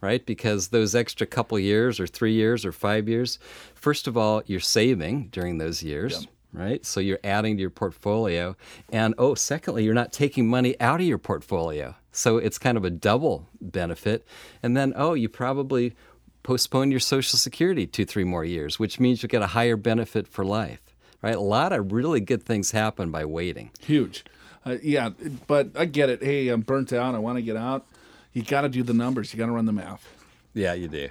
right? 0.00 0.24
Because 0.24 0.68
those 0.68 0.94
extra 0.94 1.26
couple 1.26 1.58
years, 1.58 1.98
or 2.00 2.06
three 2.06 2.34
years, 2.34 2.64
or 2.64 2.72
five 2.72 3.08
years, 3.08 3.38
first 3.74 4.06
of 4.06 4.16
all, 4.16 4.42
you're 4.46 4.60
saving 4.60 5.28
during 5.28 5.58
those 5.58 5.82
years. 5.82 6.26
Right, 6.56 6.86
so 6.86 7.00
you're 7.00 7.18
adding 7.24 7.56
to 7.56 7.60
your 7.60 7.68
portfolio, 7.68 8.56
and 8.92 9.12
oh, 9.18 9.34
secondly, 9.34 9.82
you're 9.82 9.92
not 9.92 10.12
taking 10.12 10.46
money 10.46 10.80
out 10.80 11.00
of 11.00 11.06
your 11.08 11.18
portfolio, 11.18 11.96
so 12.12 12.36
it's 12.38 12.58
kind 12.60 12.78
of 12.78 12.84
a 12.84 12.90
double 12.90 13.48
benefit. 13.60 14.24
And 14.62 14.76
then, 14.76 14.92
oh, 14.94 15.14
you 15.14 15.28
probably 15.28 15.96
postpone 16.44 16.92
your 16.92 17.00
Social 17.00 17.40
Security 17.40 17.88
two, 17.88 18.04
three 18.04 18.22
more 18.22 18.44
years, 18.44 18.78
which 18.78 19.00
means 19.00 19.20
you 19.20 19.28
get 19.28 19.42
a 19.42 19.48
higher 19.48 19.76
benefit 19.76 20.28
for 20.28 20.44
life. 20.44 20.83
Right? 21.24 21.36
A 21.36 21.40
lot 21.40 21.72
of 21.72 21.90
really 21.90 22.20
good 22.20 22.42
things 22.42 22.72
happen 22.72 23.10
by 23.10 23.24
waiting. 23.24 23.70
Huge. 23.80 24.26
Uh, 24.66 24.76
yeah, 24.82 25.08
but 25.46 25.70
I 25.74 25.86
get 25.86 26.10
it. 26.10 26.22
Hey, 26.22 26.48
I'm 26.48 26.60
burnt 26.60 26.92
out. 26.92 27.14
I 27.14 27.18
want 27.18 27.38
to 27.38 27.42
get 27.42 27.56
out. 27.56 27.86
You 28.34 28.42
got 28.42 28.60
to 28.60 28.68
do 28.68 28.82
the 28.82 28.92
numbers. 28.92 29.32
You 29.32 29.38
got 29.38 29.46
to 29.46 29.52
run 29.52 29.64
the 29.64 29.72
math. 29.72 30.06
Yeah, 30.52 30.74
you 30.74 30.86
do. 30.86 31.08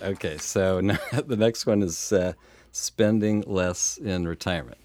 Okay, 0.00 0.38
so 0.38 0.80
now, 0.80 0.96
the 1.12 1.36
next 1.36 1.66
one 1.66 1.82
is 1.82 2.10
uh, 2.10 2.32
spending 2.72 3.42
less 3.46 3.98
in 3.98 4.26
retirement. 4.26 4.78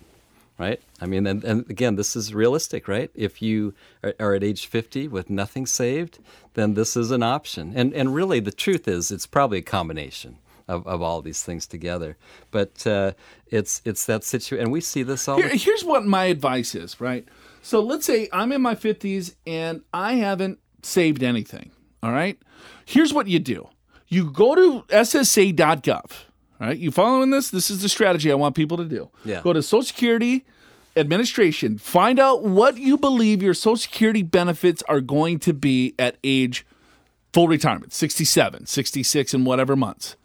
Right? 0.58 0.82
I 1.00 1.06
mean, 1.06 1.26
and, 1.26 1.42
and 1.46 1.70
again, 1.70 1.96
this 1.96 2.18
is 2.18 2.34
realistic, 2.34 2.90
right? 2.90 3.12
If 3.16 3.42
you 3.42 3.74
are, 4.04 4.14
are 4.20 4.34
at 4.34 4.44
age 4.44 4.66
50 4.66 5.08
with 5.08 5.30
nothing 5.30 5.66
saved, 5.66 6.20
then 6.54 6.74
this 6.74 6.98
is 6.98 7.12
an 7.12 7.24
option. 7.24 7.72
And, 7.74 7.94
and 7.94 8.14
really, 8.14 8.42
the 8.42 8.52
truth 8.52 8.90
is, 8.90 9.10
it's 9.10 9.26
probably 9.26 9.60
a 9.60 9.62
combination. 9.62 10.36
Of, 10.68 10.88
of 10.88 11.00
all 11.04 11.22
these 11.22 11.44
things 11.44 11.68
together, 11.68 12.18
but 12.50 12.88
uh, 12.88 13.12
it's 13.46 13.84
it's 13.86 14.08
that 14.08 14.24
situation, 14.24 14.64
and 14.64 14.72
we 14.72 14.82
see 14.82 15.04
this 15.04 15.28
all. 15.28 15.38
Here, 15.38 15.48
the 15.48 15.58
here's 15.58 15.84
what 15.84 16.08
my 16.08 16.24
advice 16.24 16.74
is, 16.74 17.00
right? 17.00 17.24
So 17.66 17.82
let's 17.82 18.06
say 18.06 18.30
I'm 18.32 18.52
in 18.52 18.62
my 18.62 18.76
50s 18.76 19.34
and 19.48 19.82
I 19.92 20.14
haven't 20.14 20.60
saved 20.84 21.24
anything. 21.24 21.72
All 22.04 22.12
right. 22.12 22.40
Here's 22.86 23.12
what 23.12 23.28
you 23.28 23.40
do 23.40 23.68
you 24.08 24.32
go 24.32 24.54
to 24.54 24.84
SSA.gov. 24.90 26.12
All 26.62 26.68
right. 26.68 26.78
You 26.78 26.92
following 26.92 27.32
this? 27.32 27.50
This 27.50 27.72
is 27.72 27.82
the 27.82 27.90
strategy 27.90 28.32
I 28.32 28.36
want 28.36 28.56
people 28.56 28.78
to 28.78 28.86
do. 28.86 29.10
Yeah. 29.24 29.42
Go 29.42 29.52
to 29.52 29.64
Social 29.64 29.84
Security 29.84 30.46
Administration, 30.96 31.78
find 31.78 32.20
out 32.20 32.44
what 32.44 32.78
you 32.78 32.98
believe 32.98 33.42
your 33.42 33.54
Social 33.54 33.78
Security 33.78 34.22
benefits 34.22 34.84
are 34.88 35.02
going 35.02 35.40
to 35.40 35.54
be 35.54 35.96
at 36.00 36.18
age 36.24 36.66
full 37.34 37.48
retirement 37.48 37.92
67, 37.92 38.68
66, 38.68 39.34
and 39.34 39.46
whatever 39.46 39.76
months. 39.76 40.16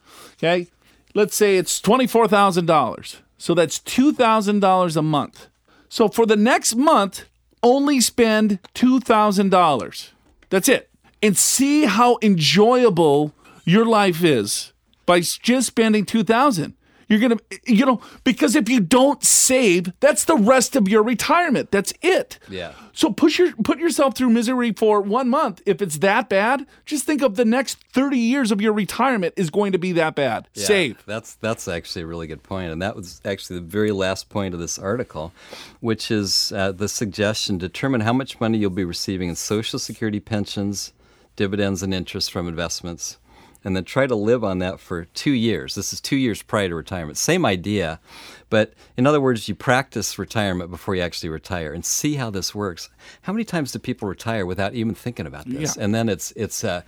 Okay. 0.41 0.69
Let's 1.15 1.37
say 1.37 1.59
it's 1.59 1.81
$24,000. 1.81 3.17
So 3.37 3.55
that's 3.55 3.79
$2,000 3.81 4.97
a 4.97 5.03
month. 5.03 5.49
So 5.89 6.09
for 6.09 6.25
the 6.25 6.37
next 6.37 6.77
month, 6.77 7.25
only 7.63 8.01
spend 8.01 8.59
$2,000. 8.75 10.11
That's 10.49 10.69
it. 10.69 10.89
And 11.23 11.37
see 11.37 11.85
how 11.85 12.19
enjoyable 12.23 13.35
your 13.65 13.85
life 13.85 14.25
is 14.25 14.73
by 15.05 15.21
just 15.21 15.67
spending 15.67 16.07
2000 16.07 16.75
you're 17.11 17.21
going 17.21 17.37
to 17.37 17.61
you 17.67 17.85
know 17.85 18.01
because 18.25 18.57
if 18.57 18.71
you 18.71 18.81
don't 18.81 19.23
save 19.23 19.93
that's 20.01 20.25
the 20.25 20.37
rest 20.37 20.77
of 20.77 20.89
your 20.89 21.03
retirement. 21.03 21.71
That's 21.71 21.93
it. 22.01 22.39
Yeah. 22.49 22.73
so 22.95 23.13
push 23.13 23.39
your 23.39 23.53
put 23.53 23.79
yourself 23.79 24.17
through 24.17 24.31
misery 24.31 24.73
for 24.73 25.03
one 25.03 25.29
month. 25.29 25.61
If 25.67 25.83
it's 25.83 25.99
that 25.99 26.31
bad 26.31 26.67
just 26.87 27.05
think 27.05 27.21
of 27.21 27.35
the 27.35 27.45
next 27.45 27.79
30 27.93 28.17
years 28.17 28.53
of 28.53 28.61
your 28.61 28.73
retirement 28.73 29.35
is 29.37 29.51
going 29.51 29.73
to 29.73 29.79
be 29.79 29.93
that 29.93 30.15
bad. 30.15 30.49
Yeah, 30.55 30.65
save. 30.65 31.03
That's 31.05 31.35
that's 31.35 31.67
actually 31.69 32.03
a 32.03 32.07
really 32.07 32.27
good 32.27 32.43
point, 32.43 32.71
and 32.73 32.81
that 32.81 32.97
was 32.97 33.21
actually 33.25 33.57
the 33.57 33.67
very 33.67 33.93
last 33.93 34.29
point 34.29 34.55
of 34.55 34.61
this 34.61 34.79
article, 34.79 35.33
which 35.81 36.11
is 36.11 36.53
uh, 36.53 36.73
the 36.73 36.89
suggestion: 36.89 37.59
determine 37.59 38.03
how 38.03 38.13
much 38.13 38.41
money 38.41 38.59
you'll 38.59 38.71
be 38.71 38.85
receiving 38.85 39.29
in 39.29 39.35
Social 39.35 39.79
Security 39.79 40.21
pensions, 40.21 40.93
dividends, 41.37 41.83
and 41.83 41.93
interest 41.93 42.31
from 42.31 42.49
investments, 42.49 43.19
and 43.65 43.77
then 43.77 43.85
try 43.85 44.07
to 44.07 44.15
live 44.15 44.43
on 44.43 44.59
that 44.59 44.81
for 44.81 45.05
two 45.07 45.33
years. 45.33 45.75
This 45.75 45.93
is 45.93 46.01
two 46.01 46.17
years 46.17 46.43
prior 46.43 46.69
to 46.69 46.75
retirement. 46.75 47.19
Same 47.19 47.45
idea, 47.45 48.01
but 48.49 48.75
in 48.97 49.07
other 49.07 49.21
words, 49.21 49.49
you 49.49 49.55
practice 49.55 50.19
retirement 50.19 50.71
before 50.71 50.95
you 50.95 51.03
actually 51.03 51.29
retire, 51.29 51.73
and 51.73 51.85
see 51.85 52.15
how 52.15 52.31
this 52.31 52.55
works. 52.55 52.89
How 53.23 53.33
many 53.33 53.45
times 53.45 53.73
do 53.73 53.79
people 53.79 54.09
retire 54.09 54.47
without 54.47 54.75
even 54.75 54.95
thinking 54.95 55.27
about 55.27 55.49
this? 55.49 55.77
Yeah. 55.77 55.85
And 55.85 55.95
then 55.95 56.09
it's 56.09 56.33
it's 56.33 56.65
uh, 56.65 56.83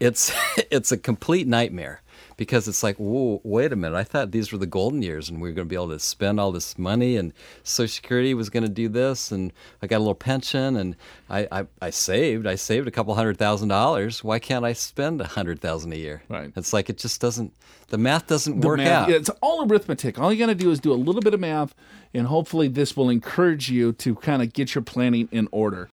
it's 0.00 0.32
it's 0.70 0.92
a 0.92 0.98
complete 0.98 1.46
nightmare 1.46 2.02
because 2.38 2.66
it's 2.66 2.82
like, 2.82 2.96
whoa, 2.96 3.42
wait 3.44 3.70
a 3.72 3.76
minute. 3.76 3.94
I 3.94 4.04
thought 4.04 4.30
these 4.30 4.50
were 4.52 4.56
the 4.58 4.66
golden 4.66 5.02
years 5.02 5.28
and 5.28 5.42
we 5.42 5.50
were 5.50 5.54
going 5.54 5.66
to 5.66 5.68
be 5.68 5.74
able 5.76 5.90
to 5.90 5.98
spend 5.98 6.40
all 6.40 6.50
this 6.52 6.78
money 6.78 7.16
and 7.18 7.34
Social 7.62 7.92
Security 7.92 8.32
was 8.32 8.48
going 8.48 8.62
to 8.62 8.70
do 8.70 8.88
this 8.88 9.30
and 9.30 9.52
I 9.82 9.86
got 9.86 9.98
a 9.98 9.98
little 9.98 10.14
pension 10.14 10.76
and 10.76 10.96
I, 11.28 11.46
I, 11.52 11.66
I 11.82 11.90
saved. 11.90 12.46
I 12.46 12.54
saved 12.54 12.88
a 12.88 12.90
couple 12.90 13.14
hundred 13.14 13.36
thousand 13.36 13.68
dollars. 13.68 14.24
Why 14.24 14.38
can't 14.38 14.64
I 14.64 14.72
spend 14.72 15.20
a 15.20 15.26
hundred 15.26 15.60
thousand 15.60 15.92
a 15.92 15.96
year? 15.96 16.22
Right. 16.30 16.50
It's 16.56 16.72
like 16.72 16.88
it 16.88 16.96
just 16.96 17.20
doesn't. 17.20 17.52
The 17.88 17.98
math 17.98 18.26
doesn't 18.28 18.60
The 18.60 18.66
work 18.66 18.78
math- 18.78 19.02
out. 19.04 19.10
yeah, 19.10 19.16
it's 19.16 19.30
all 19.42 19.70
arithmetic. 19.70 20.18
All 20.18 20.32
you 20.32 20.38
got 20.38 20.46
to 20.46 20.54
do 20.54 20.70
is 20.70 20.78
do 20.80 20.92
a 20.92 20.94
little 20.94 21.20
bit 21.22 21.34
of 21.34 21.40
math, 21.40 21.74
and 22.14 22.26
hopefully, 22.26 22.68
this 22.68 22.96
will 22.96 23.08
encourage 23.10 23.70
you 23.70 23.92
to 23.94 24.14
kind 24.14 24.42
of 24.42 24.52
get 24.52 24.74
your 24.74 24.82
planning 24.82 25.28
in 25.32 25.48
order. 25.52 25.88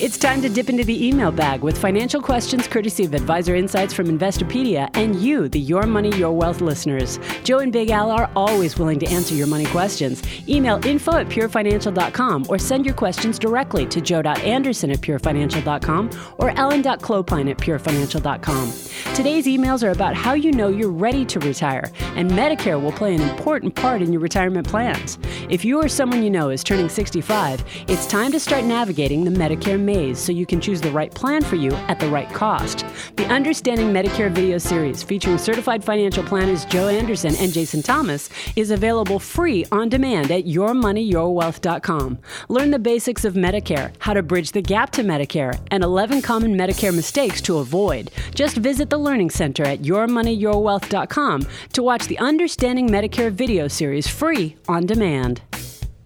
It's 0.00 0.16
time 0.16 0.40
to 0.42 0.48
dip 0.48 0.68
into 0.70 0.84
the 0.84 1.08
email 1.08 1.32
bag 1.32 1.62
with 1.62 1.76
financial 1.76 2.22
questions 2.22 2.68
courtesy 2.68 3.04
of 3.04 3.14
Advisor 3.14 3.56
Insights 3.56 3.92
from 3.92 4.06
Investopedia 4.06 4.88
and 4.96 5.16
you, 5.16 5.48
the 5.48 5.58
Your 5.58 5.86
Money, 5.86 6.16
Your 6.16 6.30
Wealth 6.30 6.60
listeners. 6.60 7.18
Joe 7.42 7.58
and 7.58 7.72
Big 7.72 7.90
Al 7.90 8.12
are 8.12 8.30
always 8.36 8.78
willing 8.78 9.00
to 9.00 9.08
answer 9.08 9.34
your 9.34 9.48
money 9.48 9.66
questions. 9.66 10.22
Email 10.48 10.78
info 10.86 11.16
at 11.16 11.26
purefinancial.com 11.26 12.46
or 12.48 12.60
send 12.60 12.86
your 12.86 12.94
questions 12.94 13.40
directly 13.40 13.86
to 13.86 14.00
joe.anderson 14.00 14.92
at 14.92 14.98
purefinancial.com 14.98 16.10
or 16.38 16.50
alan.clopine 16.50 17.50
at 17.50 17.58
purefinancial.com. 17.58 18.72
Today's 19.16 19.46
emails 19.46 19.82
are 19.82 19.90
about 19.90 20.14
how 20.14 20.34
you 20.34 20.52
know 20.52 20.68
you're 20.68 20.92
ready 20.92 21.24
to 21.24 21.40
retire, 21.40 21.90
and 22.14 22.30
Medicare 22.30 22.80
will 22.80 22.92
play 22.92 23.16
an 23.16 23.20
important 23.22 23.74
part 23.74 24.00
in 24.00 24.12
your 24.12 24.20
retirement 24.20 24.68
plans. 24.68 25.18
If 25.50 25.64
you 25.64 25.82
or 25.82 25.88
someone 25.88 26.22
you 26.22 26.30
know 26.30 26.50
is 26.50 26.62
turning 26.62 26.88
65, 26.88 27.64
it's 27.88 28.06
time 28.06 28.30
to 28.30 28.38
start 28.38 28.64
navigating 28.64 29.24
the 29.24 29.30
Medicare 29.32 29.87
maze 29.88 30.18
so 30.18 30.32
you 30.32 30.44
can 30.44 30.60
choose 30.60 30.80
the 30.82 30.90
right 30.90 31.12
plan 31.14 31.42
for 31.42 31.56
you 31.56 31.72
at 31.88 31.98
the 31.98 32.08
right 32.08 32.30
cost. 32.34 32.84
The 33.16 33.24
Understanding 33.26 33.88
Medicare 33.88 34.30
video 34.30 34.58
series 34.58 35.02
featuring 35.02 35.38
certified 35.38 35.82
financial 35.82 36.22
planners 36.22 36.66
Joe 36.66 36.88
Anderson 36.88 37.34
and 37.36 37.52
Jason 37.52 37.82
Thomas 37.82 38.28
is 38.54 38.70
available 38.70 39.18
free 39.18 39.64
on 39.72 39.88
demand 39.88 40.30
at 40.30 40.44
yourmoneyyourwealth.com. 40.44 42.18
Learn 42.48 42.70
the 42.70 42.78
basics 42.78 43.24
of 43.24 43.34
Medicare, 43.34 43.92
how 43.98 44.12
to 44.12 44.22
bridge 44.22 44.52
the 44.52 44.60
gap 44.62 44.90
to 44.90 45.02
Medicare, 45.02 45.58
and 45.70 45.82
11 45.82 46.20
common 46.20 46.54
Medicare 46.54 46.94
mistakes 46.94 47.40
to 47.42 47.58
avoid. 47.58 48.10
Just 48.34 48.58
visit 48.58 48.90
the 48.90 48.98
Learning 48.98 49.30
Center 49.30 49.64
at 49.64 49.80
yourmoneyyourwealth.com 49.80 51.46
to 51.72 51.82
watch 51.82 52.06
the 52.06 52.18
Understanding 52.18 52.88
Medicare 52.88 53.32
video 53.32 53.68
series 53.68 54.06
free 54.06 54.56
on 54.68 54.84
demand. 54.84 55.47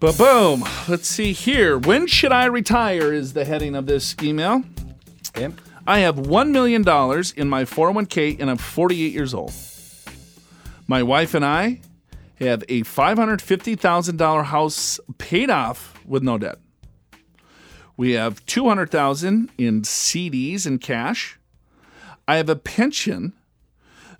Ba 0.03 0.11
boom. 0.11 0.65
Let's 0.89 1.07
see 1.07 1.31
here. 1.31 1.77
When 1.77 2.07
should 2.07 2.33
I 2.33 2.43
retire? 2.43 3.13
Is 3.13 3.31
the 3.31 3.45
heading 3.45 3.73
of 3.73 3.85
this 3.85 4.17
email. 4.21 4.61
Okay. 5.29 5.55
I 5.87 5.99
have 5.99 6.17
$1 6.17 6.51
million 6.51 6.81
in 6.81 7.47
my 7.47 7.63
401k 7.63 8.37
and 8.37 8.49
I'm 8.49 8.57
48 8.57 9.13
years 9.13 9.33
old. 9.33 9.53
My 10.87 11.01
wife 11.03 11.33
and 11.33 11.45
I 11.45 11.79
have 12.41 12.65
a 12.67 12.81
$550,000 12.81 14.43
house 14.43 14.99
paid 15.19 15.49
off 15.49 15.97
with 16.05 16.21
no 16.21 16.37
debt. 16.37 16.57
We 17.95 18.11
have 18.11 18.45
200,000 18.45 19.51
in 19.57 19.83
CDs 19.83 20.65
and 20.65 20.81
cash. 20.81 21.39
I 22.27 22.35
have 22.35 22.49
a 22.49 22.57
pension 22.57 23.31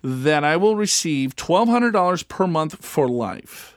that 0.02 0.44
I 0.44 0.56
will 0.56 0.76
receive 0.76 1.36
$1,200 1.36 2.26
per 2.26 2.46
month 2.46 2.82
for 2.82 3.06
life. 3.06 3.73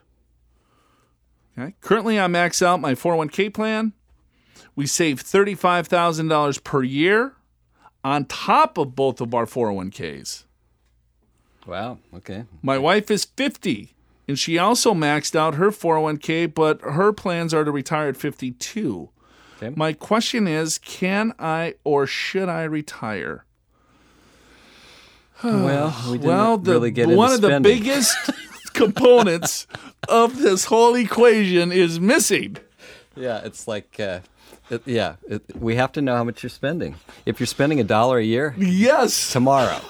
Okay. 1.57 1.73
Currently, 1.81 2.19
I 2.19 2.27
max 2.27 2.61
out 2.61 2.79
my 2.79 2.93
401k 2.93 3.53
plan. 3.53 3.93
We 4.75 4.85
save 4.85 5.23
$35,000 5.23 6.63
per 6.63 6.83
year 6.83 7.33
on 8.03 8.25
top 8.25 8.77
of 8.77 8.95
both 8.95 9.19
of 9.19 9.33
our 9.33 9.45
401ks. 9.45 10.43
Wow. 11.65 11.97
Okay. 12.15 12.45
My 12.61 12.77
wife 12.77 13.09
is 13.11 13.25
50 13.25 13.93
and 14.27 14.37
she 14.37 14.57
also 14.57 14.93
maxed 14.93 15.35
out 15.35 15.55
her 15.55 15.71
401k, 15.71 16.53
but 16.53 16.81
her 16.81 17.11
plans 17.13 17.53
are 17.53 17.63
to 17.63 17.71
retire 17.71 18.09
at 18.09 18.17
52. 18.17 19.09
Okay. 19.57 19.73
My 19.75 19.93
question 19.93 20.47
is 20.47 20.77
can 20.77 21.33
I 21.39 21.75
or 21.83 22.05
should 22.05 22.49
I 22.49 22.63
retire? 22.63 23.45
well, 25.43 25.95
we 26.05 26.17
didn't 26.17 26.27
well, 26.27 26.57
the, 26.57 26.71
really 26.71 27.15
one 27.15 27.31
of 27.31 27.41
the 27.41 27.59
biggest 27.59 28.15
components 28.77 29.67
of 30.07 30.39
this 30.39 30.65
whole 30.65 30.95
equation 30.95 31.71
is 31.71 31.99
missing. 31.99 32.57
Yeah, 33.15 33.41
it's 33.43 33.67
like, 33.67 33.99
uh, 33.99 34.19
it, 34.69 34.83
yeah, 34.85 35.15
it, 35.27 35.41
we 35.59 35.75
have 35.75 35.91
to 35.93 36.01
know 36.01 36.15
how 36.15 36.23
much 36.23 36.43
you're 36.43 36.49
spending. 36.49 36.95
If 37.25 37.39
you're 37.39 37.47
spending 37.47 37.79
a 37.79 37.83
dollar 37.83 38.17
a 38.19 38.23
year, 38.23 38.53
Yes. 38.57 39.31
tomorrow. 39.31 39.81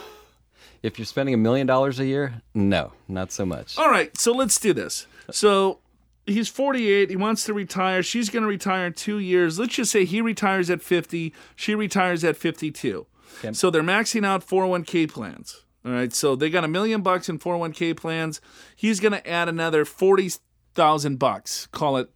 If 0.84 0.98
you're 0.98 1.06
spending 1.06 1.34
a 1.36 1.38
million 1.38 1.68
dollars 1.68 2.00
a 2.00 2.06
year, 2.06 2.42
no, 2.54 2.94
not 3.08 3.32
so 3.32 3.46
much. 3.46 3.78
All 3.78 3.90
right, 3.90 4.16
so 4.18 4.32
let's 4.32 4.60
do 4.60 4.74
this. 4.74 5.08
So 5.32 5.80
he's 6.26 6.48
48. 6.48 7.10
He 7.10 7.16
wants 7.16 7.44
to 7.46 7.54
retire. 7.54 8.02
She's 8.04 8.30
going 8.30 8.44
to 8.44 8.48
retire 8.50 8.86
in 8.88 8.94
two 8.94 9.20
years. 9.20 9.60
Let's 9.60 9.76
just 9.76 9.92
say 9.92 10.06
he 10.06 10.22
retires 10.22 10.70
at 10.70 10.82
50. 10.82 11.34
She 11.56 11.76
retires 11.76 12.24
at 12.24 12.38
52. 12.38 13.06
Okay. 13.40 13.54
So 13.54 13.70
they're 13.70 13.82
maxing 13.84 14.26
out 14.26 14.46
401k 14.48 15.10
plans. 15.12 15.64
All 15.88 15.94
right, 15.94 16.12
so 16.12 16.36
they 16.36 16.50
got 16.50 16.66
a 16.66 16.68
million 16.68 17.02
bucks 17.02 17.30
in 17.30 17.40
401k 17.40 17.96
plans. 17.96 18.42
He's 18.76 19.00
going 19.00 19.14
to 19.14 19.26
add 19.26 19.48
another 19.48 19.86
40,000 19.86 21.18
bucks. 21.18 21.68
Call 21.68 21.96
it. 21.96 22.10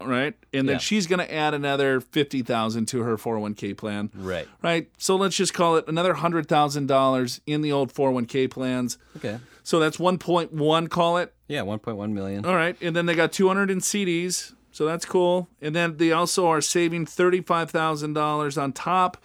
All 0.00 0.08
right, 0.08 0.34
and 0.52 0.68
then 0.68 0.74
Yeah. 0.74 0.78
she's 0.80 1.06
going 1.06 1.20
to 1.20 1.32
add 1.34 1.54
another 1.54 1.98
50,000 2.00 2.84
to 2.88 3.00
her 3.02 3.16
401k 3.16 3.72
plan. 3.74 4.10
Right. 4.14 4.46
Right. 4.60 4.90
So 4.98 5.16
let's 5.16 5.34
just 5.36 5.54
call 5.54 5.76
it 5.76 5.86
another 5.88 6.12
$100,000 6.14 7.40
in 7.46 7.62
the 7.62 7.72
old 7.72 7.90
401k 7.94 8.50
plans. 8.50 8.98
Okay. 9.16 9.38
So 9.62 9.78
that's 9.80 9.96
1.1 9.96 10.90
call 10.90 11.16
it. 11.16 11.32
Yeah, 11.48 11.60
1.1 11.62 12.10
million. 12.12 12.44
All 12.44 12.54
right, 12.56 12.76
and 12.82 12.94
then 12.94 13.06
they 13.06 13.14
got 13.14 13.32
200 13.32 13.70
in 13.70 13.78
CDs, 13.78 14.52
so 14.72 14.84
that's 14.84 15.06
cool. 15.06 15.48
And 15.62 15.74
then 15.74 15.96
they 15.96 16.12
also 16.12 16.48
are 16.48 16.60
saving 16.60 17.06
thirty-five 17.06 17.70
thousand 17.70 18.12
dollars 18.14 18.58
on 18.58 18.72
top. 18.72 19.16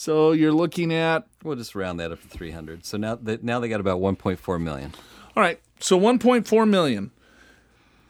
So 0.00 0.30
you're 0.30 0.52
looking 0.52 0.92
at 0.94 1.26
We'll 1.42 1.56
just 1.56 1.74
round 1.74 1.98
that 1.98 2.12
up 2.12 2.22
to 2.22 2.28
300. 2.28 2.86
So 2.86 2.96
now 2.96 3.16
they, 3.16 3.38
now 3.42 3.58
they 3.58 3.68
got 3.68 3.80
about 3.80 4.00
1.4 4.00 4.60
million. 4.62 4.92
all 5.36 5.42
right, 5.42 5.60
so 5.80 5.98
1.4 5.98 6.68
million. 6.68 7.10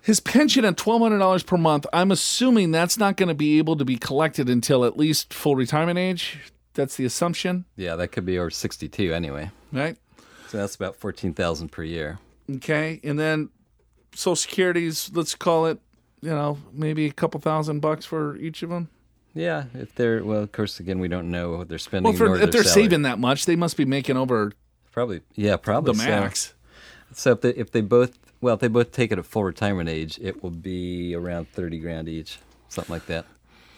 His 0.02 0.20
pension 0.20 0.66
at 0.66 0.76
twelve 0.76 1.00
hundred 1.00 1.18
dollars 1.18 1.42
per 1.42 1.56
month. 1.56 1.86
I'm 1.92 2.10
assuming 2.10 2.72
that's 2.72 2.98
not 2.98 3.16
going 3.16 3.28
to 3.30 3.34
be 3.34 3.56
able 3.58 3.76
to 3.76 3.84
be 3.86 3.96
collected 3.96 4.48
until 4.50 4.84
at 4.84 4.98
least 4.98 5.32
full 5.32 5.56
retirement 5.56 5.98
age. 5.98 6.38
That's 6.74 6.96
the 6.96 7.04
assumption, 7.06 7.64
Yeah, 7.76 7.96
that 7.96 8.08
could 8.08 8.24
be 8.26 8.38
over 8.38 8.50
62 8.50 9.12
anyway. 9.12 9.50
right? 9.72 9.96
So 10.48 10.58
that's 10.58 10.76
about 10.76 10.94
14,000 10.96 11.70
per 11.72 11.82
year. 11.82 12.18
Okay, 12.56 13.00
and 13.02 13.18
then 13.18 13.48
Social 14.14 14.36
Security's. 14.36 15.10
Let's 15.14 15.34
call 15.34 15.66
it, 15.66 15.78
you 16.20 16.30
know, 16.30 16.58
maybe 16.72 17.06
a 17.06 17.12
couple 17.12 17.40
thousand 17.40 17.80
bucks 17.80 18.04
for 18.04 18.36
each 18.36 18.62
of 18.62 18.68
them. 18.70 18.88
Yeah, 19.38 19.66
if 19.74 19.94
they're 19.94 20.24
well, 20.24 20.42
of 20.42 20.50
course, 20.50 20.80
again, 20.80 20.98
we 20.98 21.06
don't 21.06 21.30
know 21.30 21.58
what 21.58 21.68
they're 21.68 21.78
spending. 21.78 22.12
Well, 22.12 22.18
for, 22.18 22.36
if 22.36 22.50
they're 22.50 22.64
salary. 22.64 22.82
saving 22.82 23.02
that 23.02 23.20
much, 23.20 23.46
they 23.46 23.54
must 23.54 23.76
be 23.76 23.84
making 23.84 24.16
over 24.16 24.50
probably, 24.90 25.20
yeah, 25.36 25.56
probably 25.56 25.92
the 25.92 25.98
so. 26.00 26.08
max. 26.08 26.54
So 27.12 27.32
if 27.32 27.42
they 27.42 27.50
if 27.50 27.70
they 27.70 27.80
both 27.80 28.18
well, 28.40 28.54
if 28.54 28.60
they 28.60 28.66
both 28.66 28.90
take 28.90 29.12
it 29.12 29.18
at 29.18 29.24
full 29.24 29.44
retirement 29.44 29.88
age, 29.88 30.18
it 30.20 30.42
will 30.42 30.50
be 30.50 31.14
around 31.14 31.48
30 31.52 31.78
grand 31.78 32.08
each, 32.08 32.40
something 32.68 32.92
like 32.92 33.06
that. 33.06 33.26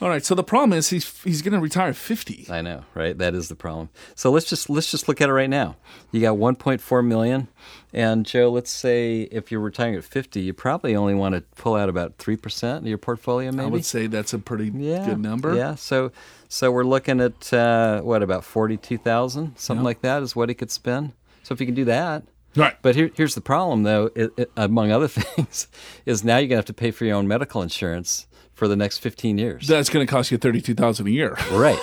All 0.01 0.09
right. 0.09 0.25
So 0.25 0.35
the 0.35 0.43
problem 0.43 0.73
is 0.77 0.89
he's 0.89 1.23
he's 1.23 1.43
going 1.43 1.53
to 1.53 1.61
retire 1.61 1.89
at 1.91 1.97
fifty. 1.97 2.47
I 2.51 2.63
know, 2.63 2.85
right? 2.95 3.17
That 3.17 3.35
is 3.35 3.49
the 3.49 3.55
problem. 3.55 3.91
So 4.15 4.31
let's 4.31 4.49
just 4.49 4.71
let's 4.71 4.91
just 4.91 5.09
look 5.09 5.21
at 5.21 5.29
it 5.29 5.33
right 5.33 5.51
now. 5.51 5.77
You 6.11 6.21
got 6.21 6.37
1.4 6.37 7.07
million, 7.07 7.49
and 7.93 8.25
Joe, 8.25 8.51
let's 8.51 8.71
say 8.71 9.23
if 9.31 9.53
you're 9.53 9.61
retiring 9.61 9.97
at 9.97 10.05
50, 10.05 10.41
you 10.41 10.55
probably 10.55 10.97
only 10.97 11.15
want 11.15 11.35
to 11.35 11.43
pull 11.57 11.77
out 11.77 11.89
about 11.89 12.17
three 12.17 12.37
percent 12.37 12.85
of 12.85 12.87
your 12.87 12.99
portfolio, 12.99 13.53
maybe. 13.53 13.67
I 13.67 13.71
would 13.71 13.85
say 13.85 14.07
that's 14.07 14.33
a 14.33 14.39
pretty 14.39 14.71
yeah, 14.75 15.05
good 15.05 15.19
number. 15.19 15.55
Yeah. 15.55 15.75
So 15.75 16.13
so 16.49 16.73
we're 16.73 16.85
looking 16.85 17.21
at 17.21 17.53
uh, 17.53 18.01
what 18.01 18.25
about 18.25 18.45
42,000, 18.45 19.57
something 19.57 19.85
like 19.85 20.01
that 20.01 20.23
is 20.23 20.35
what 20.35 20.49
he 20.49 20.55
could 20.55 20.71
spend. 20.73 21.13
So 21.45 21.53
if 21.53 21.61
you 21.61 21.67
can 21.67 21.77
do 21.77 21.85
that. 21.85 22.25
Right. 22.57 22.75
But 22.83 22.97
here, 22.97 23.11
here's 23.15 23.37
the 23.37 23.41
problem, 23.41 23.85
though. 23.85 24.11
It, 24.17 24.33
it, 24.37 24.51
among 24.57 24.91
other 24.91 25.07
things, 25.09 25.69
is 26.07 26.25
now 26.25 26.39
you're 26.39 26.49
gonna 26.49 26.57
have 26.57 26.65
to 26.65 26.73
pay 26.73 26.91
for 26.91 27.05
your 27.05 27.17
own 27.17 27.29
medical 27.29 27.63
insurance 27.63 28.27
for 28.61 28.69
the 28.69 28.77
next 28.77 28.99
15 28.99 29.39
years. 29.39 29.67
That's 29.67 29.89
going 29.89 30.07
to 30.07 30.11
cost 30.11 30.31
you 30.31 30.37
thirty-two 30.37 30.75
thousand 30.75 31.07
a 31.07 31.11
year. 31.11 31.35
Right. 31.51 31.79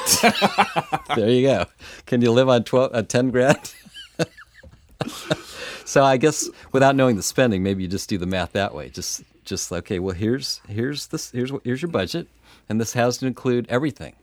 there 1.15 1.27
you 1.27 1.41
go. 1.41 1.65
Can 2.05 2.21
you 2.21 2.31
live 2.31 2.47
on 2.49 2.63
12, 2.65 2.91
uh, 2.93 3.01
10 3.01 3.31
grand? 3.31 3.73
so 5.85 6.03
I 6.03 6.17
guess 6.17 6.47
without 6.71 6.95
knowing 6.95 7.15
the 7.15 7.23
spending, 7.23 7.63
maybe 7.63 7.81
you 7.81 7.89
just 7.89 8.07
do 8.07 8.19
the 8.19 8.27
math 8.27 8.51
that 8.51 8.75
way. 8.75 8.89
Just, 8.89 9.23
just 9.43 9.71
okay. 9.71 9.97
Well, 9.97 10.13
here's 10.13 10.61
here's 10.69 11.07
this 11.07 11.31
here's 11.31 11.51
here's 11.63 11.81
your 11.81 11.89
budget, 11.89 12.27
and 12.69 12.79
this 12.79 12.93
has 12.93 13.17
to 13.17 13.25
include 13.25 13.65
everything. 13.69 14.15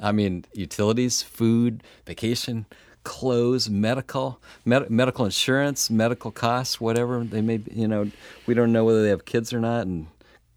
I 0.00 0.10
mean, 0.10 0.44
utilities, 0.52 1.22
food, 1.22 1.84
vacation, 2.06 2.66
clothes, 3.04 3.70
medical, 3.70 4.40
med- 4.64 4.90
medical 4.90 5.24
insurance, 5.26 5.90
medical 5.90 6.32
costs, 6.32 6.80
whatever 6.80 7.22
they 7.22 7.40
may. 7.40 7.58
Be, 7.58 7.72
you 7.72 7.86
know, 7.86 8.10
we 8.46 8.54
don't 8.54 8.72
know 8.72 8.84
whether 8.84 9.04
they 9.04 9.10
have 9.10 9.24
kids 9.26 9.52
or 9.52 9.60
not, 9.60 9.86
and 9.86 10.08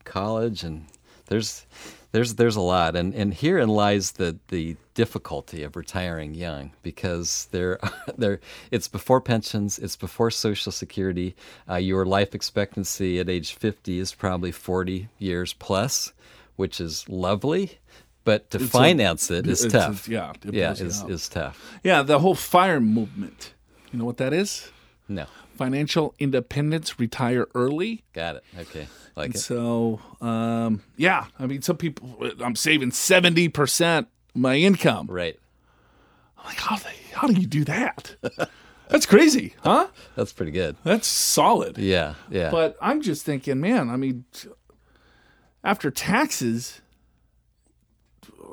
college, 0.04 0.64
and 0.64 0.86
there's 1.28 1.66
there's 2.12 2.36
there's 2.36 2.56
a 2.56 2.62
lot, 2.62 2.96
and 2.96 3.14
and 3.14 3.34
herein 3.34 3.70
lies 3.70 4.12
the 4.14 4.38
the 4.50 4.76
difficulty 4.94 5.64
of 5.64 5.76
retiring 5.76 6.36
young 6.36 6.72
because 6.84 7.48
there 7.52 7.80
there 8.18 8.40
it's 8.72 8.88
before 8.88 9.20
pensions, 9.22 9.80
it's 9.80 9.96
before 9.96 10.30
Social 10.32 10.72
Security. 10.72 11.36
Uh, 11.70 11.76
your 11.76 12.06
life 12.06 12.36
expectancy 12.36 13.20
at 13.20 13.30
age 13.30 13.54
50 13.54 13.98
is 14.00 14.14
probably 14.14 14.52
40 14.52 15.10
years 15.18 15.54
plus, 15.54 16.14
which 16.56 16.80
is 16.80 17.08
lovely. 17.10 17.80
But 18.26 18.52
to 18.52 18.58
a- 18.58 18.62
finance 18.62 19.30
it 19.32 19.48
is 19.48 19.66
it's 19.66 19.74
a- 19.74 19.78
tough. 19.78 20.08
yeah, 20.08 20.34
it 20.46 20.54
yeah, 20.54 20.72
is 20.72 21.04
is 21.04 21.28
tough. 21.28 21.60
Yeah, 21.84 22.04
the 22.04 22.20
whole 22.20 22.36
fire 22.36 22.80
movement. 22.80 23.54
You 23.92 24.00
know 24.00 24.06
what 24.06 24.18
that 24.18 24.34
is? 24.34 24.72
No, 25.10 25.26
Financial 25.64 26.14
independence, 26.20 27.00
retire 27.00 27.48
early. 27.56 28.04
got 28.14 28.36
it. 28.36 28.44
Okay, 28.60 28.88
like 29.16 29.36
it. 29.36 29.40
So, 29.40 30.02
um, 30.20 30.84
yeah, 30.98 31.28
I 31.40 31.46
mean, 31.46 31.62
some 31.62 31.78
people, 31.78 32.18
I'm 32.44 32.56
saving 32.56 32.92
seventy 32.92 33.48
percent 33.48 34.08
my 34.36 34.56
income. 34.56 35.08
Right. 35.10 35.40
I'm 36.38 36.46
like, 36.48 36.58
how 36.58 36.78
how 37.14 37.28
do 37.28 37.34
you 37.34 37.48
do 37.48 37.64
that? 37.66 38.16
That's 38.90 39.06
crazy, 39.06 39.56
huh? 39.64 39.88
That's 40.16 40.34
pretty 40.34 40.52
good. 40.52 40.76
That's 40.84 41.08
solid. 41.08 41.78
Yeah, 41.78 42.16
yeah. 42.30 42.52
But 42.52 42.76
I'm 42.82 43.02
just 43.02 43.26
thinking, 43.26 43.62
man, 43.62 43.90
I 43.90 43.96
mean, 43.96 44.26
after 45.64 45.90
taxes, 45.90 46.82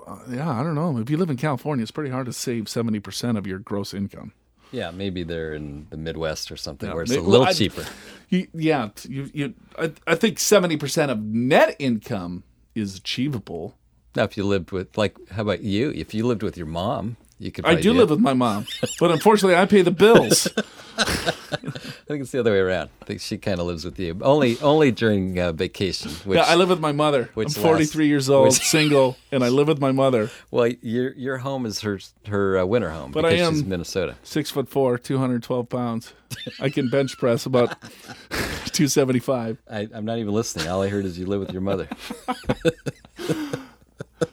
uh, 0.06 0.18
yeah, 0.30 0.48
I 0.48 0.62
don't 0.62 0.74
know. 0.76 0.96
If 0.98 1.10
you 1.10 1.16
live 1.16 1.30
in 1.30 1.36
California, 1.36 1.82
it's 1.82 1.90
pretty 1.90 2.10
hard 2.10 2.26
to 2.26 2.32
save 2.32 2.64
70% 2.64 3.36
of 3.36 3.46
your 3.46 3.58
gross 3.58 3.92
income. 3.92 4.32
Yeah, 4.72 4.90
maybe 4.90 5.22
they're 5.22 5.54
in 5.54 5.86
the 5.90 5.96
Midwest 5.96 6.50
or 6.52 6.56
something 6.56 6.88
Yeah, 6.88 6.94
where 6.94 7.02
it's 7.02 7.12
may- 7.12 7.18
a 7.18 7.22
well, 7.22 7.30
little 7.30 7.46
I- 7.46 7.52
cheaper. 7.52 7.84
You, 8.28 8.46
yeah, 8.54 8.90
you, 9.08 9.30
you, 9.34 9.54
I, 9.78 9.92
I 10.06 10.14
think 10.14 10.38
70% 10.38 11.10
of 11.10 11.20
net 11.22 11.74
income 11.80 12.44
is 12.76 12.94
achievable 12.96 13.76
Now, 14.14 14.22
if 14.24 14.36
you 14.36 14.44
lived 14.44 14.70
with, 14.70 14.96
like, 14.96 15.16
how 15.30 15.42
about 15.42 15.62
you? 15.62 15.90
If 15.90 16.14
you 16.14 16.24
lived 16.26 16.42
with 16.44 16.56
your 16.56 16.66
mom, 16.68 17.16
you 17.38 17.50
could. 17.50 17.64
I 17.64 17.68
probably 17.70 17.82
do 17.82 17.92
live 17.94 18.10
it. 18.10 18.14
with 18.14 18.20
my 18.20 18.34
mom, 18.34 18.66
but 19.00 19.10
unfortunately, 19.10 19.56
I 19.56 19.66
pay 19.66 19.82
the 19.82 19.90
bills. 19.90 20.46
I 21.00 22.12
think 22.12 22.22
it's 22.22 22.30
the 22.32 22.40
other 22.40 22.52
way 22.52 22.58
around. 22.58 22.90
I 23.02 23.04
think 23.04 23.20
she 23.20 23.38
kind 23.38 23.60
of 23.60 23.66
lives 23.66 23.84
with 23.84 23.98
you. 23.98 24.18
Only, 24.22 24.58
only 24.60 24.90
during 24.90 25.38
uh, 25.38 25.52
vacation. 25.52 26.10
Which, 26.24 26.36
yeah, 26.38 26.44
I 26.44 26.54
live 26.56 26.68
with 26.68 26.80
my 26.80 26.92
mother. 26.92 27.30
I'm 27.36 27.48
43 27.48 27.72
lasts- 27.78 27.94
years 27.96 28.30
old, 28.30 28.48
which- 28.48 28.54
single, 28.66 29.16
and 29.32 29.42
I 29.44 29.48
live 29.48 29.68
with 29.68 29.80
my 29.80 29.92
mother. 29.92 30.30
Well, 30.50 30.68
your 30.82 31.12
your 31.14 31.38
home 31.38 31.66
is 31.66 31.80
her 31.80 31.98
her 32.26 32.58
uh, 32.58 32.64
winter 32.66 32.90
home 32.90 33.12
But 33.12 33.24
I 33.24 33.30
because 33.30 33.48
she's 33.54 33.62
am- 33.62 33.68
Minnesota. 33.68 34.16
Six 34.22 34.50
foot 34.50 34.68
four, 34.68 34.98
212 34.98 35.68
pounds. 35.68 36.12
I 36.60 36.68
can 36.68 36.88
bench 36.88 37.16
press 37.18 37.46
about 37.46 37.80
275. 38.30 39.58
I, 39.70 39.88
I'm 39.92 40.04
not 40.04 40.18
even 40.18 40.32
listening. 40.34 40.68
All 40.68 40.82
I 40.82 40.88
heard 40.88 41.04
is 41.04 41.18
you 41.18 41.26
live 41.26 41.40
with 41.40 41.52
your 41.52 41.62
mother. 41.62 41.88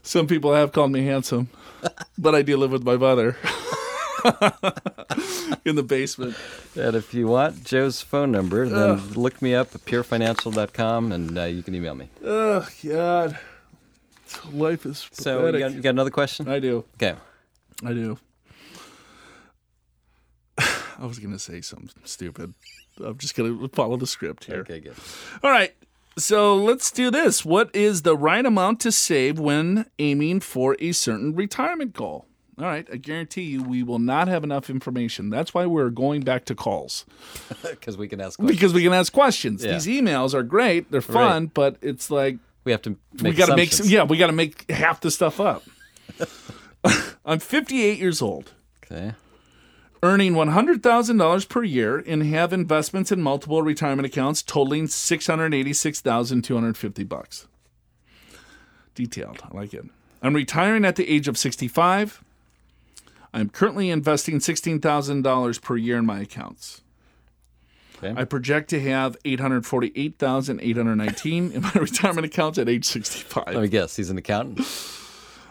Some 0.04 0.28
people 0.28 0.54
have 0.54 0.72
called 0.72 0.92
me 0.92 1.06
handsome, 1.06 1.50
but 2.18 2.34
I 2.36 2.42
do 2.42 2.58
live 2.58 2.72
with 2.72 2.84
my 2.84 2.98
mother 2.98 3.36
in 5.66 5.76
the 5.76 5.84
basement. 5.84 6.36
And 6.76 6.96
if 6.96 7.14
you 7.14 7.28
want 7.28 7.64
Joe's 7.64 8.02
phone 8.02 8.32
number, 8.32 8.68
then 8.68 9.14
look 9.14 9.42
me 9.42 9.54
up 9.56 9.74
at 9.76 9.86
purefinancial.com 9.86 11.12
and 11.12 11.38
uh, 11.38 11.44
you 11.46 11.64
can 11.64 11.76
email 11.76 11.96
me. 11.96 12.10
Oh 12.24 12.68
God, 12.86 13.38
life 14.52 14.86
is 14.86 15.08
So 15.12 15.48
you 15.48 15.60
got, 15.60 15.74
you 15.74 15.82
got 15.82 15.90
another 15.92 16.10
question? 16.12 16.48
I 16.48 16.60
do, 16.60 16.84
Okay. 16.96 17.16
I 17.86 17.94
do. 17.94 18.18
I 20.58 21.06
was 21.06 21.20
gonna 21.20 21.40
say 21.40 21.62
something 21.62 21.90
stupid. 22.04 22.54
I'm 23.04 23.18
just 23.18 23.36
gonna 23.36 23.68
follow 23.70 23.98
the 23.98 24.08
script 24.08 24.46
here. 24.46 24.58
Okay, 24.62 24.80
good. 24.80 24.96
All 25.44 25.52
right. 25.52 25.74
So 26.18 26.56
let's 26.56 26.90
do 26.90 27.12
this. 27.12 27.46
What 27.46 27.70
is 27.76 28.02
the 28.02 28.18
right 28.18 28.44
amount 28.44 28.80
to 28.80 28.92
save 28.92 29.38
when 29.38 29.86
aiming 30.00 30.40
for 30.40 30.76
a 30.80 30.92
certain 30.94 31.36
retirement 31.36 31.94
goal? 31.94 32.26
All 32.60 32.66
right. 32.66 32.88
I 32.92 32.96
guarantee 32.98 33.44
you 33.44 33.62
we 33.64 33.84
will 33.84 34.00
not 34.00 34.28
have 34.28 34.44
enough 34.44 34.68
information. 34.70 35.30
That's 35.30 35.54
why 35.54 35.66
we're 35.68 35.90
going 35.92 36.22
back 36.22 36.46
to 36.46 36.56
calls 36.56 37.06
Because 37.62 37.98
we 37.98 38.08
can 38.08 38.20
ask 38.20 38.40
questions. 38.40 38.58
because 38.60 38.74
we 38.74 38.84
can 38.84 38.94
ask 38.94 39.14
questions. 39.14 39.64
Yeah. 39.64 39.74
These 39.74 39.86
emails 39.88 40.34
are 40.34 40.44
great. 40.44 40.90
They're 40.92 41.02
fun, 41.02 41.52
but 41.54 41.78
it's 41.82 42.10
like 42.10 42.38
We 42.64 42.72
have 42.72 42.82
to 42.84 42.92
make 43.14 43.24
we 43.24 43.34
got 43.34 43.48
to 43.48 43.56
make 43.56 43.70
assumptions. 43.72 43.92
yeah, 43.92 44.04
we 44.04 44.18
got 44.18 44.28
to 44.28 44.34
make 44.34 44.70
half 44.72 45.02
the 45.02 45.12
stuff 45.12 45.40
up. 45.40 45.64
I'm 47.26 47.40
58 47.40 48.00
years 48.00 48.22
old, 48.22 48.54
Okay. 48.84 49.14
earning 50.02 50.34
$100,000 50.34 51.50
per 51.50 51.64
year 51.64 51.98
and 52.08 52.24
have 52.24 52.54
investments 52.54 53.12
in 53.12 53.22
multiple 53.22 53.62
retirement 53.62 54.06
accounts 54.06 54.42
totaling 54.42 54.88
686,250 54.88 57.04
bucks. 57.04 57.48
Detailed. 58.96 59.42
I 59.44 59.50
like 59.56 59.74
it. 59.74 59.86
I'm 60.24 60.34
retiring 60.34 60.86
at 60.86 60.96
the 60.96 61.08
age 61.08 61.28
of 61.28 61.38
65. 61.38 62.24
I'm 63.34 63.50
currently 63.50 63.90
investing 63.90 64.40
$16,000 64.40 65.62
per 65.62 65.78
year 65.78 65.98
in 65.98 66.06
my 66.06 66.22
accounts. 66.22 66.82
Okay. 67.98 68.14
I 68.20 68.26
project 68.26 68.70
to 68.72 68.80
have 68.80 69.16
848,819 69.26 71.52
in 71.52 71.62
my 71.62 71.72
retirement 71.76 72.26
accounts 72.26 72.58
at 72.60 72.70
age 72.70 72.86
65. 72.86 73.48
Let 73.48 73.62
me 73.62 73.68
guess. 73.68 73.96
He's 73.96 74.12
an 74.12 74.18
accountant. 74.18 74.62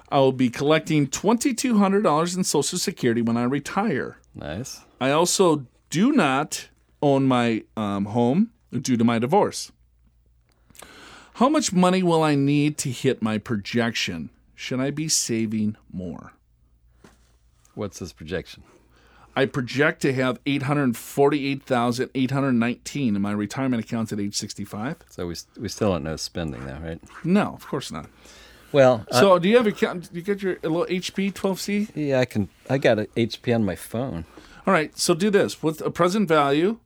I 0.09 0.19
will 0.19 0.33
be 0.33 0.51
collecting 0.51 1.09
$2,200 1.09 2.37
in 2.37 2.45
Social 2.45 2.79
Security 2.79 3.23
when 3.23 3.37
I 3.37 3.43
retire. 3.43 4.19
Nice. 4.35 4.83
I 5.01 5.11
also 5.11 5.67
do 5.91 6.13
not 6.13 6.69
own 7.03 7.27
my 7.27 7.65
um, 7.77 8.07
home 8.07 8.53
due 8.73 8.97
to 8.97 9.05
my 9.05 9.19
divorce. 9.19 9.73
How 11.35 11.49
much 11.49 11.73
money 11.73 12.03
will 12.03 12.23
I 12.23 12.35
need 12.35 12.79
to 12.79 12.91
hit 12.91 13.21
my 13.21 13.39
projection? 13.39 14.31
Should 14.55 14.81
I 14.81 14.91
be 14.91 15.09
saving 15.09 15.77
more? 15.93 16.33
What's 17.77 17.99
this 18.01 18.13
projection? 18.13 18.65
I 19.37 19.45
project 19.45 20.01
to 20.03 20.13
have 20.15 20.41
848,819 20.47 23.15
in 23.17 23.23
my 23.23 23.33
retirement 23.33 23.85
accounts 23.85 24.11
at 24.13 24.19
age 24.19 24.35
65. 24.35 24.97
So 25.11 25.27
we, 25.27 25.35
we 25.61 25.69
still 25.69 25.93
don't 25.93 26.03
know 26.05 26.17
spending 26.17 26.65
though, 26.65 26.79
right? 26.83 26.99
No, 27.23 27.53
of 27.53 27.67
course 27.67 27.93
not. 27.93 28.09
Well, 28.73 29.05
uh, 29.11 29.21
So, 29.21 29.39
do 29.39 29.49
you 29.49 29.57
have 29.59 29.67
a 29.67 29.71
account? 29.71 30.09
You 30.13 30.23
get 30.23 30.43
your 30.43 30.55
a 30.63 30.69
little 30.69 30.87
HP 30.87 31.33
12C? 31.33 31.91
yeah, 31.95 32.19
I 32.21 32.25
can. 32.25 32.49
I 32.69 32.79
got 32.79 32.99
an 32.99 33.07
HP 33.17 33.55
on 33.55 33.65
my 33.65 33.77
phone. 33.77 34.25
All 34.67 34.73
right. 34.73 34.97
So 34.99 35.15
do 35.15 35.31
this 35.31 35.63
with 35.63 35.81
a 35.83 35.91
present 35.91 36.27
value 36.29 36.79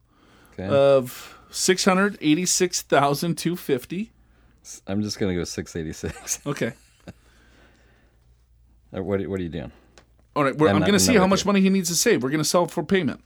Okay. 0.52 0.66
of 0.68 1.38
686,250. 1.50 4.10
I'm 4.86 5.02
just 5.02 5.18
gonna 5.18 5.34
go 5.34 5.44
686. 5.44 6.40
Okay. 6.46 6.72
What? 8.92 9.24
What 9.28 9.38
are 9.38 9.42
you 9.42 9.48
doing? 9.48 9.70
All 10.36 10.44
right. 10.44 10.57
We're, 10.57 10.69
I'm 10.69 10.77
I'm 10.77 10.81
going 10.82 10.93
to 10.93 10.98
see 11.01 11.16
how 11.16 11.27
much 11.27 11.44
money 11.44 11.61
he 11.61 11.70
needs 11.70 11.89
to 11.89 11.94
save. 11.94 12.23
We're 12.23 12.31
going 12.31 12.39
to 12.43 12.48
sell 12.48 12.66
for 12.66 12.82
payment. 12.82 13.23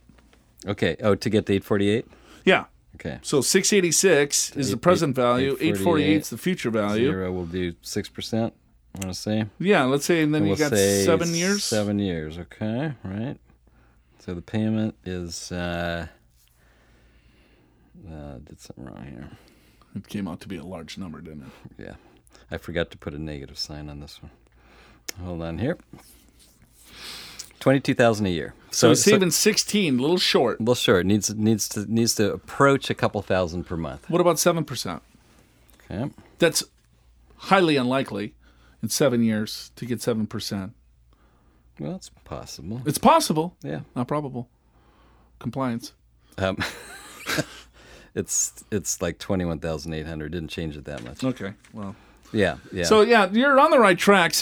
Okay. 0.66 0.96
Oh, 1.02 1.14
to 1.14 1.30
get 1.30 1.46
the 1.46 1.54
848. 1.54 2.06
Yeah. 2.44 2.64
Okay. 2.96 3.18
So 3.22 3.40
686 3.40 4.56
is 4.56 4.70
the 4.70 4.76
present 4.76 5.10
eight- 5.10 5.20
value. 5.22 5.50
848 5.60 5.70
848 5.70 6.16
is 6.22 6.30
the 6.30 6.38
future 6.38 6.70
value. 6.70 7.10
Zero. 7.10 7.32
We'll 7.32 7.46
do 7.46 7.74
six 7.82 8.08
percent. 8.08 8.54
I 8.94 9.04
want 9.04 9.14
to 9.14 9.20
say. 9.20 9.46
Yeah. 9.58 9.84
Let's 9.84 10.04
say, 10.04 10.22
and 10.22 10.32
then 10.34 10.42
And 10.42 10.48
you 10.50 10.56
we'll 10.56 10.70
got 10.70 10.76
seven 10.78 11.34
years. 11.34 11.64
Seven 11.64 11.98
years. 11.98 12.38
Okay. 12.38 12.92
Right. 13.02 13.36
So 14.20 14.34
the 14.34 14.42
payment 14.42 14.94
is. 15.04 15.50
Uh, 15.52 16.06
uh, 18.08 18.38
did 18.44 18.60
something 18.60 18.84
wrong 18.84 19.04
here. 19.10 19.30
It 19.96 20.08
came 20.08 20.28
out 20.28 20.40
to 20.40 20.48
be 20.48 20.56
a 20.56 20.64
large 20.64 20.98
number, 20.98 21.20
didn't 21.20 21.44
it? 21.78 21.82
Yeah. 21.84 21.94
I 22.50 22.58
forgot 22.58 22.90
to 22.90 22.98
put 22.98 23.14
a 23.14 23.18
negative 23.18 23.58
sign 23.58 23.88
on 23.88 24.00
this 24.00 24.20
one. 24.22 24.30
Hold 25.24 25.42
on 25.42 25.58
here. 25.58 25.78
Twenty-two 27.64 27.94
thousand 27.94 28.26
a 28.26 28.28
year. 28.28 28.52
So, 28.72 28.90
he's 28.90 29.02
saving 29.02 29.30
16, 29.30 29.98
a 29.98 30.02
little 30.02 30.18
short. 30.18 30.60
well, 30.60 30.74
sure. 30.74 31.00
It 31.00 31.06
needs 31.06 31.34
needs 31.34 31.66
to 31.70 31.90
needs 31.90 32.14
to 32.16 32.30
approach 32.30 32.90
a 32.90 32.94
couple 32.94 33.22
thousand 33.22 33.64
per 33.64 33.74
month. 33.74 34.10
What 34.10 34.20
about 34.20 34.36
7%? 34.36 35.00
Okay. 35.90 36.10
That's 36.38 36.62
highly 37.36 37.76
unlikely 37.76 38.34
in 38.82 38.90
seven 38.90 39.22
years 39.22 39.70
to 39.76 39.86
get 39.86 40.00
7%. 40.00 40.72
Well, 41.80 41.94
it's 41.94 42.10
possible. 42.24 42.82
It's 42.84 42.98
possible, 42.98 43.56
Yeah. 43.62 43.80
not 43.96 44.08
probable. 44.08 44.50
Compliance. 45.38 45.94
Um, 46.36 46.58
it's 48.14 48.62
it's 48.70 49.00
like 49.00 49.18
twenty-one 49.18 49.60
thousand 49.60 49.94
eight 49.94 50.06
hundred. 50.06 50.32
Didn't 50.32 50.50
change 50.50 50.76
it 50.76 50.84
that 50.84 51.02
much. 51.02 51.24
Okay. 51.24 51.54
Well, 51.72 51.96
Yeah. 52.30 52.58
Yeah. 52.74 52.84
so 52.84 53.00
yeah, 53.00 53.30
you're 53.32 53.58
on 53.58 53.70
the 53.70 53.78
right 53.78 53.98
track. 53.98 54.34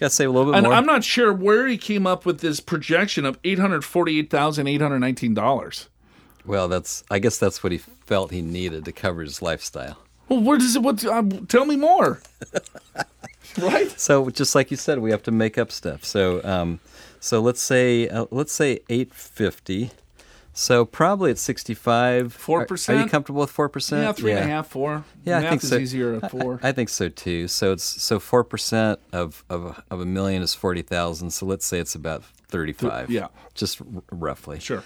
16,000. 0.00 0.06
gotta 0.06 0.10
save 0.14 0.28
a 0.28 0.32
little 0.32 0.52
bit 0.52 0.58
And 0.58 0.64
more. 0.66 0.74
I'm 0.74 0.86
not 0.86 1.04
sure 1.04 1.32
where 1.32 1.66
he 1.66 1.76
came 1.78 2.06
up 2.06 2.24
with 2.26 2.40
this 2.40 2.60
projection 2.60 3.24
of 3.24 3.38
eight 3.44 3.58
hundred 3.58 3.84
forty-eight 3.84 4.30
thousand 4.30 4.66
eight 4.66 4.80
hundred 4.80 4.98
nineteen 5.00 5.34
dollars. 5.34 5.88
well, 6.44 6.68
that's 6.68 7.04
I 7.10 7.18
guess 7.18 7.38
that's 7.38 7.62
what 7.62 7.72
he 7.72 7.78
felt 7.78 8.30
he 8.30 8.42
needed 8.42 8.84
to 8.86 8.92
cover 8.92 9.22
his 9.22 9.40
lifestyle. 9.42 9.98
Well, 10.28 10.40
where 10.40 10.58
does 10.58 10.76
it? 10.76 10.82
What? 10.82 11.04
Um, 11.04 11.46
tell 11.46 11.64
me 11.64 11.76
more. 11.76 12.22
right? 13.60 13.90
So 14.00 14.30
just 14.30 14.54
like 14.54 14.70
you 14.70 14.76
said, 14.76 14.98
we 15.00 15.10
have 15.10 15.22
to 15.24 15.30
make 15.30 15.58
up 15.58 15.72
stuff. 15.72 16.04
So 16.04 16.40
um, 16.44 16.80
so 17.18 17.40
let's 17.40 17.60
say 17.60 18.08
uh, 18.08 18.26
let's 18.30 18.52
say 18.52 18.80
eight 18.88 19.12
fifty. 19.14 19.90
So 20.52 20.84
probably 20.84 21.30
at 21.30 21.38
sixty 21.38 21.74
five. 21.74 22.36
4%? 22.36 22.88
Are, 22.88 23.02
you 23.02 23.08
comfortable 23.08 23.40
with 23.40 23.50
four 23.50 23.68
percent? 23.68 24.02
Yeah, 24.02 24.12
three 24.12 24.32
and 24.32 24.40
a 24.40 24.46
half, 24.46 24.68
four. 24.68 25.04
Yeah, 25.24 25.38
I 25.38 25.40
Math 25.42 25.50
think 25.50 25.62
is 25.62 25.68
so. 25.70 25.78
easier 25.78 26.14
at 26.22 26.30
four. 26.30 26.60
I, 26.62 26.68
I 26.68 26.72
think 26.72 26.88
so 26.88 27.08
too. 27.08 27.46
So 27.48 27.72
it's 27.72 27.84
so 27.84 28.18
four 28.18 28.42
percent 28.44 28.98
of, 29.12 29.44
of 29.48 29.82
of 29.90 30.00
a 30.00 30.06
million 30.06 30.42
is 30.42 30.54
forty 30.54 30.82
thousand. 30.82 31.30
So 31.30 31.46
let's 31.46 31.64
say 31.64 31.78
it's 31.78 31.94
about 31.94 32.24
thirty 32.24 32.72
five. 32.72 33.10
yeah. 33.10 33.28
just 33.54 33.80
r- 33.80 33.86
roughly. 34.10 34.58
sure. 34.58 34.82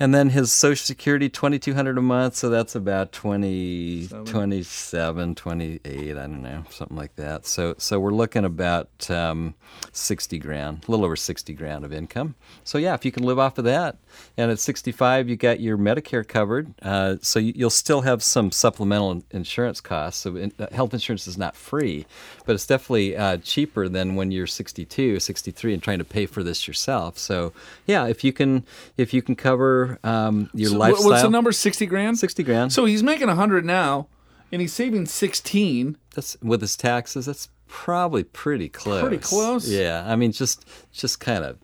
And 0.00 0.14
then 0.14 0.30
his 0.30 0.50
Social 0.50 0.82
Security, 0.82 1.28
2200 1.28 1.98
a 1.98 2.00
month, 2.00 2.34
so 2.34 2.48
that's 2.48 2.74
about 2.74 3.12
20, 3.12 4.08
27, 4.24 5.34
28, 5.34 6.10
I 6.10 6.14
don't 6.14 6.40
know, 6.40 6.64
something 6.70 6.96
like 6.96 7.14
that. 7.16 7.44
So 7.44 7.74
so 7.76 8.00
we're 8.00 8.10
looking 8.10 8.46
about 8.46 9.10
um, 9.10 9.54
60 9.92 10.38
grand, 10.38 10.86
a 10.88 10.90
little 10.90 11.04
over 11.04 11.16
60 11.16 11.52
grand 11.52 11.84
of 11.84 11.92
income. 11.92 12.34
So 12.64 12.78
yeah, 12.78 12.94
if 12.94 13.04
you 13.04 13.12
can 13.12 13.24
live 13.24 13.38
off 13.38 13.58
of 13.58 13.64
that, 13.64 13.98
and 14.38 14.50
at 14.50 14.58
65 14.58 15.28
you 15.28 15.36
got 15.36 15.60
your 15.60 15.76
Medicare 15.76 16.26
covered, 16.26 16.72
uh, 16.80 17.16
so 17.20 17.38
you, 17.38 17.52
you'll 17.54 17.68
still 17.68 18.00
have 18.00 18.22
some 18.22 18.50
supplemental 18.50 19.22
insurance 19.32 19.82
costs. 19.82 20.22
So 20.22 20.34
in, 20.36 20.52
uh, 20.58 20.68
health 20.72 20.94
insurance 20.94 21.26
is 21.26 21.36
not 21.36 21.54
free, 21.54 22.06
but 22.46 22.54
it's 22.54 22.66
definitely 22.66 23.18
uh, 23.18 23.36
cheaper 23.36 23.86
than 23.86 24.14
when 24.14 24.30
you're 24.30 24.46
62, 24.46 25.20
63 25.20 25.74
and 25.74 25.82
trying 25.82 25.98
to 25.98 26.04
pay 26.06 26.24
for 26.24 26.42
this 26.42 26.66
yourself. 26.66 27.18
So 27.18 27.52
yeah, 27.86 28.06
if 28.06 28.24
you 28.24 28.32
can 28.32 28.64
if 28.96 29.12
you 29.12 29.20
can 29.20 29.36
cover 29.36 29.89
um, 30.04 30.50
your 30.54 30.70
So 30.70 30.76
lifestyle. 30.78 31.06
What's 31.10 31.22
the 31.22 31.30
number? 31.30 31.52
Sixty 31.52 31.86
grand. 31.86 32.18
60 32.18 32.42
grand. 32.42 32.72
So 32.72 32.84
he's 32.84 33.02
making 33.02 33.28
a 33.28 33.34
hundred 33.34 33.64
now, 33.64 34.08
and 34.52 34.60
he's 34.60 34.72
saving 34.72 35.06
sixteen. 35.06 35.96
That's 36.14 36.36
with 36.42 36.60
his 36.60 36.76
taxes. 36.76 37.26
That's 37.26 37.48
probably 37.68 38.24
pretty 38.24 38.68
close. 38.68 39.02
Pretty 39.02 39.18
close? 39.18 39.68
Yeah, 39.68 40.04
I 40.06 40.16
mean, 40.16 40.32
just 40.32 40.64
just 40.92 41.20
kind 41.20 41.44
of 41.44 41.58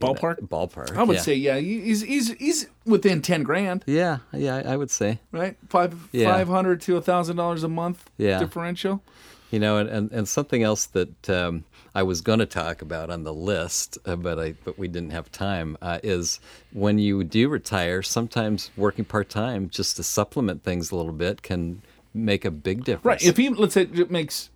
Ballpark. 0.00 0.40
ballpark. 0.42 0.96
I 0.96 1.02
would 1.02 1.16
yeah. 1.16 1.22
say 1.22 1.34
yeah. 1.34 1.58
He's 1.58 2.02
he's 2.02 2.32
he's 2.34 2.66
within 2.86 3.20
ten 3.22 3.42
grand, 3.42 3.82
Yeah, 3.86 4.18
yeah, 4.32 4.62
I 4.64 4.72
I 4.74 4.76
would 4.76 4.90
say. 4.90 5.18
right? 5.32 5.56
Five 5.68 6.08
Yeah. 6.12 6.32
five 6.32 6.46
hundred 6.48 6.80
to 6.82 6.96
a 6.96 7.00
thousand 7.02 7.36
dollars 7.36 7.64
a 7.64 7.68
month 7.68 8.08
Yeah. 8.16 8.38
differential. 8.38 9.02
You 9.50 9.58
know, 9.58 9.78
and, 9.78 9.88
and, 9.88 10.12
and 10.12 10.28
something 10.28 10.62
else 10.62 10.84
that 10.86 11.30
um, 11.30 11.64
I 11.94 12.02
was 12.02 12.20
going 12.20 12.38
to 12.38 12.46
talk 12.46 12.82
about 12.82 13.10
on 13.10 13.24
the 13.24 13.34
list, 13.34 13.98
uh, 14.06 14.16
but 14.16 14.38
I 14.38 14.54
but 14.64 14.78
we 14.78 14.88
didn't 14.88 15.10
have 15.10 15.30
time. 15.32 15.76
Uh, 15.82 15.98
is 16.02 16.40
when 16.72 16.98
you 16.98 17.24
do 17.24 17.48
retire, 17.48 18.02
sometimes 18.02 18.70
working 18.76 19.04
part 19.04 19.28
time 19.28 19.68
just 19.68 19.96
to 19.96 20.02
supplement 20.02 20.62
things 20.64 20.90
a 20.90 20.96
little 20.96 21.12
bit 21.12 21.42
can 21.42 21.82
make 22.14 22.44
a 22.44 22.50
big 22.50 22.84
difference. 22.84 23.04
Right. 23.04 23.22
If 23.24 23.36
he 23.36 23.48
let's 23.48 23.74
say 23.74 23.82
it 23.82 24.10
makes 24.10 24.50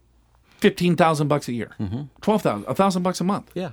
fifteen 0.58 0.94
thousand 0.96 1.28
bucks 1.28 1.48
a 1.48 1.52
year, 1.52 1.72
twelve 2.20 2.42
thousand, 2.42 2.66
a 2.68 2.74
thousand 2.74 3.02
bucks 3.02 3.20
a 3.20 3.24
month, 3.24 3.50
yeah, 3.54 3.70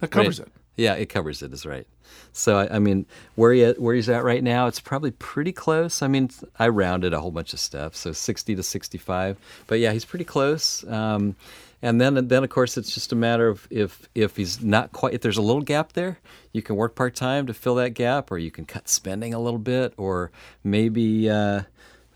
that 0.00 0.10
covers 0.10 0.38
Right. 0.40 0.48
it. 0.48 0.52
Yeah, 0.78 0.92
it 0.94 1.06
covers 1.06 1.42
it. 1.42 1.54
Is 1.54 1.64
right. 1.64 1.86
So 2.32 2.58
I, 2.58 2.76
I 2.76 2.78
mean, 2.78 3.06
where 3.34 3.52
he 3.54 3.64
where 3.72 3.94
he's 3.94 4.10
at 4.10 4.22
right 4.24 4.44
now, 4.44 4.66
it's 4.66 4.78
probably 4.78 5.10
pretty 5.10 5.52
close. 5.52 6.02
I 6.02 6.08
mean, 6.08 6.28
I 6.58 6.68
rounded 6.68 7.14
a 7.14 7.20
whole 7.20 7.30
bunch 7.30 7.54
of 7.54 7.60
stuff, 7.60 7.96
so 7.96 8.12
sixty 8.12 8.54
to 8.54 8.62
sixty-five. 8.62 9.38
But 9.66 9.78
yeah, 9.78 9.92
he's 9.92 10.04
pretty 10.04 10.26
close. 10.26 10.84
Um, 10.86 11.34
and 11.82 12.00
then 12.00 12.28
then 12.28 12.42
of 12.44 12.50
course 12.50 12.76
it's 12.76 12.92
just 12.94 13.12
a 13.12 13.16
matter 13.16 13.48
of 13.48 13.66
if 13.70 14.08
if 14.14 14.36
he's 14.36 14.62
not 14.62 14.92
quite 14.92 15.14
if 15.14 15.20
there's 15.20 15.36
a 15.36 15.42
little 15.42 15.62
gap 15.62 15.92
there, 15.92 16.18
you 16.52 16.62
can 16.62 16.76
work 16.76 16.94
part 16.94 17.14
time 17.14 17.46
to 17.46 17.54
fill 17.54 17.74
that 17.76 17.90
gap, 17.90 18.30
or 18.30 18.38
you 18.38 18.50
can 18.50 18.64
cut 18.64 18.88
spending 18.88 19.32
a 19.34 19.40
little 19.40 19.58
bit, 19.60 19.92
or 19.96 20.30
maybe. 20.64 21.28
Uh, 21.30 21.62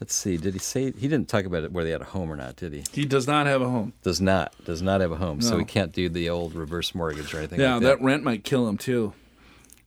Let's 0.01 0.15
see. 0.15 0.39
Did 0.39 0.55
he 0.55 0.59
say 0.61 0.85
he 0.93 1.09
didn't 1.09 1.29
talk 1.29 1.45
about 1.45 1.63
it 1.63 1.73
whether 1.73 1.87
he 1.89 1.93
had 1.93 2.01
a 2.01 2.07
home 2.07 2.33
or 2.33 2.37
not? 2.37 2.57
Did 2.57 2.73
he? 2.73 2.85
He 2.91 3.05
does 3.05 3.27
not 3.27 3.45
have 3.45 3.61
a 3.61 3.69
home. 3.69 3.93
Does 4.03 4.19
not. 4.19 4.55
Does 4.65 4.81
not 4.81 5.03
have 5.03 5.13
a 5.13 5.17
home, 5.17 5.43
so 5.43 5.51
No. 5.53 5.59
he 5.59 5.65
can't 5.67 5.93
do 5.93 6.09
the 6.09 6.31
old 6.31 6.55
reverse 6.55 6.95
mortgage 6.95 7.35
or 7.35 7.39
anything 7.41 7.61
Yeah, 7.61 7.75
like 7.75 7.83
that 7.83 7.99
that. 7.99 8.03
rent 8.03 8.25
might 8.25 8.43
kill 8.43 8.67
him 8.67 8.79
too. 8.79 9.13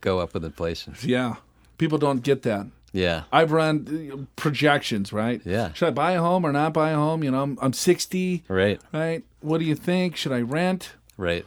Go 0.01 0.19
up 0.19 0.35
with 0.35 0.45
inflation. 0.45 0.93
Yeah, 1.01 1.37
people 1.79 1.97
don't 1.97 2.21
get 2.21 2.43
that. 2.43 2.67
Yeah. 2.91 3.23
I've 3.31 3.51
run 3.51 4.11
uh, 4.13 4.17
projections, 4.35 5.11
right? 5.11 5.41
Yeah. 5.45 5.73
Should 5.73 5.87
I 5.87 5.91
buy 5.91 6.11
a 6.11 6.19
home 6.21 6.45
or 6.45 6.51
not 6.51 6.73
buy 6.73 6.91
a 6.91 6.95
home? 6.95 7.23
You 7.23 7.31
know, 7.31 7.41
I'm, 7.41 7.57
I'm 7.59 7.73
60, 7.73 8.43
Right. 8.47 8.79
right? 8.91 9.23
What 9.43 9.59
do 9.59 9.65
you 9.65 9.75
think? 9.75 10.15
Should 10.15 10.31
I 10.31 10.41
rent? 10.41 10.93
Right. 11.17 11.45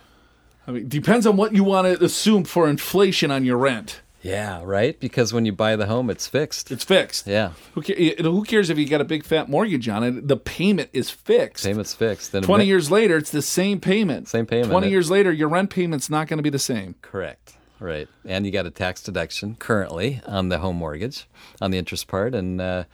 I 0.67 0.73
mean, 0.73 0.89
depends 0.89 1.27
on 1.27 1.37
what 1.37 1.55
you 1.55 1.65
want 1.65 1.87
to 1.99 2.05
assume 2.05 2.45
for 2.45 2.69
inflation 2.69 3.31
on 3.31 3.45
your 3.45 3.57
rent. 3.57 4.01
Yeah. 4.23 4.61
Right. 4.65 4.99
Because 4.99 5.33
when 5.33 5.47
you 5.47 5.53
buy 5.53 5.77
the 5.77 5.87
home, 5.87 6.11
it's 6.11 6.27
fixed. 6.27 6.73
It's 6.73 6.83
fixed. 6.83 7.27
yeah. 7.29 7.53
Who, 7.75 7.81
who 7.81 8.43
cares 8.45 8.71
if 8.71 8.77
you 8.79 8.89
got 8.89 9.01
a 9.01 9.05
big 9.05 9.25
fat 9.25 9.49
mortgage 9.49 9.89
on 9.89 10.03
it? 10.03 10.27
The 10.27 10.37
payment 10.37 10.91
is 10.93 11.11
fixed. 11.11 11.65
Payment's 11.65 11.95
fixed. 11.95 12.33
Then 12.33 12.43
20 12.43 12.63
event- 12.63 12.69
years 12.69 12.91
later, 12.91 13.17
it's 13.17 13.31
the 13.31 13.43
same 13.43 13.79
payment. 13.81 14.29
Same 14.29 14.47
payment. 14.47 14.71
20 14.73 14.89
It- 14.89 14.91
years 14.91 15.11
later, 15.11 15.31
your 15.33 15.49
rent 15.49 15.71
payment's 15.71 16.11
not 16.11 16.27
going 16.27 16.39
to 16.39 16.43
be 16.43 16.51
the 16.51 16.59
same. 16.59 16.97
Correct. 17.03 17.55
Right. 17.79 18.09
And 18.25 18.45
you 18.47 18.51
got 18.53 18.67
a 18.67 18.71
tax 18.71 19.03
deduction 19.03 19.55
currently 19.59 20.21
on 20.27 20.49
the 20.49 20.59
home 20.59 20.77
mortgage, 20.77 21.29
on 21.61 21.71
the 21.71 21.79
interest 21.79 22.09
part, 22.09 22.35
and. 22.35 22.61
Uh, 22.61 22.85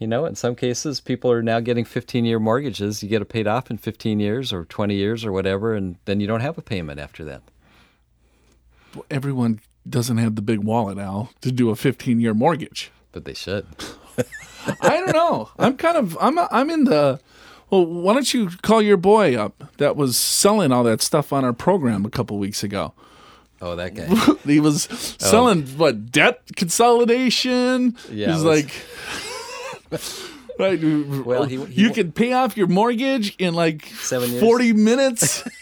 you 0.00 0.06
know, 0.06 0.24
in 0.24 0.34
some 0.34 0.56
cases, 0.56 0.98
people 0.98 1.30
are 1.30 1.42
now 1.42 1.60
getting 1.60 1.84
15 1.84 2.24
year 2.24 2.40
mortgages. 2.40 3.02
You 3.02 3.08
get 3.08 3.20
it 3.20 3.26
paid 3.26 3.46
off 3.46 3.70
in 3.70 3.76
15 3.76 4.18
years 4.18 4.50
or 4.50 4.64
20 4.64 4.94
years 4.94 5.26
or 5.26 5.30
whatever, 5.30 5.74
and 5.74 5.96
then 6.06 6.20
you 6.20 6.26
don't 6.26 6.40
have 6.40 6.56
a 6.56 6.62
payment 6.62 6.98
after 6.98 7.22
that. 7.26 7.42
Everyone 9.10 9.60
doesn't 9.88 10.16
have 10.16 10.36
the 10.36 10.42
big 10.42 10.60
wallet, 10.60 10.98
Al, 10.98 11.30
to 11.42 11.52
do 11.52 11.68
a 11.68 11.76
15 11.76 12.18
year 12.18 12.32
mortgage. 12.32 12.90
But 13.12 13.26
they 13.26 13.34
should. 13.34 13.66
I 14.80 14.88
don't 14.88 15.12
know. 15.12 15.50
I'm 15.58 15.76
kind 15.76 15.98
of 15.98 16.16
I'm 16.18 16.38
I'm 16.38 16.70
in 16.70 16.84
the. 16.84 17.20
Well, 17.68 17.84
why 17.84 18.14
don't 18.14 18.32
you 18.32 18.50
call 18.62 18.82
your 18.82 18.96
boy 18.96 19.36
up 19.36 19.64
that 19.76 19.96
was 19.96 20.16
selling 20.16 20.72
all 20.72 20.82
that 20.84 21.02
stuff 21.02 21.32
on 21.32 21.44
our 21.44 21.52
program 21.52 22.04
a 22.04 22.10
couple 22.10 22.38
weeks 22.38 22.64
ago? 22.64 22.94
Oh, 23.60 23.76
that 23.76 23.94
guy. 23.94 24.08
He 24.44 24.60
was 24.60 24.88
oh. 24.90 24.94
selling 24.94 25.66
what 25.76 26.10
debt 26.10 26.40
consolidation. 26.56 27.96
Yeah, 28.10 28.32
he's 28.32 28.42
was- 28.42 28.44
like. 28.44 28.72
Right, 30.58 30.78
Well, 31.24 31.44
he- 31.44 31.64
he 31.64 31.80
you 31.82 31.90
can 31.90 32.12
pay 32.12 32.34
off 32.34 32.54
your 32.54 32.66
mortgage 32.66 33.34
in 33.36 33.54
like 33.54 33.86
Seven 33.86 34.30
years. 34.30 34.42
forty 34.42 34.72
minutes. 34.74 35.42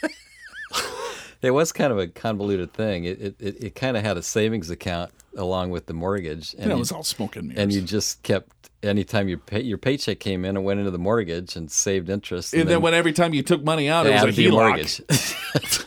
It 1.41 1.53
was 1.53 1.71
kind 1.71 1.93
of 1.93 1.99
a 2.01 2.09
convoluted 2.09 2.73
thing. 2.73 3.05
It 3.05 3.21
it, 3.21 3.37
it, 3.39 3.65
it 3.65 3.75
kind 3.77 3.97
of 3.97 4.03
had 4.03 4.17
a 4.17 4.23
savings 4.23 4.71
account 4.71 5.13
along 5.37 5.71
with 5.71 5.87
the 5.87 5.95
mortgage, 5.95 6.53
and 6.55 6.65
and 6.65 6.73
it 6.73 6.77
was 6.77 6.91
all 6.91 7.05
smoking. 7.05 7.51
and 7.51 7.59
and 7.59 7.73
you 7.73 7.81
just 7.81 8.25
kept 8.25 8.71
anytime 8.83 9.29
your 9.29 9.39
pay, 9.39 9.63
your 9.63 9.79
paycheck 9.79 10.19
came 10.19 10.45
in 10.45 10.57
and 10.57 10.65
went 10.65 10.81
into 10.81 10.91
the 10.91 10.99
mortgage 10.99 11.55
and 11.55 11.71
saved 11.71 12.11
interest, 12.11 12.55
and 12.55 12.69
then 12.69 12.81
when 12.83 12.93
every 12.93 13.13
time 13.13 13.35
you 13.35 13.45
took 13.45 13.63
money 13.63 13.89
out, 13.89 14.05
it 14.09 14.15
was 14.15 14.37
a 14.37 14.43
HELOC. 14.43 14.51
mortgage. 14.51 15.01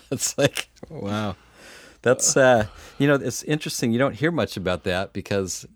it's 0.10 0.38
like 0.38 0.70
wow, 0.88 1.36
that's 2.02 2.38
uh, 2.38 2.68
you 2.98 3.08
know 3.10 3.16
it's 3.16 3.44
interesting. 3.44 3.92
You 3.92 4.00
don't 4.00 4.16
hear 4.16 4.32
much 4.32 4.56
about 4.56 4.86
that 4.86 5.12
because 5.12 5.68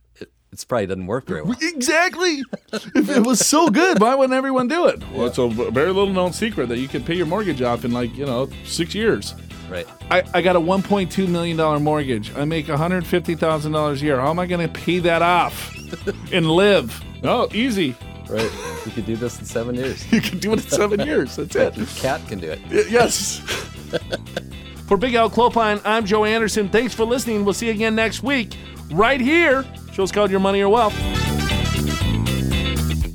it 0.56 0.60
it's 0.60 0.64
probably 0.64 0.86
doesn't 0.86 1.07
work 1.07 1.26
very 1.26 1.41
well. 1.41 1.57
Exactly. 1.61 2.41
if 2.72 3.10
it 3.10 3.26
was 3.26 3.45
so 3.45 3.69
good, 3.69 3.99
why 3.99 4.15
wouldn't 4.15 4.36
everyone 4.36 4.69
do 4.69 4.88
it? 4.88 5.03
Well, 5.11 5.27
it's 5.27 5.38
a 5.38 5.48
very 5.49 5.91
little 5.91 6.14
known 6.14 6.32
secret 6.32 6.69
that 6.69 6.80
you 6.80 6.88
can 6.88 7.03
pay 7.03 7.15
your 7.15 7.26
mortgage 7.26 7.61
off 7.61 7.84
in 7.84 7.91
like 7.91 8.15
you 8.15 8.26
know 8.26 8.49
six 8.64 8.95
years. 8.95 9.36
Right. 9.69 9.88
I, 10.11 10.23
I 10.34 10.41
got 10.41 10.56
a 10.56 10.60
1.2 10.60 11.27
million 11.27 11.57
dollar 11.57 11.80
mortgage. 11.80 12.34
I 12.36 12.45
make 12.45 12.69
150 12.69 13.36
thousand 13.36 13.73
dollars 13.73 14.02
a 14.02 14.06
year. 14.06 14.19
How 14.19 14.30
am 14.30 14.40
I 14.40 14.45
going 14.45 14.65
to 14.65 14.80
pay 14.80 14.99
that 14.99 15.22
off 15.22 15.76
and 16.32 16.49
live? 16.49 17.03
Oh, 17.23 17.49
easy. 17.53 17.95
Right. 18.30 18.49
You 18.86 18.91
could 18.91 19.06
do 19.06 19.18
this 19.18 19.38
in 19.40 19.45
seven 19.45 19.76
years. 19.76 20.06
You 20.14 20.22
can 20.22 20.40
do 20.40 20.53
it 20.53 20.64
in 20.64 20.69
seven 20.69 21.02
years. 21.02 21.36
That's 21.36 21.56
it. 21.56 21.76
Your 21.76 21.88
cat 21.88 22.22
can 22.27 22.40
do 22.40 22.52
it. 22.52 22.60
Yes. 22.90 23.40
For 24.88 24.98
Big 24.98 25.15
Al 25.15 25.30
Clopine, 25.30 25.82
I'm 25.84 26.06
Joe 26.06 26.26
Anderson. 26.26 26.69
Thanks 26.69 26.94
for 26.94 27.06
listening. 27.06 27.44
We'll 27.44 27.56
see 27.56 27.65
you 27.65 27.72
again 27.72 27.95
next 27.95 28.22
week, 28.22 28.56
right 28.91 29.19
here. 29.19 29.65
Show's 29.96 30.12
called 30.12 30.30
Your 30.30 30.42
Money 30.42 30.60
or 30.60 30.68
Wealth. 30.68 30.94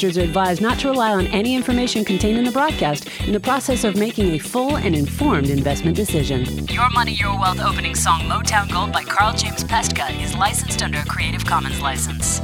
Investors 0.04 0.22
are 0.22 0.28
advised 0.28 0.60
not 0.60 0.78
to 0.80 0.88
rely 0.88 1.12
on 1.12 1.26
any 1.28 1.54
information 1.54 2.04
contained 2.04 2.36
in 2.36 2.44
the 2.44 2.50
broadcast 2.50 3.08
in 3.20 3.32
the 3.32 3.40
process 3.40 3.84
of 3.84 3.96
making 3.96 4.34
a 4.34 4.38
full 4.38 4.76
and 4.76 4.94
informed 4.94 5.48
investment 5.48 5.96
decision. 5.96 6.44
Your 6.68 6.90
Money, 6.90 7.14
Your 7.14 7.38
Wealth 7.38 7.60
opening 7.60 7.94
song 7.94 8.20
Motown 8.20 8.70
Gold 8.70 8.92
by 8.92 9.02
Carl 9.02 9.32
James 9.32 9.64
Pestka 9.64 10.22
is 10.22 10.34
licensed 10.34 10.82
under 10.82 10.98
a 10.98 11.06
Creative 11.06 11.42
Commons 11.46 11.80
license. 11.80 12.42